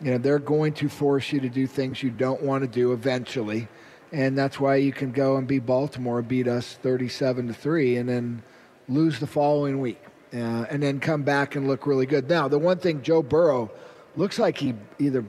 You 0.00 0.12
know, 0.12 0.18
they're 0.18 0.38
going 0.38 0.72
to 0.74 0.88
force 0.88 1.32
you 1.32 1.40
to 1.40 1.48
do 1.48 1.66
things 1.66 2.02
you 2.02 2.10
don't 2.10 2.42
want 2.42 2.62
to 2.62 2.68
do 2.68 2.92
eventually, 2.92 3.68
and 4.12 4.36
that's 4.36 4.58
why 4.58 4.76
you 4.76 4.92
can 4.92 5.12
go 5.12 5.36
and 5.36 5.46
beat 5.46 5.66
Baltimore, 5.66 6.22
beat 6.22 6.48
us 6.48 6.78
37 6.82 7.48
to 7.48 7.52
three, 7.54 7.96
and 7.96 8.08
then 8.08 8.42
lose 8.88 9.20
the 9.20 9.26
following 9.26 9.78
week 9.80 10.02
uh, 10.32 10.64
and 10.70 10.82
then 10.82 11.00
come 11.00 11.22
back 11.22 11.54
and 11.56 11.66
look 11.66 11.86
really 11.86 12.06
good. 12.06 12.28
Now, 12.28 12.48
the 12.48 12.58
one 12.58 12.78
thing 12.78 13.02
Joe 13.02 13.22
Burrow 13.22 13.70
looks 14.16 14.38
like 14.38 14.56
he 14.58 14.74
either 14.98 15.24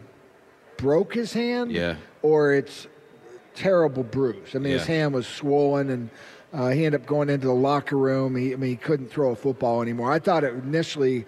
broke 0.77 1.13
his 1.13 1.33
hand 1.33 1.71
yeah. 1.71 1.95
or 2.21 2.53
it's 2.53 2.87
terrible 3.55 4.03
bruise. 4.03 4.55
I 4.55 4.59
mean, 4.59 4.71
yeah. 4.71 4.79
his 4.79 4.87
hand 4.87 5.13
was 5.13 5.27
swollen 5.27 5.89
and 5.89 6.09
uh, 6.53 6.69
he 6.69 6.85
ended 6.85 7.01
up 7.01 7.07
going 7.07 7.29
into 7.29 7.47
the 7.47 7.53
locker 7.53 7.97
room. 7.97 8.35
He, 8.35 8.53
I 8.53 8.55
mean, 8.55 8.69
he 8.71 8.75
couldn't 8.75 9.09
throw 9.09 9.31
a 9.31 9.35
football 9.35 9.81
anymore. 9.81 10.11
I 10.11 10.19
thought 10.19 10.43
it 10.43 10.53
initially, 10.53 11.25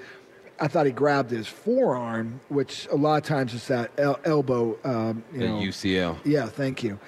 I 0.59 0.67
thought 0.67 0.85
he 0.85 0.91
grabbed 0.91 1.31
his 1.31 1.47
forearm, 1.47 2.41
which 2.49 2.87
a 2.91 2.95
lot 2.95 3.17
of 3.17 3.23
times 3.23 3.53
is 3.53 3.67
that 3.67 3.91
el- 3.97 4.19
elbow. 4.25 4.77
Um, 4.83 5.23
you 5.31 5.39
the 5.39 5.47
know. 5.47 5.59
UCL. 5.59 6.19
Yeah, 6.25 6.47
thank 6.47 6.83
you. 6.83 6.99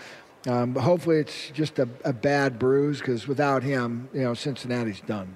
Um, 0.47 0.73
but 0.73 0.81
hopefully 0.81 1.17
it's 1.17 1.49
just 1.49 1.79
a, 1.79 1.89
a 2.03 2.13
bad 2.13 2.59
bruise 2.59 2.99
because 2.99 3.27
without 3.27 3.63
him, 3.63 4.09
you 4.13 4.21
know, 4.21 4.33
Cincinnati's 4.33 5.01
done. 5.01 5.35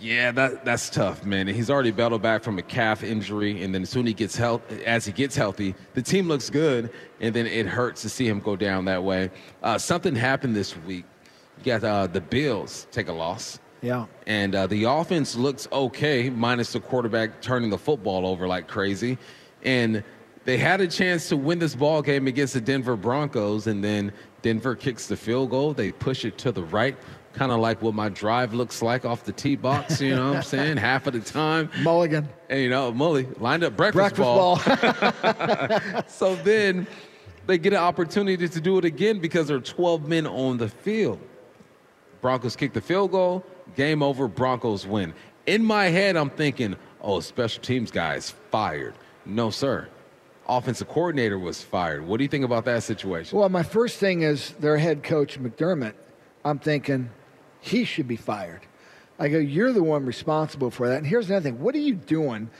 Yeah, 0.00 0.32
that 0.32 0.64
that's 0.64 0.88
tough, 0.88 1.26
man. 1.26 1.46
He's 1.46 1.68
already 1.68 1.90
battled 1.90 2.22
back 2.22 2.42
from 2.42 2.58
a 2.58 2.62
calf 2.62 3.04
injury, 3.04 3.62
and 3.62 3.74
then 3.74 3.82
as 3.82 3.90
soon 3.90 4.06
as 4.06 4.08
he 4.08 4.14
gets 4.14 4.34
health, 4.34 4.62
as 4.86 5.04
he 5.04 5.12
gets 5.12 5.36
healthy, 5.36 5.74
the 5.92 6.00
team 6.00 6.26
looks 6.26 6.48
good, 6.48 6.90
and 7.20 7.34
then 7.34 7.46
it 7.46 7.66
hurts 7.66 8.00
to 8.02 8.08
see 8.08 8.26
him 8.26 8.40
go 8.40 8.56
down 8.56 8.86
that 8.86 9.04
way. 9.04 9.30
Uh, 9.62 9.76
something 9.76 10.14
happened 10.14 10.56
this 10.56 10.74
week. 10.78 11.04
You 11.58 11.64
got 11.64 11.84
uh, 11.84 12.06
the 12.06 12.22
Bills 12.22 12.86
take 12.90 13.08
a 13.08 13.12
loss. 13.12 13.60
Yeah. 13.82 14.06
And 14.26 14.54
uh, 14.54 14.66
the 14.66 14.84
offense 14.84 15.36
looks 15.36 15.68
okay, 15.70 16.30
minus 16.30 16.72
the 16.72 16.80
quarterback 16.80 17.42
turning 17.42 17.68
the 17.68 17.78
football 17.78 18.26
over 18.26 18.48
like 18.48 18.68
crazy, 18.68 19.18
and 19.64 20.02
they 20.46 20.56
had 20.56 20.80
a 20.80 20.86
chance 20.86 21.28
to 21.28 21.36
win 21.36 21.58
this 21.58 21.74
ball 21.74 22.00
game 22.00 22.26
against 22.26 22.54
the 22.54 22.60
Denver 22.62 22.96
Broncos, 22.96 23.66
and 23.66 23.84
then 23.84 24.12
Denver 24.40 24.74
kicks 24.74 25.06
the 25.06 25.16
field 25.16 25.50
goal. 25.50 25.74
They 25.74 25.92
push 25.92 26.24
it 26.24 26.38
to 26.38 26.52
the 26.52 26.62
right 26.64 26.96
kind 27.32 27.52
of 27.52 27.60
like 27.60 27.80
what 27.82 27.94
my 27.94 28.08
drive 28.08 28.54
looks 28.54 28.82
like 28.82 29.04
off 29.04 29.24
the 29.24 29.32
tee 29.32 29.56
box, 29.56 30.00
you 30.00 30.14
know 30.14 30.28
what 30.28 30.36
I'm 30.38 30.42
saying? 30.42 30.76
Half 30.78 31.06
of 31.06 31.12
the 31.12 31.20
time. 31.20 31.70
Mulligan. 31.82 32.28
And, 32.48 32.60
you 32.60 32.68
know, 32.68 32.92
Mully 32.92 33.40
lined 33.40 33.64
up 33.64 33.76
breakfast, 33.76 34.16
breakfast 34.16 34.22
ball. 34.22 34.56
ball. 34.56 36.02
so 36.08 36.34
then 36.36 36.86
they 37.46 37.58
get 37.58 37.72
an 37.72 37.78
opportunity 37.78 38.48
to 38.48 38.60
do 38.60 38.78
it 38.78 38.84
again 38.84 39.18
because 39.20 39.48
there 39.48 39.56
are 39.56 39.60
12 39.60 40.08
men 40.08 40.26
on 40.26 40.56
the 40.56 40.68
field. 40.68 41.20
Broncos 42.20 42.56
kick 42.56 42.72
the 42.72 42.80
field 42.80 43.12
goal, 43.12 43.44
game 43.76 44.02
over, 44.02 44.28
Broncos 44.28 44.86
win. 44.86 45.14
In 45.46 45.64
my 45.64 45.86
head, 45.86 46.16
I'm 46.16 46.30
thinking, 46.30 46.76
oh, 47.00 47.20
special 47.20 47.62
teams 47.62 47.90
guys 47.90 48.30
fired. 48.50 48.94
No, 49.24 49.50
sir. 49.50 49.88
Offensive 50.48 50.88
coordinator 50.88 51.38
was 51.38 51.62
fired. 51.62 52.06
What 52.06 52.18
do 52.18 52.24
you 52.24 52.28
think 52.28 52.44
about 52.44 52.64
that 52.66 52.82
situation? 52.82 53.38
Well, 53.38 53.48
my 53.48 53.62
first 53.62 53.98
thing 53.98 54.22
is 54.22 54.50
their 54.58 54.76
head 54.76 55.02
coach, 55.02 55.40
McDermott. 55.40 55.94
I'm 56.44 56.58
thinking, 56.58 57.10
he 57.60 57.84
should 57.84 58.08
be 58.08 58.16
fired. 58.16 58.60
I 59.18 59.28
go, 59.28 59.38
you're 59.38 59.72
the 59.72 59.82
one 59.82 60.06
responsible 60.06 60.70
for 60.70 60.88
that. 60.88 60.98
And 60.98 61.06
here's 61.06 61.28
another 61.28 61.50
thing 61.50 61.60
what 61.60 61.74
are 61.74 61.78
you 61.78 61.94
doing? 61.94 62.50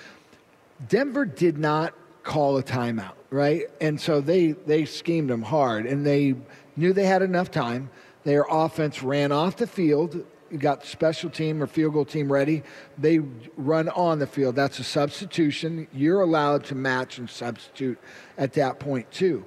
Denver 0.89 1.25
did 1.25 1.59
not 1.59 1.95
call 2.23 2.59
a 2.59 2.63
timeout, 2.63 3.15
right? 3.31 3.65
And 3.81 4.01
so 4.01 4.21
they, 4.21 4.53
they 4.53 4.85
schemed 4.85 5.31
them 5.31 5.43
hard 5.43 5.87
and 5.87 6.07
they 6.07 6.35
knew 6.77 6.93
they 6.93 7.07
had 7.07 7.23
enough 7.23 7.51
time. 7.51 7.91
Their 8.25 8.45
offense 8.49 9.03
ran 9.03 9.33
off 9.33 9.57
the 9.57 9.67
field, 9.67 10.25
got 10.59 10.85
special 10.85 11.31
team 11.31 11.63
or 11.63 11.67
field 11.67 11.95
goal 11.95 12.05
team 12.05 12.31
ready. 12.31 12.63
They 12.99 13.21
run 13.57 13.89
on 13.89 14.19
the 14.19 14.27
field. 14.27 14.57
That's 14.57 14.79
a 14.79 14.85
substitution. 14.85 15.89
You're 15.93 16.21
allowed 16.21 16.65
to 16.65 16.75
match 16.75 17.19
and 17.19 17.29
substitute 17.29 17.99
at 18.37 18.53
that 18.55 18.79
point, 18.79 19.11
too. 19.11 19.47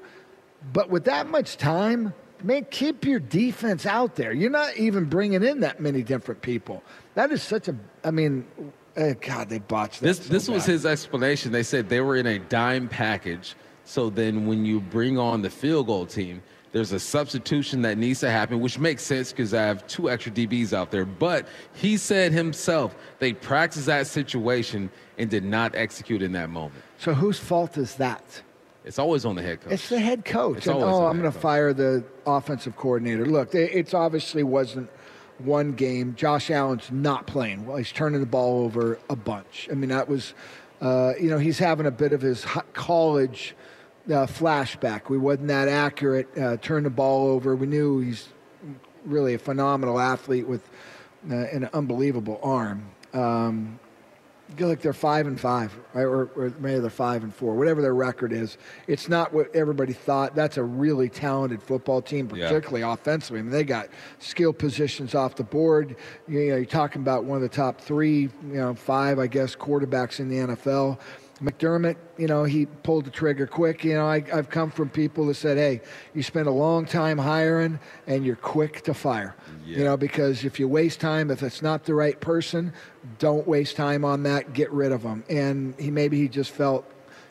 But 0.72 0.90
with 0.90 1.06
that 1.06 1.28
much 1.28 1.58
time, 1.58 2.14
man, 2.44 2.66
keep 2.70 3.06
your 3.06 3.20
defense 3.20 3.86
out 3.86 4.16
there. 4.16 4.34
You're 4.34 4.50
not 4.50 4.76
even 4.78 5.06
bringing 5.06 5.44
in 5.44 5.62
that 5.62 5.80
many 5.80 6.04
different 6.04 6.42
people. 6.42 6.84
That 7.16 7.32
is 7.32 7.42
such 7.42 7.68
a, 7.68 7.76
I 8.04 8.12
mean, 8.12 8.46
uh, 8.96 9.14
God, 9.22 9.50
they 9.50 9.60
botched 9.60 10.02
that. 10.02 10.08
This, 10.08 10.18
so 10.18 10.34
this 10.34 10.48
bad. 10.48 10.54
was 10.54 10.66
his 10.66 10.86
explanation. 10.86 11.52
They 11.52 11.64
said 11.64 11.90
they 11.90 12.02
were 12.02 12.16
in 12.16 12.28
a 12.28 12.40
dime 12.40 12.88
package. 12.88 13.56
So 13.86 14.10
then 14.10 14.46
when 14.46 14.66
you 14.66 14.80
bring 14.80 15.18
on 15.18 15.42
the 15.42 15.50
field 15.50 15.88
goal 15.88 16.06
team, 16.06 16.42
there's 16.72 16.92
a 16.92 17.00
substitution 17.00 17.84
that 17.84 17.98
needs 18.00 18.20
to 18.22 18.32
happen, 18.32 18.60
which 18.60 18.80
makes 18.80 19.04
sense 19.04 19.32
because 19.32 19.54
I 19.54 19.62
have 19.62 19.86
two 19.86 20.10
extra 20.10 20.32
DBs 20.32 20.74
out 20.74 20.90
there. 20.90 21.06
But 21.06 21.48
he 21.74 21.98
said 21.98 22.32
himself 22.32 22.96
they 23.20 23.34
practiced 23.34 23.86
that 23.86 24.08
situation 24.08 24.90
and 25.20 25.30
did 25.30 25.44
not 25.44 25.76
execute 25.76 26.24
in 26.24 26.32
that 26.32 26.50
moment. 26.50 26.84
So 26.98 27.14
whose 27.14 27.38
fault 27.38 27.78
is 27.78 27.96
that? 27.96 28.42
It's 28.86 29.00
always 29.00 29.26
on 29.26 29.36
the 29.36 29.42
head 29.42 29.62
coach. 29.62 29.74
It's 29.74 29.90
the 29.90 30.00
head 30.00 30.26
coach. 30.26 30.58
It's 30.58 30.68
and, 30.68 30.78
oh, 30.78 31.06
I'm 31.06 31.20
going 31.20 31.32
to 31.32 31.40
fire 31.40 31.74
the 31.74 32.04
offensive 32.26 32.76
coordinator. 32.76 33.26
Look, 33.26 33.56
it 33.56 33.72
it's 33.74 33.94
obviously 33.94 34.44
wasn't 34.44 34.90
one 35.38 35.74
game. 35.74 36.16
Josh 36.16 36.52
Allen's 36.52 36.92
not 36.92 37.26
playing 37.26 37.66
well. 37.66 37.78
He's 37.78 37.92
turning 37.92 38.20
the 38.20 38.26
ball 38.26 38.64
over 38.64 39.00
a 39.10 39.16
bunch. 39.16 39.70
I 39.72 39.76
mean, 39.76 39.90
that 39.90 40.08
was, 40.08 40.34
uh, 40.82 41.14
you 41.20 41.30
know, 41.30 41.38
he's 41.38 41.60
having 41.60 41.86
a 41.86 41.92
bit 41.92 42.14
of 42.14 42.22
his 42.22 42.46
college 42.74 43.56
uh, 44.08 44.28
flashback. 44.28 45.10
We 45.10 45.18
wasn't 45.18 45.48
that 45.48 45.68
accurate. 45.68 46.38
Uh, 46.38 46.58
turned 46.58 46.86
the 46.86 46.92
ball 46.92 47.28
over. 47.28 47.56
We 47.56 47.68
knew 47.68 48.00
he's 48.00 48.28
really 49.06 49.34
a 49.34 49.40
phenomenal 49.40 50.00
athlete 50.00 50.48
with 50.48 50.70
uh, 51.30 51.36
an 51.36 51.70
unbelievable 51.74 52.40
arm. 52.44 52.90
Um, 53.14 53.80
like 54.60 54.82
they're 54.82 54.94
five 54.94 55.28
and 55.28 55.40
five, 55.40 55.78
right? 55.94 56.04
or, 56.04 56.26
or, 56.36 56.54
maybe 56.60 56.80
they're 56.80 56.90
five 56.90 57.24
and 57.24 57.34
four, 57.34 57.56
whatever 57.56 57.82
their 57.82 57.96
record 57.96 58.32
is. 58.32 58.58
It's 58.88 59.10
not 59.10 59.34
what 59.34 59.54
everybody 59.56 59.94
thought. 59.94 60.36
That's 60.36 60.58
a 60.58 60.64
really 60.64 61.10
talented 61.10 61.62
football 61.62 62.02
team, 62.02 62.28
particularly 62.28 62.82
yeah. 62.82 62.94
offensively. 62.94 63.40
I 63.40 63.44
mean, 63.44 63.52
they 63.52 63.64
got 63.64 63.90
skill 64.20 64.54
positions 64.54 65.16
off 65.16 65.36
the 65.36 65.44
board. 65.44 65.96
You 66.28 66.40
know, 66.40 66.56
you're 66.58 66.66
talking 66.66 67.02
about 67.02 67.26
one 67.26 67.38
of 67.38 67.42
the 67.42 67.56
top 67.56 67.80
three, 67.82 68.22
you 68.22 68.32
know, 68.44 68.74
five, 68.74 69.20
I 69.20 69.28
guess, 69.28 69.56
quarterbacks 69.56 70.20
in 70.20 70.30
the 70.30 70.56
NFL. 70.56 71.00
McDermott, 71.44 71.98
you 72.18 72.28
know, 72.28 72.46
he 72.46 72.66
pulled 72.66 73.06
the 73.06 73.12
trigger 73.12 73.46
quick. 73.46 73.84
You 73.84 73.96
know, 73.96 74.08
I, 74.08 74.22
have 74.22 74.50
come 74.50 74.72
from 74.72 74.90
people 74.90 75.26
that 75.28 75.36
said, 75.36 75.58
hey, 75.58 75.82
you 76.14 76.24
spend 76.24 76.48
a 76.48 76.52
long 76.52 76.86
time 76.86 77.18
hiring 77.18 77.80
and 78.08 78.26
you're 78.26 78.38
quick 78.38 78.82
to 78.84 78.94
fire. 78.94 79.36
Yeah. 79.66 79.80
You 79.80 79.84
know, 79.84 79.98
because 79.98 80.46
if 80.46 80.60
you 80.60 80.68
waste 80.68 81.02
time, 81.02 81.30
if 81.30 81.44
it's 81.44 81.62
not 81.62 81.84
the 81.84 81.96
right 81.96 82.20
person, 82.20 82.74
don't 83.20 83.46
waste 83.46 83.76
time 83.76 84.06
on 84.06 84.24
that. 84.24 84.54
Get 84.54 84.72
rid 84.72 84.92
of 84.92 85.04
them. 85.04 85.24
And 85.30 85.76
he 85.80 85.92
maybe 85.92 86.18
he 86.18 86.30
just 86.30 86.52
felt 86.52 86.86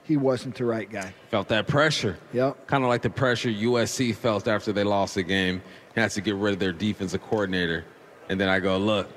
he 0.05 0.17
wasn't 0.17 0.57
the 0.57 0.65
right 0.65 0.91
guy. 0.91 1.15
Felt 1.31 1.49
that 1.49 1.67
pressure. 1.67 2.19
Yep. 2.33 2.67
Kind 2.67 2.85
of 2.85 2.89
like 2.89 3.03
the 3.03 3.11
pressure 3.11 3.49
USC 3.49 4.15
felt 4.15 4.47
after 4.47 4.73
they 4.73 4.85
lost 4.85 5.15
the 5.15 5.23
game. 5.23 5.63
He 5.95 6.01
has 6.01 6.15
to 6.15 6.21
get 6.21 6.35
rid 6.35 6.53
of 6.53 6.59
their 6.59 6.73
defensive 6.73 7.23
coordinator. 7.23 7.85
And 8.29 8.41
then 8.41 8.49
I 8.49 8.61
go, 8.61 8.77
look, 8.79 9.09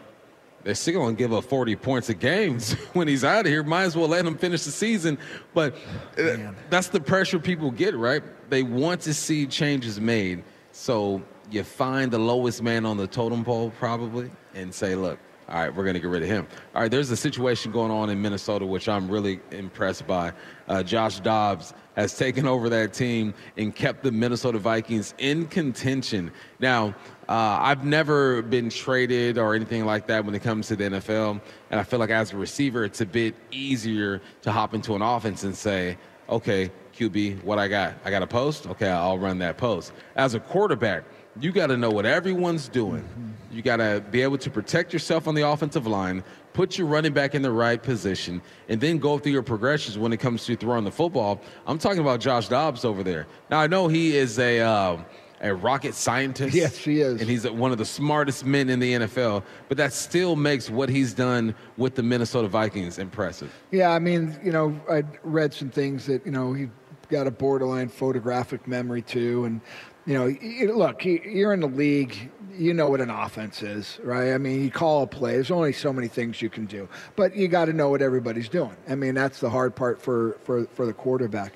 they're 0.66 0.74
still 0.74 0.96
going 0.96 1.16
to 1.16 1.18
give 1.18 1.32
up 1.32 1.44
40 1.44 1.76
points 1.76 2.10
a 2.10 2.16
game 2.16 2.60
when 2.94 3.08
he's 3.08 3.24
out 3.24 3.46
of 3.46 3.52
here. 3.52 3.64
Might 3.64 3.84
as 3.84 3.96
well 3.96 4.08
let 4.08 4.26
him 4.26 4.36
finish 4.36 4.64
the 4.64 4.72
season. 4.72 5.20
But 5.54 5.76
uh, 6.18 6.52
that's 6.72 6.88
the 6.88 7.00
pressure 7.00 7.38
people 7.38 7.70
get, 7.70 7.96
right? 7.96 8.24
They 8.50 8.64
want 8.64 9.02
to 9.02 9.14
see 9.14 9.46
changes 9.46 10.02
made. 10.02 10.44
So 10.72 11.22
you 11.52 11.64
find 11.64 12.12
the 12.12 12.18
lowest 12.18 12.64
man 12.64 12.84
on 12.84 12.98
the 12.98 13.06
totem 13.06 13.46
pole, 13.46 13.72
probably, 13.78 14.32
and 14.56 14.74
say, 14.74 14.96
look, 14.96 15.20
all 15.48 15.56
right, 15.56 15.76
we're 15.76 15.84
going 15.84 15.94
to 15.94 16.00
get 16.00 16.10
rid 16.10 16.24
of 16.24 16.30
him. 16.30 16.48
All 16.74 16.82
right, 16.82 16.90
there's 16.90 17.12
a 17.12 17.18
situation 17.18 17.72
going 17.72 17.92
on 17.92 18.10
in 18.10 18.20
Minnesota, 18.20 18.66
which 18.66 18.90
I'm 18.90 19.08
really 19.08 19.40
impressed 19.52 20.08
by. 20.08 20.34
Uh, 20.68 20.82
Josh 20.82 21.20
Dobbs 21.20 21.76
has 21.96 22.18
taken 22.18 22.48
over 22.48 22.68
that 22.70 22.94
team 22.94 23.34
and 23.56 23.74
kept 23.76 24.02
the 24.02 24.12
Minnesota 24.12 24.58
Vikings 24.58 25.14
in 25.20 25.46
contention. 25.46 26.32
Now, 26.60 26.96
uh, 27.28 27.58
I've 27.62 27.84
never 27.84 28.42
been 28.44 28.70
traded 28.70 29.38
or 29.38 29.56
anything 29.56 29.86
like 29.86 30.08
that 30.08 30.26
when 30.26 30.36
it 30.36 30.44
comes 30.44 30.68
to 30.68 30.76
the 30.76 30.86
NFL. 30.86 31.42
And 31.72 31.80
I 31.80 31.84
feel 31.84 32.00
like 32.00 32.12
as 32.12 32.34
a 32.34 32.38
receiver, 32.38 32.84
it's 32.84 33.02
a 33.02 33.06
bit 33.06 33.36
easier 33.52 34.22
to 34.44 34.52
hop 34.52 34.74
into 34.74 34.96
an 34.96 35.02
offense 35.02 35.44
and 35.44 35.56
say, 35.56 35.98
okay, 36.30 36.72
QB, 36.96 37.44
what 37.44 37.58
I 37.58 37.68
got? 37.68 37.96
I 38.06 38.12
got 38.12 38.22
a 38.22 38.28
post? 38.28 38.68
Okay, 38.68 38.90
I'll 38.90 39.18
run 39.18 39.40
that 39.40 39.58
post. 39.58 39.92
As 40.16 40.36
a 40.36 40.40
quarterback, 40.40 41.04
you 41.40 41.52
got 41.52 41.68
to 41.68 41.78
know 41.78 41.90
what 41.90 42.06
everyone's 42.06 42.70
doing. 42.70 43.08
You 43.52 43.62
got 43.62 43.78
to 43.78 44.04
be 44.12 44.22
able 44.22 44.38
to 44.38 44.50
protect 44.50 44.94
yourself 44.94 45.28
on 45.28 45.36
the 45.36 45.48
offensive 45.48 45.88
line, 45.88 46.24
put 46.54 46.78
your 46.78 46.88
running 46.88 47.12
back 47.12 47.36
in 47.36 47.42
the 47.42 47.52
right 47.52 47.82
position, 47.82 48.42
and 48.70 48.80
then 48.80 49.00
go 49.00 49.18
through 49.18 49.34
your 49.34 49.44
progressions 49.44 49.98
when 49.98 50.14
it 50.14 50.18
comes 50.18 50.46
to 50.46 50.56
throwing 50.56 50.86
the 50.86 50.92
football. 50.92 51.42
I'm 51.66 51.78
talking 51.78 52.00
about 52.00 52.20
Josh 52.22 52.48
Dobbs 52.48 52.86
over 52.86 53.04
there. 53.04 53.28
Now, 53.50 53.60
I 53.60 53.68
know 53.68 53.88
he 53.88 54.16
is 54.16 54.38
a. 54.38 54.60
Uh, 54.60 54.98
a 55.46 55.54
rocket 55.54 55.94
scientist. 55.94 56.56
Yes, 56.56 56.78
he 56.78 57.02
is. 57.02 57.22
And 57.22 57.30
he's 57.30 57.48
one 57.50 57.72
of 57.72 57.78
the 57.78 57.86
smartest 57.86 58.46
men 58.46 58.70
in 58.70 58.80
the 58.80 58.94
NFL. 58.94 59.44
But 59.68 59.78
that 59.78 59.94
still 59.94 60.36
makes 60.36 60.70
what 60.70 60.90
he's 60.90 61.14
done 61.14 61.56
with 61.78 61.96
the 61.96 62.04
Minnesota 62.04 62.48
Vikings 62.48 62.98
impressive. 63.00 63.54
Yeah, 63.72 63.92
I 63.92 64.00
mean, 64.00 64.38
you 64.44 64.52
know, 64.52 64.80
I 64.90 65.04
read 65.24 65.54
some 65.54 65.70
things 65.70 66.06
that, 66.08 66.26
you 66.26 66.32
know, 66.32 66.54
he 66.54 66.70
got 67.10 67.28
a 67.28 67.32
borderline 67.32 67.90
photographic 67.90 68.68
memory 68.68 69.02
too. 69.02 69.46
And, 69.46 69.62
you 70.06 70.14
know, 70.14 70.74
look, 70.74 71.06
you're 71.06 71.54
in 71.54 71.60
the 71.60 71.68
league. 71.68 72.32
You 72.58 72.74
know 72.74 72.90
what 72.90 73.02
an 73.02 73.10
offense 73.10 73.62
is, 73.62 74.00
right? 74.02 74.32
I 74.32 74.38
mean, 74.38 74.64
you 74.64 74.72
call 74.72 75.04
a 75.04 75.08
play. 75.08 75.34
There's 75.34 75.52
only 75.52 75.74
so 75.74 75.92
many 75.92 76.08
things 76.08 76.42
you 76.42 76.50
can 76.50 76.66
do, 76.66 76.88
but 77.18 77.36
you 77.36 77.50
got 77.50 77.66
to 77.66 77.74
know 77.74 77.90
what 77.90 78.02
everybody's 78.02 78.48
doing. 78.48 78.78
I 78.88 78.96
mean, 78.96 79.14
that's 79.14 79.42
the 79.42 79.50
hard 79.50 79.76
part 79.76 80.02
for 80.02 80.38
for 80.46 80.64
for 80.68 80.86
the 80.86 80.94
quarterback. 80.94 81.52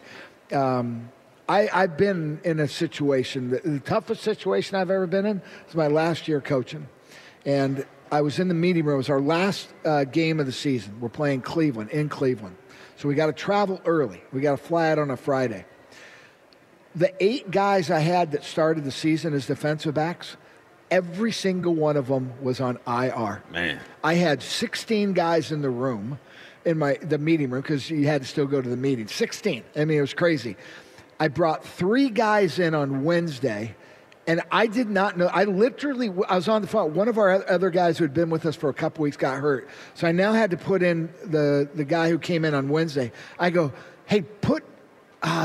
Um, 0.51 1.09
I, 1.49 1.81
have 1.81 1.97
been 1.97 2.39
in 2.43 2.59
a 2.59 2.67
situation, 2.67 3.49
the, 3.49 3.59
the, 3.59 3.79
toughest 3.79 4.21
situation 4.21 4.77
I've 4.77 4.91
ever 4.91 5.07
been 5.07 5.25
in 5.25 5.41
is 5.67 5.73
my 5.73 5.87
last 5.87 6.27
year 6.27 6.41
coaching. 6.41 6.87
And 7.43 7.85
I 8.11 8.21
was 8.21 8.37
in 8.37 8.47
the 8.49 8.53
meeting 8.53 8.85
room. 8.85 8.95
It 8.95 8.97
was 8.97 9.09
our 9.09 9.19
last 9.19 9.67
uh, 9.83 10.03
game 10.03 10.39
of 10.39 10.45
the 10.45 10.51
season. 10.51 10.99
We're 10.99 11.09
playing 11.09 11.41
Cleveland, 11.41 11.89
in 11.89 12.07
Cleveland. 12.07 12.55
So 12.97 13.07
we 13.07 13.15
got 13.15 13.27
to 13.27 13.33
travel 13.33 13.81
early. 13.85 14.21
We 14.31 14.41
got 14.41 14.51
to 14.51 14.63
fly 14.63 14.91
out 14.91 14.99
on 14.99 15.09
a 15.09 15.17
Friday. 15.17 15.65
The 16.95 17.13
eight 17.23 17.49
guys 17.49 17.89
I 17.89 17.99
had 17.99 18.31
that 18.33 18.43
started 18.43 18.83
the 18.83 18.91
season 18.91 19.33
as 19.33 19.47
defensive 19.47 19.95
backs, 19.95 20.37
every 20.91 21.31
single 21.31 21.73
one 21.73 21.97
of 21.97 22.07
them 22.07 22.33
was 22.43 22.61
on 22.61 22.77
IR. 22.85 23.43
Man. 23.51 23.79
I 24.03 24.15
had 24.15 24.43
16 24.43 25.13
guys 25.13 25.51
in 25.51 25.61
the 25.61 25.69
room, 25.69 26.19
in 26.65 26.77
my 26.77 26.97
the 27.01 27.17
meeting 27.17 27.49
room, 27.49 27.61
because 27.61 27.89
you 27.89 28.05
had 28.05 28.21
to 28.21 28.27
still 28.27 28.45
go 28.45 28.61
to 28.61 28.69
the 28.69 28.77
meeting. 28.77 29.07
16. 29.07 29.63
I 29.75 29.85
mean, 29.85 29.97
it 29.97 30.01
was 30.01 30.13
crazy. 30.13 30.55
I 31.19 31.27
brought 31.27 31.65
three 31.65 32.09
guys 32.09 32.59
in 32.59 32.73
on 32.73 33.03
Wednesday, 33.03 33.75
and 34.25 34.41
I 34.51 34.67
did 34.67 34.89
not 34.89 35.17
know. 35.17 35.27
I 35.27 35.43
literally, 35.43 36.09
I 36.27 36.35
was 36.35 36.47
on 36.47 36.61
the 36.61 36.67
phone. 36.67 36.93
One 36.93 37.07
of 37.07 37.17
our 37.17 37.43
other 37.49 37.69
guys 37.69 37.97
who 37.97 38.03
had 38.05 38.13
been 38.13 38.29
with 38.29 38.45
us 38.45 38.55
for 38.55 38.69
a 38.69 38.73
couple 38.73 39.03
weeks 39.03 39.17
got 39.17 39.39
hurt, 39.39 39.67
so 39.95 40.07
I 40.07 40.11
now 40.11 40.33
had 40.33 40.51
to 40.51 40.57
put 40.57 40.81
in 40.81 41.09
the 41.25 41.69
the 41.73 41.83
guy 41.83 42.09
who 42.09 42.19
came 42.19 42.45
in 42.45 42.53
on 42.53 42.69
Wednesday. 42.69 43.11
I 43.37 43.49
go, 43.49 43.73
hey, 44.05 44.21
put 44.21 44.68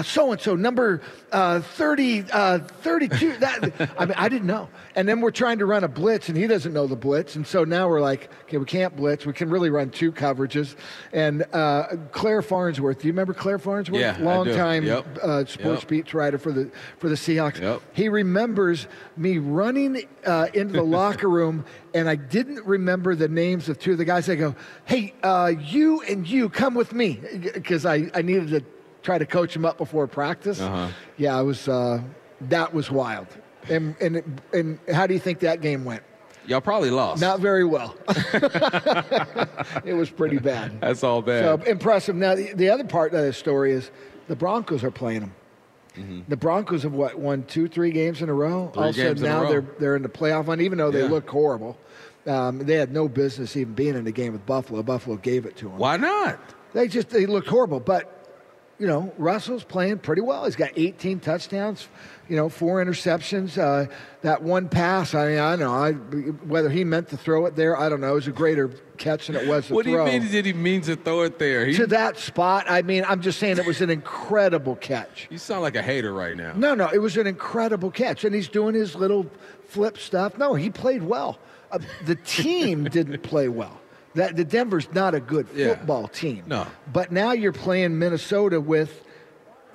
so 0.05 0.31
and 0.31 0.41
so, 0.41 0.55
number 0.55 1.01
uh, 1.33 1.61
30, 1.61 2.27
uh, 2.33 2.59
32. 2.59 3.35
That, 3.45 3.93
I 3.99 4.07
mean, 4.07 4.15
I 4.17 4.29
didn't 4.29 4.47
know. 4.47 4.69
And 4.95 5.09
then 5.09 5.21
we're 5.21 5.33
trying 5.33 5.59
to 5.59 5.67
run 5.67 5.83
a 5.83 5.89
blitz, 5.89 6.29
and 6.29 6.39
he 6.39 6.47
doesn't 6.47 6.73
know 6.73 6.87
the 6.87 6.97
blitz. 6.97 7.35
And 7.35 7.47
so 7.47 7.65
now 7.65 7.89
we're 7.89 8.01
like, 8.01 8.31
okay, 8.45 8.59
we 8.59 8.65
can't 8.65 8.95
blitz. 8.95 9.27
We 9.27 9.33
can 9.33 9.51
really 9.51 9.71
run 9.71 9.91
two 9.91 10.13
coverages. 10.13 10.77
And 11.13 11.45
uh, 11.53 11.97
Clare 12.13 12.43
Farnsworth, 12.43 13.01
do 13.01 13.09
you 13.09 13.13
remember 13.13 13.35
Clare 13.35 13.59
Farnsworth? 13.59 14.01
Yeah, 14.01 14.17
Long 14.21 14.47
time 14.47 14.85
yep. 14.85 15.05
Uh, 15.21 15.45
sports 15.45 15.83
yep. 15.83 15.89
beat 15.89 16.15
writer 16.15 16.39
for 16.39 16.53
the, 16.53 16.71
for 16.99 17.09
the 17.09 17.17
Seahawks. 17.17 17.61
Yep. 17.61 17.83
He 17.93 18.09
remembers 18.09 18.87
me 19.17 19.39
running 19.39 20.07
uh, 20.25 20.47
into 20.55 20.75
the 20.75 20.83
locker 20.85 21.29
room, 21.29 21.65
and 21.93 22.09
I 22.09 22.15
didn't 22.15 22.65
remember 22.65 23.17
the 23.17 23.29
names 23.29 23.69
of 23.69 23.79
two 23.79 23.93
of 23.93 23.99
the 23.99 24.05
guys. 24.05 24.29
I 24.29 24.37
go, 24.37 24.55
hey, 24.85 25.13
uh, 25.23 25.53
you 25.59 26.03
and 26.03 26.27
you, 26.27 26.49
come 26.49 26.75
with 26.75 26.93
me. 26.93 27.21
Because 27.53 27.85
I, 27.85 28.11
I 28.15 28.23
needed 28.23 28.49
to 28.49 28.74
try 29.05 29.19
to 29.19 29.27
coach 29.27 29.55
him 29.55 29.65
up 29.65 29.79
before 29.79 30.09
practice. 30.09 30.61
Uh-huh. 30.61 30.89
Yeah, 31.17 31.39
I 31.39 31.43
was. 31.43 31.69
Uh, 31.69 32.03
that 32.41 32.75
was 32.75 32.91
wild. 32.91 33.29
And 33.69 33.95
and 34.01 34.41
and 34.53 34.79
how 34.93 35.07
do 35.07 35.15
you 35.15 35.21
think 35.21 35.39
that 35.41 35.61
game 35.61 35.85
went? 35.85 36.03
Y'all 36.47 36.61
probably 36.61 36.91
lost. 36.91 37.21
Not 37.21 37.41
very 37.41 37.65
well. 37.65 37.97
it 39.85 39.95
was 39.95 40.11
pretty 40.11 40.39
bad. 40.39 40.81
That's 40.81 41.03
all 41.03 41.23
bad. 41.23 41.45
So 41.45 41.71
impressive. 41.71 42.17
Now 42.17 42.35
the, 42.35 42.53
the 42.53 42.69
other 42.69 42.85
part 42.85 43.15
of 43.15 43.25
the 43.25 43.33
story 43.33 43.73
is 43.73 43.91
the 44.29 44.37
Broncos 44.37 44.85
are 44.85 44.91
playing 44.91 45.21
them. 45.21 45.35
Mm-hmm. 45.97 46.21
The 46.29 46.37
Broncos 46.37 46.83
have 46.83 46.93
what 46.93 47.19
won 47.19 47.45
two, 47.45 47.69
three 47.69 47.93
games 47.93 48.21
in 48.21 48.29
a 48.29 48.35
row. 48.35 48.71
Three 48.75 48.83
All 48.83 48.89
of 48.91 48.99
a 48.99 48.99
sudden 48.99 49.23
now 49.23 49.49
they're 49.49 49.65
they're 49.79 49.97
in 49.97 50.03
the 50.03 50.09
playoff 50.09 50.47
hunt, 50.47 50.61
even 50.61 50.77
though 50.77 50.91
they 50.91 51.03
yeah. 51.03 51.09
look 51.09 51.29
horrible. 51.29 51.79
Um, 52.27 52.59
they 52.59 52.75
had 52.75 52.93
no 52.93 53.09
business 53.09 53.57
even 53.57 53.75
being 53.75 53.95
in 53.95 54.05
the 54.05 54.13
game 54.13 54.33
with 54.33 54.45
Buffalo. 54.45 54.83
Buffalo 54.83 55.17
gave 55.17 55.47
it 55.47 55.57
to 55.59 55.69
them. 55.69 55.79
Why 55.79 55.97
not? 55.97 56.39
They 56.73 56.89
just 56.89 57.11
they 57.11 57.27
looked 57.27 57.49
horrible. 57.49 57.81
But 57.81 58.24
you 58.79 58.87
know, 58.87 59.13
Russell's 59.19 59.63
playing 59.63 59.99
pretty 59.99 60.23
well. 60.23 60.45
He's 60.45 60.57
got 60.57 60.71
18 60.75 61.21
touchdowns, 61.21 61.89
you 62.29 62.37
know, 62.37 62.49
four 62.49 62.85
interceptions. 62.85 63.57
Uh, 63.57 63.91
that 64.23 64.43
one 64.43 64.69
pass, 64.69 65.15
I 65.15 65.29
mean, 65.29 65.39
I 65.39 65.57
don't 65.57 65.61
know 65.61 65.73
I, 65.73 65.93
whether 66.47 66.69
he 66.69 66.83
meant 66.83 67.09
to 67.11 67.17
throw 67.17 67.47
it 67.47 67.55
there. 67.55 67.79
I 67.79 67.89
don't 67.89 68.01
know. 68.01 68.13
It 68.13 68.15
was 68.15 68.29
a 68.29 68.33
greater 68.33 68.69
catch 68.97 69.29
than 69.29 69.37
it 69.37 69.47
was 69.47 69.71
what 69.71 69.85
throw. 69.87 70.03
What 70.03 70.07
do 70.07 70.13
you 70.13 70.21
mean? 70.21 70.31
Did 70.31 70.47
he 70.47 70.53
mean 70.53 70.81
to 70.83 70.97
throw 70.97 71.23
it 71.23 71.39
there? 71.39 71.67
He... 71.67 71.75
To 71.75 71.87
that 71.89 72.19
spot. 72.19 72.67
I 72.69 72.83
mean, 72.83 73.05
I'm 73.07 73.21
just 73.21 73.39
saying 73.39 73.59
it 73.59 73.67
was 73.67 73.81
an 73.81 73.91
incredible 73.91 74.77
catch. 74.77 75.29
You 75.31 75.39
sound 75.39 75.63
like 75.63 75.77
a 75.77 75.83
hater 75.83 76.13
right 76.13 76.37
now. 76.37 76.53
No, 76.57 76.75
no, 76.75 76.89
it 76.93 76.99
was 76.99 77.17
an 77.17 77.27
incredible 77.27 77.91
catch, 77.91 78.25
and 78.25 78.35
he's 78.35 78.49
doing 78.49 78.75
his 78.75 78.97
little 78.97 79.31
flip 79.69 79.99
stuff. 79.99 80.37
No, 80.37 80.55
he 80.55 80.71
played 80.71 81.03
well. 81.03 81.39
Uh, 81.71 81.79
the 82.05 82.17
team 82.17 82.85
didn't 82.91 83.23
play 83.23 83.49
well. 83.49 83.81
That 84.15 84.37
the 84.37 84.45
Denver's 84.45 84.93
not 84.93 85.15
a 85.15 85.21
good 85.21 85.49
football 85.49 86.03
yeah. 86.03 86.19
team. 86.21 86.45
No. 86.47 86.67
But 86.93 87.11
now 87.11 87.33
you're 87.33 87.53
playing 87.53 87.99
Minnesota 87.99 88.61
with 88.61 89.05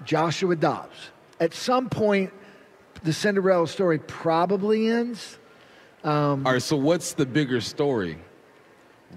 Joshua 0.05 0.55
Dobbs. 0.55 1.11
At 1.39 1.53
some 1.53 1.89
point, 1.89 2.31
the 3.03 3.13
Cinderella 3.13 3.67
story 3.67 3.99
probably 3.99 4.87
ends. 4.87 5.37
Um, 6.03 6.45
All 6.45 6.53
right. 6.53 6.61
So 6.61 6.75
what's 6.75 7.13
the 7.13 7.25
bigger 7.25 7.61
story? 7.61 8.17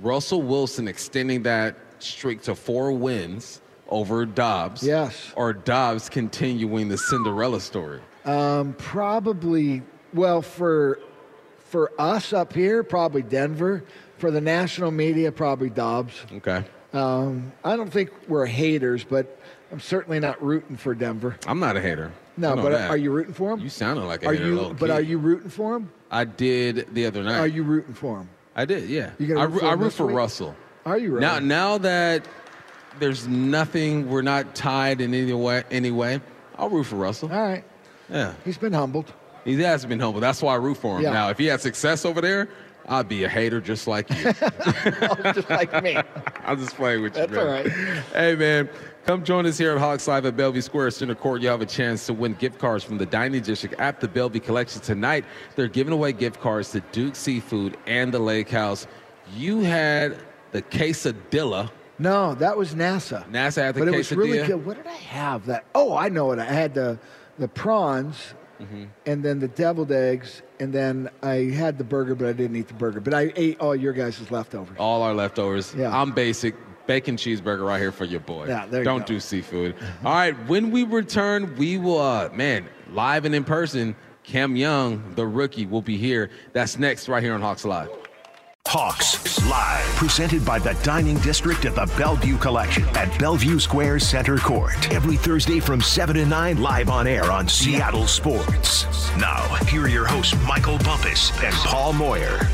Russell 0.01 0.43
Wilson 0.43 0.89
extending 0.89 1.43
that 1.45 1.77
streak 1.99 2.43
to 2.43 2.55
four 2.55 2.93
wins 2.93 3.61
over 3.89 4.25
Dobbs. 4.27 4.83
Yes. 4.83 5.33
Or 5.37 5.53
Dobbs 5.53 6.09
continuing 6.09 6.89
the 6.89 6.99
Cinderella 6.99 7.61
story. 7.61 8.01
Um, 8.25 8.75
probably. 8.75 9.83
Well, 10.13 10.43
for 10.43 10.99
for 11.73 11.91
us 11.99 12.33
up 12.33 12.53
here, 12.53 12.83
probably 12.83 13.23
Denver. 13.23 13.85
For 14.23 14.31
the 14.31 14.41
national 14.41 14.93
media, 14.93 15.33
probably 15.33 15.69
Dobbs. 15.69 16.15
Okay. 16.33 16.63
Um, 16.93 17.51
I 17.65 17.75
don't 17.75 17.91
think 17.91 18.13
we're 18.29 18.47
haters, 18.47 19.03
but 19.03 19.37
I'm 19.73 19.81
certainly 19.81 20.21
not 20.21 20.41
rooting 20.41 20.77
for 20.77 20.95
Denver. 20.95 21.37
I'm 21.45 21.59
not 21.59 21.77
a 21.77 21.81
hater. 21.81 22.13
No, 22.37 22.55
but 22.55 22.71
that. 22.71 22.89
are 22.89 22.97
you 22.97 23.11
rooting 23.11 23.35
for 23.35 23.51
him? 23.51 23.59
You 23.59 23.69
sounded 23.69 24.05
like 24.05 24.23
a 24.23 24.29
are 24.29 24.35
hater. 24.35 24.47
you? 24.47 24.77
But 24.79 24.91
are 24.91 25.01
you 25.01 25.19
rooting 25.19 25.51
for 25.51 25.75
him? 25.75 25.91
I 26.09 26.23
did 26.23 26.95
the 26.95 27.05
other 27.07 27.25
night. 27.25 27.41
Are 27.41 27.49
you 27.49 27.65
rooting 27.65 27.95
for 27.95 28.21
him? 28.21 28.29
I 28.55 28.65
did. 28.65 28.89
Yeah. 28.89 29.11
You 29.19 29.27
gonna 29.27 29.41
I, 29.41 29.45
root 29.47 29.59
for 29.59 29.67
I 29.67 29.73
root 29.73 29.93
for? 29.93 30.07
Russell. 30.07 30.55
Are 30.87 30.99
you? 30.99 31.19
Now, 31.19 31.41
now 31.41 31.79
that 31.79 32.25
there's 33.01 33.27
nothing, 33.27 34.09
we're 34.09 34.23
not 34.23 34.55
tied 34.55 35.01
in 35.01 35.15
any 35.15 35.33
way. 35.33 35.65
Anyway, 35.73 36.21
I'll 36.57 36.69
root 36.69 36.85
for 36.85 36.95
Russell. 36.95 37.29
All 37.33 37.43
right. 37.43 37.65
Yeah, 38.09 38.35
He's 38.45 38.57
been 38.57 38.73
humbled. 38.73 39.13
he 39.45 39.61
has 39.63 39.85
been 39.85 39.99
humble. 39.99 40.21
That's 40.21 40.41
why 40.41 40.53
I 40.53 40.59
root 40.59 40.77
for 40.77 40.99
him. 40.99 41.03
Yeah. 41.03 41.13
Now, 41.13 41.31
if 41.31 41.39
he 41.39 41.47
had 41.47 41.61
success 41.61 42.05
over 42.05 42.21
there, 42.21 42.49
I'd 42.89 43.09
be 43.09 43.25
a 43.25 43.29
hater 43.29 43.61
just 43.61 43.87
like 43.87 44.11
you. 44.11 44.33
just 45.33 45.49
like 45.51 45.83
me. 45.83 45.97
I'm 46.45 46.59
just 46.59 46.75
playing 46.75 47.03
with 47.03 47.17
you. 47.17 47.27
That's 47.27 47.33
man. 47.33 47.41
all 47.41 47.53
right. 47.53 47.71
Hey, 48.13 48.35
man, 48.35 48.69
come 49.05 49.25
join 49.25 49.47
us 49.47 49.57
here 49.59 49.73
at 49.73 49.79
Hawks 49.79 50.09
Live 50.09 50.27
at 50.27 50.37
Bellevue 50.37 50.61
Square 50.61 50.91
Center 50.91 51.15
Court. 51.15 51.43
You 51.43 51.49
have 51.49 51.61
a 51.61 51.67
chance 51.67 52.07
to 52.07 52.13
win 52.13 52.35
gift 52.35 52.59
cards 52.59 52.85
from 52.85 52.99
the 52.99 53.07
Dining 53.07 53.43
District 53.43 53.75
at 53.79 54.01
the 54.01 54.09
Bellevue 54.09 54.41
Collection 54.41 54.81
tonight. 54.81 55.25
They're 55.55 55.69
giving 55.69 55.93
away 55.93 56.13
gift 56.13 56.41
cards 56.41 56.73
to 56.73 56.81
Duke 56.93 57.17
Seafood 57.17 57.77
and 57.87 58.13
the 58.13 58.19
Lake 58.19 58.51
House. 58.51 58.87
You 59.35 59.61
had 59.61 60.19
the 60.51 60.63
quesadilla. 60.63 61.71
No, 61.99 62.35
that 62.35 62.57
was 62.57 62.75
NASA. 62.75 63.29
NASA 63.31 63.63
had 63.63 63.75
the 63.75 63.81
but 63.81 63.89
it 63.89 63.97
was 63.97 64.11
really 64.13 64.45
good. 64.45 64.65
What 64.67 64.77
did 64.77 64.87
I 64.87 64.95
have? 64.95 65.47
That 65.47 65.65
oh, 65.75 65.97
I 65.97 66.09
know 66.09 66.27
what 66.27 66.39
I 66.39 66.45
had 66.45 66.75
the 66.75 66.99
the 67.39 67.49
prawns, 67.49 68.35
Mm-hmm. 68.63 68.85
and 69.07 69.25
then 69.25 69.39
the 69.39 69.49
deviled 69.49 69.93
eggs, 69.93 70.43
and 70.61 70.73
then 70.73 71.11
I 71.23 71.51
had 71.51 71.79
the 71.79 71.85
burger, 71.85 72.15
but 72.15 72.29
I 72.29 72.33
didn't 72.33 72.57
eat 72.57 72.69
the 72.69 72.75
burger. 72.75 73.01
But 73.01 73.15
I 73.15 73.33
ate 73.37 73.61
all 73.61 73.75
your 73.75 73.93
guys' 73.93 74.31
leftovers. 74.31 74.77
All 74.79 75.03
our 75.03 75.15
leftovers. 75.15 75.75
Yeah. 75.75 75.97
I'm 75.97 76.13
basic. 76.13 76.55
Bacon 76.87 77.17
cheeseburger 77.17 77.67
right 77.67 77.81
here 77.81 77.93
for 77.93 78.05
your 78.05 78.21
boy. 78.21 78.49
Yeah, 78.49 78.67
there 78.67 78.81
you 78.81 78.85
Don't 78.85 79.07
do 79.07 79.21
seafood. 79.21 79.77
All 80.05 80.13
right, 80.15 80.35
when 80.49 80.73
we 80.73 80.83
return, 80.83 81.55
we 81.57 81.79
will, 81.79 82.01
uh, 82.01 82.29
man, 82.31 82.69
live 82.91 83.25
and 83.25 83.35
in 83.35 83.45
person, 83.45 83.95
Cam 84.25 84.57
Young, 84.57 85.15
the 85.15 85.27
rookie, 85.27 85.65
will 85.67 85.83
be 85.83 85.97
here. 85.97 86.31
That's 86.53 86.79
next 86.79 87.09
right 87.09 87.23
here 87.23 87.35
on 87.35 87.41
Hawks 87.41 87.65
Live. 87.65 87.89
Hawks 88.75 89.45
Live, 89.51 89.85
presented 89.97 90.47
by 90.47 90.59
the 90.59 90.73
Dining 90.83 91.19
District 91.19 91.67
at 91.67 91.75
the 91.75 91.85
Bellevue 91.99 92.39
Collection 92.39 92.85
at 92.97 93.19
Bellevue 93.19 93.59
Square 93.59 93.99
Center 93.99 94.39
Court. 94.39 94.91
Every 94.91 95.19
Thursday 95.19 95.61
from 95.61 95.83
7 95.83 96.17
to 96.17 96.25
9, 96.25 96.63
live 96.63 96.89
on 96.89 97.07
air 97.07 97.31
on 97.31 97.47
Seattle 97.47 98.07
Sports. 98.07 98.87
Now, 99.19 99.43
here 99.67 99.83
are 99.83 99.89
your 99.89 100.07
hosts, 100.07 100.35
Michael 100.49 100.79
Bumpus 100.79 101.39
and 101.45 101.55
Paul 101.57 101.93
Moyer. 101.93 102.49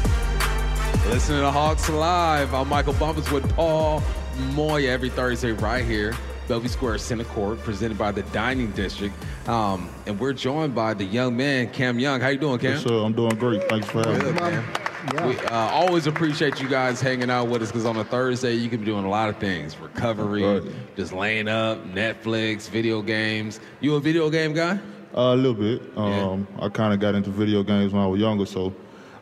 Listening 1.06 1.38
to 1.38 1.42
the 1.42 1.52
Hawks 1.52 1.88
Live. 1.88 2.52
I'm 2.52 2.68
Michael 2.68 2.94
Bumpus 2.94 3.30
with 3.30 3.48
Paul 3.54 4.02
Moyer 4.54 4.90
every 4.90 5.10
Thursday 5.10 5.52
right 5.52 5.84
here, 5.84 6.16
Bellevue 6.48 6.68
Square 6.68 6.98
Center 6.98 7.26
Court, 7.26 7.60
presented 7.60 7.96
by 7.96 8.10
the 8.10 8.24
Dining 8.32 8.72
District. 8.72 9.14
Um, 9.48 9.88
and 10.08 10.18
we're 10.18 10.32
joined 10.32 10.74
by 10.74 10.94
the 10.94 11.04
young 11.04 11.36
man, 11.36 11.70
Cam 11.70 12.00
Young. 12.00 12.20
How 12.20 12.26
you 12.26 12.38
doing, 12.38 12.58
Cam? 12.58 12.72
Yes, 12.72 12.82
sir. 12.82 13.04
I'm 13.04 13.12
doing 13.12 13.36
great. 13.36 13.68
Thanks 13.68 13.86
for 13.88 13.98
having 13.98 14.18
Good, 14.18 14.34
me. 14.34 14.40
man. 14.40 14.87
Yeah. 15.14 15.26
We 15.26 15.36
uh, 15.38 15.54
always 15.70 16.06
appreciate 16.06 16.60
you 16.60 16.68
guys 16.68 17.00
hanging 17.00 17.30
out 17.30 17.48
with 17.48 17.62
us 17.62 17.68
because 17.70 17.86
on 17.86 17.96
a 17.96 18.04
Thursday 18.04 18.54
you 18.54 18.68
can 18.68 18.80
be 18.80 18.86
doing 18.86 19.04
a 19.04 19.08
lot 19.10 19.28
of 19.28 19.36
things: 19.38 19.76
recovery, 19.78 20.42
Right. 20.42 20.62
just 20.96 21.12
laying 21.12 21.48
up, 21.48 21.82
Netflix, 21.86 22.68
video 22.68 23.02
games. 23.02 23.60
You 23.80 23.94
a 23.94 24.00
video 24.00 24.28
game 24.30 24.52
guy? 24.52 24.78
Uh, 25.16 25.34
a 25.34 25.36
little 25.36 25.54
bit. 25.54 25.82
Um, 25.96 26.46
I 26.60 26.68
kind 26.68 26.92
of 26.92 27.00
got 27.00 27.14
into 27.14 27.30
video 27.30 27.62
games 27.62 27.92
when 27.92 28.02
I 28.02 28.06
was 28.06 28.20
younger, 28.20 28.44
so 28.46 28.74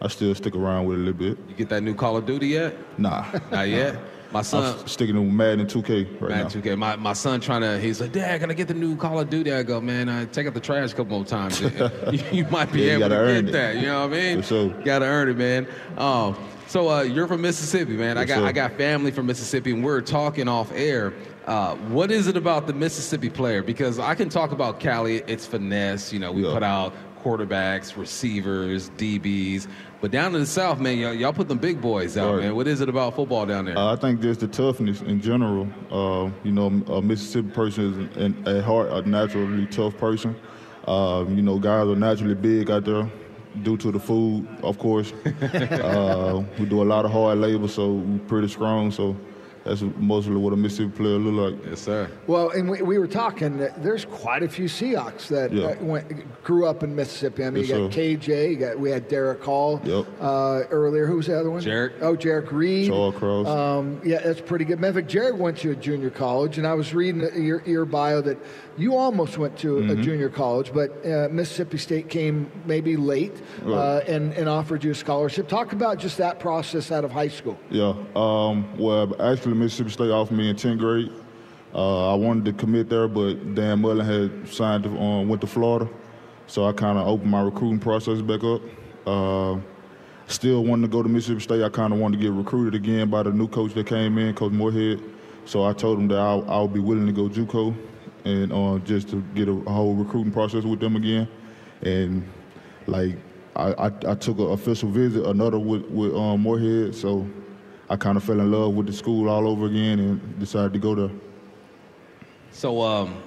I 0.03 0.09
still 0.09 0.34
stick 0.34 0.55
around 0.57 0.87
with 0.87 0.99
it 0.99 1.03
a 1.03 1.05
little 1.05 1.18
bit. 1.34 1.39
You 1.49 1.55
get 1.55 1.68
that 1.70 1.82
new 1.82 1.95
Call 1.95 2.16
of 2.16 2.26
Duty 2.26 2.49
yet? 2.49 2.76
Nah. 2.99 3.24
Not 3.51 3.68
yet. 3.68 3.97
My 4.37 4.43
son, 4.43 4.78
I'm 4.80 4.87
sticking 4.87 5.14
to 5.14 5.22
Madden 5.22 5.66
2K 5.66 6.20
right 6.20 6.28
Man, 6.28 6.43
now. 6.43 6.49
2K. 6.49 6.76
My, 6.76 6.95
my 6.97 7.14
son 7.14 7.41
trying 7.41 7.62
to, 7.62 7.80
he's 7.80 8.03
like, 8.03 8.12
Dad, 8.12 8.39
can 8.39 8.51
I 8.51 8.53
get 8.55 8.68
the 8.68 8.74
new 8.74 8.95
Call 8.95 9.18
of 9.18 9.30
Duty? 9.30 9.51
I 9.51 9.62
go, 9.62 9.80
man, 9.80 10.11
I 10.11 10.26
take 10.26 10.47
out 10.47 10.53
the 10.53 10.61
trash 10.61 10.93
a 10.93 10.95
couple 10.95 11.16
more 11.16 11.24
times. 11.24 11.59
you, 12.12 12.20
you 12.30 12.45
might 12.51 12.70
be 12.70 12.82
Yeah, 12.82 12.97
able 12.99 13.14
earn 13.14 13.47
get 13.47 13.49
it. 13.49 13.53
that. 13.53 13.76
You 13.76 13.87
know 13.87 14.07
what 14.07 14.14
I 14.14 14.20
mean? 14.20 14.43
For 14.43 14.47
sure. 14.49 14.68
Got 14.82 14.99
to 14.99 15.07
earn 15.07 15.30
it, 15.30 15.39
man. 15.39 15.66
Um, 15.97 16.37
so 16.66 16.91
uh, 16.91 17.01
you're 17.01 17.26
from 17.26 17.41
Mississippi, 17.41 17.93
man. 17.97 18.18
I 18.18 18.26
got 18.26 18.41
sir. 18.41 18.45
I 18.45 18.53
got 18.53 18.72
family 18.72 19.11
from 19.11 19.24
Mississippi, 19.24 19.70
and 19.72 19.82
we're 19.82 20.03
talking 20.03 20.49
off 20.49 20.70
air. 20.74 21.14
Uh, 21.47 21.74
what 21.76 22.11
is 22.11 22.26
it 22.26 22.37
about 22.37 22.66
the 22.66 22.74
Mississippi 22.74 23.30
player? 23.30 23.62
Because 23.62 23.99
I 23.99 24.14
can 24.14 24.28
talk 24.28 24.53
about 24.53 24.80
Cali, 24.80 25.22
it's 25.26 25.47
finesse. 25.47 26.12
You 26.12 26.18
know, 26.18 26.30
we 26.30 26.45
Yeah. 26.45 26.53
put 26.53 26.62
out 26.62 26.93
quarterbacks, 27.24 27.97
receivers, 27.97 28.91
DBs. 28.99 29.66
But 30.07 30.12
down 30.12 30.34
in 30.36 30.40
the 30.40 30.46
South, 30.46 30.78
man, 30.78 30.98
y'all, 30.98 31.12
y'all 31.12 31.32
put 31.32 31.48
them 31.48 31.59
big 31.59 31.80
boys 31.80 32.16
out, 32.16 32.34
Right. 32.36 32.44
man. 32.44 32.54
What 32.54 32.68
is 32.68 32.80
it 32.80 32.88
about 32.88 33.16
football 33.16 33.44
down 33.44 33.64
there? 33.64 33.76
Uh, 33.76 33.92
I 33.92 33.96
think 33.96 34.20
just 34.20 34.38
the 34.38 34.46
toughness 34.46 35.00
in 35.00 35.20
general. 35.20 35.66
Uh, 35.90 36.30
you 36.44 36.52
know, 36.52 36.66
a 36.94 37.02
Mississippi 37.02 37.48
person 37.48 38.11
is 38.12 38.16
in, 38.16 38.46
at 38.46 38.62
heart 38.62 38.88
a 38.92 39.02
naturally 39.02 39.66
tough 39.66 39.96
person. 39.96 40.36
Um, 40.86 41.36
you 41.36 41.42
know, 41.42 41.59
guys 41.59 41.88
are 41.88 41.96
naturally 41.96 42.36
big 42.36 42.70
out 42.70 42.84
there 42.84 43.11
due 43.64 43.76
to 43.78 43.90
the 43.90 43.98
food, 43.98 44.46
of 44.62 44.78
course. 44.78 45.12
uh, 45.42 46.40
we 46.57 46.66
do 46.66 46.84
a 46.84 46.84
lot 46.84 47.04
of 47.04 47.11
hard 47.11 47.38
labor, 47.38 47.66
so 47.66 47.94
we're 47.94 48.20
pretty 48.28 48.46
strong. 48.46 48.92
So 48.92 49.16
that's 49.66 49.82
mostly 49.98 50.36
what 50.36 50.52
a 50.52 50.56
Mississippi 50.56 50.90
player 50.90 51.18
look 51.18 51.54
like. 51.60 51.66
yes, 51.68 51.80
sir. 51.80 52.08
Well, 52.26 52.50
and 52.50 52.68
we, 52.70 52.82
we 52.82 52.98
were 52.98 53.06
talking. 53.06 53.58
There's 53.78 54.04
quite 54.04 54.42
a 54.42 54.48
few 54.48 54.66
Seahawks 54.66 55.28
that 55.28 55.52
Yeah. 55.52 55.66
uh, 55.66 55.76
went, 55.80 56.42
grew 56.44 56.66
up 56.66 56.82
in 56.82 56.94
Mississippi. 56.94 57.44
I 57.44 57.50
mean, 57.50 57.64
Yes, 57.64 57.70
you 57.70 57.84
got 57.84 57.92
sir. 57.92 58.00
KJ. 58.00 58.50
You 58.50 58.56
got 58.56 58.78
we 58.78 58.90
had 58.90 59.08
Derick 59.08 59.42
Hall 59.42 59.80
Yep. 59.84 60.06
uh, 60.20 60.62
earlier. 60.70 61.06
Who 61.06 61.16
was 61.16 61.26
the 61.26 61.38
other 61.38 61.50
one? 61.50 61.60
Jarran. 61.62 61.92
Oh, 62.00 62.14
Jarran 62.16 62.50
Reed. 62.50 62.88
Charles 62.88 63.14
Cross. 63.16 63.46
Um, 63.48 64.00
yeah, 64.04 64.20
that's 64.20 64.40
pretty 64.40 64.64
good. 64.64 64.78
Matter 64.80 64.90
of 64.90 65.04
fact, 65.04 65.08
Jared 65.08 65.38
went 65.38 65.58
to 65.58 65.70
a 65.72 65.76
junior 65.76 66.10
college, 66.10 66.58
and 66.58 66.66
I 66.66 66.74
was 66.74 66.94
reading 66.94 67.20
your, 67.42 67.62
your 67.66 67.84
bio 67.84 68.20
that 68.22 68.38
you 68.78 68.94
almost 68.94 69.38
went 69.38 69.56
to 69.58 69.66
Mm-hmm. 69.76 70.00
a 70.00 70.02
junior 70.02 70.28
college, 70.28 70.72
but 70.72 70.90
uh, 71.04 71.28
Mississippi 71.30 71.76
State 71.78 72.08
came 72.08 72.50
maybe 72.66 72.96
late 72.96 73.34
uh, 73.66 73.98
and, 74.06 74.32
and 74.34 74.48
offered 74.48 74.82
you 74.84 74.92
a 74.92 74.94
scholarship. 74.94 75.48
Talk 75.48 75.72
about 75.72 75.98
just 75.98 76.16
that 76.18 76.38
process 76.40 76.90
out 76.92 77.04
of 77.04 77.10
high 77.10 77.28
school. 77.28 77.58
Yeah. 77.70 77.94
Um, 78.14 78.64
well, 78.78 79.14
actually, 79.20 79.54
Mississippi 79.59 79.90
State 79.90 80.11
offered 80.11 80.36
me 80.36 80.50
in 80.50 80.57
10th 80.57 80.78
grade. 80.78 81.12
Uh, 81.74 82.12
I 82.12 82.14
wanted 82.14 82.44
to 82.46 82.52
commit 82.52 82.88
there, 82.88 83.09
but 83.09 83.54
Dan 83.54 83.80
Mullen 83.80 84.07
had 84.07 84.48
signed 84.48 84.84
to, 84.84 84.90
um, 84.98 85.28
went 85.28 85.40
to 85.42 85.46
Florida, 85.46 85.88
so 86.46 86.64
I 86.66 86.72
kind 86.72 86.98
of 86.98 87.07
opened 87.07 87.30
my 87.30 87.42
recruiting 87.42 87.78
process 87.78 88.22
back 88.22 88.42
up. 88.44 88.62
Uh, 89.07 89.59
still 90.26 90.64
wanted 90.64 90.82
to 90.82 90.88
go 90.88 91.02
to 91.02 91.09
Mississippi 91.09 91.40
State. 91.40 91.62
I 91.62 91.68
kind 91.68 91.92
of 91.92 91.98
wanted 91.98 92.18
to 92.18 92.22
get 92.22 92.32
recruited 92.32 92.74
again 92.74 93.11
by 93.11 93.22
the 93.22 93.30
new 93.30 93.48
coach 93.48 93.74
that 93.74 93.86
came 93.86 94.18
in, 94.18 94.34
Coach 94.34 94.52
Moorhead. 94.52 95.02
So 95.44 95.64
I 95.64 95.72
told 95.72 95.98
him 95.98 96.09
that 96.09 96.18
I'll, 96.18 96.48
I'll 96.50 96.68
be 96.68 96.80
willing 96.80 97.07
to 97.07 97.12
go 97.12 97.28
JUCO 97.28 97.74
and 98.24 98.52
uh, 98.52 98.78
just 98.84 99.09
to 99.11 99.22
get 99.34 99.48
a, 99.48 99.52
a 99.52 99.70
whole 99.70 99.94
recruiting 99.94 100.32
process 100.32 100.64
with 100.64 100.80
them 100.80 100.96
again. 100.96 101.28
And 101.82 102.28
like 102.86 103.16
I, 103.54 103.72
I, 103.72 103.86
I 103.86 104.14
took 104.14 104.38
an 104.38 104.50
official 104.50 104.90
visit, 104.90 105.24
another 105.24 105.59
with, 105.59 105.84
with 105.86 106.14
um, 106.14 106.42
Moorhead, 106.42 106.94
so 106.94 107.26
I 107.89 107.97
kind 107.97 108.16
of 108.16 108.24
fell 108.24 108.41
in 108.41 108.51
love 108.51 108.74
with 108.74 108.87
the 108.87 108.93
school 108.93 109.28
all 109.28 109.47
over 109.49 109.66
again 109.66 109.99
and 110.01 110.39
decided 110.39 110.72
to 110.72 110.78
go 110.78 110.95
there. 110.95 111.11
So 112.51 112.82
um, 112.82 113.22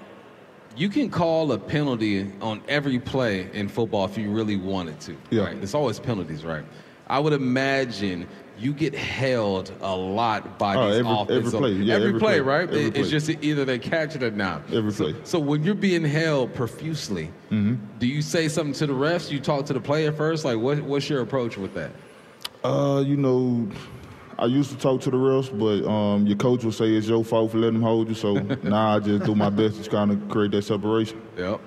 you 0.76 0.90
can 0.90 1.10
call 1.10 1.52
a 1.52 1.58
penalty 1.58 2.32
on 2.42 2.62
every 2.68 3.00
play 3.00 3.50
in 3.54 3.68
football 3.70 4.06
if 4.06 4.18
you 4.18 4.30
really 4.32 4.58
wanted 4.58 5.00
to. 5.02 5.18
Yeah. 5.30 5.46
Right? 5.46 5.58
It's 5.58 5.74
always 5.74 6.00
penalties, 6.00 6.44
right? 6.44 6.66
I 7.08 7.20
would 7.20 7.34
imagine 7.34 8.28
you 8.60 8.74
get 8.74 8.94
held 8.94 9.72
a 9.82 9.96
lot 9.96 10.60
by 10.60 10.76
Oh, 10.76 10.90
these 10.90 10.98
every- 11.00 11.38
every 11.38 11.52
play. 11.60 11.72
Yeah, 11.72 11.96
every, 11.96 12.08
every 12.10 12.20
play, 12.20 12.30
play. 12.34 12.40
right? 12.42 12.64
Every 12.70 12.82
It- 12.82 12.98
It's 12.98 13.10
play. 13.10 13.20
just 13.20 13.30
either 13.44 13.64
they 13.64 13.80
catch 13.80 14.16
it 14.18 14.24
or 14.24 14.32
not. 14.32 14.62
Every 14.74 14.92
so, 14.92 15.06
play. 15.06 15.16
So 15.24 15.40
when 15.40 15.64
you're 15.64 15.74
being 15.76 16.04
held 16.04 16.54
profusely, 16.54 17.32
Mm-hmm. 17.52 17.76
do 18.00 18.06
you 18.08 18.22
say 18.22 18.48
something 18.50 18.74
to 18.74 18.88
the 18.88 18.94
refs? 18.94 19.32
You 19.32 19.40
talk 19.40 19.66
to 19.68 19.74
the 19.74 19.80
player 19.80 20.12
first. 20.12 20.44
Like, 20.44 20.58
what, 20.60 20.82
what's 20.82 21.10
your 21.10 21.22
approach 21.22 21.58
with 21.58 21.74
that? 21.76 21.92
Uh, 22.64 23.02
you 23.08 23.16
know, 23.16 23.68
I 24.40 24.46
used 24.46 24.72
to 24.72 24.78
talk 24.78 25.02
to 25.02 25.12
the 25.12 25.18
refs, 25.18 25.50
but 25.58 25.88
um, 25.90 26.26
your 26.26 26.38
coach 26.38 26.64
will 26.64 26.72
say 26.72 26.86
it's 26.94 27.08
your 27.08 27.24
fault 27.26 27.52
for 27.52 27.58
letting 27.58 27.74
them 27.76 27.84
hold 27.84 28.08
you. 28.10 28.16
So 28.16 28.34
now 28.64 28.96
I 28.96 29.00
just 29.00 29.26
do 29.26 29.36
my 29.36 29.50
best 29.50 29.84
to 29.84 29.90
kind 29.90 30.12
of 30.12 30.30
create 30.30 30.52
that 30.52 30.64
separation. 30.64 31.22
Yep. 31.38 31.60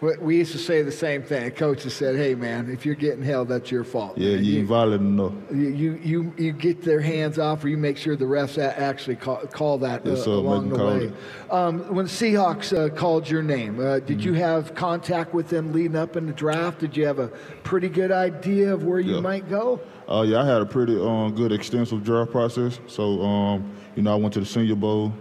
We- 0.00 0.16
We 0.18 0.36
used 0.38 0.52
to 0.52 0.58
say 0.58 0.80
the 0.80 0.90
same 0.92 1.22
thing. 1.22 1.50
Coaches 1.50 1.92
said, 1.92 2.16
"Hey, 2.16 2.34
man, 2.34 2.70
if 2.70 2.86
you're 2.86 2.94
getting 2.94 3.22
held, 3.22 3.48
that's 3.48 3.70
your 3.70 3.84
fault." 3.84 4.16
Yeah, 4.16 4.36
man. 4.36 4.44
you 4.44 4.58
ain't 4.60 4.68
violent 4.68 5.02
enough. 5.02 5.32
You, 5.52 5.68
you, 5.68 6.00
you, 6.02 6.32
you 6.38 6.52
get 6.52 6.80
their 6.82 7.00
hands 7.02 7.38
off, 7.38 7.62
or 7.64 7.68
you 7.68 7.76
make 7.76 7.98
sure 7.98 8.16
the 8.16 8.24
refs 8.24 8.56
actually 8.56 9.16
call, 9.16 9.38
call 9.48 9.76
that 9.78 10.06
uh, 10.06 10.10
Yes, 10.12 10.24
sir, 10.24 10.30
along 10.30 10.70
the 10.70 10.82
way. 10.86 11.12
Um, 11.50 11.80
when 11.94 12.06
the 12.06 12.10
Seahawks 12.10 12.74
uh, 12.74 12.88
called 12.94 13.28
your 13.28 13.42
name, 13.42 13.78
uh, 13.78 13.98
did 13.98 14.20
Mm-hmm. 14.20 14.28
you 14.28 14.32
have 14.34 14.74
contact 14.74 15.34
with 15.34 15.48
them 15.50 15.72
leading 15.74 15.96
up 15.96 16.16
in 16.16 16.24
the 16.26 16.32
draft? 16.32 16.78
Did 16.80 16.96
you 16.96 17.04
have 17.04 17.18
a 17.18 17.28
pretty 17.62 17.90
good 17.90 18.10
idea 18.12 18.72
of 18.72 18.84
where 18.84 19.00
you 19.00 19.16
Yeah. 19.16 19.20
might 19.20 19.50
go? 19.50 19.80
Uh, 20.10 20.22
yeah, 20.22 20.42
I 20.42 20.44
had 20.44 20.60
a 20.60 20.66
pretty 20.66 20.98
um, 21.00 21.32
good 21.36 21.52
extensive 21.52 22.02
draft 22.02 22.32
process. 22.32 22.80
So, 22.88 23.22
um, 23.22 23.72
you 23.94 24.02
know, 24.02 24.12
I 24.12 24.16
went 24.16 24.34
to 24.34 24.40
the 24.40 24.46
Senior 24.46 24.74
Bowl, 24.74 25.14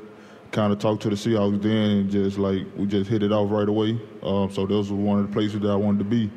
kind 0.52 0.74
of 0.74 0.80
talked 0.80 1.04
to 1.04 1.10
the 1.10 1.16
Seahawks 1.16 1.62
then, 1.62 1.72
and 1.72 2.10
just 2.10 2.40
like 2.40 2.66
we 2.76 2.88
just 2.88 3.08
hit 3.08 3.22
it 3.22 3.32
off 3.32 3.52
right 3.52 3.70
away. 3.70 4.00
Um, 4.24 4.52
so 4.52 4.66
those 4.66 4.90
were 4.92 4.98
one 4.98 5.20
of 5.20 5.28
the 5.28 5.32
places 5.32 5.60
that 5.60 5.70
I 5.70 5.76
wanted 5.76 6.00
to 6.00 6.06
be. 6.06 6.32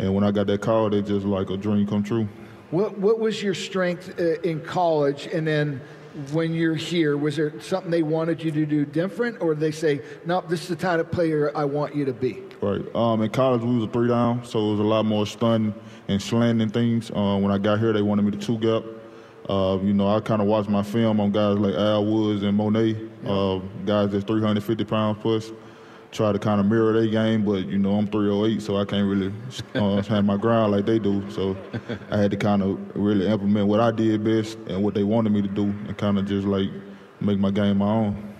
And 0.00 0.12
when 0.14 0.24
I 0.24 0.32
got 0.32 0.48
that 0.48 0.60
call, 0.60 0.92
it 0.92 1.02
just 1.02 1.24
like 1.24 1.50
a 1.50 1.56
dream 1.56 1.86
come 1.86 2.02
true. 2.02 2.28
What 2.72 2.98
what 2.98 3.20
was 3.20 3.40
your 3.40 3.54
strength 3.54 4.18
uh, 4.18 4.40
in 4.40 4.60
college, 4.62 5.26
and 5.26 5.46
then 5.46 5.80
when 6.32 6.54
you're 6.54 6.74
here, 6.74 7.16
was 7.16 7.36
there 7.36 7.60
something 7.60 7.90
they 7.90 8.02
wanted 8.02 8.42
you 8.42 8.50
to 8.50 8.66
do 8.66 8.84
different, 8.84 9.40
or 9.40 9.54
did 9.54 9.60
they 9.60 9.70
say, 9.70 10.00
"No, 10.26 10.40
this 10.40 10.62
is 10.62 10.68
the 10.68 10.76
type 10.76 10.98
of 10.98 11.12
player 11.12 11.52
I 11.54 11.66
want 11.66 11.94
you 11.94 12.04
to 12.06 12.12
be"? 12.12 12.42
Right. 12.60 12.82
Um, 12.96 13.22
in 13.22 13.30
college, 13.30 13.62
we 13.62 13.76
was 13.76 13.84
a 13.84 13.92
three 13.92 14.08
down, 14.08 14.44
so 14.44 14.58
it 14.58 14.70
was 14.72 14.80
a 14.80 14.84
lot 14.84 15.04
more 15.04 15.24
stun 15.24 15.72
and 16.08 16.20
slanting 16.20 16.68
things. 16.68 17.10
Uh, 17.10 17.38
when 17.38 17.50
I 17.50 17.58
got 17.58 17.78
here, 17.78 17.92
they 17.92 18.02
wanted 18.02 18.24
me 18.24 18.32
to 18.32 18.38
two 18.38 18.58
gap. 18.58 18.84
Uh, 19.48 19.78
you 19.82 19.92
know, 19.92 20.08
I 20.08 20.20
kind 20.20 20.40
of 20.40 20.46
watched 20.48 20.68
my 20.68 20.82
film 20.82 21.20
on 21.20 21.32
guys 21.32 21.58
like 21.58 21.74
Al 21.74 22.04
Woods 22.04 22.42
and 22.42 22.56
Mone, 22.56 23.10
uh, 23.26 23.58
guys 23.84 24.10
that's 24.10 24.24
350 24.24 24.84
pounds 24.84 25.18
plus. 25.20 25.50
Try 26.12 26.30
to 26.30 26.38
kind 26.38 26.60
of 26.60 26.66
mirror 26.66 26.92
their 26.92 27.10
game, 27.10 27.42
but 27.42 27.66
you 27.66 27.78
know 27.78 27.94
I'm 27.94 28.06
308, 28.06 28.60
so 28.60 28.76
I 28.76 28.84
can't 28.84 29.08
really 29.08 29.32
uh, 29.74 30.02
stand 30.02 30.26
my 30.26 30.36
ground 30.36 30.72
like 30.72 30.84
they 30.84 30.98
do. 30.98 31.28
So 31.30 31.56
I 32.10 32.18
had 32.18 32.30
to 32.32 32.36
kind 32.36 32.62
of 32.62 32.78
really 32.94 33.26
implement 33.26 33.66
what 33.66 33.80
I 33.80 33.90
did 33.90 34.22
best 34.22 34.58
and 34.68 34.84
what 34.84 34.92
they 34.92 35.04
wanted 35.04 35.32
me 35.32 35.40
to 35.40 35.48
do, 35.48 35.64
and 35.64 35.96
kind 35.96 36.18
of 36.18 36.26
just 36.26 36.46
like 36.46 36.68
make 37.20 37.38
my 37.38 37.50
game 37.50 37.78
my 37.78 37.88
own. 37.88 38.34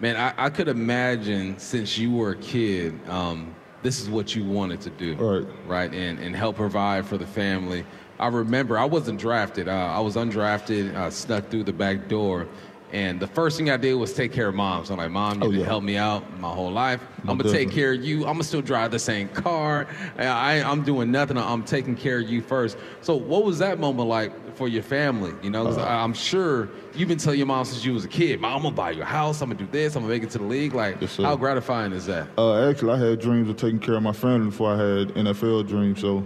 Man, 0.00 0.16
I, 0.16 0.34
I 0.36 0.50
could 0.50 0.68
imagine 0.68 1.58
since 1.58 1.96
you 1.96 2.12
were 2.12 2.32
a 2.32 2.36
kid, 2.36 3.00
um, 3.08 3.53
this 3.84 4.00
is 4.00 4.08
what 4.08 4.34
you 4.34 4.42
wanted 4.44 4.80
to 4.80 4.90
do, 4.90 5.14
Right. 5.14 5.46
Right, 5.68 5.94
and 5.94 6.18
and 6.18 6.34
help 6.34 6.56
provide 6.56 7.06
for 7.06 7.16
the 7.16 7.26
family. 7.26 7.84
I 8.18 8.28
remember 8.28 8.78
I 8.78 8.84
wasn't 8.86 9.20
drafted. 9.20 9.68
Uh, 9.68 9.72
I 9.72 10.00
was 10.00 10.16
undrafted. 10.16 10.96
I 10.96 11.10
snuck 11.10 11.50
through 11.50 11.64
the 11.64 11.72
back 11.72 12.08
door, 12.08 12.48
and 12.94 13.18
the 13.18 13.26
first 13.26 13.56
thing 13.58 13.70
I 13.70 13.76
did 13.76 13.94
was 13.94 14.12
take 14.14 14.32
care 14.32 14.48
of 14.48 14.54
mom. 14.54 14.84
So 14.84 14.94
I'm 14.94 14.98
like, 14.98 15.10
Mom, 15.10 15.42
you 15.42 15.48
Oh, 15.48 15.50
yeah. 15.50 15.64
helped 15.66 15.84
me 15.84 15.96
out 15.96 16.22
my 16.38 16.48
whole 16.48 16.70
life. 16.70 17.00
No, 17.24 17.32
I'm 17.32 17.38
gonna 17.38 17.52
take 17.52 17.70
care 17.72 17.92
of 17.92 18.04
you. 18.04 18.18
I'm 18.20 18.34
gonna 18.34 18.44
still 18.44 18.62
drive 18.62 18.92
the 18.92 18.98
same 19.00 19.28
car. 19.28 19.86
I, 20.16 20.62
I'm 20.62 20.82
doing 20.84 21.10
nothing. 21.10 21.36
I'm 21.36 21.64
taking 21.64 21.96
care 21.96 22.20
of 22.20 22.28
you 22.28 22.40
first. 22.40 22.76
So 23.00 23.16
what 23.16 23.44
was 23.44 23.58
that 23.58 23.80
moment 23.80 24.08
like 24.08 24.32
for 24.56 24.68
your 24.68 24.84
family? 24.84 25.32
You 25.42 25.50
know, 25.50 25.64
'cause 25.64 25.76
I- 25.78 26.02
I'm 26.04 26.14
sure 26.14 26.68
you've 26.94 27.08
been 27.08 27.18
telling 27.18 27.38
your 27.40 27.46
mom 27.48 27.64
since 27.64 27.84
you 27.84 27.92
was 27.92 28.04
a 28.04 28.08
kid, 28.08 28.40
Mom, 28.40 28.52
I'm 28.58 28.62
gonna 28.62 28.76
buy 28.76 28.92
you 28.92 29.02
a 29.02 29.04
house. 29.04 29.40
I'm 29.42 29.48
gonna 29.50 29.58
do 29.58 29.68
this. 29.72 29.96
I'm 29.96 30.02
gonna 30.02 30.14
make 30.14 30.22
it 30.22 30.30
to 30.30 30.38
the 30.38 30.44
league. 30.44 30.74
Like, 30.74 30.98
Yes, 31.00 31.16
how 31.16 31.34
gratifying 31.34 31.92
is 31.92 32.06
that? 32.06 32.28
Uh, 32.38 32.68
actually, 32.70 32.92
I 32.92 32.98
had 32.98 33.20
dreams 33.20 33.48
of 33.50 33.56
taking 33.56 33.80
care 33.80 33.96
of 33.96 34.02
my 34.04 34.12
family 34.12 34.46
before 34.50 34.72
I 34.72 34.76
had 34.76 35.08
NFL 35.16 35.64
dreams. 35.64 36.00
So 36.00 36.22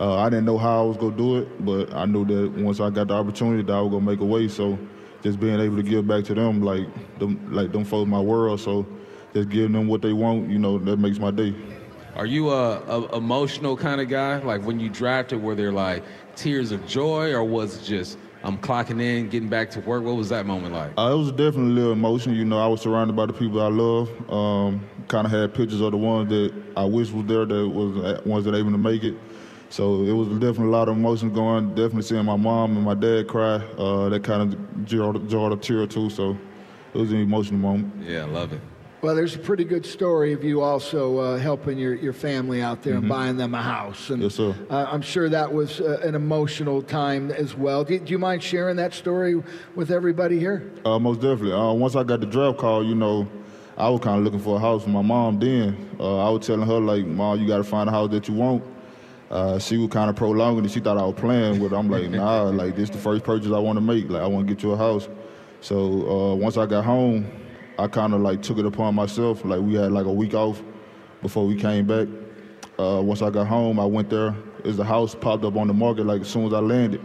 uh, 0.00 0.16
I 0.16 0.28
didn't 0.30 0.46
know 0.46 0.58
how 0.58 0.82
I 0.82 0.86
was 0.86 0.96
gonna 0.96 1.16
do 1.16 1.38
it, 1.38 1.64
but 1.64 1.94
I 1.94 2.06
knew 2.06 2.24
that 2.24 2.60
once 2.60 2.80
I 2.80 2.90
got 2.90 3.06
the 3.08 3.14
opportunity, 3.14 3.62
that 3.62 3.72
I 3.72 3.80
was 3.80 3.92
gonna 3.92 4.04
make 4.04 4.20
a 4.20 4.24
way. 4.24 4.48
So 4.48 4.76
just 5.22 5.40
being 5.40 5.58
able 5.60 5.76
to 5.76 5.82
give 5.82 6.06
back 6.06 6.24
to 6.24 6.34
them, 6.34 6.62
like 6.62 6.86
them, 7.18 7.52
like 7.52 7.72
them 7.72 7.84
folks, 7.84 8.08
my 8.08 8.20
world. 8.20 8.60
So 8.60 8.86
just 9.34 9.48
giving 9.48 9.72
them 9.72 9.88
what 9.88 10.02
they 10.02 10.12
want, 10.12 10.48
you 10.48 10.58
know, 10.58 10.78
that 10.78 10.98
makes 10.98 11.18
my 11.18 11.30
day. 11.30 11.54
Are 12.16 12.26
you 12.26 12.50
a, 12.50 12.80
a 12.80 13.16
emotional 13.16 13.76
kind 13.76 14.00
of 14.00 14.08
guy? 14.08 14.38
Like 14.38 14.62
when 14.64 14.80
you 14.80 14.88
drafted, 14.88 15.42
were 15.42 15.54
there 15.54 15.72
like 15.72 16.02
tears 16.34 16.72
of 16.72 16.86
joy, 16.86 17.32
or 17.32 17.44
was 17.44 17.78
it 17.78 17.84
just 17.84 18.18
I'm 18.42 18.58
clocking 18.58 19.00
in, 19.00 19.28
getting 19.28 19.48
back 19.48 19.70
to 19.72 19.80
work? 19.80 20.04
What 20.04 20.16
was 20.16 20.28
that 20.30 20.46
moment 20.46 20.74
like? 20.74 20.92
Uh, 20.96 21.12
it 21.12 21.18
was 21.18 21.30
definitely 21.30 21.72
a 21.72 21.74
little 21.74 21.92
emotion. 21.92 22.34
You 22.34 22.44
know, 22.44 22.58
I 22.58 22.66
was 22.66 22.80
surrounded 22.80 23.14
by 23.14 23.26
the 23.26 23.32
people 23.32 23.60
I 23.60 23.68
love. 23.68 24.08
Um, 24.30 24.84
kind 25.08 25.26
of 25.26 25.32
had 25.32 25.54
pictures 25.54 25.80
of 25.80 25.92
the 25.92 25.96
ones 25.96 26.28
that 26.28 26.52
I 26.76 26.84
wish 26.84 27.10
was 27.10 27.26
there, 27.26 27.44
that 27.44 27.68
was 27.68 27.94
the 27.94 28.28
ones 28.28 28.44
that 28.44 28.54
able 28.54 28.70
to 28.70 28.78
make 28.78 29.02
it. 29.04 29.16
So 29.70 30.02
it 30.04 30.12
was 30.12 30.28
definitely 30.28 30.66
a 30.66 30.70
lot 30.70 30.88
of 30.88 30.96
emotions 30.96 31.34
going. 31.34 31.70
Definitely 31.70 32.02
seeing 32.02 32.24
my 32.24 32.36
mom 32.36 32.76
and 32.76 32.84
my 32.84 32.94
dad 32.94 33.28
cry. 33.28 33.56
Uh, 33.56 34.08
that 34.08 34.24
kind 34.24 34.54
of 34.54 34.84
jarred, 34.86 35.28
jarred 35.28 35.52
a 35.52 35.56
tear 35.56 35.86
too. 35.86 36.08
So 36.10 36.36
it 36.94 36.98
was 36.98 37.12
an 37.12 37.20
emotional 37.20 37.60
moment. 37.60 37.92
Yeah, 38.02 38.22
I 38.22 38.24
love 38.24 38.52
it. 38.52 38.60
Well, 39.00 39.14
there's 39.14 39.36
a 39.36 39.38
pretty 39.38 39.62
good 39.62 39.86
story 39.86 40.32
of 40.32 40.42
you 40.42 40.60
also 40.60 41.18
uh, 41.18 41.38
helping 41.38 41.78
your, 41.78 41.94
your 41.94 42.12
family 42.12 42.62
out 42.62 42.82
there 42.82 42.94
and 42.94 43.08
buying 43.08 43.36
them 43.36 43.54
a 43.54 43.62
house. 43.62 44.10
And 44.10 44.20
Yes, 44.20 44.34
sir. 44.34 44.56
Uh, 44.68 44.88
I'm 44.90 45.02
sure 45.02 45.28
that 45.28 45.52
was 45.52 45.80
uh, 45.80 46.00
an 46.02 46.16
emotional 46.16 46.82
time 46.82 47.30
as 47.30 47.54
well. 47.54 47.84
Do, 47.84 47.96
do 48.00 48.10
you 48.10 48.18
mind 48.18 48.42
sharing 48.42 48.74
that 48.76 48.92
story 48.94 49.40
with 49.76 49.92
everybody 49.92 50.40
here? 50.40 50.68
Uh, 50.84 50.98
most 50.98 51.20
definitely. 51.20 51.52
Uh, 51.52 51.72
once 51.74 51.94
I 51.94 52.02
got 52.02 52.18
the 52.18 52.26
draft 52.26 52.58
call, 52.58 52.84
you 52.84 52.96
know, 52.96 53.28
I 53.76 53.88
was 53.88 54.00
kind 54.00 54.18
of 54.18 54.24
looking 54.24 54.40
for 54.40 54.56
a 54.56 54.58
house 54.58 54.82
for 54.82 54.90
my 54.90 55.02
mom. 55.02 55.38
Then 55.38 55.90
uh, 56.00 56.26
I 56.26 56.30
was 56.30 56.44
telling 56.44 56.66
her 56.66 56.80
like, 56.80 57.06
"Mom, 57.06 57.38
you 57.38 57.46
got 57.46 57.58
to 57.58 57.64
find 57.64 57.88
a 57.88 57.92
house 57.92 58.10
that 58.10 58.26
you 58.26 58.34
want." 58.34 58.64
Uh, 59.30 59.58
she 59.58 59.76
was 59.76 59.90
kind 59.90 60.08
of 60.08 60.16
prolonging 60.16 60.64
it. 60.64 60.70
She 60.70 60.80
thought 60.80 60.96
I 60.96 61.04
was 61.04 61.14
playing 61.14 61.60
with. 61.60 61.72
her. 61.72 61.76
I'm 61.78 61.90
like, 61.90 62.08
"Nah, 62.08 62.44
like 62.44 62.76
this 62.76 62.88
the 62.88 62.98
first 62.98 63.24
purchase 63.24 63.52
I 63.52 63.58
want 63.58 63.76
to 63.76 63.80
make. 63.82 64.08
Like 64.08 64.22
I 64.22 64.26
want 64.26 64.48
to 64.48 64.54
get 64.54 64.62
you 64.62 64.72
a 64.72 64.76
house." 64.76 65.08
So 65.60 65.76
uh, 66.32 66.34
once 66.34 66.56
I 66.56 66.66
got 66.66 66.84
home, 66.84 67.26
I 67.78 67.88
kind 67.88 68.14
of 68.14 68.20
like 68.20 68.42
took 68.42 68.58
it 68.58 68.64
upon 68.64 68.94
myself. 68.94 69.44
Like 69.44 69.60
we 69.60 69.74
had 69.74 69.92
like 69.92 70.06
a 70.06 70.12
week 70.12 70.34
off 70.34 70.62
before 71.20 71.46
we 71.46 71.56
came 71.56 71.86
back. 71.86 72.08
Uh, 72.78 73.02
once 73.02 73.20
I 73.22 73.28
got 73.30 73.46
home, 73.46 73.78
I 73.78 73.84
went 73.84 74.08
there. 74.08 74.34
Is 74.64 74.76
the 74.76 74.84
house 74.84 75.14
popped 75.14 75.44
up 75.44 75.56
on 75.56 75.66
the 75.68 75.74
market 75.74 76.06
like 76.06 76.22
as 76.22 76.28
soon 76.28 76.46
as 76.46 76.52
I 76.54 76.60
landed. 76.60 77.00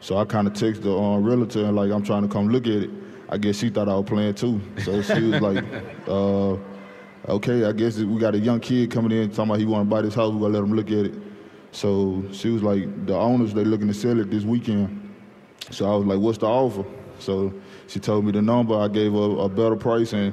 So 0.00 0.16
I 0.16 0.24
kind 0.24 0.46
of 0.46 0.52
texted 0.52 0.82
the 0.82 0.96
uh, 0.96 1.18
realtor 1.18 1.64
and 1.64 1.74
like 1.76 1.90
I'm 1.90 2.02
trying 2.02 2.22
to 2.22 2.28
come 2.28 2.48
look 2.48 2.66
at 2.66 2.72
it. 2.84 2.90
I 3.30 3.38
guess 3.38 3.56
she 3.56 3.68
thought 3.70 3.88
I 3.88 3.94
was 3.96 4.04
playing 4.06 4.34
too. 4.34 4.60
So 4.84 5.02
she 5.02 5.20
was 5.22 5.40
like, 5.40 5.64
uh, 6.06 6.56
"Okay, 7.32 7.64
I 7.64 7.72
guess 7.72 7.98
we 7.98 8.18
got 8.20 8.34
a 8.34 8.38
young 8.38 8.60
kid 8.60 8.90
coming 8.90 9.10
in 9.12 9.30
talking 9.30 9.44
about 9.50 9.58
he 9.58 9.64
want 9.66 9.88
to 9.88 9.90
buy 9.90 10.02
this 10.02 10.14
house. 10.14 10.32
We're 10.32 10.40
gonna 10.40 10.54
let 10.60 10.62
him 10.62 10.74
look 10.76 10.86
at 10.90 11.06
it." 11.06 11.14
So 11.74 12.22
she 12.30 12.50
was 12.50 12.62
like, 12.62 13.06
"The 13.06 13.14
owners 13.14 13.52
they 13.52 13.64
looking 13.64 13.88
to 13.88 13.94
sell 13.94 14.18
it 14.20 14.30
this 14.30 14.44
weekend." 14.44 15.12
So 15.70 15.92
I 15.92 15.96
was 15.96 16.06
like, 16.06 16.20
"What's 16.20 16.38
the 16.38 16.46
offer?" 16.46 16.84
So 17.18 17.52
she 17.88 17.98
told 17.98 18.24
me 18.24 18.32
the 18.32 18.42
number. 18.42 18.78
I 18.78 18.86
gave 18.88 19.12
her 19.12 19.38
a 19.40 19.48
better 19.48 19.76
price 19.76 20.12
and 20.12 20.32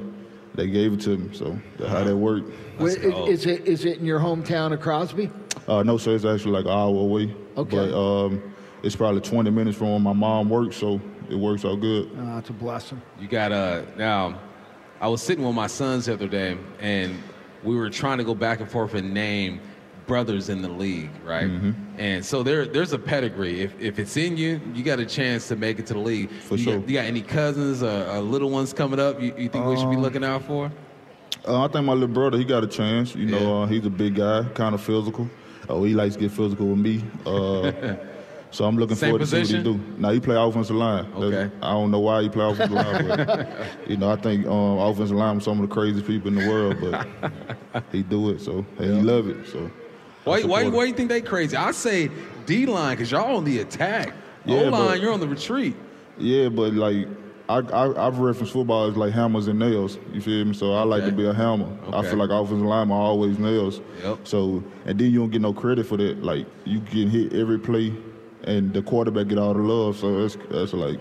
they 0.54 0.68
gave 0.68 0.94
it 0.94 1.02
to 1.02 1.18
me. 1.18 1.36
So 1.36 1.60
that's 1.78 1.90
how 1.90 2.04
that 2.04 2.16
worked. 2.16 2.52
Wait, 2.80 3.02
go. 3.02 3.28
Is 3.28 3.48
it 3.48 3.66
is 3.68 3.86
it 3.86 3.98
in 3.98 4.06
your 4.06 4.20
hometown 4.20 4.72
of 4.72 4.82
Crosby? 4.82 5.32
Uh, 5.68 5.82
no, 5.82 5.98
sir, 5.98 6.16
it's 6.16 6.26
actually 6.26 6.52
like 6.52 6.66
an 6.66 6.72
hour 6.72 6.96
away. 6.96 7.36
Okay. 7.58 7.76
But 7.76 7.98
um, 7.98 8.54
it's 8.84 8.96
probably 8.96 9.22
20 9.22 9.50
minutes 9.50 9.78
from 9.78 9.92
where 9.92 10.00
my 10.00 10.14
mom 10.14 10.50
works, 10.50 10.76
so 10.78 11.02
it 11.30 11.36
works 11.36 11.66
out 11.66 11.82
good. 11.82 12.12
Uh, 12.18 12.38
it's 12.38 12.50
a 12.50 12.54
blessing. 12.54 13.02
You 13.20 13.28
got 13.28 13.52
uh 13.52 13.84
now. 13.98 14.40
I 15.00 15.08
was 15.08 15.24
sitting 15.24 15.44
with 15.44 15.56
my 15.56 15.66
sons 15.66 16.06
the 16.06 16.14
other 16.14 16.28
day, 16.28 16.56
and 16.80 17.18
we 17.64 17.76
were 17.76 17.90
trying 17.90 18.20
to 18.20 18.24
go 18.24 18.36
back 18.36 18.60
and 18.60 18.70
forth 18.70 18.94
and 18.94 19.12
name 19.12 19.60
brothers 20.08 20.50
in 20.50 20.62
the 20.62 20.70
league, 20.70 21.10
right? 21.24 21.48
Mm-hmm. 21.48 21.72
And 21.98 22.26
so 22.26 22.44
there, 22.44 22.66
there's 22.66 22.94
a 22.94 23.00
pedigree. 23.00 23.62
If, 23.62 23.80
if 23.80 24.00
it's 24.00 24.18
in 24.18 24.38
you, 24.38 24.60
you 24.74 24.84
got 24.84 25.00
a 25.00 25.06
chance 25.06 25.48
to 25.50 25.56
make 25.56 25.80
it 25.80 25.86
to 25.88 25.94
the 25.94 26.00
league. 26.00 26.30
For 26.32 26.56
you 26.56 26.64
sure. 26.64 26.80
Got, 26.80 26.90
you 26.90 26.96
got 26.96 27.06
any 27.06 27.22
cousins 27.22 27.84
or, 27.84 28.06
or 28.08 28.20
little 28.20 28.50
ones 28.50 28.74
coming 28.74 29.00
up? 29.00 29.22
You, 29.22 29.34
you 29.38 29.50
think 29.50 29.66
we 29.66 29.76
should 29.78 29.90
be 29.90 29.96
Um, 29.96 30.02
looking 30.02 30.24
out 30.24 30.44
for? 30.44 30.72
Uh, 31.48 31.66
I 31.66 31.68
think 31.70 31.86
my 31.86 31.94
little 31.94 32.08
brother, 32.08 32.38
he 32.38 32.44
got 32.44 32.64
a 32.64 32.68
chance. 32.68 33.16
You 33.16 33.26
know, 33.28 33.40
Yeah. 33.40 33.64
uh, 33.64 33.66
he's 33.68 33.86
a 33.86 33.90
big 33.90 34.16
guy, 34.16 34.44
kind 34.54 34.76
of 34.76 34.82
physical. 34.82 35.30
Oh, 35.70 35.84
he 35.84 35.94
likes 35.94 36.16
to 36.16 36.20
get 36.22 36.32
physical 36.32 36.68
with 36.68 36.80
me. 36.80 37.04
Uh, 37.26 37.72
so 38.52 38.66
I'm 38.66 38.78
looking 38.78 38.96
Same 38.96 39.12
forward 39.12 39.20
to 39.26 39.28
see 39.28 39.40
what 39.40 39.48
he 39.48 39.64
do. 39.64 39.80
Now 39.98 40.10
he 40.12 40.20
play 40.20 40.36
offensive 40.36 40.76
line. 40.76 41.06
That's- 41.14 41.24
Okay. 41.24 41.56
I 41.62 41.72
don't 41.72 41.92
know 41.92 42.00
why 42.00 42.24
he 42.24 42.30
play 42.30 42.46
offensive 42.46 42.72
line, 42.72 43.08
but 43.08 43.50
you 43.88 43.98
know, 43.98 44.12
I 44.12 44.18
think 44.18 44.46
um, 44.46 44.78
offensive 44.80 45.16
line 45.18 45.38
is 45.38 45.44
some 45.44 45.62
of 45.62 45.70
the 45.70 45.74
craziest 45.74 46.06
people 46.06 46.28
in 46.28 46.36
the 46.36 46.48
world, 46.50 46.78
but 46.82 47.84
he 47.92 48.04
do 48.04 48.30
it. 48.32 48.42
So 48.42 48.66
and 48.78 48.98
he 48.98 49.02
love 49.02 49.28
it. 49.30 49.48
So 49.48 49.72
Why, 50.24 50.44
why, 50.44 50.60
support 50.60 50.74
why 50.74 50.84
you 50.86 50.94
think 50.94 51.10
they 51.10 51.22
crazy? 51.22 51.58
I 51.58 51.72
say 51.72 52.12
D 52.46 52.66
line 52.66 52.96
because 52.96 53.12
y'all 53.12 53.38
on 53.38 53.44
the 53.44 53.60
attack. 53.60 54.14
Yeah, 54.46 54.62
o 54.62 54.70
line, 54.70 55.02
you're 55.02 55.14
on 55.14 55.20
the 55.20 55.28
retreat. 55.28 55.76
Yeah, 56.18 56.50
but 56.50 56.74
like 56.74 57.08
I, 57.50 57.58
I 57.58 58.08
I've 58.08 58.20
referenced 58.20 58.54
football 58.54 58.88
as 58.88 58.96
like 58.96 59.14
hammers 59.14 59.48
and 59.48 59.60
nails. 59.60 59.98
You 60.14 60.22
feel 60.22 60.46
me? 60.46 60.54
So 60.54 60.74
I 60.74 60.84
like 60.84 61.06
to 61.06 61.12
be 61.12 61.26
a 61.26 61.34
hammer. 61.34 61.70
I 61.92 62.04
feel 62.04 62.18
like 62.18 62.30
offensive 62.30 62.66
linemen 62.66 62.96
are 62.96 63.02
always 63.02 63.40
nails. 63.40 63.82
Yep. 64.04 64.20
So 64.28 64.64
and 64.86 65.00
then 65.00 65.12
you 65.12 65.20
don't 65.20 65.32
get 65.32 65.42
no 65.42 65.54
credit 65.54 65.86
for 65.86 65.98
that. 65.98 66.24
Like 66.24 66.46
you 66.66 66.80
get 66.80 67.10
hit 67.10 67.34
every 67.34 67.60
play, 67.60 67.94
and 68.44 68.74
the 68.74 68.82
quarterback 68.82 69.28
get 69.28 69.38
all 69.38 69.54
the 69.54 69.60
love. 69.60 69.98
So 69.98 70.22
that's 70.22 70.38
that's 70.50 70.74
like 70.74 71.00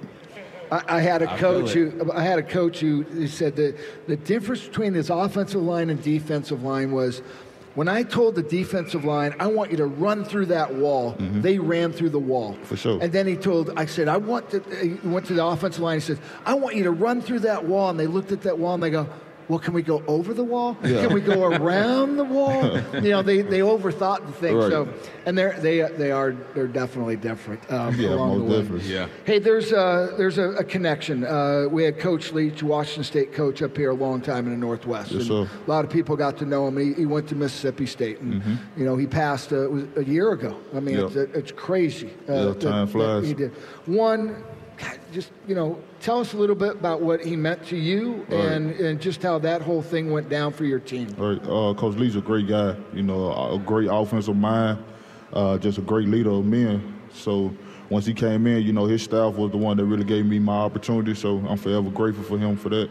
I, 0.73 0.97
I 0.97 1.01
had 1.01 1.23
a 1.23 1.31
I 1.31 1.39
coach 1.39 1.71
who 1.71 2.11
I 2.13 2.23
had 2.23 2.39
a 2.39 2.43
coach 2.43 2.81
who, 2.81 3.03
who 3.03 3.27
said 3.27 3.57
that 3.57 3.77
the 4.07 4.17
difference 4.17 4.65
between 4.67 4.95
his 4.95 5.11
offensive 5.11 5.63
line 5.63 5.91
and 5.91 6.03
defensive 6.03 6.63
line 6.63 6.91
was 6.93 7.23
when 7.75 7.89
I 7.89 8.03
told 8.03 8.35
the 8.35 8.43
defensive 8.43 9.05
line, 9.05 9.35
I 9.39 9.47
want 9.47 9.71
you 9.71 9.77
to 9.79 9.87
run 9.87 10.25
through 10.25 10.47
that 10.47 10.75
wall, 10.75 11.15
they 11.19 11.59
ran 11.59 11.93
through 11.93 12.11
the 12.11 12.19
wall. 12.19 12.55
Mm-hmm. 12.55 12.65
For 12.65 12.77
sure. 12.77 12.99
And 13.01 13.13
then 13.13 13.27
he 13.27 13.37
told, 13.37 13.71
I 13.77 13.87
said, 13.87 14.09
I 14.09 14.17
want 14.17 14.51
to, 14.51 14.61
he 14.83 14.95
went 15.09 15.27
to 15.27 15.35
the 15.35 15.45
offensive 15.45 15.81
line, 15.81 15.99
he 15.99 16.01
said, 16.01 16.19
I 16.45 16.55
want 16.55 16.77
you 16.77 16.85
to 16.85 16.91
run 16.91 17.23
through 17.23 17.41
that 17.41 17.65
wall. 17.65 17.91
And 17.91 17.99
they 17.99 18.07
looked 18.07 18.33
at 18.33 18.43
that 18.43 18.59
wall 18.59 18.75
and 18.75 18.83
they 18.83 18.91
go, 18.91 19.09
well, 19.51 19.59
can 19.59 19.75
we 19.75 19.83
go 19.83 20.01
over 20.07 20.33
the 20.33 20.45
wall? 20.45 20.77
Yeah. 20.85 21.05
Can 21.07 21.13
we 21.13 21.21
go 21.21 21.45
around 21.45 22.17
the 22.17 22.25
wall? 22.25 22.79
you 22.95 23.11
know, 23.11 23.21
they, 23.21 23.43
they 23.43 23.59
overthought 23.59 24.25
the 24.25 24.33
thing. 24.33 24.57
Right. 24.57 24.71
So, 24.71 24.89
and 25.27 25.37
they're, 25.37 25.59
they, 25.61 25.81
they 25.99 26.13
are, 26.13 26.33
they're 26.55 26.69
definitely 26.69 27.17
different 27.17 27.61
um, 27.71 27.95
yeah, 27.99 28.11
along 28.11 28.39
most 28.39 28.39
the 28.39 28.45
way. 28.55 28.63
definitely. 28.63 28.95
Yeah. 28.95 29.09
Hey, 29.25 29.41
there's 29.41 29.73
a, 29.73 30.15
there's 30.17 30.39
a, 30.39 30.51
a 30.51 30.63
connection. 30.65 31.25
Uh, 31.25 31.67
we 31.69 31.83
had 31.83 31.99
Coach 31.99 32.31
Leach, 32.33 32.63
Washington 32.63 33.03
State 33.03 33.33
coach, 33.33 33.61
up 33.61 33.77
here 33.77 33.91
a 33.91 33.95
long 33.95 34.21
time 34.21 34.47
in 34.47 34.53
the 34.53 34.57
Northwest. 34.59 35.11
Yes, 35.11 35.29
and. 35.29 35.49
A 35.67 35.71
lot 35.71 35.85
of 35.85 35.91
people 35.91 36.15
got 36.17 36.37
to 36.39 36.47
know 36.47 36.69
him. 36.69 36.79
He, 36.79 36.93
he 36.95 37.07
went 37.07 37.29
to 37.31 37.35
Mississippi 37.35 37.87
State, 37.87 38.21
and 38.21 38.41
you 38.77 38.85
know 38.85 38.97
he 38.97 39.07
passed 39.09 39.53
uh, 39.53 39.65
it 39.65 39.71
was 39.73 39.85
a 39.97 40.05
year 40.05 40.31
ago. 40.33 40.57
I 40.75 40.79
mean, 40.81 40.97
Mm-hmm. 40.97 41.19
Yep. 41.19 41.29
it's, 41.31 41.39
it's 41.39 41.53
crazy. 41.53 42.11
Uh, 42.29 42.33
Yeah, 42.49 42.55
time 42.55 42.87
that 42.87 42.93
flies. 42.93 43.27
he 43.27 43.35
did 43.35 43.53
one. 43.87 44.45
God, 44.81 44.99
Just 45.13 45.31
you 45.47 45.55
know, 45.55 45.79
tell 46.01 46.21
us 46.21 46.33
a 46.33 46.37
little 46.37 46.57
bit 46.57 46.73
about 46.73 47.03
what 47.03 47.25
he 47.25 47.37
meant 47.37 47.65
to 47.67 47.77
you, 47.77 48.25
Right. 48.29 48.41
and 48.53 48.73
and 48.81 49.01
just 49.01 49.23
how 49.23 49.39
that 49.41 49.63
whole 49.63 49.83
thing 49.83 50.11
went 50.11 50.29
down 50.29 50.53
for 50.53 50.65
your 50.65 50.79
team. 50.81 51.09
Right. 51.19 51.41
Uh, 51.43 51.75
Coach 51.75 51.97
Lee's 51.97 52.17
a 52.17 52.21
great 52.21 52.49
guy. 52.49 52.77
You 52.95 53.03
know, 53.03 53.27
a, 53.33 53.55
a 53.57 53.59
great 53.59 53.89
offensive 53.91 54.37
mind, 54.37 54.79
uh, 55.33 55.59
just 55.59 55.79
a 55.79 55.83
great 55.83 56.09
leader 56.09 56.31
of 56.31 56.45
men. 56.47 56.95
So 57.13 57.53
once 57.91 58.07
he 58.07 58.15
came 58.15 58.47
in, 58.47 58.63
you 58.63 58.73
know, 58.73 58.87
his 58.87 59.03
staff 59.03 59.35
was 59.35 59.51
the 59.51 59.57
one 59.57 59.77
that 59.77 59.85
really 59.85 60.05
gave 60.05 60.25
me 60.25 60.39
my 60.39 60.57
opportunity. 60.59 61.15
So 61.15 61.39
I'm 61.49 61.59
forever 61.59 61.91
grateful 61.91 62.25
for 62.25 62.39
him 62.39 62.57
for 62.57 62.69
that. 62.71 62.89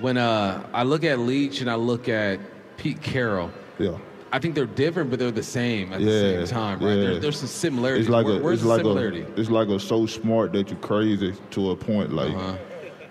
When 0.00 0.16
uh, 0.18 0.66
I 0.72 0.82
look 0.82 1.04
at 1.04 1.18
Leach 1.18 1.60
and 1.60 1.70
I 1.70 1.74
look 1.76 2.08
at 2.08 2.40
Pete 2.76 3.00
Carroll, 3.02 3.50
Yeah. 3.78 3.96
I 4.32 4.38
think 4.38 4.54
they're 4.54 4.66
different, 4.66 5.10
but 5.10 5.18
they're 5.18 5.30
the 5.30 5.42
same 5.42 5.92
at 5.92 6.00
the 6.00 6.46
same 6.46 6.46
time, 6.46 6.80
right? 6.80 6.94
yeah. 6.94 7.00
There, 7.02 7.18
there's 7.20 7.38
some 7.38 7.48
similarities. 7.48 8.06
It's 8.06 8.10
like 8.12 8.26
Where- 8.26 8.40
a, 8.40 8.42
where's 8.42 8.58
it's 8.60 8.66
like 8.66 8.78
similarity? 8.80 9.22
a, 9.22 9.28
it's 9.40 9.50
like 9.50 9.68
a 9.68 9.78
so 9.78 10.04
smart 10.06 10.52
that 10.54 10.68
you're 10.70 10.78
crazy 10.80 11.32
to 11.50 11.70
a 11.70 11.76
point. 11.76 12.12
Like, 12.12 12.34
Uh-huh. 12.34 12.56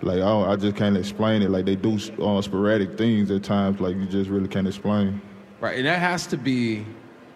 like 0.01 0.18
I, 0.18 0.20
don't- 0.20 0.49
I 0.49 0.55
just 0.57 0.76
can't 0.76 0.97
explain 0.97 1.41
it. 1.41 1.49
Like 1.49 1.66
they 1.66 1.76
do 1.76 1.97
uh, 2.22 2.41
sporadic 2.41 2.97
things 2.97 3.32
at 3.32 3.43
times. 3.43 3.80
Like 3.80 3.95
you 3.95 4.05
just 4.05 4.30
really 4.30 4.47
can't 4.49 4.68
explain. 4.68 5.22
Right, 5.61 5.78
and 5.78 5.86
that 5.88 5.99
has 5.99 6.28
to 6.28 6.38
be 6.38 6.86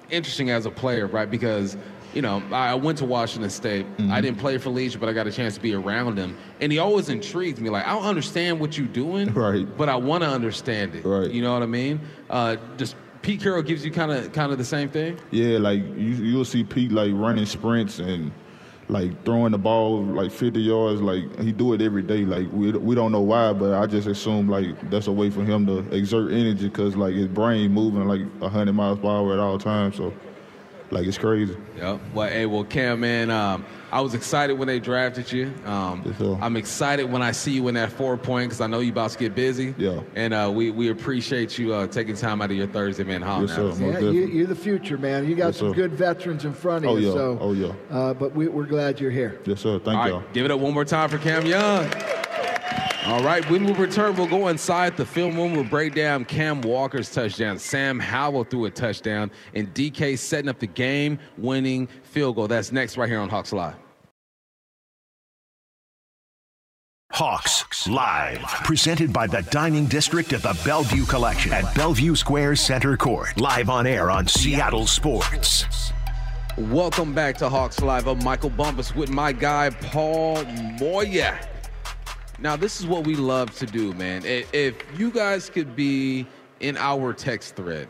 interesting 0.10 0.50
as 0.50 0.66
a 0.66 0.72
player, 0.72 1.08
right? 1.08 1.30
Because 1.30 1.78
you 2.14 2.24
know, 2.24 2.42
I 2.52 2.74
went 2.74 2.98
to 2.98 3.06
Washington 3.06 3.52
State. 3.52 3.86
Mm-hmm. 3.98 4.12
I 4.12 4.20
didn't 4.20 4.40
play 4.40 4.58
for 4.58 4.72
Leach, 4.72 5.00
but 5.00 5.08
I 5.08 5.14
got 5.14 5.28
a 5.28 5.32
chance 5.32 5.54
to 5.56 5.62
be 5.62 5.74
around 5.76 6.18
him, 6.18 6.36
and 6.60 6.72
he 6.72 6.80
always 6.80 7.08
intrigues 7.08 7.62
me. 7.62 7.70
Like, 7.70 7.86
I 7.86 7.92
don't 7.94 8.04
understand 8.06 8.60
what 8.60 8.78
you're 8.80 8.88
doing, 8.88 9.32
Right. 9.34 9.66
But 9.78 9.90
I 9.90 9.96
want 9.96 10.24
to 10.24 10.30
understand 10.30 10.96
it. 10.96 11.06
Right. 11.06 11.30
You 11.30 11.44
know 11.44 11.54
what 11.54 11.62
I 11.62 11.68
mean? 11.68 12.02
Uh, 12.30 12.58
just 12.78 12.96
Pete 13.22 13.42
Carroll 13.42 13.62
gives 13.62 13.84
you 13.84 13.92
kind 13.92 14.12
of 14.12 14.32
kind 14.32 14.52
of 14.52 14.58
the 14.58 14.66
same 14.66 14.90
thing. 14.90 15.18
Yeah, 15.32 15.58
like 15.58 15.80
you 15.82 16.16
you'll 16.16 16.46
see 16.46 16.64
Pete 16.64 16.92
like 16.92 17.12
running 17.14 17.46
sprints 17.46 18.00
and 18.00 18.32
like 18.88 19.24
throwing 19.24 19.52
the 19.52 19.58
ball 19.58 20.04
like 20.04 20.32
50 20.32 20.60
yards. 20.60 21.02
Like 21.02 21.40
he 21.40 21.52
do 21.52 21.74
it 21.74 21.82
every 21.82 22.02
day. 22.02 22.26
Like 22.26 22.52
we 22.52 22.72
we 22.72 22.96
don't 22.96 23.12
know 23.12 23.22
why, 23.22 23.54
but 23.54 23.74
I 23.74 23.86
just 23.88 24.08
assume 24.08 24.48
like 24.48 24.90
that's 24.90 25.08
a 25.08 25.12
way 25.12 25.30
for 25.30 25.44
him 25.44 25.66
to 25.68 25.80
exert 25.96 26.32
energy 26.32 26.68
because 26.68 26.96
like 26.96 27.14
his 27.14 27.28
brain 27.28 27.72
moving 27.72 28.08
like 28.08 28.22
100 28.42 28.74
miles 28.74 29.00
per 29.00 29.08
hour 29.08 29.34
at 29.34 29.40
all 29.40 29.58
times. 29.58 29.98
So 29.98 30.14
like 30.92 31.06
it's 31.06 31.18
crazy. 31.18 31.56
Yep. 31.78 32.00
Well, 32.14 32.30
hey, 32.30 32.46
well, 32.46 32.64
Cam, 32.64 33.02
man, 33.02 33.30
um, 33.30 33.66
I 33.92 34.02
was 34.02 34.14
excited 34.14 34.54
when 34.54 34.68
they 34.68 34.80
drafted 34.80 35.32
you. 35.32 35.52
Um, 35.66 36.04
Yes. 36.06 36.38
I'm 36.42 36.56
excited 36.58 37.12
when 37.12 37.22
I 37.22 37.32
see 37.32 37.52
you 37.52 37.68
in 37.68 37.76
that 37.76 37.92
four 37.92 38.18
point 38.18 38.50
because 38.50 38.62
I 38.62 38.68
know 38.68 38.80
you 38.80 38.92
about 38.92 39.12
to 39.12 39.18
get 39.20 39.36
busy. 39.36 39.74
Yeah. 39.78 40.02
And 40.16 40.34
uh, 40.34 40.52
we 40.54 40.72
we 40.72 40.90
appreciate 40.90 41.58
you 41.58 41.74
uh, 41.74 41.88
taking 41.88 42.16
time 42.16 42.42
out 42.42 42.52
of 42.52 42.58
your 42.58 42.68
Thursday, 42.68 43.04
man. 43.04 43.22
hollering 43.22 43.48
Yes, 43.50 43.78
sir. 43.78 43.86
Yeah, 43.86 44.00
you, 44.12 44.28
you're 44.28 44.48
the 44.48 44.56
future, 44.56 44.98
man. 44.98 45.28
You 45.28 45.36
got 45.36 45.48
Yes, 45.48 45.58
some 45.58 45.70
sir. 45.70 45.76
good 45.76 45.94
veterans 45.94 46.46
in 46.46 46.54
front 46.54 46.86
of 46.86 46.92
Oh, 46.92 46.98
you. 46.98 47.08
yeah. 47.08 47.14
So, 47.14 47.38
Oh, 47.42 47.54
yeah. 47.54 47.74
Uh, 47.90 48.14
but 48.14 48.36
we, 48.36 48.48
we're 48.48 48.66
glad 48.66 49.00
you're 49.00 49.12
here. 49.12 49.40
Yes, 49.46 49.62
sir. 49.62 49.80
Thank 49.80 49.98
All 49.98 50.08
y'all. 50.08 50.20
right, 50.20 50.34
give 50.34 50.46
it 50.46 50.52
up 50.52 50.60
one 50.60 50.74
more 50.74 50.86
time 50.86 51.10
for 51.10 51.18
Cam 51.18 51.46
Young. 51.46 51.90
All 53.10 53.24
right, 53.24 53.44
when 53.50 53.64
we 53.66 53.74
return, 53.74 54.16
we'll 54.16 54.28
go 54.28 54.50
inside 54.50 54.96
the 54.96 55.04
film 55.04 55.36
room. 55.36 55.54
We'll 55.54 55.64
break 55.64 55.96
down 55.96 56.26
Cam 56.26 56.62
Walker's 56.62 57.12
touchdown, 57.12 57.58
Sam 57.58 58.00
Howell 58.00 58.44
threw 58.44 58.66
a 58.66 58.70
touchdown, 58.70 59.32
and 59.56 59.74
DK 59.74 60.16
setting 60.16 60.48
up 60.48 60.60
the 60.60 60.68
game-winning 60.68 61.88
field 62.04 62.36
goal. 62.36 62.48
That's 62.48 62.72
next 62.72 62.98
right 62.98 63.10
here 63.10 63.20
on 63.20 63.28
Hawks 63.28 63.52
Live. 63.52 63.74
Hawks 67.12 67.88
Live, 67.88 68.44
presented 68.64 69.12
by 69.12 69.26
the 69.26 69.42
Dining 69.50 69.88
District 69.88 70.32
at 70.32 70.44
the 70.44 70.56
Bellevue 70.64 71.06
Collection 71.06 71.52
at 71.52 71.74
Bellevue 71.74 72.16
Square 72.16 72.58
Center 72.58 72.96
Court. 72.96 73.42
Live 73.42 73.72
on 73.72 73.88
air 73.88 74.12
on 74.12 74.28
Seattle 74.28 74.86
Sports. 74.86 75.92
Welcome 76.60 77.16
back 77.16 77.38
to 77.40 77.50
Hawks 77.50 77.82
Live. 77.82 78.08
I'm 78.08 78.24
Michael 78.24 78.52
Bumpus 78.52 78.94
with 78.94 79.10
my 79.10 79.32
guy 79.32 79.72
Paul 79.72 80.44
Moyer. 80.80 81.40
Now, 82.42 82.56
this 82.56 82.80
is 82.80 82.88
what 82.88 83.06
we 83.06 83.16
love 83.16 83.54
to 83.58 83.66
do, 83.66 83.94
man. 83.96 84.24
If 84.24 84.76
you 84.98 85.12
guys 85.12 85.50
could 85.50 85.76
be 85.76 86.26
in 86.62 86.78
our 86.78 87.12
text 87.12 87.58
thread 87.58 87.90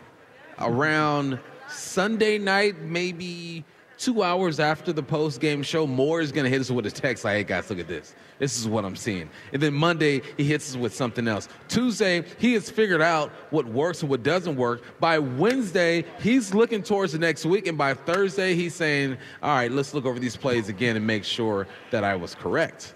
around 0.57 1.39
Sunday 1.69 2.39
night, 2.39 2.81
maybe 2.81 3.63
two 3.99 4.23
hours 4.23 4.59
after 4.59 4.91
the 4.91 5.03
post 5.03 5.39
game 5.39 5.61
show, 5.61 5.85
Moyer 5.85 6.21
is 6.21 6.31
going 6.31 6.45
to 6.45 6.49
hit 6.49 6.61
us 6.61 6.71
with 6.71 6.87
a 6.87 6.91
text 6.91 7.23
like, 7.25 7.35
hey, 7.35 7.43
guys, 7.43 7.69
look 7.69 7.77
at 7.77 7.87
this. 7.87 8.15
This 8.39 8.57
is 8.57 8.67
what 8.67 8.85
I'm 8.85 8.95
seeing. 8.95 9.29
And 9.53 9.61
then 9.61 9.75
Monday, 9.75 10.23
he 10.35 10.45
hits 10.45 10.71
us 10.71 10.77
with 10.77 10.95
something 10.95 11.27
else. 11.27 11.47
Tuesday, 11.67 12.23
he 12.39 12.53
has 12.53 12.71
figured 12.71 13.03
out 13.03 13.29
what 13.51 13.67
works 13.67 14.01
and 14.01 14.09
what 14.09 14.23
doesn't 14.23 14.55
work. 14.55 14.81
By 14.99 15.19
Wednesday, 15.19 16.05
he's 16.21 16.55
looking 16.55 16.81
towards 16.81 17.11
the 17.11 17.19
next 17.19 17.45
week. 17.45 17.67
And 17.67 17.77
by 17.77 17.93
Thursday, 17.93 18.55
he's 18.55 18.73
saying, 18.73 19.15
all 19.43 19.55
right, 19.55 19.71
let's 19.71 19.93
look 19.93 20.05
over 20.05 20.17
these 20.17 20.35
plays 20.35 20.69
again 20.69 20.95
and 20.95 21.05
make 21.05 21.23
sure 21.23 21.67
that 21.91 22.03
I 22.03 22.15
was 22.15 22.33
correct. 22.33 22.95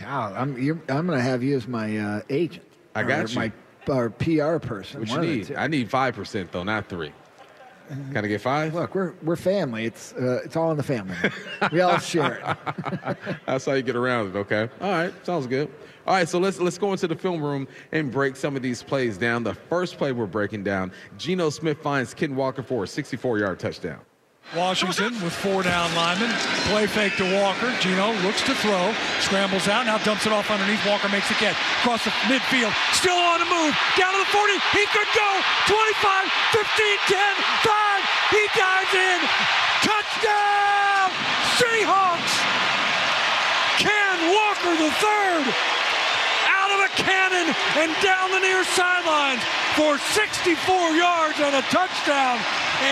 God, 0.00 0.34
I'm, 0.36 0.60
you're, 0.60 0.80
I'm 0.88 1.06
going 1.06 1.18
to 1.18 1.24
have 1.24 1.42
you 1.42 1.56
as 1.56 1.68
my 1.68 1.98
uh, 1.98 2.22
agent. 2.30 2.66
I 2.94 3.02
got 3.02 3.24
or 3.24 3.28
you. 3.28 3.38
My 3.38 3.52
or 3.88 4.10
PR 4.10 4.58
person. 4.58 5.00
What 5.00 5.08
you 5.08 5.14
one 5.14 5.24
of 5.24 5.30
the 5.30 5.36
need? 5.36 5.54
I 5.56 5.66
need 5.66 5.90
5%, 5.90 6.50
though, 6.50 6.62
not 6.62 6.88
3 6.88 7.12
Can 8.12 8.24
I 8.24 8.28
get 8.28 8.40
5 8.40 8.74
Look, 8.74 8.94
we're 8.94 9.14
we're 9.22 9.36
family. 9.36 9.84
It's 9.84 10.12
uh, 10.14 10.40
it's 10.44 10.56
all 10.56 10.70
in 10.70 10.76
the 10.76 10.82
family. 10.82 11.16
we 11.72 11.80
all 11.80 11.98
share 11.98 12.34
it. 12.36 13.16
That's 13.46 13.66
how 13.66 13.72
you 13.72 13.82
get 13.82 13.96
around 13.96 14.28
it. 14.28 14.36
Okay. 14.38 14.68
All 14.80 14.90
right. 14.90 15.26
Sounds 15.26 15.46
good. 15.46 15.68
All 16.06 16.14
right. 16.14 16.28
So 16.28 16.38
let's 16.38 16.60
let's 16.60 16.78
go 16.78 16.92
into 16.92 17.06
the 17.08 17.16
film 17.16 17.42
room 17.42 17.66
and 17.90 18.10
break 18.10 18.36
some 18.36 18.56
of 18.56 18.62
these 18.62 18.82
plays 18.82 19.18
down. 19.18 19.42
The 19.42 19.54
first 19.54 19.98
play 19.98 20.12
we're 20.12 20.26
breaking 20.26 20.64
down: 20.64 20.92
Geno 21.18 21.50
Smith 21.50 21.78
finds 21.82 22.14
Ken 22.14 22.34
Walker 22.36 22.62
for 22.62 22.84
a 22.84 22.86
64-yard 22.86 23.58
touchdown. 23.58 24.00
Washington 24.54 25.14
with 25.24 25.32
four 25.32 25.62
down 25.62 25.94
linemen. 25.94 26.30
Play 26.68 26.86
fake 26.86 27.16
to 27.16 27.24
Walker. 27.40 27.72
Geno 27.80 28.12
looks 28.20 28.42
to 28.42 28.54
throw. 28.54 28.92
Scrambles 29.20 29.68
out. 29.68 29.86
Now 29.86 29.96
dumps 30.04 30.26
it 30.26 30.32
off 30.32 30.50
underneath. 30.50 30.84
Walker 30.86 31.08
makes 31.08 31.28
the 31.28 31.34
catch. 31.40 31.56
Across 31.80 32.04
the 32.04 32.12
midfield. 32.28 32.72
Still 32.92 33.16
on 33.16 33.40
the 33.40 33.48
move. 33.48 33.72
Down 33.96 34.12
to 34.12 34.20
the 34.20 34.28
40. 34.28 34.52
He 34.76 34.84
could 34.92 35.10
go. 35.16 35.28
25, 35.72 36.28
15, 36.52 36.98
10, 37.08 37.34
5. 37.64 38.02
He 38.36 38.42
dives 38.52 38.92
in. 38.92 39.20
Touchdown! 39.82 41.10
Seahawks! 41.58 42.34
Ken 43.80 44.18
Walker 44.30 44.76
the 44.76 44.90
third 45.00 45.22
a 45.42 45.81
cannon 46.96 47.54
and 47.78 47.90
down 48.02 48.30
the 48.30 48.40
near 48.40 48.64
sidelines 48.64 49.42
for 49.76 49.98
64 50.12 50.56
yards 50.96 51.40
and 51.40 51.56
a 51.56 51.64
touchdown. 51.72 52.38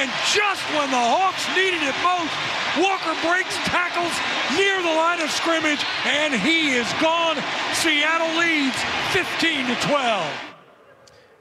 And 0.00 0.10
just 0.32 0.62
when 0.72 0.90
the 0.90 1.02
Hawks 1.02 1.44
needed 1.56 1.82
it 1.82 1.96
most, 2.04 2.32
Walker 2.78 3.14
breaks 3.26 3.56
tackles 3.66 4.14
near 4.56 4.80
the 4.80 4.94
line 4.94 5.20
of 5.20 5.30
scrimmage, 5.30 5.84
and 6.06 6.32
he 6.32 6.70
is 6.70 6.86
gone. 7.00 7.36
Seattle 7.74 8.38
leads 8.38 8.76
15 9.12 9.66
to 9.66 9.74
12. 9.88 10.50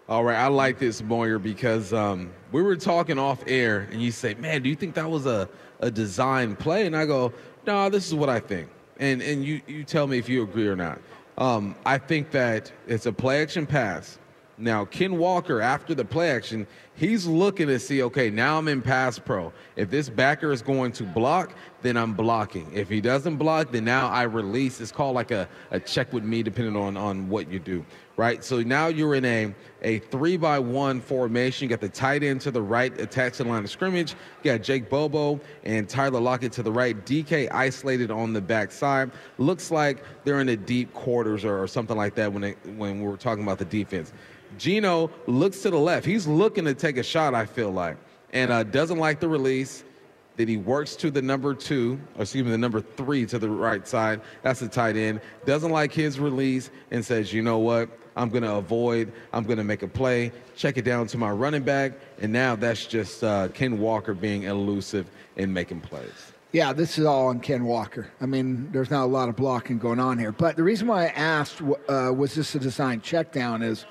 All 0.10 0.24
right, 0.24 0.38
I 0.38 0.48
like 0.48 0.80
this 0.80 1.04
Moyer 1.04 1.38
because 1.38 1.94
um, 1.94 2.32
we 2.52 2.64
were 2.64 2.76
talking 2.76 3.20
off 3.20 3.44
air, 3.46 3.88
and 3.92 4.02
you 4.02 4.12
say, 4.12 4.34
"Man, 4.34 4.64
do 4.64 4.70
you 4.70 4.76
think 4.76 4.96
that 4.96 5.08
was 5.08 5.28
a, 5.28 5.48
a 5.82 5.92
design 5.92 6.56
play?" 6.56 6.88
And 6.88 6.98
I 6.98 7.06
go, 7.06 7.32
"No, 7.68 7.92
this 7.92 8.08
is 8.08 8.16
what 8.16 8.28
I 8.28 8.40
think." 8.40 8.70
And 8.98 9.22
and 9.22 9.46
you 9.46 9.62
you 9.68 9.84
tell 9.84 10.08
me 10.08 10.18
if 10.18 10.28
you 10.28 10.42
agree 10.42 10.68
or 10.68 10.76
not. 10.76 11.00
Um, 11.40 11.76
I 11.86 11.98
think 11.98 12.32
that 12.32 12.72
it's 12.86 13.06
a 13.06 13.14
play 13.14 13.42
action 13.42 13.66
pass. 13.66 14.20
Now, 14.58 14.84
Ken 14.84 15.18
Walker, 15.18 15.62
after 15.62 15.96
the 15.96 16.04
play 16.04 16.32
action, 16.32 16.68
he's 16.96 17.26
looking 17.26 17.68
to 17.68 17.80
see, 17.80 18.04
okay, 18.04 18.30
now 18.30 18.58
I'm 18.58 18.68
in 18.68 18.82
pass 18.82 19.18
pro. 19.18 19.54
If 19.78 19.90
this 19.90 20.10
backer 20.10 20.52
is 20.52 20.62
going 20.62 20.92
to 20.94 21.04
block, 21.04 21.54
then 21.82 21.96
I'm 21.96 22.14
blocking. 22.14 22.70
If 22.74 22.90
he 22.90 23.00
doesn't 23.00 23.38
block, 23.38 23.72
then 23.72 23.86
now 23.86 24.10
I 24.10 24.24
release. 24.24 24.82
It's 24.82 24.92
called 24.92 25.16
like 25.16 25.32
a, 25.32 25.48
a 25.72 25.80
check 25.80 26.12
with 26.12 26.26
me, 26.26 26.44
depending 26.44 26.76
on, 26.76 26.98
on 26.98 27.30
what 27.30 27.50
you 27.50 27.60
do, 27.60 27.86
right? 28.20 28.44
So 28.44 28.62
now 28.62 28.88
you're 28.88 29.16
in 29.16 29.24
a, 29.24 29.56
a 29.82 30.00
three 30.00 30.36
by 30.36 30.60
one 30.60 31.00
formation. 31.00 31.64
You 31.64 31.70
got 31.70 31.80
the 31.80 31.88
tight 31.88 32.22
end 32.22 32.42
to 32.42 32.52
the 32.52 32.62
right, 32.62 32.92
attached 33.00 33.38
to 33.38 33.44
the 33.46 33.50
line 33.50 33.64
of 33.64 33.70
scrimmage. 33.70 34.14
You 34.44 34.52
got 34.52 34.62
Jake 34.62 34.90
Bobo 34.90 35.40
and 35.64 35.88
Tyler 35.88 36.20
Lockett 36.20 36.52
to 36.54 36.64
the 36.64 36.72
right. 36.72 36.98
DK 37.06 37.50
isolated 37.50 38.12
on 38.12 38.34
the 38.34 38.42
backside. 38.42 39.12
Looks 39.38 39.72
like 39.72 40.04
they're 40.26 40.42
in 40.42 40.48
the 40.48 40.58
deep 40.58 40.94
quarters 40.94 41.46
or, 41.46 41.64
or 41.64 41.66
something 41.66 41.96
like 41.96 42.14
that 42.16 42.34
when, 42.34 42.42
they, 42.42 42.52
when 42.76 43.00
we're 43.00 43.16
talking 43.16 43.42
about 43.42 43.58
the 43.58 43.64
defense. 43.64 44.12
Geno 44.58 45.10
looks 45.26 45.62
to 45.62 45.70
the 45.70 45.80
left. 45.80 46.06
He's 46.06 46.28
looking 46.28 46.66
to 46.66 46.74
take 46.74 46.98
a 46.98 47.04
shot, 47.04 47.34
I 47.34 47.46
feel 47.46 47.72
like, 47.72 47.96
and 48.34 48.52
uh, 48.52 48.64
doesn't 48.64 48.98
like 48.98 49.22
the 49.22 49.30
release. 49.30 49.86
Then 50.36 50.48
he 50.48 50.58
works 50.58 50.96
to 50.98 51.12
the 51.12 51.22
number 51.22 51.54
two, 51.54 52.00
or 52.16 52.24
excuse 52.24 52.46
me, 52.46 52.52
the 52.52 52.58
number 52.58 52.82
three 52.82 53.26
to 53.26 53.40
the 53.40 53.50
right 53.50 53.86
side. 53.88 54.22
That's 54.42 54.60
the 54.60 54.70
tight 54.70 54.96
end. 54.96 55.22
Doesn't 55.46 55.72
like 55.72 55.94
his 55.94 56.20
release 56.20 56.70
and 56.92 57.04
says, 57.04 57.34
you 57.34 57.42
know 57.42 57.60
what? 57.60 57.90
I'm 58.20 58.30
going 58.30 58.44
to 58.44 58.56
avoid. 58.56 59.14
I'm 59.32 59.46
going 59.46 59.58
to 59.58 59.64
make 59.64 59.82
a 59.82 59.88
play. 59.88 60.34
Check 60.56 60.78
it 60.78 60.84
down 60.84 61.08
to 61.08 61.18
my 61.18 61.32
running 61.32 61.64
back. 61.64 61.94
And 62.22 62.34
now 62.34 62.56
that's 62.56 62.86
just 62.86 63.24
uh, 63.24 63.48
Ken 63.48 63.80
Walker 63.80 64.14
being 64.14 64.44
elusive 64.44 65.10
and 65.38 65.54
making 65.54 65.82
plays. 65.82 66.34
Yeah, 66.52 66.74
this 66.74 66.98
is 66.98 67.06
all 67.06 67.28
on 67.28 67.40
Ken 67.40 67.64
Walker. 67.64 68.12
I 68.20 68.26
mean, 68.26 68.70
there's 68.72 68.90
not 68.90 69.06
a 69.06 69.08
lot 69.08 69.30
of 69.30 69.36
blocking 69.36 69.78
going 69.78 70.00
on 70.00 70.20
here. 70.20 70.34
But 70.34 70.58
the 70.58 70.64
reason 70.64 70.88
why 70.88 71.06
I 71.06 71.08
asked, 71.10 71.62
uh, 71.62 72.12
was 72.14 72.36
this 72.36 72.54
a 72.56 72.60
design 72.60 73.02
check 73.02 73.32
down, 73.32 73.62
is 73.62 73.86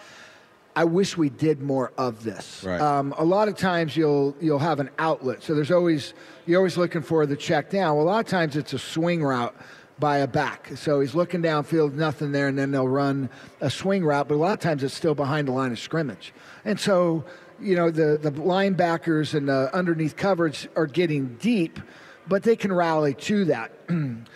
I 0.77 0.85
wish 0.85 1.17
we 1.17 1.31
did 1.31 1.63
more 1.63 1.93
of 1.97 2.23
this. 2.23 2.65
Right. 2.65 2.81
Um, 2.81 3.15
a 3.17 3.25
lot 3.25 3.49
of 3.49 3.57
times 3.57 3.97
you'll 3.97 4.37
you'll 4.41 4.59
have 4.59 4.79
an 4.79 4.91
outlet, 4.99 5.43
so 5.43 5.55
there's 5.55 5.71
always 5.71 6.15
you're 6.47 6.59
always 6.59 6.77
looking 6.77 7.03
for 7.03 7.27
the 7.27 7.37
check 7.37 7.71
down. 7.71 7.97
Well, 7.97 8.05
a 8.05 8.11
lot 8.11 8.25
of 8.25 8.31
times 8.31 8.57
it's 8.57 8.73
a 8.73 8.79
swing 8.79 9.23
route 9.23 9.57
by 9.99 10.19
a 10.19 10.27
back, 10.27 10.71
so 10.77 11.01
he's 11.01 11.15
looking 11.15 11.43
downfield, 11.43 11.95
nothing 11.95 12.33
there, 12.33 12.49
and 12.49 12.59
then 12.59 12.71
they'll 12.71 12.87
run 12.87 13.29
a 13.61 13.71
swing 13.71 14.05
route. 14.05 14.29
But 14.29 14.37
a 14.37 14.39
lot 14.39 14.53
of 14.53 14.61
times 14.61 14.83
it's 14.83 14.95
still 14.95 15.15
behind 15.15 15.49
the 15.49 15.53
line 15.53 15.73
of 15.73 15.79
scrimmage, 15.79 16.33
and 16.65 16.79
so 16.79 17.25
you 17.61 17.75
know 17.75 17.91
the 17.91 18.19
the 18.21 18.31
linebackers 18.31 19.35
and 19.35 19.49
the 19.49 19.71
underneath 19.75 20.17
coverage 20.17 20.69
are 20.77 20.87
getting 20.87 21.37
deep 21.41 21.81
but 22.29 22.43
they 22.43 22.57
can 22.57 22.73
rally 22.73 23.15
to 23.15 23.47
that. 23.47 23.73
the 23.89 24.27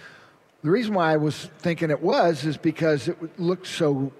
reason 0.63 0.95
why 0.95 1.13
I 1.13 1.17
was 1.19 1.51
thinking 1.59 1.91
it 1.91 2.03
was 2.03 2.45
is 2.45 2.57
because 2.57 3.09
it 3.09 3.39
looked 3.39 3.67
so 3.67 4.13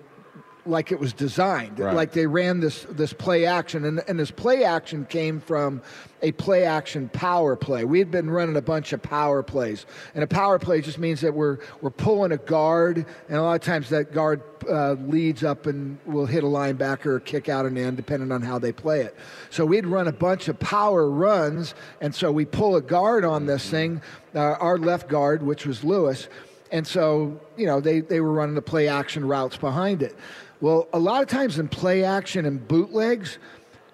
like 0.65 0.93
it 0.93 1.01
was 1.01 1.13
designed. 1.13 1.79
Right. 1.79 1.95
Like 1.95 2.13
they 2.13 2.27
ran 2.27 2.61
this 2.61 2.87
this 2.91 3.13
play 3.13 3.47
action, 3.47 3.85
and, 3.85 4.03
and 4.07 4.19
this 4.19 4.31
play 4.31 4.65
action 4.65 5.07
came 5.07 5.41
from 5.41 5.83
a 6.23 6.33
play 6.33 6.65
action 6.65 7.09
power 7.09 7.57
play. 7.57 7.85
We 7.85 7.99
had 7.99 8.11
been 8.11 8.31
running 8.31 8.57
a 8.57 8.63
bunch 8.63 8.93
of 8.93 9.03
power 9.03 9.43
plays, 9.43 9.87
and 10.15 10.23
a 10.23 10.27
power 10.27 10.59
play 10.59 10.81
just 10.81 10.99
means 10.99 11.21
that 11.23 11.35
we're 11.35 11.59
we're 11.81 11.91
pulling 11.91 12.33
a 12.33 12.37
guard, 12.37 13.05
and 13.29 13.37
a 13.37 13.43
lot 13.43 13.55
of 13.55 13.63
times 13.63 13.89
that 13.91 14.13
guard 14.13 14.43
uh, 14.69 14.93
leads 14.93 15.43
up 15.43 15.67
and 15.67 15.99
will 16.07 16.27
hit 16.27 16.45
a 16.45 16.47
linebacker 16.47 17.07
or 17.07 17.21
kick 17.21 17.49
out 17.49 17.67
an 17.67 17.77
end, 17.77 17.97
depending 17.97 18.31
on 18.31 18.43
how 18.43 18.59
they 18.59 18.73
play 18.73 19.01
it. 19.01 19.17
So 19.51 19.67
we'd 19.67 19.87
run 19.87 20.07
a 20.07 20.13
bunch 20.13 20.49
of 20.49 20.59
power 20.61 21.11
runs, 21.11 21.75
and 22.01 22.15
so 22.15 22.31
we 22.31 22.45
pull 22.45 22.77
a 22.77 22.83
guard 22.83 23.25
on 23.25 23.47
this 23.47 23.69
thing, 23.69 24.01
uh, 24.35 24.39
our 24.39 24.79
left 24.79 25.09
guard, 25.09 25.43
which 25.43 25.67
was 25.67 25.83
Lewis. 25.83 26.29
And 26.71 26.87
so, 26.87 27.39
you 27.59 27.67
know, 27.67 27.81
they, 27.81 28.01
they 28.01 28.21
were 28.21 28.33
running 28.33 28.55
the 28.55 28.63
play 28.63 28.89
action 28.89 29.29
routes 29.29 29.59
behind 29.59 30.03
it. 30.03 30.17
Well, 30.63 30.87
a 30.93 30.99
lot 31.01 31.23
of 31.23 31.29
times 31.29 31.59
in 31.59 31.67
play 31.67 32.05
action 32.05 32.47
and 32.47 32.67
bootlegs, 32.69 33.39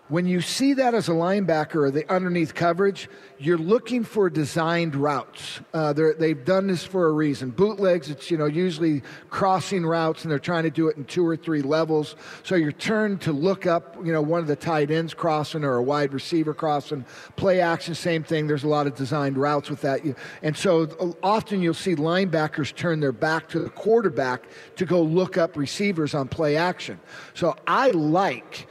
when 0.08 0.26
you 0.26 0.40
see 0.40 0.74
that 0.74 0.94
as 0.94 1.08
a 1.08 1.12
linebacker 1.12 1.76
or 1.76 1.90
the 1.90 2.10
underneath 2.12 2.54
coverage, 2.54 3.08
you're 3.38 3.58
looking 3.58 4.04
for 4.04 4.30
designed 4.30 4.96
routes. 4.96 5.60
Uh, 5.74 5.92
they've 5.92 6.44
done 6.44 6.66
this 6.66 6.82
for 6.82 7.06
a 7.06 7.12
reason. 7.12 7.50
Bootlegs, 7.50 8.10
it's 8.10 8.30
you 8.30 8.38
know 8.38 8.46
usually 8.46 9.02
crossing 9.30 9.84
routes, 9.84 10.22
and 10.22 10.30
they're 10.30 10.38
trying 10.38 10.64
to 10.64 10.70
do 10.70 10.88
it 10.88 10.96
in 10.96 11.04
two 11.04 11.26
or 11.26 11.36
three 11.36 11.62
levels. 11.62 12.16
So 12.42 12.54
you're 12.54 12.72
turned 12.72 13.20
to 13.22 13.32
look 13.32 13.66
up, 13.66 13.96
you 14.02 14.12
know, 14.12 14.22
one 14.22 14.40
of 14.40 14.46
the 14.46 14.56
tight 14.56 14.90
ends 14.90 15.14
crossing 15.14 15.62
or 15.62 15.74
a 15.74 15.82
wide 15.82 16.12
receiver 16.12 16.54
crossing. 16.54 17.04
Play 17.36 17.60
action, 17.60 17.94
same 17.94 18.24
thing. 18.24 18.46
There's 18.46 18.64
a 18.64 18.68
lot 18.68 18.86
of 18.86 18.94
designed 18.94 19.36
routes 19.36 19.68
with 19.68 19.82
that. 19.82 20.00
And 20.42 20.56
so 20.56 20.82
uh, 21.00 21.12
often 21.22 21.60
you'll 21.60 21.74
see 21.74 21.94
linebackers 21.94 22.74
turn 22.74 23.00
their 23.00 23.12
back 23.12 23.48
to 23.50 23.58
the 23.58 23.70
quarterback 23.70 24.44
to 24.76 24.86
go 24.86 25.02
look 25.02 25.36
up 25.36 25.56
receivers 25.56 26.14
on 26.14 26.28
play 26.28 26.56
action. 26.56 26.98
So 27.34 27.56
I 27.66 27.90
like 27.90 28.66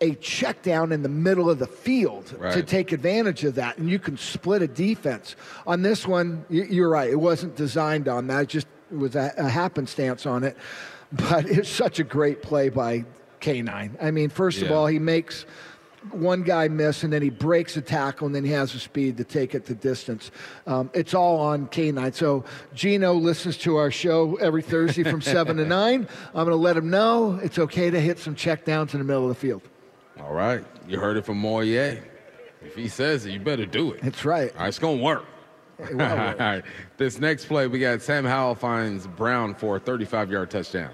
a 0.00 0.14
check 0.14 0.62
down 0.62 0.92
in 0.92 1.02
the 1.02 1.08
middle 1.08 1.50
of 1.50 1.58
the 1.58 1.66
field 1.66 2.34
to 2.54 2.62
take 2.62 2.92
advantage 2.92 3.44
of 3.44 3.54
that, 3.56 3.76
and 3.78 3.88
you 3.90 3.98
can 3.98 4.16
split 4.16 4.62
a 4.62 4.66
defense. 4.68 5.36
On 5.66 5.82
this 5.82 6.06
one, 6.06 6.44
you- 6.48 6.64
you're 6.64 6.88
right; 6.88 7.10
it 7.10 7.20
wasn't 7.20 7.54
designed 7.56 8.08
on 8.08 8.26
that; 8.28 8.42
it 8.44 8.48
just 8.48 8.66
was 8.90 9.14
a, 9.14 9.32
a 9.36 9.48
happenstance 9.48 10.26
on 10.26 10.44
it. 10.44 10.56
But 11.12 11.46
it's 11.50 11.68
such 11.68 11.98
a 11.98 12.04
great 12.04 12.40
play 12.40 12.68
by 12.68 13.04
K9. 13.40 13.90
I 14.00 14.10
mean, 14.12 14.28
first 14.30 14.62
of 14.62 14.70
all, 14.70 14.86
he 14.86 15.00
makes 15.00 15.44
one 16.12 16.44
guy 16.44 16.68
miss, 16.68 17.02
and 17.02 17.12
then 17.12 17.20
he 17.20 17.30
breaks 17.30 17.76
a 17.76 17.80
tackle, 17.82 18.26
and 18.28 18.34
then 18.34 18.44
he 18.44 18.52
has 18.52 18.72
the 18.72 18.78
speed 18.78 19.16
to 19.16 19.24
take 19.24 19.56
it 19.56 19.66
the 19.66 19.74
distance. 19.74 20.30
Um, 20.68 20.88
it's 20.94 21.12
all 21.12 21.40
on 21.40 21.66
K9. 21.66 22.14
So 22.14 22.44
Geno 22.74 23.12
listens 23.14 23.56
to 23.58 23.74
our 23.76 23.90
show 23.90 24.36
every 24.36 24.62
Thursday 24.62 25.02
from 25.02 25.20
seven 25.20 25.56
to 25.56 25.64
nine. 25.80 26.06
I'm 26.28 26.44
going 26.46 26.50
to 26.50 26.54
let 26.54 26.76
him 26.76 26.90
know 26.90 27.40
it's 27.42 27.58
okay 27.58 27.90
to 27.90 28.00
hit 28.00 28.20
some 28.20 28.36
check 28.36 28.64
downs 28.64 28.94
in 28.94 29.00
the 29.00 29.04
middle 29.04 29.24
of 29.24 29.30
the 29.30 29.34
field. 29.34 29.62
All 30.22 30.32
right. 30.32 30.64
You 30.88 30.98
heard 30.98 31.16
it 31.16 31.24
from 31.24 31.38
Moyer. 31.38 32.02
If 32.62 32.74
he 32.76 32.88
says 32.88 33.26
it, 33.26 33.32
you 33.32 33.40
better 33.40 33.66
do 33.66 33.92
it. 33.92 34.02
That's 34.02 34.24
right. 34.24 34.52
All 34.54 34.60
right, 34.60 34.68
it's 34.68 34.78
going 34.78 34.98
to 34.98 35.04
work. 35.04 35.24
It 35.78 35.90
will 35.92 35.98
work. 35.98 36.08
All 36.40 36.46
right. 36.46 36.64
This 36.98 37.18
next 37.18 37.46
play, 37.46 37.66
we 37.66 37.78
got 37.78 38.02
Sam 38.02 38.24
Howell 38.24 38.54
finds 38.54 39.06
Brown 39.06 39.54
for 39.54 39.76
a 39.76 39.80
35 39.80 40.30
yard 40.30 40.50
touchdown. 40.50 40.90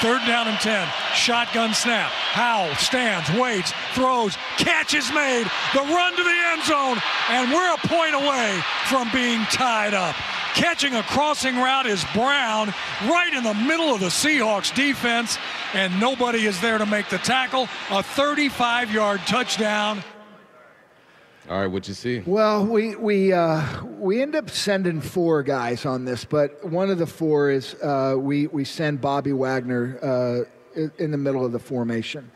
Third 0.00 0.24
down 0.26 0.48
and 0.48 0.58
10. 0.58 0.88
Shotgun 1.14 1.74
snap. 1.74 2.10
Howell 2.10 2.74
stands, 2.76 3.30
waits, 3.38 3.72
throws, 3.92 4.36
catch 4.56 4.94
is 4.94 5.10
made. 5.12 5.46
The 5.74 5.80
run 5.80 6.16
to 6.16 6.22
the 6.22 6.38
end 6.52 6.62
zone, 6.64 6.98
and 7.28 7.52
we're 7.52 7.74
a 7.74 7.78
point 7.78 8.14
away 8.14 8.60
from 8.86 9.10
being 9.12 9.40
tied 9.52 9.94
up. 9.94 10.14
Catching 10.54 10.94
a 10.94 11.02
crossing 11.02 11.56
route 11.56 11.86
is 11.86 12.04
Brown 12.14 12.72
right 13.08 13.32
in 13.32 13.44
the 13.44 13.54
middle 13.54 13.94
of 13.94 14.00
the 14.00 14.06
Seahawks 14.06 14.74
defense, 14.74 15.38
and 15.74 16.00
nobody 16.00 16.46
is 16.46 16.60
there 16.60 16.78
to 16.78 16.86
make 16.86 17.08
the 17.08 17.18
tackle. 17.18 17.68
A 17.90 18.02
35 18.02 18.90
yard 18.90 19.20
touchdown. 19.26 20.02
All 21.50 21.58
right, 21.58 21.66
what 21.66 21.88
you 21.88 21.94
see? 21.94 22.20
Well, 22.20 22.64
we 22.64 22.94
we 22.94 23.32
uh, 23.32 23.84
we 23.98 24.22
end 24.22 24.36
up 24.36 24.50
sending 24.50 25.00
four 25.00 25.42
guys 25.42 25.84
on 25.84 26.04
this, 26.04 26.24
but 26.24 26.64
one 26.64 26.90
of 26.90 26.98
the 26.98 27.08
four 27.08 27.50
is 27.50 27.74
uh, 27.82 28.14
we 28.16 28.46
we 28.46 28.64
send 28.64 29.00
Bobby 29.00 29.32
Wagner 29.32 29.98
uh, 30.00 30.80
in 30.98 31.10
the 31.10 31.18
middle 31.18 31.44
of 31.44 31.50
the 31.50 31.58
formation, 31.58 32.30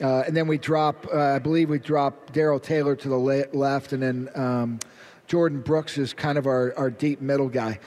uh, 0.00 0.22
and 0.24 0.36
then 0.36 0.46
we 0.46 0.56
drop. 0.56 1.04
Uh, 1.12 1.20
I 1.20 1.40
believe 1.40 1.68
we 1.68 1.80
drop 1.80 2.32
Darrell 2.32 2.60
Taylor 2.60 2.94
to 2.94 3.08
the 3.08 3.16
le- 3.16 3.46
left, 3.52 3.92
and 3.92 4.00
then 4.00 4.28
um, 4.36 4.78
Jordyn 5.26 5.64
Brooks 5.64 5.98
is 5.98 6.14
kind 6.14 6.38
of 6.38 6.46
our 6.46 6.72
our 6.76 6.90
deep 6.90 7.20
middle 7.20 7.48
guy. 7.48 7.80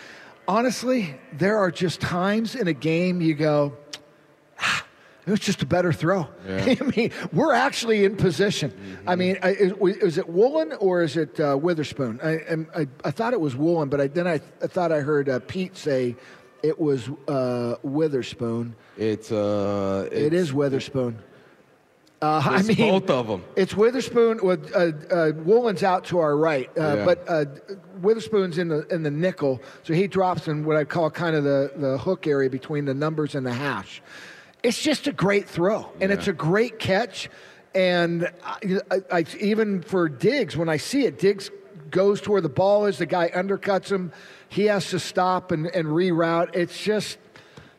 Honestly, 0.50 1.16
there 1.32 1.60
are 1.60 1.72
just 1.72 2.02
times 2.02 2.56
in 2.56 2.68
a 2.68 2.74
game 2.74 3.22
you 3.22 3.36
go. 3.36 3.78
"Ah, 5.26 5.28
It 5.28 5.32
was 5.32 5.40
just 5.40 5.62
a 5.62 5.66
better 5.66 5.92
throw. 5.94 6.28
Yeah. 6.48 6.76
I 6.82 6.84
mean, 6.96 7.12
we're 7.32 7.54
actually 7.54 8.06
in 8.06 8.16
position. 8.16 8.72
I 9.08 9.16
mean, 9.16 9.38
is, 9.44 9.72
is 9.98 10.18
it 10.18 10.28
Woolen 10.30 10.74
or 10.80 11.02
is 11.04 11.16
it 11.18 11.40
uh, 11.40 11.58
Witherspoon? 11.62 12.20
I, 12.24 12.34
I, 12.82 12.88
I 13.06 13.12
thought 13.12 13.34
it 13.34 13.42
was 13.42 13.56
Woolen, 13.56 13.90
but 13.90 14.02
I, 14.02 14.08
then 14.08 14.28
I, 14.28 14.40
I 14.62 14.68
thought 14.68 14.92
I 14.92 15.00
heard 15.02 15.30
uh, 15.30 15.40
Pete 15.48 15.78
say 15.78 16.16
it 16.62 16.80
was 16.80 17.10
uh, 17.28 17.76
Witherspoon. 17.84 18.76
It's 18.98 19.32
uh, 19.32 20.08
it's, 20.12 20.22
It 20.22 20.34
is 20.34 20.54
Witherspoon. 20.54 21.20
Uh, 22.22 22.42
I 22.46 22.62
mean, 22.62 22.78
both 22.78 23.10
of 23.10 23.30
'em. 23.30 23.44
It's 23.58 23.76
Witherspoon. 23.76 24.40
With 24.42 24.72
uh, 24.74 24.92
uh, 25.14 25.32
Woolen's 25.44 25.84
out 25.84 26.06
to 26.06 26.20
our 26.20 26.38
right, 26.38 26.70
uh, 26.78 26.82
Yeah. 26.98 27.06
but 27.06 27.26
uh, 27.28 27.46
Witherspoon's 28.02 28.58
in 28.58 28.70
the 28.70 28.88
in 28.88 29.04
the 29.04 29.12
nickel, 29.12 29.62
so 29.84 29.94
he 29.94 30.08
drops 30.08 30.48
in 30.48 30.64
what 30.64 30.78
I 30.78 30.86
call 30.86 31.10
kind 31.12 31.36
of 31.36 31.44
the 31.44 31.72
the 31.76 31.98
hook 31.98 32.26
area 32.28 32.50
between 32.50 32.86
the 32.86 32.94
numbers 32.94 33.36
and 33.36 33.46
the 33.46 33.52
hash. 33.54 34.02
It's 34.64 34.82
just 34.82 35.08
a 35.08 35.12
great 35.12 35.48
throw, 35.48 35.92
and 36.00 36.12
it's 36.12 36.28
a 36.28 36.34
great 36.34 36.80
catch. 36.80 37.30
And 37.76 38.32
I, 38.46 38.80
I, 38.90 39.02
I, 39.12 39.26
even 39.40 39.82
for 39.82 40.08
Diggs, 40.08 40.56
when 40.56 40.70
I 40.70 40.78
see 40.78 41.06
it, 41.06 41.20
Diggs 41.20 41.52
goes 41.90 42.22
to 42.22 42.32
where 42.32 42.42
the 42.42 42.50
ball 42.50 42.86
is. 42.86 42.98
The 42.98 43.06
guy 43.06 43.30
undercuts 43.30 43.92
him. 43.92 44.12
He 44.48 44.66
has 44.66 44.90
to 44.92 45.00
stop 45.00 45.52
and, 45.52 45.68
and 45.68 45.88
reroute. 45.88 46.56
It's 46.56 46.82
just 46.82 47.18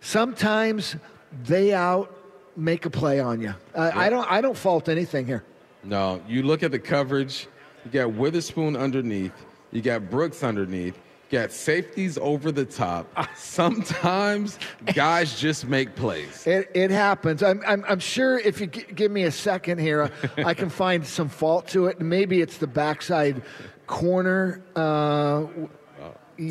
sometimes 0.00 0.96
they 1.44 1.72
out 1.72 2.14
make 2.56 2.86
a 2.86 2.90
play 2.90 3.20
on 3.20 3.40
you. 3.40 3.54
Uh, 3.74 3.90
I 3.94 4.10
don't. 4.10 4.30
I 4.30 4.40
don't 4.40 4.56
fault 4.56 4.88
anything 4.88 5.26
here. 5.26 5.44
No, 5.82 6.22
you 6.28 6.42
look 6.42 6.62
at 6.62 6.70
the 6.70 6.78
coverage. 6.78 7.46
You 7.84 7.90
got 7.90 8.12
Witherspoon 8.12 8.76
underneath. 8.76 9.32
You 9.70 9.82
got 9.82 10.10
Brooks 10.10 10.42
underneath. 10.42 10.98
Got 11.34 11.50
safeties 11.50 12.16
over 12.16 12.52
the 12.52 12.64
top. 12.64 13.08
Sometimes 13.36 14.56
guys 14.94 15.36
just 15.40 15.66
make 15.66 15.96
plays. 15.96 16.46
It, 16.46 16.70
it 16.74 16.92
happens. 16.92 17.42
I'm, 17.42 17.60
I'm, 17.66 17.84
I'm 17.88 17.98
sure 17.98 18.38
if 18.38 18.60
you 18.60 18.68
g- 18.68 18.84
give 18.94 19.10
me 19.10 19.24
a 19.24 19.32
second 19.32 19.78
here, 19.78 20.12
I 20.36 20.54
can 20.54 20.70
find 20.84 21.04
some 21.04 21.28
fault 21.28 21.66
to 21.70 21.86
it. 21.86 22.00
Maybe 22.00 22.40
it's 22.40 22.58
the 22.58 22.68
backside 22.68 23.42
corner. 23.88 24.62
Uh, 24.76 25.46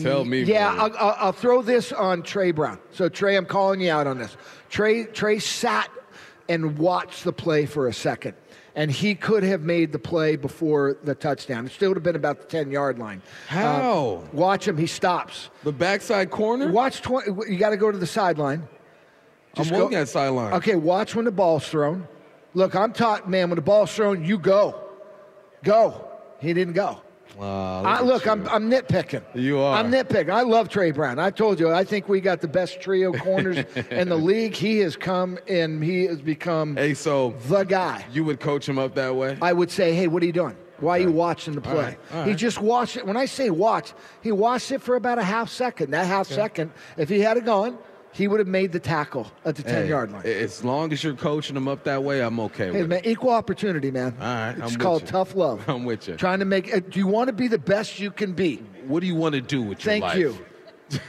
Tell 0.02 0.26
me. 0.26 0.42
Yeah, 0.44 0.76
I'll, 0.78 0.92
I'll, 0.98 1.16
I'll 1.18 1.32
throw 1.32 1.62
this 1.62 1.94
on 1.94 2.22
Tre 2.22 2.52
Brown. 2.52 2.78
So 2.92 3.08
Tre, 3.08 3.38
I'm 3.38 3.46
calling 3.46 3.80
you 3.80 3.90
out 3.90 4.06
on 4.06 4.18
this. 4.18 4.36
Tre, 4.70 5.06
Tre 5.06 5.40
sat 5.40 5.90
and 6.50 6.78
watched 6.78 7.24
the 7.24 7.32
play 7.32 7.66
for 7.66 7.88
a 7.88 7.94
second, 7.94 8.34
and 8.76 8.90
he 8.92 9.16
could 9.16 9.44
have 9.44 9.62
made 9.62 9.92
the 9.92 10.00
play 10.00 10.36
before 10.36 10.98
the 11.04 11.14
touchdown. 11.16 11.66
It 11.66 11.72
still 11.72 11.90
would 11.90 11.98
have 11.98 12.04
been 12.04 12.16
about 12.16 12.40
the 12.42 12.46
10 12.48 12.72
yard 12.72 12.98
line. 13.00 13.22
Uh, 13.50 13.54
How? 13.54 14.24
watch 14.32 14.68
him. 14.68 14.78
He 14.78 14.88
stops. 14.88 15.50
the 15.64 15.72
backside 15.72 16.32
corner. 16.32 16.72
Watch 16.72 17.02
20. 17.02 17.52
You 17.52 17.58
got 17.58 17.70
to 17.72 17.78
go 17.78 17.92
to 17.92 17.98
the 17.98 18.08
sideline. 18.08 18.68
I'm 19.56 19.64
Just 19.64 19.72
go- 19.72 19.78
looking 19.78 19.98
at 19.98 20.10
sideline. 20.10 20.54
Okay, 20.54 20.76
watch 20.76 21.16
when 21.16 21.26
the 21.26 21.32
ball's 21.32 21.68
thrown. 21.68 22.08
Look, 22.56 22.76
I'm 22.76 22.94
taught, 22.94 23.30
man, 23.30 23.50
when 23.50 23.56
the 23.56 23.62
ball's 23.64 23.94
thrown, 23.94 24.24
you 24.26 24.38
go. 24.38 24.80
Go. 25.64 26.08
He 26.40 26.54
didn't 26.54 26.74
go. 26.74 27.02
Uh, 27.40 27.82
I, 27.82 28.02
look. 28.02 28.28
I'm, 28.28 28.48
I'm 28.50 28.70
nitpicking. 28.70 29.24
You 29.34 29.60
are. 29.60 29.78
I'm 29.78 29.92
nitpicking. 29.92 30.30
I 30.32 30.42
love 30.44 30.70
Tre 30.70 30.92
Brown. 30.92 31.20
I 31.20 31.30
told 31.32 31.60
you, 31.60 31.72
I 31.72 31.84
think 31.84 32.08
we 32.08 32.22
got 32.22 32.42
the 32.42 32.48
best 32.48 32.80
trio 32.82 33.12
corners 33.14 33.66
in 33.90 34.10
the 34.10 34.16
league. 34.18 34.54
He 34.56 34.80
has 34.80 34.96
come 34.96 35.40
and 35.48 35.84
he 35.84 36.06
has 36.06 36.22
become 36.22 36.76
Hey, 36.76 36.94
so 36.94 37.32
the 37.48 37.64
guy. 37.64 38.06
you 38.12 38.24
would 38.24 38.40
coach 38.40 38.70
him 38.70 38.78
up 38.78 38.96
that 38.96 39.16
way? 39.16 39.38
I 39.42 39.54
would 39.54 39.72
say, 39.72 39.94
hey, 39.94 40.08
what 40.08 40.22
are 40.24 40.26
you 40.26 40.32
doing? 40.32 40.56
Why 40.80 40.98
are 40.98 41.02
you 41.02 41.12
watching 41.12 41.54
the 41.54 41.62
play? 41.62 41.76
right, 41.76 42.00
all 42.14 42.24
He 42.26 42.36
just 42.36 42.60
watched 42.62 42.98
it. 42.98 43.06
When 43.06 43.16
I 43.16 43.26
say 43.26 43.50
watch, 43.50 43.94
he 44.22 44.32
watched 44.32 44.72
it 44.72 44.82
for 44.82 44.96
about 44.96 45.18
a 45.18 45.24
half 45.24 45.50
second. 45.50 45.92
That 45.92 46.06
half 46.08 46.28
second, 46.28 46.72
if 46.98 47.08
he 47.10 47.20
had 47.22 47.38
it 47.38 47.46
gone, 47.46 47.78
he 48.14 48.28
would 48.28 48.40
have 48.40 48.48
made 48.48 48.72
the 48.72 48.80
tackle 48.80 49.32
at 49.44 49.56
the 49.56 49.64
10 49.64 49.74
Hey, 49.74 49.90
yard 49.90 50.12
line. 50.12 50.26
As 50.26 50.64
long 50.64 50.94
as 50.94 51.04
you're 51.04 51.16
coaching 51.16 51.56
him 51.56 51.68
up 51.68 51.84
that 51.86 52.04
way, 52.04 52.22
I'm 52.22 52.40
okay 52.42 52.72
Hey 52.72 52.82
with 52.82 52.90
man, 52.90 53.00
it. 53.00 53.08
equal 53.08 53.32
opportunity, 53.32 53.92
man. 53.92 54.16
All 54.20 54.26
right, 54.26 54.50
it's 54.52 54.60
I'm 54.60 54.66
with 54.68 54.80
called 54.80 55.06
tough 55.08 55.36
love. 55.36 55.64
I'm 55.68 55.84
with 55.84 56.08
you. 56.08 56.16
Trying 56.16 56.40
to 56.40 56.46
make. 56.46 56.74
Uh, 56.74 56.80
do 56.80 57.00
you 57.00 57.08
want 57.08 57.28
to 57.28 57.34
be 57.34 57.48
the 57.48 57.58
best 57.58 58.00
you 58.00 58.12
can 58.12 58.34
be? 58.34 58.58
What 58.88 59.00
do 59.02 59.08
you 59.08 59.16
want 59.16 59.36
to 59.36 59.42
do 59.42 59.62
with 59.62 59.84
your 59.84 59.92
Thank 59.94 60.04
life? 60.04 60.18
you. 60.18 60.38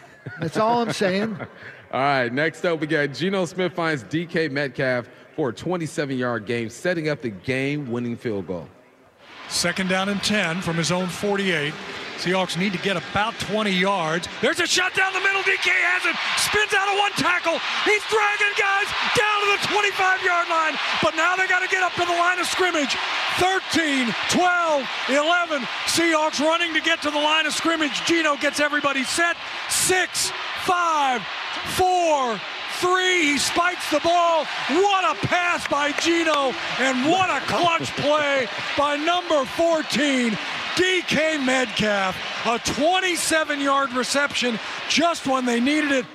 That's 0.41 0.57
all 0.57 0.81
I'm 0.83 0.93
saying. 0.93 1.37
All 1.93 2.01
right, 2.01 2.33
next 2.33 2.65
up 2.65 2.81
we 2.81 2.87
got 2.87 3.13
Geno 3.13 3.45
Smith 3.45 3.73
finds 3.75 4.03
DK 4.05 4.51
Metcalf 4.51 5.09
for 5.37 5.51
a 5.51 5.53
27-yard 5.53 6.47
game, 6.47 6.69
setting 6.71 7.09
up 7.09 7.21
the 7.21 7.29
game-winning 7.31 8.17
field 8.17 8.47
goal. 8.47 8.69
Second 9.49 9.89
down 9.89 10.09
and 10.09 10.23
10 10.23 10.61
from 10.63 10.77
his 10.77 10.91
own 10.91 11.09
48. 11.09 11.75
Seahawks 12.17 12.57
need 12.57 12.73
to 12.73 12.79
get 12.79 12.97
about 12.97 13.35
20 13.39 13.71
yards. 13.71 14.29
There's 14.41 14.61
a 14.61 14.67
shot 14.67 14.95
down 14.95 15.13
the 15.13 15.21
middle. 15.21 15.43
DK 15.43 15.69
has 15.69 16.07
it. 16.07 16.17
Spins 16.41 16.73
out 16.73 16.89
of 16.89 16.97
one 16.97 17.13
tackle. 17.19 17.59
He's 17.85 18.03
dragging 18.09 18.55
guys 18.57 18.89
down 19.19 19.37
to 19.45 19.49
the 19.53 19.61
25 19.69 20.23
yard 20.23 20.49
line. 20.49 20.75
But 21.03 21.17
now 21.17 21.37
they 21.37 21.47
got 21.47 21.61
to 21.61 21.69
get 21.69 21.83
up 21.83 21.93
to 21.99 22.07
the 22.07 22.17
line 22.17 22.39
of 22.39 22.47
scrimmage. 22.47 22.97
13, 23.43 24.09
12, 24.31 24.89
11. 25.11 25.63
Seahawks 25.91 26.41
running 26.41 26.73
to 26.73 26.81
get 26.81 27.03
to 27.03 27.11
the 27.11 27.19
line 27.21 27.47
of 27.47 27.53
scrimmage. 27.53 28.05
Geno 28.07 28.37
gets 28.37 28.61
everybody 28.61 29.03
set. 29.05 29.37
Six, 29.69 30.33
five, 30.65 31.21
four, 31.77 32.41
three. 32.81 33.33
He 33.33 33.39
spikes 33.39 33.91
the 33.91 34.01
ball. 34.01 34.45
What 34.68 35.16
a 35.16 35.27
pass 35.27 35.66
by 35.68 35.93
Geno, 35.93 36.53
and 36.79 37.09
what 37.11 37.31
a 37.31 37.41
clutch 37.47 37.91
play 37.97 38.47
by 38.77 38.97
number 38.97 39.45
14, 39.45 40.33
DK 40.77 41.45
Metcalf. 41.45 42.16
A 42.47 42.59
27 42.59 43.61
yard 43.61 43.93
reception 43.93 44.59
just 44.89 45.27
when 45.27 45.45
they 45.47 45.61
needed 45.61 45.93
it. 45.93 46.07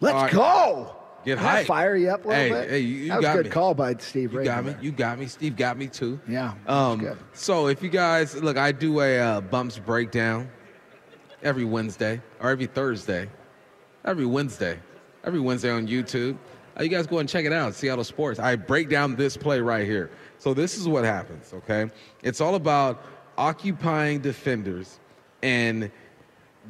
Let's 0.00 0.14
All 0.14 0.22
right. 0.22 0.32
go. 0.32 0.92
Get 1.24 1.38
Can 1.38 1.46
I 1.48 1.64
fire 1.64 1.96
you 1.96 2.10
up 2.10 2.24
a 2.24 2.28
little 2.28 2.42
Hey, 2.44 2.50
bit? 2.50 2.70
hey, 2.70 2.78
you- 2.78 2.96
you 2.96 3.08
that 3.08 3.16
was 3.16 3.24
got 3.24 3.32
a 3.32 3.36
good 3.38 3.46
me. 3.46 3.50
call 3.50 3.74
by 3.74 3.94
Steve 3.98 4.32
You 4.32 4.38
Ray. 4.38 4.44
got 4.44 4.64
me. 4.64 4.76
You 4.80 4.92
got 4.92 5.18
me. 5.18 5.26
Steve 5.26 5.56
got 5.56 5.76
me 5.76 5.88
too. 5.88 6.20
Yeah, 6.28 6.52
Um, 6.68 7.00
good. 7.00 7.18
so 7.32 7.66
if 7.66 7.82
you 7.82 7.88
guys 7.88 8.36
look, 8.40 8.56
I 8.56 8.70
do 8.70 9.00
a 9.00 9.18
uh, 9.18 9.40
bumps 9.40 9.76
breakdown 9.80 10.48
every 11.42 11.64
Wednesday 11.64 12.20
or 12.40 12.50
every 12.50 12.66
Thursday, 12.66 13.28
every 14.04 14.26
Wednesday, 14.26 14.78
every 15.26 15.40
Wednesday 15.40 15.70
on 15.70 15.86
YouTube. 15.86 16.38
Uh, 16.78 16.84
you 16.84 16.88
guys 16.88 17.06
go 17.06 17.18
and 17.18 17.28
check 17.28 17.44
it 17.44 17.52
out, 17.52 17.74
Seattle 17.74 18.04
Sports. 18.04 18.38
I 18.38 18.54
break 18.56 18.88
down 18.88 19.16
this 19.16 19.36
play 19.36 19.60
right 19.60 19.84
here. 19.84 20.10
So 20.38 20.54
this 20.54 20.78
is 20.78 20.88
what 20.88 21.04
happens. 21.04 21.52
Okay, 21.52 21.90
it's 22.22 22.40
all 22.40 22.54
about 22.54 23.04
occupying 23.36 24.20
defenders 24.20 25.00
and 25.42 25.90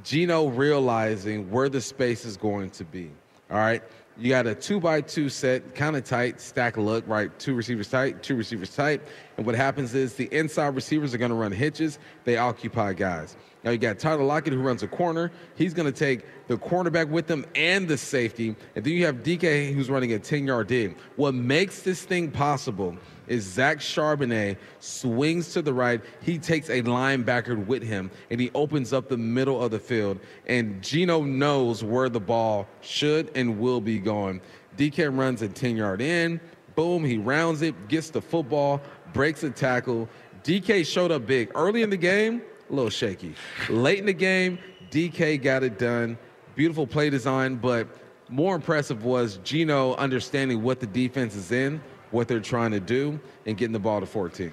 Geno 0.03 0.49
realizing 0.49 1.51
where 1.51 1.69
the 1.69 1.81
space 1.81 2.25
is 2.25 2.37
going 2.37 2.71
to 2.71 2.85
be. 2.85 3.11
All 3.51 3.59
right. 3.59 3.83
You 4.19 4.31
got 4.31 4.47
a 4.47 4.55
two 4.55 4.81
by 4.81 5.03
two 5.03 5.29
set, 5.29 5.75
kind 5.75 5.95
of 5.95 6.05
tight, 6.05 6.41
stack 6.41 6.79
look, 6.79 7.07
right? 7.07 7.37
Two 7.39 7.55
receivers 7.55 7.91
tight, 7.91 8.23
two 8.23 8.35
receivers 8.35 8.75
tight. 8.75 9.03
And 9.37 9.45
what 9.45 9.55
happens 9.55 9.95
is 9.95 10.15
the 10.15 10.29
inside 10.33 10.75
receivers 10.75 11.13
are 11.13 11.19
going 11.19 11.31
to 11.31 11.37
run 11.37 11.53
hitches. 11.53 11.99
They 12.25 12.39
occupy 12.39 12.95
guys. 12.95 13.37
Now 13.67 13.73
you 13.73 13.79
got 13.79 13.99
Tyler 13.99 14.23
Lockett 14.23 14.53
who 14.53 14.61
runs 14.61 14.85
a 14.85 14.87
corner. 14.87 15.33
He's 15.57 15.75
going 15.75 15.93
to 15.93 15.99
take 15.99 16.25
the 16.47 16.57
cornerback 16.57 17.09
with 17.09 17.29
him 17.29 17.45
and 17.57 17.89
the 17.89 17.99
safety. 17.99 18.55
And 18.77 18.85
then 18.85 18.93
you 18.93 19.05
have 19.07 19.25
DK 19.25 19.75
who's 19.75 19.91
running 19.91 20.13
a 20.13 20.21
10 20.21 20.47
yard 20.47 20.69
dig. 20.69 20.97
What 21.17 21.35
makes 21.35 21.83
this 21.83 22.05
thing 22.05 22.31
possible 22.31 22.97
is 23.27 23.43
Zach 23.43 23.79
Charbonnet 23.79 24.57
swings 24.79 25.53
to 25.55 25.63
the 25.63 25.75
right. 25.75 26.01
He 26.23 26.39
takes 26.39 26.69
a 26.69 26.81
linebacker 26.83 27.67
with 27.67 27.83
him 27.83 28.09
and 28.31 28.41
he 28.41 28.53
opens 28.55 28.93
up 28.93 29.09
the 29.09 29.17
middle 29.17 29.61
of 29.61 29.73
the 29.73 29.81
field. 29.81 30.21
And 30.47 30.81
Geno 30.81 31.25
knows 31.25 31.83
where 31.83 32.09
the 32.09 32.21
ball 32.21 32.69
should 32.83 33.33
and 33.35 33.59
will 33.59 33.81
be 33.81 33.99
going. 33.99 34.43
DK 34.77 35.19
runs 35.19 35.43
a 35.43 35.49
10 35.49 35.77
yard 35.77 36.01
in. 36.01 36.41
Boom, 36.77 37.05
he 37.05 37.19
rounds 37.19 37.63
it, 37.63 37.89
gets 37.89 38.11
the 38.11 38.23
football, 38.23 38.81
breaks 39.13 39.43
a 39.43 39.51
tackle. 39.51 40.09
DK 40.45 40.87
showed 40.87 41.11
up 41.11 41.27
big. 41.27 41.51
Early 41.57 41.83
in 41.83 41.91
the 41.91 41.97
game, 41.97 42.43
a 42.69 42.73
little 42.73 42.91
shaky. 42.91 43.35
Late 43.69 43.99
in 43.99 44.07
the 44.07 44.13
game, 44.13 44.59
DK 44.91 45.43
got 45.43 45.63
it 45.63 45.79
done. 45.79 46.19
Beautiful 46.55 46.87
play 46.87 47.11
design, 47.11 47.57
but 47.57 47.89
more 48.29 48.55
impressive 48.55 49.05
was 49.05 49.39
Geno 49.45 49.95
understanding 49.97 50.63
what 50.63 50.81
the 50.81 50.87
defense 50.87 51.35
is 51.35 51.53
in, 51.53 51.81
what 52.11 52.29
they're 52.29 52.41
trying 52.41 52.73
to 52.73 52.81
do, 52.81 53.21
and 53.45 53.57
getting 53.57 53.73
the 53.73 53.79
ball 53.79 54.01
to 54.01 54.07
14. 54.07 54.53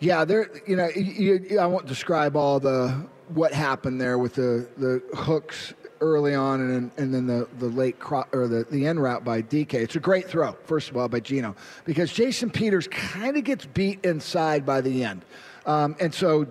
Yeah, 0.00 0.24
there. 0.24 0.48
You 0.66 0.76
know, 0.76 0.88
you, 0.94 1.44
you, 1.50 1.58
I 1.58 1.66
won't 1.66 1.86
describe 1.86 2.36
all 2.36 2.60
the 2.60 3.04
what 3.28 3.52
happened 3.52 4.00
there 4.00 4.16
with 4.16 4.34
the 4.34 4.68
the 4.76 5.02
hooks 5.16 5.74
early 6.00 6.34
on, 6.34 6.60
and 6.60 6.90
and 6.96 7.12
then 7.12 7.26
the 7.26 7.48
the 7.58 7.66
late 7.66 7.98
cro- 7.98 8.26
or 8.32 8.46
the 8.46 8.64
the 8.70 8.86
end 8.86 9.02
route 9.02 9.24
by 9.24 9.42
DK. 9.42 9.74
It's 9.74 9.96
a 9.96 10.00
great 10.00 10.28
throw, 10.28 10.52
first 10.64 10.88
of 10.88 10.96
all, 10.96 11.08
by 11.08 11.18
Geno, 11.18 11.56
because 11.84 12.12
Jason 12.12 12.48
Peters 12.48 12.86
kind 12.86 13.36
of 13.36 13.42
gets 13.42 13.66
beat 13.66 14.04
inside 14.04 14.64
by 14.64 14.80
the 14.80 15.04
end, 15.04 15.24
um, 15.66 15.96
and 16.00 16.12
so. 16.14 16.46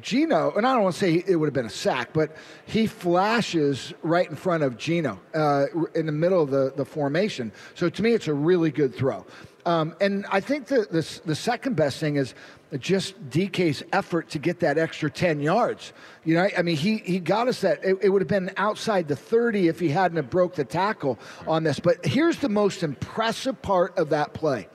Geno, 0.00 0.52
and 0.56 0.66
I 0.66 0.74
don't 0.74 0.82
want 0.82 0.94
to 0.94 1.00
say 1.00 1.24
it 1.26 1.36
would 1.36 1.46
have 1.46 1.54
been 1.54 1.66
a 1.66 1.70
sack, 1.70 2.10
but 2.12 2.36
he 2.66 2.86
flashes 2.86 3.94
right 4.02 4.28
in 4.28 4.36
front 4.36 4.62
of 4.62 4.76
Geno 4.76 5.20
uh, 5.34 5.66
in 5.94 6.06
the 6.06 6.12
middle 6.12 6.42
of 6.42 6.50
the, 6.50 6.72
the 6.76 6.84
formation. 6.84 7.52
So 7.74 7.88
to 7.88 8.02
me, 8.02 8.12
it's 8.12 8.28
a 8.28 8.34
really 8.34 8.70
good 8.70 8.94
throw. 8.94 9.24
Um, 9.64 9.96
and 10.00 10.26
I 10.30 10.38
think 10.40 10.68
the, 10.68 10.86
the, 10.88 11.20
the 11.24 11.34
second 11.34 11.74
best 11.74 11.98
thing 11.98 12.16
is 12.16 12.34
just 12.78 13.20
DK's 13.30 13.82
effort 13.92 14.30
to 14.30 14.38
get 14.38 14.60
that 14.60 14.78
extra 14.78 15.10
10 15.10 15.40
yards. 15.40 15.92
You 16.24 16.36
know, 16.36 16.48
I 16.56 16.62
mean, 16.62 16.76
he, 16.76 16.98
he 16.98 17.18
got 17.18 17.48
us 17.48 17.62
that. 17.62 17.84
It, 17.84 17.98
it 18.00 18.08
would 18.10 18.22
have 18.22 18.28
been 18.28 18.52
outside 18.56 19.08
the 19.08 19.16
30 19.16 19.66
if 19.66 19.80
he 19.80 19.88
hadn't 19.88 20.16
have 20.16 20.30
broke 20.30 20.54
the 20.54 20.64
tackle 20.64 21.18
on 21.48 21.64
this. 21.64 21.80
But 21.80 22.06
here's 22.06 22.38
the 22.38 22.48
most 22.48 22.84
impressive 22.84 23.60
part 23.60 23.98
of 23.98 24.10
that 24.10 24.34
play. 24.34 24.68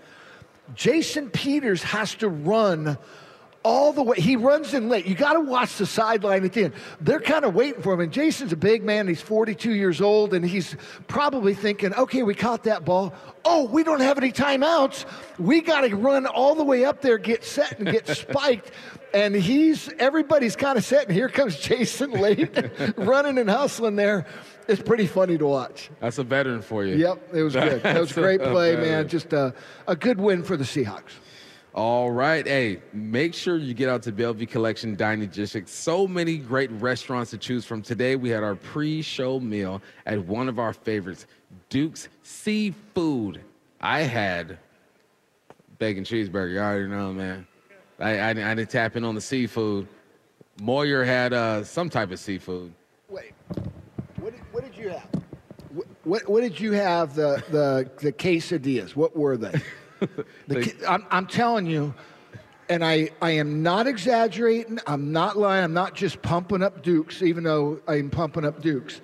Jason 0.75 1.29
Peters 1.29 1.83
has 1.83 2.15
to 2.15 2.27
run 2.29 2.97
all 3.63 3.93
the 3.93 4.01
way. 4.01 4.17
He 4.19 4.35
runs 4.35 4.73
in 4.73 4.89
late. 4.89 5.05
You 5.05 5.15
got 5.15 5.33
to 5.33 5.39
watch 5.39 5.77
the 5.77 5.85
sideline 5.85 6.43
at 6.43 6.53
the 6.53 6.65
end. 6.65 6.73
They're 6.99 7.19
kind 7.19 7.45
of 7.45 7.53
waiting 7.53 7.81
for 7.81 7.93
him. 7.93 7.99
And 7.99 8.11
Jason's 8.11 8.51
a 8.51 8.57
big 8.57 8.83
man. 8.83 9.07
He's 9.07 9.21
42 9.21 9.73
years 9.73 10.01
old, 10.01 10.33
and 10.33 10.43
he's 10.45 10.75
probably 11.07 11.53
thinking, 11.53 11.93
okay, 11.93 12.23
we 12.23 12.33
caught 12.33 12.63
that 12.63 12.85
ball. 12.85 13.13
Oh, 13.45 13.65
we 13.65 13.83
don't 13.83 14.01
have 14.01 14.17
any 14.17 14.31
timeouts. 14.31 15.05
We 15.37 15.61
got 15.61 15.81
to 15.81 15.95
run 15.95 16.25
all 16.25 16.55
the 16.55 16.63
way 16.63 16.85
up 16.85 17.01
there, 17.01 17.17
get 17.17 17.43
set, 17.43 17.79
and 17.79 17.89
get 17.89 18.07
spiked. 18.17 18.71
And 19.13 19.35
he's 19.35 19.89
everybody's 19.99 20.55
kind 20.55 20.77
of 20.77 20.85
set, 20.85 21.07
and 21.07 21.13
here 21.13 21.27
comes 21.27 21.59
Jason 21.59 22.11
late, 22.11 22.49
running 22.95 23.37
and 23.37 23.49
hustling 23.49 23.97
there. 23.97 24.25
It's 24.69 24.81
pretty 24.81 25.05
funny 25.05 25.37
to 25.37 25.45
watch. 25.45 25.89
That's 25.99 26.17
a 26.17 26.23
veteran 26.23 26.61
for 26.61 26.85
you. 26.85 26.95
Yep, 26.95 27.33
it 27.33 27.43
was 27.43 27.53
good. 27.55 27.83
That 27.83 27.99
was 27.99 28.11
a 28.11 28.21
great 28.21 28.41
play, 28.41 28.77
man. 28.77 29.09
Just 29.09 29.33
a, 29.33 29.53
a 29.85 29.97
good 29.97 30.17
win 30.17 30.43
for 30.43 30.55
the 30.55 30.63
Seahawks. 30.63 31.11
All 31.73 32.11
right. 32.11 32.45
Hey, 32.45 32.81
make 32.91 33.33
sure 33.33 33.57
you 33.57 33.73
get 33.73 33.87
out 33.87 34.03
to 34.03 34.11
Bellevue 34.11 34.45
Collection 34.45 34.93
Dining 34.97 35.29
District. 35.29 35.69
So 35.69 36.05
many 36.05 36.35
great 36.35 36.69
restaurants 36.71 37.31
to 37.31 37.37
choose 37.37 37.63
from. 37.63 37.81
Today, 37.81 38.17
we 38.17 38.29
had 38.29 38.43
our 38.43 38.55
pre 38.55 39.01
show 39.01 39.39
meal 39.39 39.81
at 40.05 40.19
one 40.25 40.49
of 40.49 40.59
our 40.59 40.73
favorites, 40.73 41.27
Duke's 41.69 42.09
Seafood. 42.23 43.39
I 43.79 44.01
had 44.01 44.59
bacon 45.79 46.03
cheeseburger. 46.03 46.51
You 46.51 46.59
already 46.59 46.87
know, 46.87 47.13
man. 47.13 47.47
I, 47.99 48.19
I, 48.19 48.29
I 48.31 48.33
didn't 48.33 48.69
tap 48.69 48.97
in 48.97 49.05
on 49.05 49.15
the 49.15 49.21
seafood. 49.21 49.87
Moyer 50.61 51.05
had 51.05 51.31
uh, 51.31 51.63
some 51.63 51.89
type 51.89 52.11
of 52.11 52.19
seafood. 52.19 52.73
Wait, 53.09 53.31
what 54.19 54.33
did, 54.33 54.41
what 54.51 54.63
did 54.65 54.75
you 54.75 54.89
have? 54.89 55.07
What, 55.69 55.87
what, 56.03 56.29
what 56.29 56.41
did 56.41 56.59
you 56.59 56.73
have? 56.73 57.15
The, 57.15 57.41
the, 57.49 57.89
the 58.01 58.11
quesadillas, 58.11 58.93
what 58.93 59.15
were 59.15 59.37
they? 59.37 59.53
The, 60.47 60.63
ca- 60.63 60.87
I'm, 60.87 61.05
I'm 61.11 61.27
telling 61.27 61.65
you, 61.65 61.93
and 62.69 62.83
I, 62.83 63.09
I 63.21 63.31
am 63.31 63.61
not 63.61 63.87
exaggerating, 63.87 64.79
I'm 64.87 65.11
not 65.11 65.37
lying, 65.37 65.63
I'm 65.63 65.73
not 65.73 65.93
just 65.93 66.21
pumping 66.21 66.63
up 66.63 66.83
Dukes, 66.83 67.21
even 67.21 67.43
though 67.43 67.79
I'm 67.87 68.09
pumping 68.09 68.45
up 68.45 68.61
Dukes. 68.61 69.01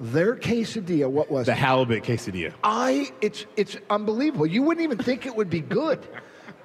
Their 0.00 0.36
quesadilla, 0.36 1.08
what 1.08 1.30
was 1.30 1.48
it? 1.48 1.52
The 1.52 1.52
it? 1.52 1.58
halibut 1.58 2.02
quesadilla. 2.04 2.52
I, 2.62 3.12
it's, 3.20 3.46
it's 3.56 3.76
unbelievable. 3.88 4.46
You 4.46 4.62
wouldn't 4.62 4.84
even 4.84 4.98
think 4.98 5.24
it 5.26 5.34
would 5.34 5.50
be 5.50 5.60
good. 5.60 6.06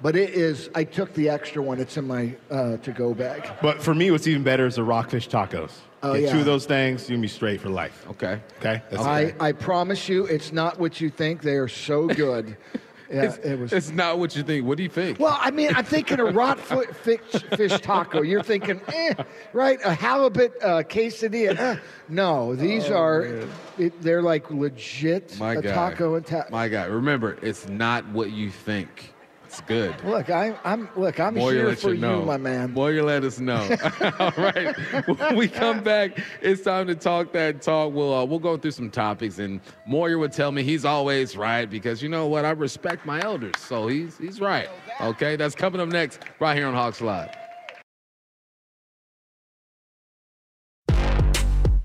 But 0.02 0.16
it 0.16 0.30
is, 0.30 0.70
I 0.74 0.84
took 0.84 1.12
the 1.12 1.28
extra 1.28 1.62
one. 1.62 1.78
It's 1.78 1.98
in 1.98 2.06
my 2.06 2.34
uh, 2.50 2.78
to 2.78 2.92
go 2.92 3.12
bag. 3.12 3.50
But 3.60 3.82
for 3.82 3.94
me, 3.94 4.10
what's 4.10 4.26
even 4.26 4.42
better 4.42 4.66
is 4.66 4.76
the 4.76 4.82
rockfish 4.82 5.28
tacos. 5.28 5.72
Oh, 6.02 6.14
Get 6.14 6.22
yeah. 6.22 6.32
two 6.32 6.38
of 6.38 6.46
those 6.46 6.64
things, 6.64 7.10
you'll 7.10 7.20
be 7.20 7.28
straight 7.28 7.60
for 7.60 7.68
life. 7.68 8.06
Okay. 8.08 8.40
Okay? 8.58 8.82
That's 8.90 9.02
I, 9.02 9.20
it. 9.20 9.34
I 9.38 9.52
promise 9.52 10.08
you, 10.08 10.24
it's 10.24 10.52
not 10.52 10.78
what 10.78 11.02
you 11.02 11.10
think. 11.10 11.42
They 11.42 11.56
are 11.56 11.68
so 11.68 12.06
good. 12.08 12.56
Yeah, 13.10 13.22
It's, 13.22 13.36
it 13.38 13.58
was. 13.58 13.72
it's 13.72 13.90
not 13.90 14.18
what 14.18 14.36
you 14.36 14.42
think. 14.44 14.64
What 14.66 14.76
do 14.76 14.84
you 14.84 14.88
think? 14.88 15.18
Well, 15.18 15.36
I 15.40 15.50
mean, 15.50 15.74
I'm 15.74 15.84
thinking 15.84 16.20
a 16.20 16.26
rot 16.26 16.60
foot 16.60 16.94
fish, 16.94 17.18
fish 17.56 17.80
taco. 17.80 18.22
You're 18.22 18.42
thinking, 18.42 18.80
eh, 18.88 19.14
right? 19.52 19.78
A 19.84 19.94
halibut 19.94 20.52
uh, 20.62 20.82
quesadilla. 20.84 21.58
Eh. 21.58 21.76
No, 22.08 22.54
these 22.54 22.88
are, 22.88 23.46
it, 23.78 24.00
they're 24.00 24.22
like 24.22 24.50
legit 24.50 25.38
My 25.40 25.54
a 25.54 25.62
guy. 25.62 25.72
taco 25.72 26.14
and 26.14 26.24
taco. 26.24 26.50
My 26.52 26.68
God. 26.68 26.88
Remember, 26.90 27.36
it's 27.42 27.68
not 27.68 28.06
what 28.10 28.30
you 28.30 28.50
think. 28.50 29.12
It's 29.50 29.60
good. 29.62 30.04
Look, 30.04 30.30
I, 30.30 30.56
I'm 30.62 30.88
look. 30.94 31.18
I'm 31.18 31.34
Moyer 31.34 31.66
here 31.66 31.74
for 31.74 31.92
you 31.92 32.08
you, 32.08 32.24
my 32.24 32.36
man. 32.36 32.72
Moyer 32.72 33.02
let 33.02 33.24
us 33.24 33.40
know. 33.40 33.56
All 34.20 34.32
right. 34.36 34.76
When 35.08 35.34
we 35.34 35.48
come 35.48 35.82
back, 35.82 36.20
it's 36.40 36.62
time 36.62 36.86
to 36.86 36.94
talk 36.94 37.32
that 37.32 37.60
talk. 37.60 37.92
We'll 37.92 38.14
uh, 38.14 38.24
we'll 38.24 38.38
go 38.38 38.56
through 38.56 38.70
some 38.70 38.90
topics, 38.90 39.40
and 39.40 39.60
Moyer 39.88 40.18
would 40.18 40.30
tell 40.30 40.52
me 40.52 40.62
he's 40.62 40.84
always 40.84 41.36
right 41.36 41.68
because 41.68 42.00
you 42.00 42.08
know 42.08 42.28
what? 42.28 42.44
I 42.44 42.50
respect 42.50 43.04
my 43.04 43.20
elders, 43.22 43.56
so 43.58 43.88
he's 43.88 44.16
he's 44.18 44.40
right. 44.40 44.68
Okay, 45.00 45.34
that's 45.34 45.56
coming 45.56 45.80
up 45.80 45.88
next 45.88 46.20
right 46.38 46.56
here 46.56 46.68
on 46.68 46.74
Hawks 46.74 47.00
Live. 47.00 47.30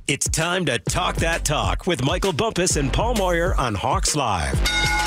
It's 0.06 0.30
time 0.30 0.68
to 0.68 0.78
talk 0.78 1.16
that 1.16 1.44
talk 1.46 1.88
with 1.88 2.04
Michael 2.04 2.32
Bumpus 2.32 2.76
and 2.76 2.94
Paul 2.94 3.16
Moyer 3.16 3.56
on 3.56 3.74
Hawks 3.74 4.16
Live. 4.16 5.05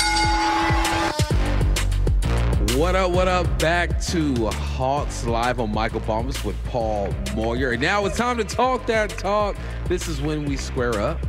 What 2.79 2.95
up, 2.95 3.11
what 3.11 3.27
up? 3.27 3.59
Back 3.59 3.99
to 4.03 4.47
Hawks 4.51 5.25
Live 5.25 5.59
on 5.59 5.69
Michael 5.73 5.99
Bumpus 5.99 6.45
with 6.45 6.55
Paul 6.63 7.13
Moyer. 7.35 7.71
And 7.71 7.81
now 7.81 8.05
it's 8.05 8.15
time 8.15 8.37
to 8.37 8.45
talk 8.45 8.85
that 8.85 9.09
talk. 9.09 9.57
This 9.89 10.07
is 10.07 10.21
when 10.21 10.45
we 10.45 10.55
square 10.55 10.97
up. 11.01 11.19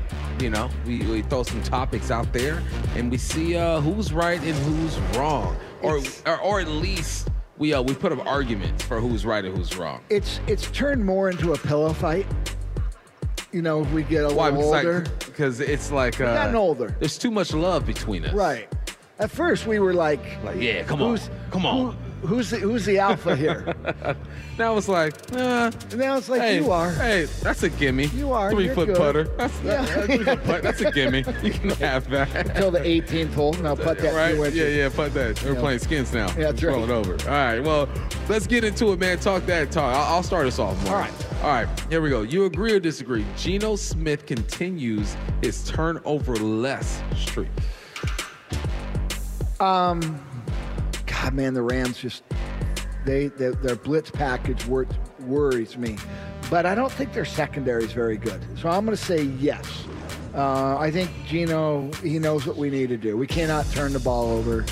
You 0.40 0.50
know, 0.50 0.70
we, 0.86 0.98
we 0.98 1.22
throw 1.22 1.42
some 1.42 1.60
topics 1.64 2.12
out 2.12 2.32
there 2.32 2.62
and 2.94 3.10
we 3.10 3.18
see 3.18 3.56
uh, 3.56 3.80
who's 3.80 4.12
right 4.12 4.40
and 4.40 4.54
who's 4.58 4.96
wrong. 5.18 5.56
Or, 5.82 6.00
or, 6.24 6.40
or 6.40 6.60
at 6.60 6.68
least 6.68 7.30
we 7.58 7.74
uh, 7.74 7.82
we 7.82 7.94
put 7.94 8.12
up 8.12 8.24
arguments 8.24 8.84
for 8.84 9.00
who's 9.00 9.26
right 9.26 9.44
and 9.44 9.56
who's 9.56 9.76
wrong. 9.76 10.02
It's 10.08 10.38
it's 10.46 10.70
turned 10.70 11.04
more 11.04 11.30
into 11.30 11.52
a 11.52 11.58
pillow 11.58 11.92
fight. 11.92 12.28
You 13.50 13.62
know, 13.62 13.82
if 13.82 13.90
we 13.92 14.04
get 14.04 14.22
a 14.24 14.32
Why? 14.32 14.50
little 14.50 14.70
Because, 14.70 14.84
older. 14.86 15.00
because 15.26 15.58
it's 15.58 15.90
like 15.90 16.20
uh, 16.20 16.32
gotten 16.32 16.54
older. 16.54 16.94
There's 17.00 17.18
too 17.18 17.32
much 17.32 17.52
love 17.52 17.84
between 17.86 18.24
us. 18.24 18.34
Right. 18.34 18.68
At 19.20 19.30
first, 19.30 19.66
we 19.66 19.78
were 19.78 19.94
like, 19.94 20.20
Like, 20.42 20.56
yeah, 20.60 20.82
come 20.82 21.02
on, 21.02 21.10
who's, 21.10 21.30
come 21.50 21.66
on. 21.66 21.92
who- 21.92 21.96
who's 22.26 22.50
the 22.50 22.58
who's 22.58 22.84
the 22.84 22.98
alpha 22.98 23.34
here? 23.36 23.74
Now 24.58 24.76
it's 24.76 24.88
like, 24.88 25.14
uh, 25.32 25.70
and 25.90 25.96
now 25.96 26.18
it's 26.18 26.28
like 26.28 26.42
hey, 26.42 26.56
you 26.60 26.70
are. 26.70 26.90
Hey, 26.92 27.24
that's 27.42 27.62
a 27.62 27.70
gimme. 27.70 28.08
You 28.08 28.32
are, 28.34 28.50
three 28.50 28.68
foot 28.68 28.88
good. 28.88 28.96
putter. 28.98 29.24
That's, 29.38 29.58
Yeah. 29.62 29.82
that- 29.86 30.24
foot 30.24 30.44
putt, 30.44 30.62
that's 30.62 30.80
a 30.82 30.90
gimme. 30.92 31.24
You 31.42 31.50
can 31.50 31.70
have 31.80 32.10
that. 32.10 32.34
Until 32.48 32.70
the 32.70 32.80
18th 32.80 33.32
hole, 33.32 33.54
and 33.56 33.66
I'll 33.66 33.74
put 33.74 33.98
that 34.00 34.12
right? 34.14 34.34
Yeah, 34.52 34.64
yeah, 34.66 34.90
put 34.90 35.14
that. 35.14 35.42
We're 35.42 35.54
Yeah. 35.54 35.60
playing 35.60 35.78
skins 35.78 36.12
now. 36.12 36.26
Yeah, 36.36 36.50
that's 36.52 36.62
right. 36.62 36.78
it 36.78 36.90
over. 36.90 37.12
All 37.22 37.28
right, 37.30 37.60
well, 37.60 37.88
let's 38.28 38.46
get 38.46 38.62
into 38.64 38.92
it, 38.92 38.98
man. 38.98 39.18
Talk 39.18 39.46
that 39.46 39.70
talk. 39.72 39.94
I'll, 39.96 40.16
I'll 40.16 40.22
start 40.22 40.46
us 40.46 40.58
off. 40.58 40.76
Mark. 40.84 40.92
All 40.94 41.00
right. 41.00 41.42
All 41.42 41.50
right, 41.64 41.80
here 41.88 42.02
we 42.02 42.10
go. 42.10 42.20
You 42.20 42.44
agree 42.44 42.72
or 42.74 42.80
disagree? 42.80 43.24
Geno 43.38 43.76
Smith 43.76 44.26
continues 44.26 45.16
his 45.40 45.64
turnover 45.64 46.36
less 46.36 47.02
streak. 47.16 47.48
Um, 49.60 50.24
God, 51.06 51.34
man, 51.34 51.54
the 51.54 51.62
Rams 51.62 51.98
just 51.98 52.22
they, 53.04 53.28
they 53.28 53.50
their 53.50 53.76
blitz 53.76 54.10
package 54.10 54.66
wor- 54.66 54.86
worries 55.20 55.76
me, 55.76 55.98
but 56.48 56.66
I 56.66 56.74
don't 56.74 56.92
think 56.92 57.12
their 57.12 57.24
secondary 57.24 57.84
is 57.84 57.92
very 57.92 58.16
good. 58.16 58.40
So 58.58 58.68
I'm 58.68 58.84
going 58.84 58.96
to 58.96 59.02
say 59.02 59.22
yes. 59.22 59.84
Uh, 60.34 60.76
I 60.78 60.90
think 60.90 61.10
Geno 61.26 61.90
he 62.02 62.18
knows 62.18 62.46
what 62.46 62.56
we 62.56 62.70
need 62.70 62.88
to 62.88 62.96
do. 62.96 63.16
We 63.16 63.26
cannot 63.26 63.66
turn 63.72 63.92
the 63.92 63.98
ball 63.98 64.30
over. 64.30 64.64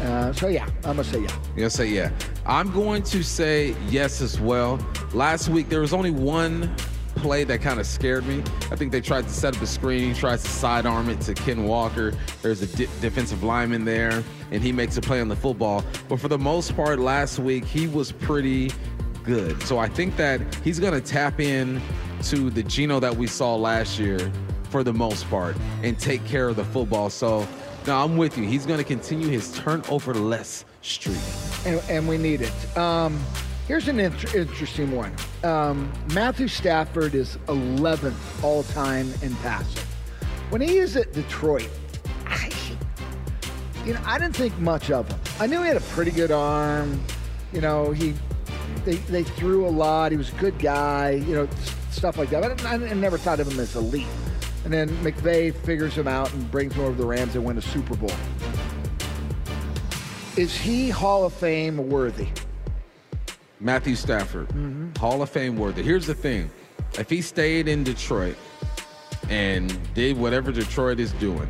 Uh, 0.00 0.32
so 0.32 0.48
yeah, 0.48 0.68
I'm 0.84 0.96
to 0.96 1.04
say 1.04 1.20
yeah. 1.20 1.36
You're 1.48 1.56
gonna 1.56 1.70
say 1.70 1.88
yeah. 1.88 2.12
I'm 2.46 2.70
going 2.72 3.02
to 3.04 3.24
say 3.24 3.74
yes 3.88 4.20
as 4.20 4.38
well. 4.38 4.78
Last 5.12 5.48
week 5.48 5.68
there 5.68 5.80
was 5.80 5.92
only 5.92 6.10
one 6.10 6.74
play 7.18 7.44
that 7.44 7.60
kind 7.60 7.78
of 7.80 7.86
scared 7.86 8.26
me. 8.26 8.42
I 8.70 8.76
think 8.76 8.92
they 8.92 9.00
tried 9.00 9.24
to 9.24 9.30
set 9.30 9.56
up 9.56 9.62
a 9.62 9.66
screen, 9.66 10.14
he 10.14 10.18
tries 10.18 10.42
to 10.42 10.48
sidearm 10.48 11.08
it 11.08 11.20
to 11.22 11.34
Ken 11.34 11.64
Walker. 11.64 12.12
There's 12.42 12.62
a 12.62 12.66
di- 12.66 12.88
defensive 13.00 13.42
lineman 13.42 13.84
there, 13.84 14.22
and 14.50 14.62
he 14.62 14.72
makes 14.72 14.96
a 14.96 15.00
play 15.00 15.20
on 15.20 15.28
the 15.28 15.36
football. 15.36 15.84
But 16.08 16.20
for 16.20 16.28
the 16.28 16.38
most 16.38 16.74
part, 16.76 16.98
last 16.98 17.38
week 17.38 17.64
he 17.64 17.86
was 17.86 18.12
pretty 18.12 18.70
good. 19.24 19.62
So 19.64 19.78
I 19.78 19.88
think 19.88 20.16
that 20.16 20.40
he's 20.64 20.80
gonna 20.80 21.00
tap 21.00 21.40
in 21.40 21.80
to 22.24 22.50
the 22.50 22.62
Geno 22.62 22.98
that 23.00 23.14
we 23.14 23.26
saw 23.26 23.54
last 23.54 23.98
year 23.98 24.32
for 24.70 24.82
the 24.82 24.92
most 24.92 25.28
part 25.30 25.56
and 25.82 25.98
take 25.98 26.24
care 26.24 26.48
of 26.48 26.56
the 26.56 26.64
football. 26.64 27.10
So 27.10 27.46
no, 27.86 27.96
I'm 28.02 28.16
with 28.16 28.36
you. 28.36 28.44
He's 28.44 28.66
gonna 28.66 28.84
continue 28.84 29.28
his 29.28 29.52
turnover 29.52 30.14
less 30.14 30.64
streak. 30.82 31.16
and, 31.64 31.82
and 31.88 32.08
we 32.08 32.18
need 32.18 32.40
it. 32.42 32.76
Um, 32.78 33.18
here's 33.68 33.86
an 33.86 34.00
int- 34.00 34.34
interesting 34.34 34.90
one. 34.90 35.14
Um, 35.44 35.92
Matthew 36.14 36.48
Stafford 36.48 37.14
is 37.14 37.36
11th 37.46 38.42
all 38.42 38.62
time 38.64 39.12
in 39.22 39.36
passing. 39.36 39.84
When 40.48 40.62
he 40.62 40.78
is 40.78 40.96
at 40.96 41.12
Detroit, 41.12 41.68
I, 42.26 42.50
you 43.84 43.92
know, 43.92 44.00
I 44.06 44.18
didn't 44.18 44.34
think 44.34 44.58
much 44.58 44.90
of 44.90 45.06
him. 45.06 45.20
I 45.38 45.46
knew 45.46 45.60
he 45.60 45.68
had 45.68 45.76
a 45.76 45.80
pretty 45.80 46.10
good 46.10 46.32
arm. 46.32 47.00
You 47.52 47.60
know, 47.60 47.92
he 47.92 48.14
they, 48.84 48.96
they 48.96 49.22
threw 49.22 49.66
a 49.66 49.70
lot. 49.70 50.10
He 50.10 50.18
was 50.18 50.32
a 50.32 50.36
good 50.36 50.58
guy. 50.58 51.10
You 51.10 51.34
know, 51.34 51.48
stuff 51.90 52.16
like 52.16 52.30
that. 52.30 52.40
But 52.40 52.64
I, 52.64 52.74
I 52.74 52.94
never 52.94 53.18
thought 53.18 53.38
of 53.38 53.52
him 53.52 53.60
as 53.60 53.76
elite. 53.76 54.06
And 54.64 54.72
then 54.72 54.88
McVay 55.04 55.54
figures 55.54 55.94
him 55.94 56.08
out 56.08 56.32
and 56.32 56.50
brings 56.50 56.74
him 56.74 56.82
over 56.82 56.92
to 56.92 57.02
the 57.02 57.06
Rams 57.06 57.34
and 57.34 57.44
win 57.44 57.58
a 57.58 57.62
Super 57.62 57.96
Bowl. 57.96 58.10
Is 60.36 60.56
he 60.56 60.88
Hall 60.88 61.24
of 61.24 61.34
Fame 61.34 61.88
worthy? 61.88 62.28
Matthew 63.60 63.94
Stafford, 63.94 64.48
mm-hmm. 64.48 64.96
Hall 64.98 65.22
of 65.22 65.30
Fame 65.30 65.56
worthy. 65.56 65.82
Here's 65.82 66.06
the 66.06 66.14
thing: 66.14 66.50
if 66.98 67.10
he 67.10 67.22
stayed 67.22 67.68
in 67.68 67.84
Detroit 67.84 68.36
and 69.28 69.76
did 69.94 70.16
whatever 70.16 70.52
Detroit 70.52 71.00
is 71.00 71.12
doing, 71.14 71.48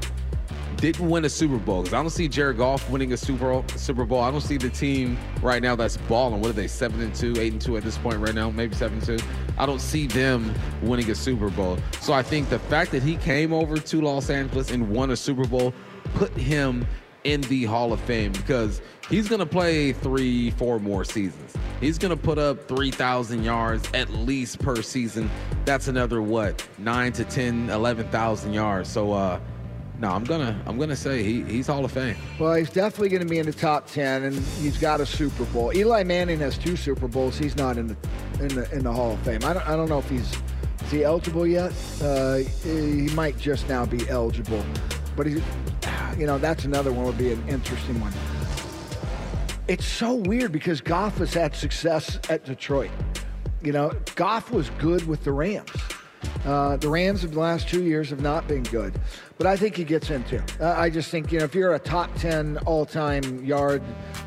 didn't 0.76 1.08
win 1.08 1.24
a 1.24 1.28
Super 1.28 1.58
Bowl 1.58 1.82
because 1.82 1.94
I 1.94 2.00
don't 2.00 2.10
see 2.10 2.28
Jared 2.28 2.56
Goff 2.56 2.88
winning 2.88 3.12
a 3.12 3.16
Super 3.16 3.50
Bowl. 3.50 3.64
Super 3.76 4.04
Bowl. 4.04 4.20
I 4.20 4.30
don't 4.30 4.40
see 4.40 4.56
the 4.56 4.70
team 4.70 5.18
right 5.42 5.60
now 5.60 5.74
that's 5.74 5.96
balling. 5.96 6.40
What 6.40 6.50
are 6.50 6.54
they? 6.54 6.68
Seven 6.68 7.00
and 7.00 7.14
two, 7.14 7.34
eight 7.38 7.52
and 7.52 7.60
two 7.60 7.76
at 7.76 7.82
this 7.82 7.98
point 7.98 8.18
right 8.18 8.34
now, 8.34 8.50
maybe 8.50 8.74
seven 8.74 8.98
and 8.98 9.06
two. 9.06 9.18
I 9.58 9.66
don't 9.66 9.80
see 9.80 10.06
them 10.06 10.54
winning 10.82 11.10
a 11.10 11.14
Super 11.14 11.50
Bowl. 11.50 11.78
So 12.00 12.12
I 12.12 12.22
think 12.22 12.48
the 12.48 12.58
fact 12.60 12.92
that 12.92 13.02
he 13.02 13.16
came 13.16 13.52
over 13.52 13.76
to 13.76 14.00
Los 14.00 14.30
Angeles 14.30 14.70
and 14.70 14.88
won 14.88 15.10
a 15.10 15.16
Super 15.16 15.46
Bowl 15.46 15.74
put 16.14 16.32
him 16.32 16.86
in 17.24 17.40
the 17.42 17.64
Hall 17.64 17.92
of 17.92 18.00
Fame 18.00 18.32
because 18.32 18.80
he's 19.08 19.28
going 19.28 19.40
to 19.40 19.46
play 19.46 19.92
three, 19.92 20.50
four 20.52 20.78
more 20.78 21.04
seasons. 21.04 21.54
He's 21.80 21.98
going 21.98 22.16
to 22.16 22.22
put 22.22 22.38
up 22.38 22.66
3,000 22.68 23.44
yards 23.44 23.88
at 23.94 24.10
least 24.10 24.58
per 24.58 24.82
season. 24.82 25.30
That's 25.64 25.88
another, 25.88 26.20
what, 26.22 26.66
9 26.78 27.12
to 27.12 27.24
10, 27.24 27.70
11,000 27.70 28.52
yards. 28.52 28.88
So, 28.88 29.12
uh, 29.12 29.40
no, 30.00 30.10
I'm 30.12 30.22
gonna 30.22 30.56
I'm 30.64 30.78
gonna 30.78 30.94
say 30.94 31.24
he, 31.24 31.42
he's 31.42 31.66
Hall 31.66 31.84
of 31.84 31.90
Fame. 31.90 32.14
Well, 32.38 32.54
he's 32.54 32.70
definitely 32.70 33.18
to 33.18 33.24
be 33.24 33.40
in 33.40 33.46
the 33.46 33.52
top 33.52 33.88
ten, 33.88 34.22
and 34.22 34.36
he's 34.60 34.78
got 34.78 35.00
a 35.00 35.06
Super 35.06 35.42
Bowl. 35.46 35.74
Eli 35.74 36.04
Manning 36.04 36.38
has 36.38 36.56
two 36.56 36.76
Super 36.76 37.08
Bowls. 37.08 37.36
He's 37.36 37.56
not 37.56 37.76
in 37.76 37.88
the 37.88 37.96
in 38.38 38.48
the 38.48 38.72
in 38.72 38.84
the 38.84 38.92
Hall 38.92 39.14
of 39.14 39.20
Fame. 39.22 39.40
I 39.42 39.54
don't, 39.54 39.68
I 39.68 39.74
don't 39.74 39.88
know 39.88 39.98
if 39.98 40.08
he's 40.08 40.36
is 40.84 40.92
he 40.92 41.04
eligible 41.04 41.46
yet. 41.46 41.72
Uh, 42.00 42.36
he 42.62 43.08
might 43.14 43.36
just 43.38 43.68
now 43.68 43.84
be 43.84 44.08
eligible, 44.08 44.64
but 45.18 45.26
he, 45.26 45.42
you 46.16 46.26
know 46.26 46.38
that's 46.38 46.64
another 46.64 46.92
one 46.92 47.04
would 47.04 47.18
be 47.18 47.32
an 47.32 47.48
interesting 47.48 48.00
one. 48.00 48.12
It's 49.66 49.84
so 49.84 50.14
weird 50.14 50.52
because 50.52 50.80
Goff 50.80 51.18
has 51.18 51.34
had 51.34 51.54
success 51.54 52.18
at 52.30 52.44
Detroit. 52.44 52.90
You 53.60 53.72
know, 53.72 53.92
Goff 54.14 54.50
was 54.50 54.70
good 54.78 55.06
with 55.06 55.24
the 55.24 55.32
Rams. 55.32 55.70
Uh, 56.46 56.76
the 56.76 56.88
Rams 56.88 57.24
of 57.24 57.32
the 57.32 57.40
last 57.40 57.68
two 57.68 57.82
years 57.82 58.08
have 58.10 58.22
not 58.22 58.46
been 58.46 58.62
good, 58.62 58.98
but 59.36 59.46
I 59.46 59.56
think 59.56 59.76
he 59.76 59.82
gets 59.84 60.08
into. 60.08 60.42
Uh, 60.60 60.74
I 60.78 60.88
just 60.88 61.10
think 61.10 61.32
you 61.32 61.40
know 61.40 61.44
if 61.44 61.54
you're 61.54 61.74
a 61.74 61.80
top 61.80 62.14
ten 62.14 62.56
all-time 62.58 63.44
yard 63.44 63.82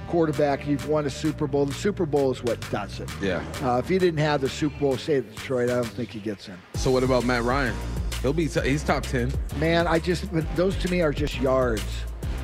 quarterback, 0.10 0.68
you've 0.68 0.90
won 0.90 1.06
a 1.06 1.10
Super 1.10 1.48
Bowl. 1.48 1.66
The 1.66 1.74
Super 1.74 2.06
Bowl 2.06 2.32
is 2.32 2.44
what 2.44 2.60
does 2.70 3.00
it. 3.00 3.10
Yeah. 3.22 3.42
Uh, 3.64 3.78
if 3.78 3.88
he 3.88 3.98
didn't 3.98 4.20
have 4.20 4.42
the 4.42 4.50
Super 4.50 4.78
Bowl, 4.78 4.98
say 4.98 5.18
at 5.18 5.36
Detroit, 5.36 5.70
I 5.70 5.76
don't 5.76 5.86
think 5.86 6.10
he 6.10 6.20
gets 6.20 6.50
in. 6.50 6.58
So 6.76 6.92
what 6.92 7.04
about 7.04 7.24
Matt 7.24 7.44
Ryan? 7.44 7.76
He'll 8.22 8.34
be 8.34 8.48
he's 8.48 8.84
top 8.84 9.04
ten. 9.04 9.32
Man, 9.58 9.88
I 9.88 10.00
just 10.00 10.26
those 10.56 10.76
to 10.78 10.90
me 10.92 11.02
are 11.02 11.12
just 11.14 11.40
yards, 11.40 11.84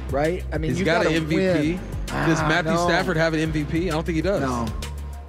right? 0.09 0.43
I 0.51 0.57
mean, 0.57 0.71
He's 0.71 0.79
you 0.79 0.85
got 0.85 1.05
an 1.05 1.13
MVP. 1.13 1.33
win. 1.35 1.79
Does 2.07 2.39
Ah, 2.39 2.47
Matthew 2.47 2.71
no. 2.73 2.87
Stafford 2.87 3.17
have 3.17 3.33
an 3.33 3.51
MVP? 3.51 3.87
I 3.87 3.89
don't 3.89 4.05
think 4.05 4.15
he 4.15 4.21
does. 4.21 4.41
No. 4.41 4.65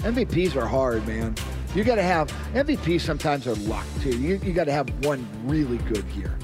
MVPs 0.09 0.55
are 0.57 0.67
hard, 0.67 1.07
man. 1.09 1.35
You 1.75 1.85
got 1.85 1.97
to 1.97 2.03
have 2.03 2.29
MVPs. 2.55 3.01
Sometimes 3.03 3.47
are 3.47 3.55
luck 3.57 3.85
too. 4.01 4.17
You, 4.19 4.41
you 4.45 4.53
got 4.53 4.65
to 4.65 4.73
have 4.73 4.89
one 5.05 5.27
really 5.45 5.79
good 5.79 6.05
year. 6.17 6.39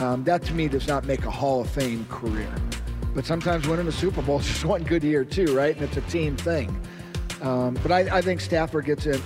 Um, 0.00 0.22
that 0.24 0.42
to 0.44 0.54
me 0.54 0.68
does 0.68 0.86
not 0.86 1.04
make 1.06 1.24
a 1.24 1.30
Hall 1.30 1.62
of 1.62 1.70
Fame 1.70 2.06
career. 2.10 2.48
But 3.14 3.24
sometimes 3.26 3.66
winning 3.66 3.88
a 3.88 3.92
Super 3.92 4.22
Bowl 4.22 4.38
is 4.40 4.46
just 4.46 4.64
one 4.64 4.84
good 4.84 5.02
year 5.02 5.24
too, 5.24 5.56
right? 5.56 5.74
And 5.74 5.82
it's 5.84 5.96
a 5.96 6.02
team 6.02 6.36
thing. 6.36 6.68
Um, 7.42 7.76
but 7.82 7.90
I, 7.90 8.18
I 8.18 8.20
think 8.20 8.40
Stafford 8.40 8.84
gets 8.84 9.06
in. 9.06 9.20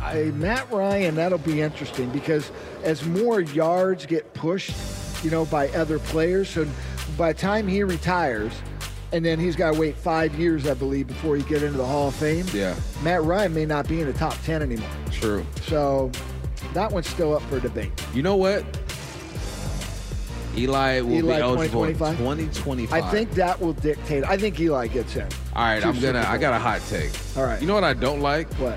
I, 0.00 0.24
Matt 0.34 0.70
Ryan, 0.70 1.14
that'll 1.14 1.38
be 1.38 1.60
interesting 1.60 2.10
because 2.10 2.50
as 2.82 3.04
more 3.04 3.40
yards 3.40 4.06
get 4.06 4.32
pushed, 4.34 4.74
you 5.24 5.30
know, 5.30 5.44
by 5.46 5.68
other 5.70 5.98
players, 5.98 6.48
so 6.48 6.66
by 7.16 7.32
the 7.32 7.38
time 7.38 7.66
he 7.66 7.82
retires, 7.82 8.52
and 9.12 9.24
then 9.24 9.38
he's 9.38 9.56
got 9.56 9.74
to 9.74 9.80
wait 9.80 9.96
five 9.96 10.34
years, 10.34 10.66
I 10.66 10.74
believe, 10.74 11.08
before 11.08 11.36
he 11.36 11.42
get 11.44 11.62
into 11.62 11.78
the 11.78 11.86
Hall 11.86 12.08
of 12.08 12.14
Fame. 12.14 12.46
Yeah. 12.52 12.76
Matt 13.02 13.24
Ryan 13.24 13.54
may 13.54 13.66
not 13.66 13.88
be 13.88 14.00
in 14.00 14.06
the 14.06 14.12
top 14.12 14.36
ten 14.44 14.62
anymore. 14.62 14.88
True. 15.10 15.44
So 15.62 16.10
that 16.74 16.92
one's 16.92 17.08
still 17.08 17.34
up 17.34 17.42
for 17.42 17.58
debate. 17.58 17.90
You 18.14 18.22
know 18.22 18.36
what? 18.36 18.64
Eli 20.56 21.00
will 21.00 21.12
Eli 21.12 21.36
be 21.36 21.42
eligible 21.42 21.84
in 21.84 21.94
2025? 21.94 22.18
2025. 22.18 23.04
I 23.04 23.10
think 23.10 23.30
that 23.32 23.60
will 23.60 23.74
dictate. 23.74 24.24
I 24.24 24.36
think 24.36 24.58
Eli 24.58 24.88
gets 24.88 25.14
in. 25.16 25.22
All 25.54 25.62
right, 25.62 25.82
Two 25.82 25.88
I'm 25.88 26.00
gonna. 26.00 26.24
I 26.26 26.36
got 26.36 26.52
a 26.52 26.58
hot 26.58 26.80
take. 26.88 27.12
All 27.36 27.44
right. 27.44 27.60
You 27.60 27.66
know 27.66 27.74
what 27.74 27.84
I 27.84 27.94
don't 27.94 28.20
like? 28.20 28.52
What? 28.54 28.76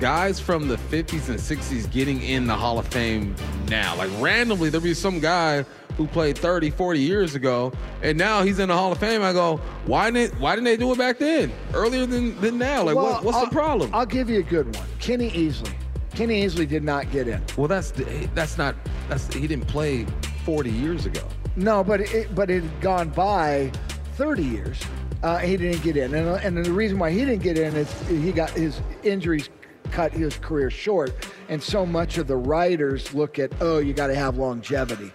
Guys 0.00 0.38
from 0.38 0.68
the 0.68 0.76
50s 0.76 1.28
and 1.30 1.38
60s 1.38 1.90
getting 1.90 2.20
in 2.22 2.46
the 2.46 2.54
Hall 2.54 2.78
of 2.78 2.86
Fame 2.88 3.34
now. 3.68 3.96
Like 3.96 4.10
randomly, 4.20 4.68
there'll 4.68 4.84
be 4.84 4.92
some 4.92 5.20
guy 5.20 5.64
who 5.96 6.06
played 6.06 6.36
30, 6.36 6.68
40 6.68 7.00
years 7.00 7.34
ago, 7.34 7.72
and 8.02 8.18
now 8.18 8.42
he's 8.42 8.58
in 8.58 8.68
the 8.68 8.74
Hall 8.76 8.92
of 8.92 8.98
Fame. 8.98 9.22
I 9.22 9.32
go, 9.32 9.56
why 9.86 10.10
didn't 10.10 10.38
Why 10.38 10.54
didn't 10.54 10.66
they 10.66 10.76
do 10.76 10.92
it 10.92 10.98
back 10.98 11.18
then, 11.18 11.50
earlier 11.72 12.04
than, 12.04 12.38
than 12.42 12.58
now? 12.58 12.82
Like, 12.82 12.96
Well, 12.96 13.04
what, 13.06 13.24
what's 13.24 13.38
I'll- 13.38 13.46
the 13.46 13.50
problem? 13.52 13.90
I'll 13.94 14.04
give 14.04 14.28
you 14.28 14.40
a 14.40 14.42
good 14.42 14.74
one. 14.76 14.86
Kenny 14.98 15.30
Easley. 15.30 15.72
Kenny 16.14 16.44
Easley 16.44 16.68
did 16.68 16.82
not 16.84 17.10
get 17.10 17.26
in. 17.28 17.42
well, 17.56 17.68
that's 17.68 17.92
that's 18.34 18.58
not 18.58 18.74
that's 19.08 19.32
he 19.34 19.46
didn't 19.46 19.66
play 19.66 20.06
40 20.44 20.70
years 20.70 21.06
ago. 21.06 21.26
No, 21.56 21.82
but 21.82 22.00
it 22.00 22.34
but 22.34 22.50
it 22.50 22.62
had 22.62 22.80
gone 22.82 23.08
by 23.10 23.72
30 24.16 24.42
years. 24.44 24.78
Uh, 25.22 25.38
he 25.38 25.56
didn't 25.56 25.82
get 25.82 25.96
in, 25.96 26.14
and, 26.14 26.28
and 26.28 26.64
the 26.64 26.70
reason 26.72 26.98
why 26.98 27.10
he 27.10 27.20
didn't 27.24 27.42
get 27.42 27.58
in 27.58 27.74
is 27.74 27.90
he 28.08 28.30
got 28.32 28.50
his 28.50 28.80
injuries 29.02 29.48
cut 29.96 30.12
his 30.12 30.36
career 30.36 30.68
short, 30.70 31.10
and 31.48 31.62
so 31.62 31.86
much 31.86 32.18
of 32.18 32.26
the 32.26 32.36
writers 32.36 33.14
look 33.14 33.38
at 33.38 33.50
oh 33.62 33.78
you 33.78 33.94
got 33.94 34.08
to 34.08 34.14
have 34.14 34.36
longevity, 34.36 35.10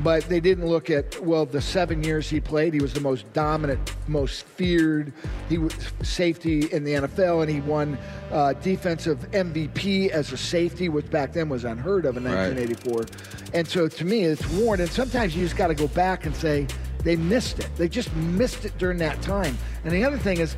but 0.00 0.22
they 0.28 0.40
didn't 0.40 0.66
look 0.66 0.90
at 0.90 1.18
well 1.24 1.46
the 1.46 1.60
seven 1.60 2.04
years 2.04 2.28
he 2.28 2.38
played 2.38 2.74
he 2.74 2.80
was 2.80 2.92
the 2.92 3.00
most 3.00 3.32
dominant, 3.32 3.80
most 4.08 4.44
feared 4.44 5.10
he 5.48 5.56
was 5.56 5.74
safety 6.02 6.70
in 6.70 6.84
the 6.84 6.92
NFL, 6.92 7.40
and 7.44 7.50
he 7.50 7.62
won 7.62 7.96
uh, 8.30 8.52
defensive 8.54 9.18
MVP 9.30 10.10
as 10.10 10.30
a 10.32 10.36
safety, 10.36 10.90
which 10.90 11.10
back 11.10 11.32
then 11.32 11.48
was 11.48 11.64
unheard 11.64 12.04
of 12.04 12.18
in 12.18 12.24
Right. 12.24 12.52
1984, 12.54 13.06
and 13.54 13.66
so 13.66 13.88
to 13.88 14.04
me 14.04 14.24
it's 14.24 14.46
worn, 14.50 14.80
and 14.82 14.90
sometimes 14.90 15.34
you 15.34 15.44
just 15.44 15.56
got 15.56 15.68
to 15.68 15.74
go 15.74 15.88
back 15.88 16.26
and 16.26 16.36
say 16.36 16.66
they 17.04 17.16
missed 17.16 17.60
it. 17.60 17.70
They 17.76 17.88
just 17.88 18.14
missed 18.16 18.66
it 18.66 18.76
during 18.76 18.98
that 18.98 19.22
time. 19.22 19.56
And 19.84 19.92
the 19.94 20.04
other 20.04 20.18
thing 20.18 20.40
is, 20.40 20.56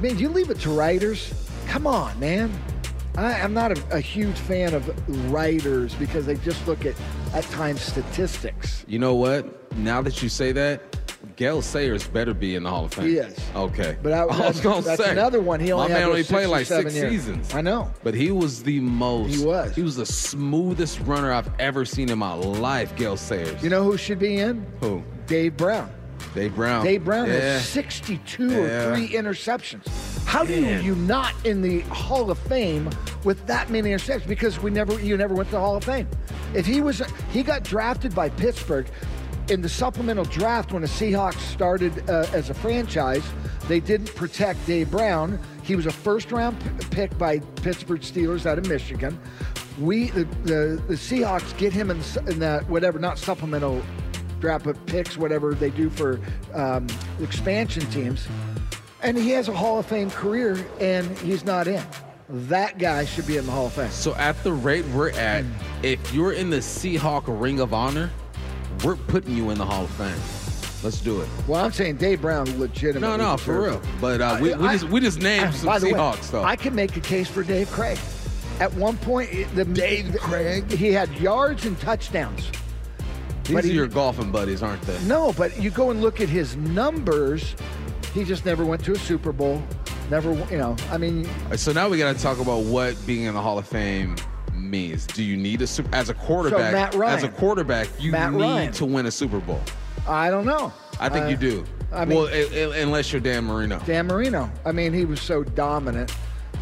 man, 0.00 0.18
you 0.20 0.28
leave 0.28 0.50
it 0.50 0.60
to 0.60 0.70
writers. 0.70 1.32
Come 1.66 1.86
on, 1.86 2.18
man. 2.20 2.52
I, 3.18 3.40
I'm 3.40 3.52
not 3.52 3.76
a, 3.76 3.96
a 3.96 4.00
huge 4.00 4.36
fan 4.38 4.74
of 4.74 5.30
writers 5.32 5.94
because 5.96 6.24
they 6.26 6.36
just 6.36 6.66
look 6.68 6.86
at 6.86 6.94
at 7.34 7.44
times 7.44 7.80
statistics. 7.82 8.84
You 8.86 8.98
know 8.98 9.14
what? 9.14 9.72
Now 9.76 10.00
that 10.02 10.22
you 10.22 10.28
say 10.28 10.52
that, 10.52 10.96
Gale 11.36 11.60
Sayers 11.62 12.06
better 12.06 12.32
be 12.32 12.54
in 12.54 12.62
the 12.62 12.70
Hall 12.70 12.84
of 12.84 12.94
Fame. 12.94 13.06
He 13.06 13.16
is. 13.18 13.36
Okay. 13.56 13.96
But 14.02 14.12
I, 14.12 14.24
was 14.26 14.38
that's, 14.38 14.60
gonna 14.60 14.82
that's 14.82 15.02
say 15.02 15.10
another 15.10 15.40
one. 15.40 15.58
He 15.60 15.72
only 15.72 15.88
my 15.88 15.94
man 15.94 16.08
only 16.08 16.22
played 16.24 16.46
like 16.46 16.66
six 16.66 16.94
years. 16.94 17.10
seasons. 17.10 17.54
I 17.54 17.60
know. 17.60 17.92
But 18.04 18.14
he 18.14 18.30
was 18.30 18.62
the 18.62 18.80
most. 18.80 19.34
He 19.34 19.44
was. 19.44 19.74
He 19.74 19.82
was 19.82 19.96
the 19.96 20.06
smoothest 20.06 21.00
runner 21.00 21.32
I've 21.32 21.50
ever 21.58 21.84
seen 21.84 22.10
in 22.10 22.18
my 22.18 22.34
life. 22.34 22.94
Gale 22.96 23.16
Sayers. 23.16 23.62
You 23.62 23.70
know 23.70 23.82
who 23.82 23.96
should 23.96 24.18
be 24.20 24.38
in? 24.38 24.64
who? 24.80 25.02
Dave 25.26 25.56
Brown. 25.56 25.90
Dave 26.34 26.54
Brown. 26.54 26.84
Dave 26.84 27.04
Brown 27.04 27.26
Yeah. 27.26 27.32
has 27.40 27.68
62 27.68 28.48
Yeah. 28.50 28.58
or 28.58 28.94
three 28.94 29.08
interceptions. 29.08 29.86
How 30.28 30.44
do 30.44 30.60
Man. 30.60 30.84
you 30.84 30.94
not 30.94 31.34
in 31.46 31.62
the 31.62 31.80
Hall 31.88 32.30
of 32.30 32.38
Fame 32.38 32.90
with 33.24 33.46
that 33.46 33.70
many 33.70 33.92
interceptions? 33.92 34.26
Because 34.26 34.60
we 34.60 34.70
never, 34.70 35.00
you 35.00 35.16
never 35.16 35.34
went 35.34 35.48
to 35.48 35.52
the 35.52 35.60
Hall 35.60 35.76
of 35.76 35.84
Fame. 35.84 36.06
If 36.54 36.66
he 36.66 36.82
was, 36.82 37.02
he 37.32 37.42
got 37.42 37.64
drafted 37.64 38.14
by 38.14 38.28
Pittsburgh 38.28 38.86
in 39.48 39.62
the 39.62 39.70
supplemental 39.70 40.26
draft 40.26 40.70
when 40.70 40.82
the 40.82 40.88
Seahawks 40.88 41.40
started 41.40 42.10
uh, 42.10 42.26
as 42.34 42.50
a 42.50 42.54
franchise. 42.54 43.24
They 43.68 43.80
didn't 43.80 44.14
protect 44.14 44.66
Dave 44.66 44.90
Brown. 44.90 45.40
He 45.62 45.76
was 45.76 45.86
a 45.86 45.90
first-round 45.90 46.60
p- 46.60 46.86
pick 46.90 47.16
by 47.16 47.38
Pittsburgh 47.62 48.02
Steelers 48.02 48.44
out 48.44 48.58
of 48.58 48.68
Michigan. 48.68 49.18
We, 49.80 50.10
the, 50.10 50.24
the, 50.44 50.82
the 50.88 50.94
Seahawks, 50.94 51.56
get 51.56 51.72
him 51.72 51.90
in, 51.90 52.02
in 52.26 52.38
that 52.40 52.68
whatever, 52.68 52.98
not 52.98 53.16
supplemental 53.16 53.82
draft 54.40 54.64
but 54.66 54.86
picks, 54.86 55.16
whatever 55.16 55.54
they 55.54 55.70
do 55.70 55.90
for 55.90 56.20
um, 56.54 56.86
expansion 57.20 57.84
teams. 57.90 58.28
And 59.02 59.16
he 59.16 59.30
has 59.30 59.48
a 59.48 59.52
Hall 59.52 59.78
of 59.78 59.86
Fame 59.86 60.10
career, 60.10 60.64
and 60.80 61.06
he's 61.18 61.44
not 61.44 61.68
in. 61.68 61.82
That 62.28 62.78
guy 62.78 63.04
should 63.04 63.26
be 63.26 63.36
in 63.36 63.46
the 63.46 63.52
Hall 63.52 63.66
of 63.66 63.72
Fame. 63.72 63.90
So 63.90 64.14
at 64.16 64.42
the 64.42 64.52
rate 64.52 64.84
we're 64.86 65.10
at, 65.10 65.44
if 65.82 66.12
you're 66.12 66.32
in 66.32 66.50
the 66.50 66.58
Seahawk 66.58 67.22
Ring 67.26 67.60
of 67.60 67.72
Honor, 67.72 68.10
we're 68.84 68.96
putting 68.96 69.36
you 69.36 69.50
in 69.50 69.58
the 69.58 69.64
Hall 69.64 69.84
of 69.84 69.90
Fame. 69.90 70.18
Let's 70.84 71.00
do 71.00 71.20
it. 71.22 71.28
Well, 71.46 71.64
I'm 71.64 71.72
saying 71.72 71.96
Dave 71.96 72.20
Brown 72.20 72.44
legitimately. 72.58 73.00
No, 73.00 73.16
no, 73.16 73.36
for 73.36 73.62
real. 73.62 73.74
it. 73.74 73.82
But 74.00 74.20
uh, 74.20 74.38
we, 74.40 74.54
we 74.54 74.66
I- 74.66 74.72
just 74.74 74.88
we 74.88 75.00
just 75.00 75.20
named 75.20 75.54
some 75.54 75.66
By 75.66 75.78
the 75.78 75.86
way, 75.86 75.92
Seahawks 75.92 76.30
though. 76.30 76.44
I 76.44 76.54
can 76.56 76.74
make 76.74 76.96
a 76.96 77.00
case 77.00 77.28
for 77.28 77.42
Dave 77.42 77.70
Krieg. 77.70 77.98
At 78.60 78.72
one 78.74 78.96
point, 78.98 79.30
the 79.54 79.64
Dave 79.64 80.16
Krieg, 80.18 80.70
he 80.70 80.92
had 80.92 81.08
yards 81.18 81.64
and 81.64 81.78
touchdowns. 81.80 82.50
These 83.44 83.54
but 83.54 83.64
are 83.64 83.68
he- 83.68 83.72
your 83.74 83.86
golfing 83.88 84.30
buddies, 84.30 84.62
aren't 84.62 84.82
they? 84.82 84.98
No, 85.04 85.32
but 85.32 85.60
you 85.60 85.70
go 85.70 85.90
and 85.90 86.00
look 86.00 86.20
at 86.20 86.28
his 86.28 86.56
numbers. 86.56 87.56
He 88.18 88.24
just 88.24 88.44
never 88.44 88.64
went 88.64 88.84
to 88.84 88.92
a 88.92 88.98
Super 88.98 89.30
Bowl. 89.30 89.62
Never, 90.10 90.32
you 90.50 90.58
know. 90.58 90.74
I 90.90 90.98
mean, 90.98 91.28
So 91.54 91.70
now 91.72 91.88
we 91.88 91.98
got 91.98 92.16
to 92.16 92.20
talk 92.20 92.40
about 92.40 92.64
what 92.64 92.96
being 93.06 93.24
in 93.26 93.34
the 93.34 93.40
Hall 93.40 93.58
of 93.58 93.66
Fame 93.68 94.16
means. 94.52 95.06
Do 95.06 95.22
you 95.22 95.36
need 95.36 95.62
a 95.62 95.68
super 95.68 95.88
as 95.94 96.08
a 96.08 96.14
quarterback? 96.14 96.72
Matt 96.72 96.94
Ryan. 96.96 97.16
As 97.16 97.22
a 97.22 97.28
quarterback, 97.28 97.88
you 98.00 98.10
Matt 98.10 98.32
need 98.32 98.40
Ryan. 98.42 98.72
to 98.72 98.86
win 98.86 99.06
a 99.06 99.10
Super 99.12 99.38
Bowl. 99.38 99.60
I 100.08 100.30
don't 100.30 100.46
know. 100.46 100.72
I 100.98 101.08
think 101.08 101.26
Uh, 101.26 101.28
you 101.28 101.36
do. 101.36 101.64
I 101.92 102.04
mean- 102.04 102.18
well, 102.18 102.26
i- 102.26 102.48
i- 102.56 102.78
unless 102.78 103.12
you're 103.12 103.20
Dan 103.20 103.44
Marino. 103.44 103.78
Dan 103.86 104.08
Marino. 104.08 104.50
I 104.66 104.72
mean, 104.72 104.92
he 104.92 105.04
was 105.04 105.20
so 105.20 105.44
dominant. 105.44 106.12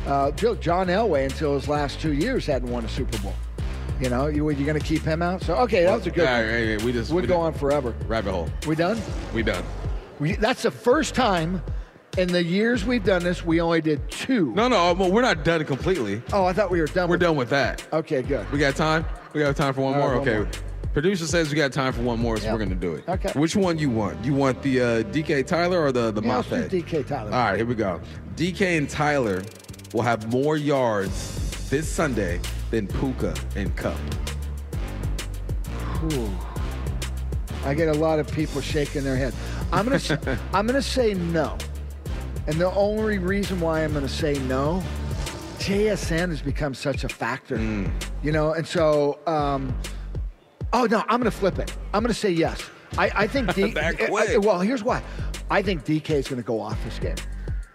Uh, 0.07 0.31
John 0.33 0.89
Elway, 0.89 1.24
until 1.24 1.55
his 1.55 1.69
last 1.69 2.01
two 2.03 2.12
years, 2.12 2.45
hadn't 2.45 2.70
won 2.70 2.85
a 2.85 2.89
Super 2.89 3.16
Bowl. 3.23 3.33
You 3.99 4.11
know, 4.11 4.27
you 4.27 4.49
you 4.51 4.66
going 4.66 4.78
to 4.78 4.85
keep 4.87 5.03
him 5.05 5.23
out? 5.23 5.43
So 5.43 5.55
okay, 5.55 5.85
that 5.85 5.97
was 5.97 6.07
a 6.07 6.11
good. 6.11 6.27
All 6.28 6.35
right, 6.35 6.41
one. 6.43 6.51
hey, 6.51 6.66
hey, 6.77 6.85
we 6.85 6.93
just 6.93 7.11
We'd 7.11 7.23
we 7.23 7.27
go 7.28 7.41
on 7.41 7.55
forever. 7.55 7.95
rabbit 8.07 8.31
hole. 8.33 8.51
We 8.66 8.74
done? 8.74 9.01
We 9.33 9.43
done. 9.43 9.65
We, 10.18 10.32
that's 10.36 10.62
the 10.62 10.70
first 10.70 11.14
time 11.14 11.62
in 12.18 12.28
the 12.28 12.43
years 12.43 12.84
we've 12.84 13.05
done 13.05 13.22
this. 13.22 13.44
We 13.44 13.60
only 13.60 13.80
did 13.80 14.10
two. 14.10 14.52
No, 14.55 14.68
no, 14.68 14.93
well, 14.94 15.10
we're 15.10 15.22
not 15.22 15.44
done 15.44 15.64
completely. 15.64 16.22
Oh, 16.32 16.44
I 16.44 16.52
thought 16.52 16.70
we 16.70 16.80
were 16.80 16.86
done. 16.86 17.09
We're 17.09 17.14
with 17.14 17.20
done 17.20 17.36
with 17.36 17.51
that. 17.51 17.86
Okay, 17.93 18.22
good. 18.22 18.51
We 18.51 18.59
got 18.59 18.76
time. 18.76 19.05
We 19.32 19.40
got 19.40 19.55
time 19.56 19.74
for 19.74 19.82
one 19.82 19.94
All 19.94 20.01
right, 20.01 20.06
more. 20.09 20.18
one 20.20 20.28
okay. 20.28 20.38
more. 20.38 20.48
Producer 20.94 21.26
says 21.26 21.51
we 21.51 21.56
got 21.56 21.72
time 21.74 21.93
for 21.93 22.01
one 22.01 22.18
more, 22.18 22.38
so 22.38 22.44
Yeah. 22.47 22.52
we're 22.55 22.59
gonna 22.60 22.74
do 22.74 22.94
it. 22.94 23.06
Okay. 23.06 23.30
Which 23.38 23.55
one 23.55 23.76
you 23.78 23.90
want? 23.90 24.24
You 24.24 24.32
want 24.32 24.62
the 24.62 24.80
uh, 24.80 24.84
DK 25.02 25.47
Tyler 25.47 25.78
or 25.82 25.93
the 25.93 26.10
the 26.10 26.22
Yeah, 26.22 26.36
let's 26.38 26.48
do? 26.48 26.80
DK 26.82 27.06
Tyler. 27.06 27.30
All 27.32 27.38
right, 27.44 27.56
here 27.56 27.66
we 27.66 27.74
go. 27.74 28.01
DK 28.36 28.78
and 28.78 28.88
Tyler 28.88 29.43
will 29.93 30.01
have 30.01 30.32
more 30.32 30.56
yards 30.56 31.68
this 31.68 31.86
Sunday 31.86 32.40
than 32.70 32.86
Puka 32.86 33.34
and 33.56 33.76
Kupp. 33.76 33.98
Ooh. 36.12 36.30
I 37.66 37.74
get 37.74 37.88
a 37.88 37.94
lot 37.98 38.18
of 38.18 38.30
people 38.30 38.60
shaking 38.60 39.02
their 39.02 39.16
head. 39.16 39.34
I'm 39.72 39.84
gonna 39.88 40.38
I'm 40.52 40.66
gonna 40.66 40.80
say 40.82 41.14
no, 41.14 41.59
and 42.47 42.56
the 42.60 42.70
only 42.72 43.18
reason 43.18 43.60
why 43.60 43.82
I'm 43.82 43.93
gonna 43.93 44.09
say 44.09 44.34
no, 44.40 44.82
JSN 45.59 46.28
has 46.30 46.40
become 46.40 46.74
such 46.74 47.05
a 47.05 47.09
factor, 47.09 47.56
Mm. 47.59 47.90
you 48.22 48.30
know, 48.32 48.52
and 48.52 48.66
so 48.66 49.18
um, 49.26 49.74
oh 50.72 50.84
no, 50.84 51.02
I'm 51.09 51.18
gonna 51.20 51.30
flip 51.30 51.59
it. 51.59 51.74
I'm 51.93 52.02
gonna 52.02 52.14
say 52.14 52.30
yes. 52.30 52.62
I, 52.98 53.10
I 53.14 53.26
think 53.26 53.52
D, 53.55 53.70
That 53.72 54.01
I- 54.01 54.38
well, 54.38 54.60
here's 54.60 54.84
why. 54.84 55.02
I 55.51 55.60
think 55.62 55.84
DK 55.84 56.10
is 56.10 56.28
gonna 56.28 56.43
go 56.43 56.60
off 56.60 56.78
this 56.84 56.98
game. 56.98 57.16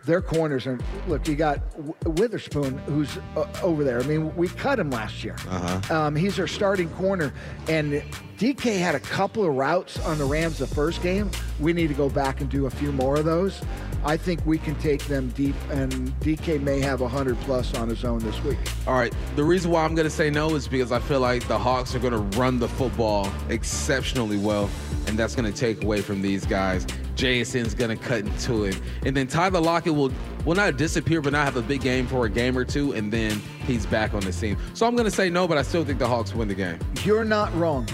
Their 0.06 0.22
corners 0.22 0.66
are 0.66 0.80
look. 1.08 1.28
You 1.28 1.36
got 1.36 1.62
Witherspoon, 2.06 2.78
who's 2.80 3.18
uh, 3.36 3.46
over 3.62 3.84
there. 3.84 4.00
I 4.00 4.04
mean, 4.04 4.36
we 4.36 4.48
cut 4.48 4.80
him 4.80 4.90
last 4.90 5.24
year. 5.24 5.36
Uh-huh. 5.48 5.96
Um, 5.96 6.16
he's 6.16 6.40
our 6.40 6.48
starting 6.48 6.90
corner, 6.92 7.34
and 7.68 8.04
DK 8.38 8.80
had 8.80 8.96
a 8.96 9.00
couple 9.00 9.46
of 9.46 9.54
routes 9.56 10.00
on 10.00 10.18
the 10.18 10.26
Rams 10.26 10.58
the 10.58 10.66
first 10.66 11.04
game. 11.04 11.30
We 11.60 11.74
need 11.74 11.90
to 11.90 11.94
go 11.94 12.10
back 12.10 12.42
and 12.42 12.50
do 12.50 12.66
a 12.66 12.72
few 12.72 12.92
more 12.92 13.18
of 13.18 13.26
those. 13.26 13.62
I 14.04 14.18
think 14.18 14.44
we 14.48 14.58
can 14.58 14.74
take 14.76 15.06
them 15.06 15.30
deep, 15.30 15.56
and 15.70 15.94
DK 16.22 16.60
may 16.60 16.80
have 16.80 17.02
100 17.02 17.40
plus 17.42 17.76
on 17.76 17.88
his 17.88 18.04
own 18.04 18.20
this 18.20 18.44
week. 18.44 18.58
All 18.88 18.96
right. 18.96 19.14
The 19.36 19.44
reason 19.44 19.70
why 19.70 19.86
I'm 19.86 19.94
going 19.94 20.08
to 20.08 20.10
say 20.10 20.32
no 20.32 20.56
is 20.56 20.68
because 20.68 20.92
I 20.92 21.00
feel 21.00 21.20
like 21.20 21.48
the 21.48 21.60
Hawks 21.60 21.94
are 21.94 22.00
going 22.00 22.14
to 22.14 22.40
run 22.40 22.58
the 22.58 22.68
football 22.68 23.32
exceptionally 23.50 24.38
well, 24.38 24.68
and 25.06 25.20
that's 25.20 25.36
going 25.36 25.52
to 25.52 25.58
take 25.58 25.84
away 25.84 26.02
from 26.02 26.24
these 26.24 26.46
guys. 26.46 26.88
JSN's 27.16 27.74
going 27.74 27.96
to 27.98 28.04
cut 28.04 28.20
into 28.20 28.64
it, 28.66 28.80
and 29.06 29.16
then 29.16 29.28
Tyler 29.28 29.60
Lockett 29.60 29.94
will 29.94 30.12
will 30.46 30.56
not 30.56 30.78
disappear, 30.78 31.22
but 31.22 31.34
not 31.34 31.46
have 31.46 31.58
a 31.58 31.62
big 31.62 31.82
game 31.82 32.08
for 32.08 32.26
a 32.26 32.30
game 32.30 32.58
or 32.58 32.66
two, 32.66 32.94
and 32.94 33.12
then 33.14 33.40
he's 33.68 33.86
back 33.86 34.14
on 34.14 34.22
the 34.22 34.34
scene. 34.34 34.58
So 34.74 34.88
I'm 34.88 34.96
going 34.96 35.10
to 35.10 35.16
say 35.16 35.30
no, 35.30 35.48
but 35.48 35.58
I 35.58 35.62
still 35.62 35.86
think 35.86 36.00
the 36.00 36.08
Hawks 36.08 36.34
win 36.34 36.48
the 36.48 36.56
game. 36.56 36.80
You're 37.04 37.26
not 37.26 37.54
wrong, 37.56 37.88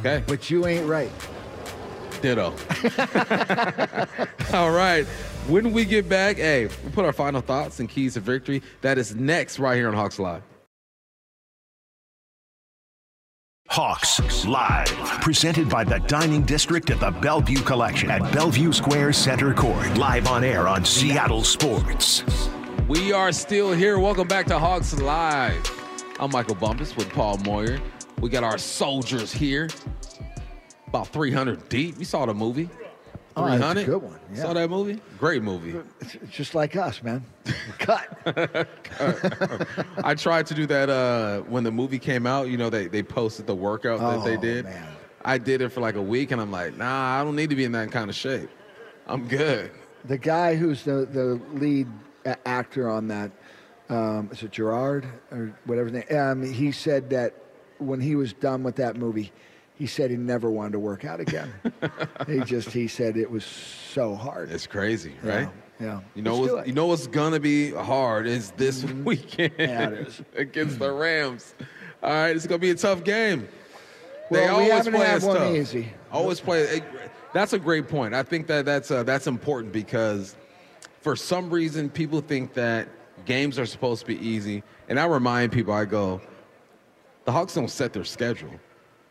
Okay. 0.00 0.22
but 0.26 0.50
you 0.50 0.66
ain't 0.66 0.86
right. 0.86 1.10
Ditto. 2.22 2.52
All 4.52 4.70
right. 4.70 5.04
When 5.48 5.72
we 5.72 5.84
get 5.84 6.08
back, 6.08 6.36
hey, 6.36 6.66
we'll 6.66 6.92
put 6.92 7.04
our 7.04 7.12
final 7.12 7.40
thoughts 7.40 7.80
and 7.80 7.88
keys 7.88 8.14
to 8.14 8.20
victory. 8.20 8.62
That 8.82 8.98
is 8.98 9.14
next 9.16 9.58
right 9.58 9.76
here 9.76 9.88
on 9.88 9.94
Hawks 9.94 10.18
Live. 10.18 10.42
Hawks 13.72 14.44
Live, 14.46 14.88
presented 15.22 15.68
by 15.68 15.84
the 15.84 16.00
Dining 16.00 16.42
District 16.42 16.90
at 16.90 16.98
the 16.98 17.12
Bellevue 17.12 17.60
Collection 17.60 18.10
at 18.10 18.20
Bellevue 18.32 18.72
Square 18.72 19.12
Center 19.12 19.54
Court. 19.54 19.96
Live 19.96 20.26
on 20.26 20.42
air 20.42 20.66
on 20.66 20.84
Seattle 20.84 21.44
Sports. 21.44 22.24
We 22.88 23.12
are 23.12 23.30
still 23.30 23.72
here. 23.72 24.00
Welcome 24.00 24.26
back 24.26 24.46
to 24.46 24.58
Hawks 24.58 24.98
Live. 24.98 25.62
I'm 26.18 26.32
Michael 26.32 26.56
Bumpus 26.56 26.96
with 26.96 27.08
Paul 27.10 27.38
Moyer. 27.44 27.80
We 28.20 28.28
got 28.28 28.42
our 28.42 28.58
soldiers 28.58 29.30
here. 29.32 29.68
About 30.88 31.06
300 31.06 31.68
deep. 31.68 31.96
You 31.96 32.04
saw 32.04 32.26
the 32.26 32.34
movie. 32.34 32.68
Oh, 33.36 33.44
that's 33.46 33.56
a 33.62 33.74
300? 33.74 33.86
good 33.86 34.02
one, 34.02 34.18
yeah. 34.34 34.42
Saw 34.42 34.52
that 34.54 34.68
movie? 34.70 35.00
Great 35.18 35.42
movie. 35.42 35.78
It's 36.00 36.14
it's 36.16 36.32
just 36.32 36.54
like 36.54 36.74
us, 36.76 37.02
man. 37.02 37.24
Cut. 37.78 38.08
I 40.04 40.14
tried 40.14 40.46
to 40.46 40.54
do 40.54 40.66
that 40.66 40.90
uh, 40.90 41.40
when 41.42 41.64
the 41.64 41.70
movie 41.70 41.98
came 41.98 42.26
out. 42.26 42.48
You 42.48 42.56
know, 42.56 42.70
they, 42.70 42.86
they 42.88 43.02
posted 43.02 43.46
the 43.46 43.54
workout 43.54 44.00
that 44.00 44.24
they 44.24 44.36
Oh, 44.36 44.40
did. 44.40 44.64
man. 44.64 44.86
I 45.24 45.38
did 45.38 45.60
it 45.60 45.68
for 45.70 45.80
like 45.80 45.94
a 45.96 46.02
week, 46.02 46.30
and 46.30 46.40
I'm 46.40 46.50
like, 46.50 46.76
nah, 46.76 47.20
I 47.20 47.24
don't 47.24 47.36
need 47.36 47.50
to 47.50 47.56
be 47.56 47.64
in 47.64 47.72
that 47.72 47.90
kind 47.92 48.08
of 48.10 48.16
shape. 48.16 48.48
I'm 49.06 49.28
good. 49.28 49.70
the 50.06 50.18
guy 50.18 50.54
who's 50.54 50.82
the, 50.84 51.06
the 51.10 51.40
lead 51.52 51.86
actor 52.46 52.88
on 52.88 53.08
that, 53.08 53.30
um, 53.90 54.28
is 54.32 54.42
it 54.42 54.50
Gerard 54.52 55.06
or 55.30 55.52
whatever 55.66 55.88
his 55.90 56.04
name? 56.08 56.18
Um, 56.18 56.42
he 56.52 56.72
said 56.72 57.10
that 57.10 57.34
when 57.78 58.00
he 58.00 58.14
was 58.14 58.32
done 58.32 58.62
with 58.62 58.76
that 58.76 58.96
movie, 58.96 59.32
he 59.80 59.86
said 59.86 60.10
he 60.10 60.16
never 60.18 60.50
wanted 60.50 60.72
to 60.72 60.78
work 60.78 61.06
out 61.06 61.20
again. 61.20 61.50
he 62.26 62.40
just 62.40 62.68
he 62.70 62.86
said 62.86 63.16
it 63.16 63.30
was 63.30 63.44
so 63.44 64.14
hard. 64.14 64.50
It's 64.52 64.66
crazy, 64.66 65.14
right? 65.22 65.48
Yeah. 65.80 65.86
yeah. 65.86 66.00
You 66.14 66.20
know, 66.22 66.36
Let's 66.36 66.52
what's, 66.52 66.68
you 66.68 66.74
know 66.74 66.86
what's 66.86 67.06
gonna 67.06 67.40
be 67.40 67.70
hard 67.72 68.26
is 68.26 68.50
this 68.52 68.84
weekend 69.04 69.54
Yeah, 69.58 69.88
is. 69.88 70.20
against 70.36 70.78
the 70.78 70.92
Rams. 70.92 71.54
All 72.02 72.10
right, 72.10 72.36
it's 72.36 72.46
gonna 72.46 72.58
be 72.58 72.70
a 72.70 72.74
tough 72.74 73.02
game. 73.04 73.48
they 74.30 74.42
Well, 74.42 74.58
we 74.58 74.64
always 74.70 74.72
haven't 74.84 74.92
play 74.92 75.06
us 75.10 75.24
one 75.24 75.36
tough. 75.38 75.54
easy. 75.54 75.92
Always 76.12 76.40
play. 76.40 76.60
it- 76.64 76.84
That's 77.32 77.54
a 77.54 77.58
great 77.58 77.88
point. 77.88 78.12
I 78.14 78.22
think 78.22 78.46
that 78.48 78.66
that's 78.66 78.90
uh, 78.90 79.02
that's 79.02 79.26
important 79.26 79.72
because 79.72 80.36
for 81.00 81.16
some 81.16 81.48
reason 81.48 81.88
people 81.88 82.20
think 82.20 82.52
that 82.52 82.86
games 83.24 83.58
are 83.58 83.64
supposed 83.66 84.00
to 84.02 84.06
be 84.06 84.18
easy, 84.18 84.62
and 84.90 85.00
I 85.00 85.06
remind 85.06 85.52
people, 85.52 85.72
I 85.72 85.86
go, 85.86 86.20
the 87.24 87.32
Hawks 87.32 87.54
don't 87.54 87.68
set 87.70 87.94
their 87.94 88.04
schedule. 88.04 88.50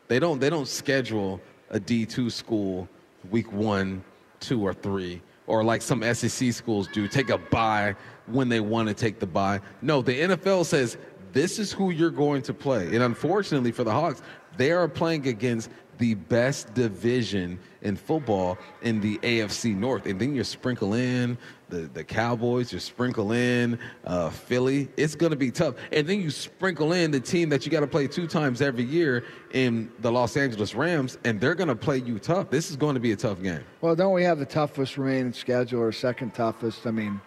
They 0.09 0.19
don't. 0.19 0.39
They 0.39 0.49
don't 0.49 0.67
schedule 0.67 1.39
a 1.69 1.79
D 1.79 2.05
two 2.05 2.29
school 2.29 2.89
week 3.31 3.53
one, 3.53 4.03
two, 4.39 4.61
or 4.61 4.73
three, 4.73 5.21
or 5.47 5.63
like 5.63 5.81
some 5.81 6.03
SEC 6.13 6.51
schools 6.51 6.89
do. 6.91 7.07
Take 7.07 7.29
a 7.29 7.37
bye 7.37 7.95
when 8.25 8.49
they 8.49 8.59
want 8.59 8.89
to 8.89 8.93
take 8.93 9.19
the 9.19 9.27
bye. 9.27 9.61
No, 9.81 10.01
the 10.01 10.19
NFL 10.19 10.65
says 10.65 10.97
this 11.31 11.59
is 11.59 11.71
who 11.71 11.91
you're 11.91 12.09
going 12.09 12.41
to 12.41 12.53
play. 12.53 12.87
And 12.87 13.03
unfortunately 13.03 13.71
for 13.71 13.83
the 13.83 13.91
Hawks, 13.91 14.21
they 14.57 14.71
are 14.71 14.87
playing 14.87 15.27
against 15.27 15.69
the 15.99 16.15
best 16.15 16.73
division 16.73 17.59
in 17.81 17.95
football 17.95 18.57
in 18.81 18.99
the 18.99 19.17
AFC 19.19 19.75
North. 19.75 20.05
And 20.05 20.19
then 20.19 20.33
you 20.33 20.43
sprinkle 20.43 20.93
in 20.93 21.37
the, 21.67 21.81
the 21.93 22.03
Cowboys, 22.03 22.73
you 22.73 22.79
sprinkle 22.79 23.33
in 23.33 23.77
uh, 24.05 24.29
Philly. 24.29 24.89
It's 24.97 25.13
going 25.13 25.31
to 25.31 25.37
be 25.37 25.51
tough. 25.51 25.75
And 25.91 26.07
then 26.07 26.21
you 26.21 26.31
sprinkle 26.31 26.93
in 26.93 27.11
the 27.11 27.19
team 27.19 27.49
that 27.49 27.65
you 27.65 27.71
got 27.71 27.81
to 27.81 27.87
play 27.87 28.07
two 28.07 28.27
times 28.27 28.61
every 28.61 28.85
year 28.85 29.25
in 29.51 29.91
the 29.99 30.11
Los 30.11 30.35
Angeles 30.35 30.73
Rams, 30.73 31.17
and 31.25 31.39
they're 31.39 31.55
going 31.55 31.67
to 31.67 31.75
play 31.75 31.97
you 31.97 32.17
tough. 32.17 32.49
This 32.49 32.69
is 32.69 32.75
going 32.75 32.95
to 32.95 32.99
be 32.99 33.11
a 33.11 33.17
tough 33.17 33.43
game. 33.43 33.63
Well, 33.81 33.95
don't 33.95 34.13
we 34.13 34.23
have 34.23 34.39
the 34.39 34.45
toughest 34.45 34.97
remaining 34.97 35.33
schedule 35.33 35.81
or 35.81 35.91
second 35.91 36.33
toughest? 36.33 36.87
I 36.87 36.91
mean, 36.91 37.19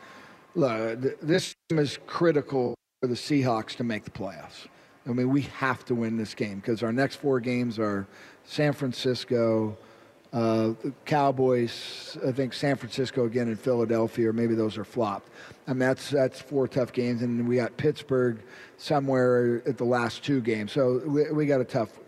look, 0.55 1.03
th- 1.03 1.17
this 1.23 1.55
is 1.71 1.99
critical 2.07 2.75
for 3.01 3.07
the 3.07 3.15
Seahawks 3.15 3.77
to 3.77 3.85
make 3.85 4.05
the 4.05 4.11
playoffs. 4.11 4.67
I 5.07 5.11
mean, 5.11 5.31
we 5.31 5.43
have 5.43 5.85
to 5.87 5.95
win 5.95 6.17
this 6.17 6.35
game 6.35 6.57
because 6.57 6.83
our 6.83 6.93
next 6.93 7.17
four 7.17 7.41
games 7.41 7.79
are 7.79 8.07
San 8.53 8.75
Francisco, 8.75 9.75
uh, 10.35 10.75
the 10.83 10.93
Cowboys, 11.07 12.19
I 12.27 12.33
think 12.33 12.53
San 12.53 12.77
Francisco 12.77 13.25
again 13.25 13.49
in 13.49 13.57
Philadelphia, 13.57 14.29
or 14.29 14.35
maybe 14.35 14.55
those 14.55 14.77
are 14.77 14.85
flopped. 14.85 15.31
I 15.67 15.71
mean, 15.71 15.79
that's 15.79 16.11
that's 16.11 16.39
four 16.39 16.69
tough 16.69 16.93
games, 16.93 17.23
and 17.23 17.49
we 17.49 17.57
got 17.57 17.75
Pittsburgh 17.79 18.43
somewhere 18.77 19.63
at 19.65 19.79
the 19.79 19.85
last 19.85 20.23
two 20.23 20.43
games. 20.43 20.71
So 20.73 21.01
we, 21.07 21.31
we 21.31 21.47
got 21.47 21.63
a 21.63 21.65
tough 21.65 21.99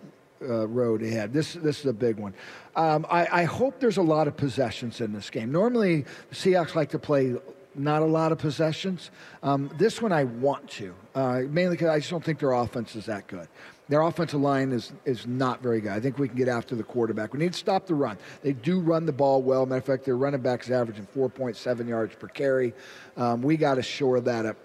uh, 0.42 0.68
road 0.68 1.02
ahead. 1.02 1.32
This 1.32 1.54
this 1.54 1.80
is 1.80 1.86
a 1.86 1.94
big 1.94 2.18
one. 2.18 2.34
Um, 2.76 3.06
I, 3.08 3.26
I 3.40 3.44
hope 3.44 3.80
there's 3.80 3.96
a 3.96 4.02
lot 4.02 4.28
of 4.28 4.36
possessions 4.36 5.00
in 5.00 5.14
this 5.14 5.30
game. 5.30 5.50
Normally, 5.50 6.04
the 6.28 6.34
Seahawks 6.34 6.74
like 6.74 6.90
to 6.90 6.98
play 6.98 7.36
not 7.74 8.02
a 8.02 8.06
lot 8.06 8.32
of 8.32 8.38
possessions. 8.38 9.10
Um, 9.42 9.70
this 9.78 10.02
one 10.02 10.12
I 10.12 10.24
want 10.24 10.68
to, 10.72 10.94
uh, 11.14 11.40
mainly 11.48 11.76
because 11.76 11.88
I 11.88 11.98
just 11.98 12.10
don't 12.10 12.22
think 12.22 12.38
their 12.38 12.52
offense 12.52 12.94
is 12.96 13.06
that 13.06 13.28
good. 13.28 13.48
Their 13.89 14.01
offensive 14.01 14.40
line 14.40 14.73
is 14.73 14.93
is 15.05 15.27
not 15.27 15.62
very 15.62 15.81
good. 15.81 15.93
I 15.93 16.01
think 16.01 16.19
we 16.19 16.28
can 16.28 16.36
get 16.36 16.48
after 16.48 16.74
the 16.74 16.82
quarterback. 16.82 17.32
We 17.32 17.39
need 17.39 17.52
to 17.52 17.59
stop 17.59 17.86
the 17.86 17.94
run. 17.94 18.16
They 18.43 18.55
do 18.55 18.81
run 18.81 19.05
the 19.05 19.12
ball 19.12 19.43
well. 19.43 19.66
Matter 19.66 19.78
of 19.78 19.85
fact, 19.85 20.05
their 20.05 20.16
running 20.16 20.40
backs 20.40 20.70
averaging 20.70 21.06
4.7 21.15 21.89
yards 21.89 22.15
per 22.15 22.28
carry. 22.28 22.73
Um, 23.16 23.43
we 23.43 23.56
got 23.56 23.74
to 23.74 23.82
shore 23.82 24.20
that 24.20 24.47
up 24.47 24.56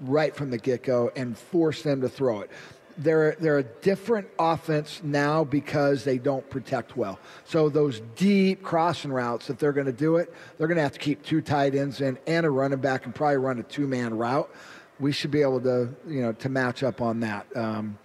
right 0.00 0.34
from 0.34 0.50
the 0.50 0.58
get 0.58 0.82
go 0.82 1.10
and 1.16 1.36
force 1.36 1.82
them 1.82 2.00
to 2.00 2.08
throw 2.08 2.40
it 2.40 2.50
they're 2.98 3.36
they're 3.38 3.58
a 3.58 3.62
different 3.62 4.28
offense 4.38 5.00
now 5.04 5.44
because 5.44 6.04
they 6.04 6.18
don't 6.18 6.48
protect 6.50 6.96
well. 6.96 7.18
So 7.44 7.68
those 7.68 8.00
deep 8.16 8.62
crossing 8.62 9.12
routes, 9.12 9.48
if 9.50 9.58
they're 9.58 9.72
going 9.72 9.86
to 9.86 9.92
do 9.92 10.16
it, 10.16 10.34
they're 10.56 10.66
going 10.66 10.76
to 10.76 10.82
have 10.82 10.92
to 10.92 10.98
keep 10.98 11.22
two 11.22 11.40
tight 11.40 11.74
ends 11.74 12.00
in 12.00 12.18
and 12.26 12.44
a 12.44 12.50
running 12.50 12.80
back 12.80 13.06
and 13.06 13.14
probably 13.14 13.36
run 13.36 13.58
a 13.60 13.62
two 13.62 13.86
man 13.86 14.16
route. 14.18 14.50
We 14.98 15.12
should 15.12 15.30
be 15.30 15.42
able 15.42 15.60
to 15.60 15.94
you 16.06 16.22
know 16.22 16.32
to 16.32 16.48
match 16.48 16.82
up 16.82 17.00
on 17.00 17.20
that. 17.20 17.46
Um, 17.56 17.98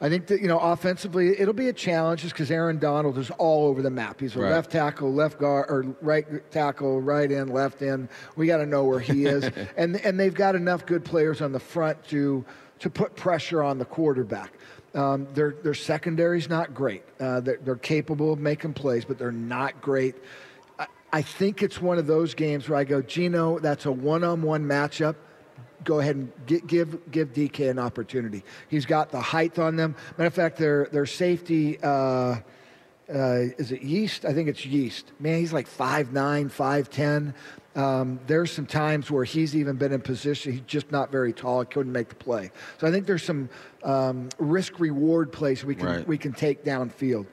I 0.00 0.08
think 0.08 0.28
that 0.28 0.40
you 0.40 0.46
know 0.46 0.58
offensively 0.60 1.38
it'll 1.40 1.54
be 1.54 1.68
a 1.68 1.72
challenge 1.72 2.22
just 2.22 2.32
because 2.34 2.50
Aaron 2.50 2.78
Donald 2.78 3.18
is 3.18 3.30
all 3.32 3.66
over 3.66 3.82
the 3.82 3.90
map. 3.90 4.20
He's 4.20 4.36
a 4.36 4.40
Right. 4.40 4.52
left 4.52 4.70
tackle, 4.70 5.12
left 5.12 5.38
guard, 5.40 5.66
or 5.68 5.84
right 6.00 6.26
tackle, 6.52 7.00
right 7.00 7.30
in, 7.30 7.48
left 7.48 7.82
in. 7.82 8.08
We 8.36 8.46
got 8.46 8.58
to 8.58 8.66
know 8.66 8.84
where 8.84 9.00
he 9.00 9.24
is, 9.26 9.50
and 9.76 9.96
and 10.04 10.18
they've 10.18 10.34
got 10.34 10.54
enough 10.54 10.86
good 10.86 11.04
players 11.04 11.40
on 11.40 11.50
the 11.52 11.58
front 11.60 12.02
to 12.08 12.44
to 12.78 12.90
put 12.90 13.16
pressure 13.16 13.62
on 13.62 13.78
the 13.78 13.84
quarterback. 13.84 14.52
Um, 14.94 15.26
their 15.34 15.54
their 15.64 15.74
secondary's 15.74 16.48
not 16.48 16.74
great. 16.74 17.02
Uh, 17.18 17.40
they're, 17.40 17.58
they're 17.62 17.76
capable 17.76 18.32
of 18.32 18.38
making 18.38 18.74
plays, 18.74 19.04
but 19.04 19.18
they're 19.18 19.32
not 19.32 19.80
great. 19.80 20.14
I, 20.78 20.86
I 21.12 21.22
think 21.22 21.60
it's 21.62 21.80
one 21.82 21.98
of 21.98 22.06
those 22.06 22.34
games 22.34 22.68
where 22.68 22.78
I 22.78 22.84
go, 22.84 23.02
Geno, 23.02 23.58
that's 23.58 23.84
a 23.86 23.92
one-on-one 23.92 24.64
matchup 24.64 25.16
go 25.84 26.00
ahead 26.00 26.16
and 26.16 26.32
gi- 26.46 26.62
give 26.66 27.10
give 27.10 27.32
DK 27.32 27.70
an 27.70 27.78
opportunity. 27.78 28.44
He's 28.68 28.86
got 28.86 29.10
the 29.10 29.20
height 29.20 29.58
on 29.58 29.76
them. 29.76 29.94
Matter 30.16 30.26
of 30.28 30.34
fact, 30.34 30.56
their 30.58 30.88
their 30.92 31.06
safety 31.06 31.78
uh, 31.82 32.36
uh, 33.08 33.48
is 33.58 33.72
it 33.72 33.82
Yeast? 33.82 34.24
I 34.24 34.34
think 34.34 34.48
it's 34.48 34.66
Yeast. 34.66 35.12
Man, 35.18 35.38
he's 35.38 35.52
like 35.52 35.66
5'9", 35.66 36.12
5'10". 36.50 37.34
Um, 37.74 38.20
there's 38.26 38.50
some 38.52 38.66
times 38.66 39.10
where 39.10 39.24
he's 39.24 39.56
even 39.56 39.76
been 39.76 39.92
in 39.92 40.00
position. 40.02 40.52
He's 40.52 40.60
just 40.62 40.90
not 40.92 41.10
very 41.12 41.32
tall. 41.32 41.64
Couldn't 41.64 41.92
make 41.92 42.08
the 42.10 42.16
play. 42.16 42.50
So 42.78 42.86
I 42.86 42.90
think 42.90 43.06
there's 43.06 43.22
some 43.22 43.48
um, 43.82 44.28
risk 44.38 44.78
reward 44.80 45.32
plays 45.32 45.64
we 45.64 45.74
can 45.74 45.86
Right. 45.86 46.06
we 46.08 46.18
can 46.18 46.32
take 46.32 46.64
downfield. 46.64 47.26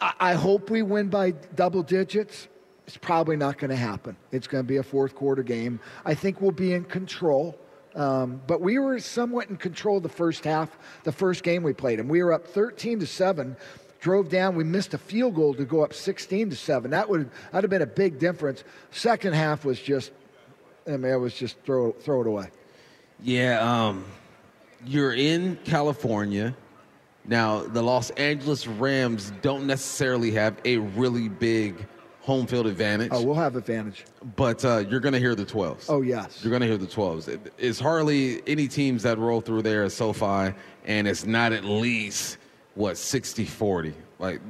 I, 0.00 0.12
I 0.20 0.34
hope 0.34 0.68
we 0.68 0.82
win 0.82 1.08
by 1.08 1.30
double 1.54 1.82
digits. 1.82 2.48
It's 2.86 2.96
probably 2.96 3.36
not 3.36 3.56
going 3.58 3.70
to 3.70 3.76
happen. 3.76 4.16
It's 4.32 4.46
going 4.46 4.64
to 4.64 4.68
be 4.68 4.78
a 4.78 4.82
fourth 4.82 5.14
quarter 5.14 5.42
game. 5.42 5.78
I 6.04 6.14
think 6.14 6.40
we'll 6.40 6.50
be 6.50 6.72
in 6.72 6.84
control. 6.84 7.58
Um, 7.98 8.40
but 8.46 8.60
we 8.60 8.78
were 8.78 9.00
somewhat 9.00 9.50
in 9.50 9.56
control 9.56 9.98
the 9.98 10.08
first 10.08 10.44
half, 10.44 10.78
the 11.02 11.10
first 11.10 11.42
game 11.42 11.64
we 11.64 11.72
played, 11.72 11.98
and 11.98 12.08
we 12.08 12.22
were 12.22 12.32
up 12.32 12.46
13 12.46 13.00
to 13.00 13.06
seven. 13.06 13.56
Drove 14.00 14.28
down, 14.28 14.54
we 14.54 14.62
missed 14.62 14.94
a 14.94 14.98
field 14.98 15.34
goal 15.34 15.52
to 15.54 15.64
go 15.64 15.82
up 15.82 15.92
16 15.92 16.50
to 16.50 16.56
seven. 16.56 16.92
That 16.92 17.08
would 17.08 17.28
that'd 17.50 17.64
have 17.64 17.70
been 17.70 17.82
a 17.82 17.86
big 17.86 18.20
difference. 18.20 18.62
Second 18.92 19.34
half 19.34 19.64
was 19.64 19.80
just, 19.80 20.12
I 20.86 20.92
mean, 20.92 21.12
it 21.12 21.16
was 21.16 21.34
just 21.34 21.58
throw 21.64 21.90
throw 21.90 22.20
it 22.20 22.28
away. 22.28 22.50
Yeah, 23.20 23.58
um, 23.60 24.04
you're 24.86 25.14
in 25.14 25.58
California. 25.64 26.54
Now, 27.24 27.62
the 27.64 27.82
Los 27.82 28.10
Angeles 28.10 28.68
Rams 28.68 29.32
don't 29.42 29.66
necessarily 29.66 30.30
have 30.30 30.56
a 30.64 30.76
really 30.76 31.28
big 31.28 31.84
home 32.28 32.46
field 32.46 32.66
advantage, 32.66 33.08
Oh, 33.10 33.24
we'll 33.24 33.34
have 33.34 33.56
advantage. 33.56 34.04
but 34.36 34.62
uh, 34.62 34.84
you're 34.88 35.00
going 35.00 35.14
to 35.14 35.18
hear 35.18 35.34
the 35.34 35.46
12s. 35.46 35.86
Oh 35.88 36.02
yes. 36.02 36.40
You're 36.44 36.50
going 36.50 36.60
to 36.60 36.68
hear 36.68 36.76
the 36.76 36.86
12s. 36.86 37.26
It- 37.26 37.52
It's 37.58 37.80
hardly 37.80 38.42
any 38.46 38.68
teams 38.68 39.02
that 39.04 39.18
roll 39.18 39.40
through 39.40 39.62
there 39.62 39.82
at 39.84 39.92
SoFi, 39.92 40.54
and 40.84 41.08
it's 41.08 41.24
not 41.24 41.52
at 41.54 41.64
least, 41.64 42.36
what, 42.74 42.98
60 42.98 43.46
40. 43.46 43.94
Like, 44.18 44.40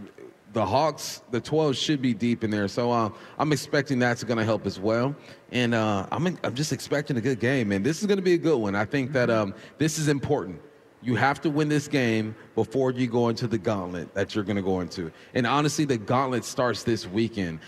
the 0.55 0.67
Hawks, 0.67 1.23
the 1.31 1.41
12s 1.41 1.77
should 1.77 2.03
be 2.03 2.13
deep 2.15 2.43
in 2.43 2.51
there. 2.51 2.67
So 2.69 2.91
uh, 2.91 3.11
I'm 3.39 3.53
expecting 3.53 3.99
that's 4.01 4.25
going 4.25 4.39
to 4.39 4.45
help 4.45 4.67
as 4.67 4.81
well. 4.81 5.15
And 5.53 5.73
uh, 5.73 6.07
I'm, 6.11 6.37
I'm 6.43 6.55
just 6.55 6.73
expecting 6.73 7.17
a 7.17 7.21
good 7.21 7.39
game, 7.39 7.69
man. 7.69 7.85
This 7.85 8.01
is 8.01 8.07
going 8.07 8.17
to 8.19 8.23
be 8.25 8.33
a 8.35 8.39
good 8.39 8.57
one. 8.59 8.75
I 8.75 8.85
think 8.87 9.13
that 9.13 9.31
um, 9.31 9.55
this 9.79 9.99
is 9.99 10.09
important. 10.09 10.61
You 11.09 11.15
have 11.15 11.41
to 11.41 11.49
win 11.49 11.71
this 11.71 11.89
game 11.89 12.37
before 12.55 12.91
you 12.91 13.07
go 13.07 13.31
into 13.31 13.47
the 13.47 13.57
gauntlet 13.57 14.13
that 14.13 14.35
you're 14.35 14.45
going 14.45 14.57
to 14.57 14.63
go 14.63 14.81
into. 14.81 15.11
And 15.33 15.47
honestly, 15.47 15.87
the 15.87 15.97
gauntlet 15.97 16.45
starts 16.45 16.83
this 16.83 17.07
weekend. 17.07 17.61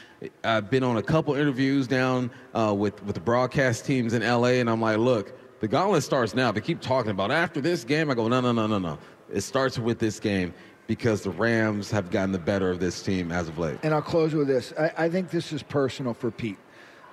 I've 0.45 0.69
been 0.69 0.83
on 0.83 0.99
a 0.99 1.03
couple 1.03 1.33
interviews 1.33 1.87
down 1.87 2.31
uh, 2.53 2.75
with, 2.77 3.03
with 3.03 3.15
the 3.15 3.21
broadcast 3.23 3.87
teams 3.87 4.13
in 4.13 4.21
LA, 4.21 4.59
and 4.61 4.69
I'm 4.69 4.83
like, 4.83 4.99
look, 4.99 5.33
the 5.61 5.69
gauntlet 5.69 6.03
starts 6.03 6.35
now. 6.35 6.53
They 6.53 6.61
keep 6.61 6.83
talking 6.83 7.13
about 7.13 7.31
after 7.31 7.63
this 7.63 7.83
game. 7.83 8.11
I 8.11 8.15
go, 8.15 8.29
no, 8.29 8.43
no, 8.43 8.53
no, 8.53 8.67
no, 8.67 8.79
no. 8.79 8.99
It 9.33 9.41
starts 9.41 9.79
with 9.79 9.99
this 9.99 10.21
game 10.21 10.53
because 10.87 11.23
the 11.23 11.31
Rams 11.31 11.91
have 11.93 12.11
gotten 12.11 12.33
the 12.33 12.39
better 12.39 12.71
of 12.71 12.79
this 12.79 13.03
team 13.03 13.33
as 13.33 13.49
of 13.49 13.57
late. 13.57 13.79
And 13.83 13.95
I'll 13.95 14.03
close 14.03 14.35
with 14.35 14.49
this. 14.49 14.75
I, 14.79 14.93
I 14.99 15.09
think 15.09 15.31
this 15.31 15.51
is 15.51 15.63
personal 15.63 16.13
for 16.13 16.31
Pete. 16.31 16.59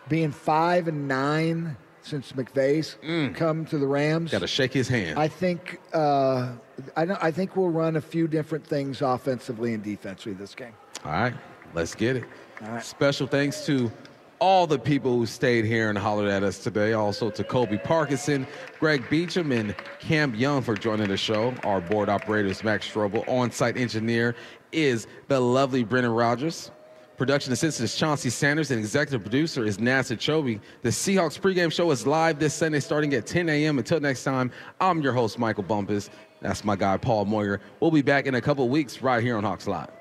Being 0.10 0.34
five 0.34 0.90
and 0.90 1.08
nine 1.08 1.78
since 2.08 2.32
McVay's 2.32 2.98
come 3.36 3.66
to 3.66 3.78
the 3.78 3.88
Rams. 3.88 4.32
Got 4.32 4.40
to 4.40 4.48
shake 4.48 4.74
his 4.74 4.88
hand. 4.88 5.20
I 5.20 5.28
think 5.28 5.80
uh, 5.94 6.54
I, 6.96 7.06
don't, 7.06 7.24
I 7.24 7.32
think 7.32 7.56
we'll 7.56 7.70
run 7.70 7.98
a 7.98 8.02
few 8.02 8.28
different 8.28 8.66
things 8.66 9.02
offensively 9.02 9.74
and 9.74 9.84
defensively 9.84 10.34
this 10.34 10.56
game. 10.56 10.74
All 11.06 11.12
right, 11.12 11.34
let's 11.74 11.94
get 11.94 12.16
it. 12.16 12.24
All 12.64 12.72
right. 12.72 12.84
Special 12.84 13.28
thanks 13.28 13.66
to 13.66 13.92
all 14.40 14.68
the 14.68 14.80
people 14.80 15.18
who 15.18 15.26
stayed 15.26 15.66
here 15.66 15.90
and 15.90 15.98
hollered 15.98 16.30
at 16.30 16.44
us 16.44 16.60
today. 16.60 16.94
Also 16.94 17.30
to 17.32 17.44
Colby 17.44 17.78
Parkinson, 17.78 18.48
Greg 18.80 19.08
Beacham, 19.10 19.52
and 19.52 19.76
Cam 20.00 20.36
Young 20.36 20.62
for 20.62 20.76
joining 20.76 21.10
the 21.10 21.18
show. 21.18 21.54
Our 21.64 21.82
board 21.82 22.08
operator 22.08 22.48
is 22.48 22.64
Max 22.64 22.90
Strobel. 22.90 23.28
On-site 23.28 23.78
engineer 23.78 24.36
is 24.72 25.08
the 25.28 25.40
lovely 25.40 25.84
Brennan 25.84 26.12
Rogers. 26.12 26.72
Production 27.18 27.52
assistant 27.52 27.84
is 27.89 27.95
Chauncey 27.95 28.30
Sanders, 28.30 28.69
and 28.69 28.80
executive 28.80 29.22
producer 29.22 29.65
is 29.65 29.80
Nasa 29.80 30.15
Chobe. 30.15 30.61
The 30.84 30.89
Seahawks 30.89 31.39
pregame 31.39 31.72
show 31.72 31.89
is 31.89 32.06
live 32.06 32.38
this 32.38 32.53
Sunday 32.53 32.80
starting 32.80 33.11
at 33.15 33.26
10 33.26 33.49
a.m. 33.49 33.80
Until 33.80 33.99
next 33.99 34.23
time, 34.23 34.52
I'm 34.80 35.02
your 35.02 35.14
host, 35.14 35.39
Michael 35.39 35.64
Bumpus. 35.64 36.11
That's 36.41 36.64
my 36.64 36.76
guy, 36.76 36.95
Paul 36.98 37.26
Moyer. 37.26 37.60
We'll 37.80 37.89
be 37.89 38.03
back 38.03 38.27
in 38.27 38.35
a 38.35 38.41
couple 38.41 38.69
weeks 38.69 39.02
right 39.02 39.23
here 39.23 39.35
on 39.35 39.44
Hawks 39.44 39.65
Live. 39.65 39.97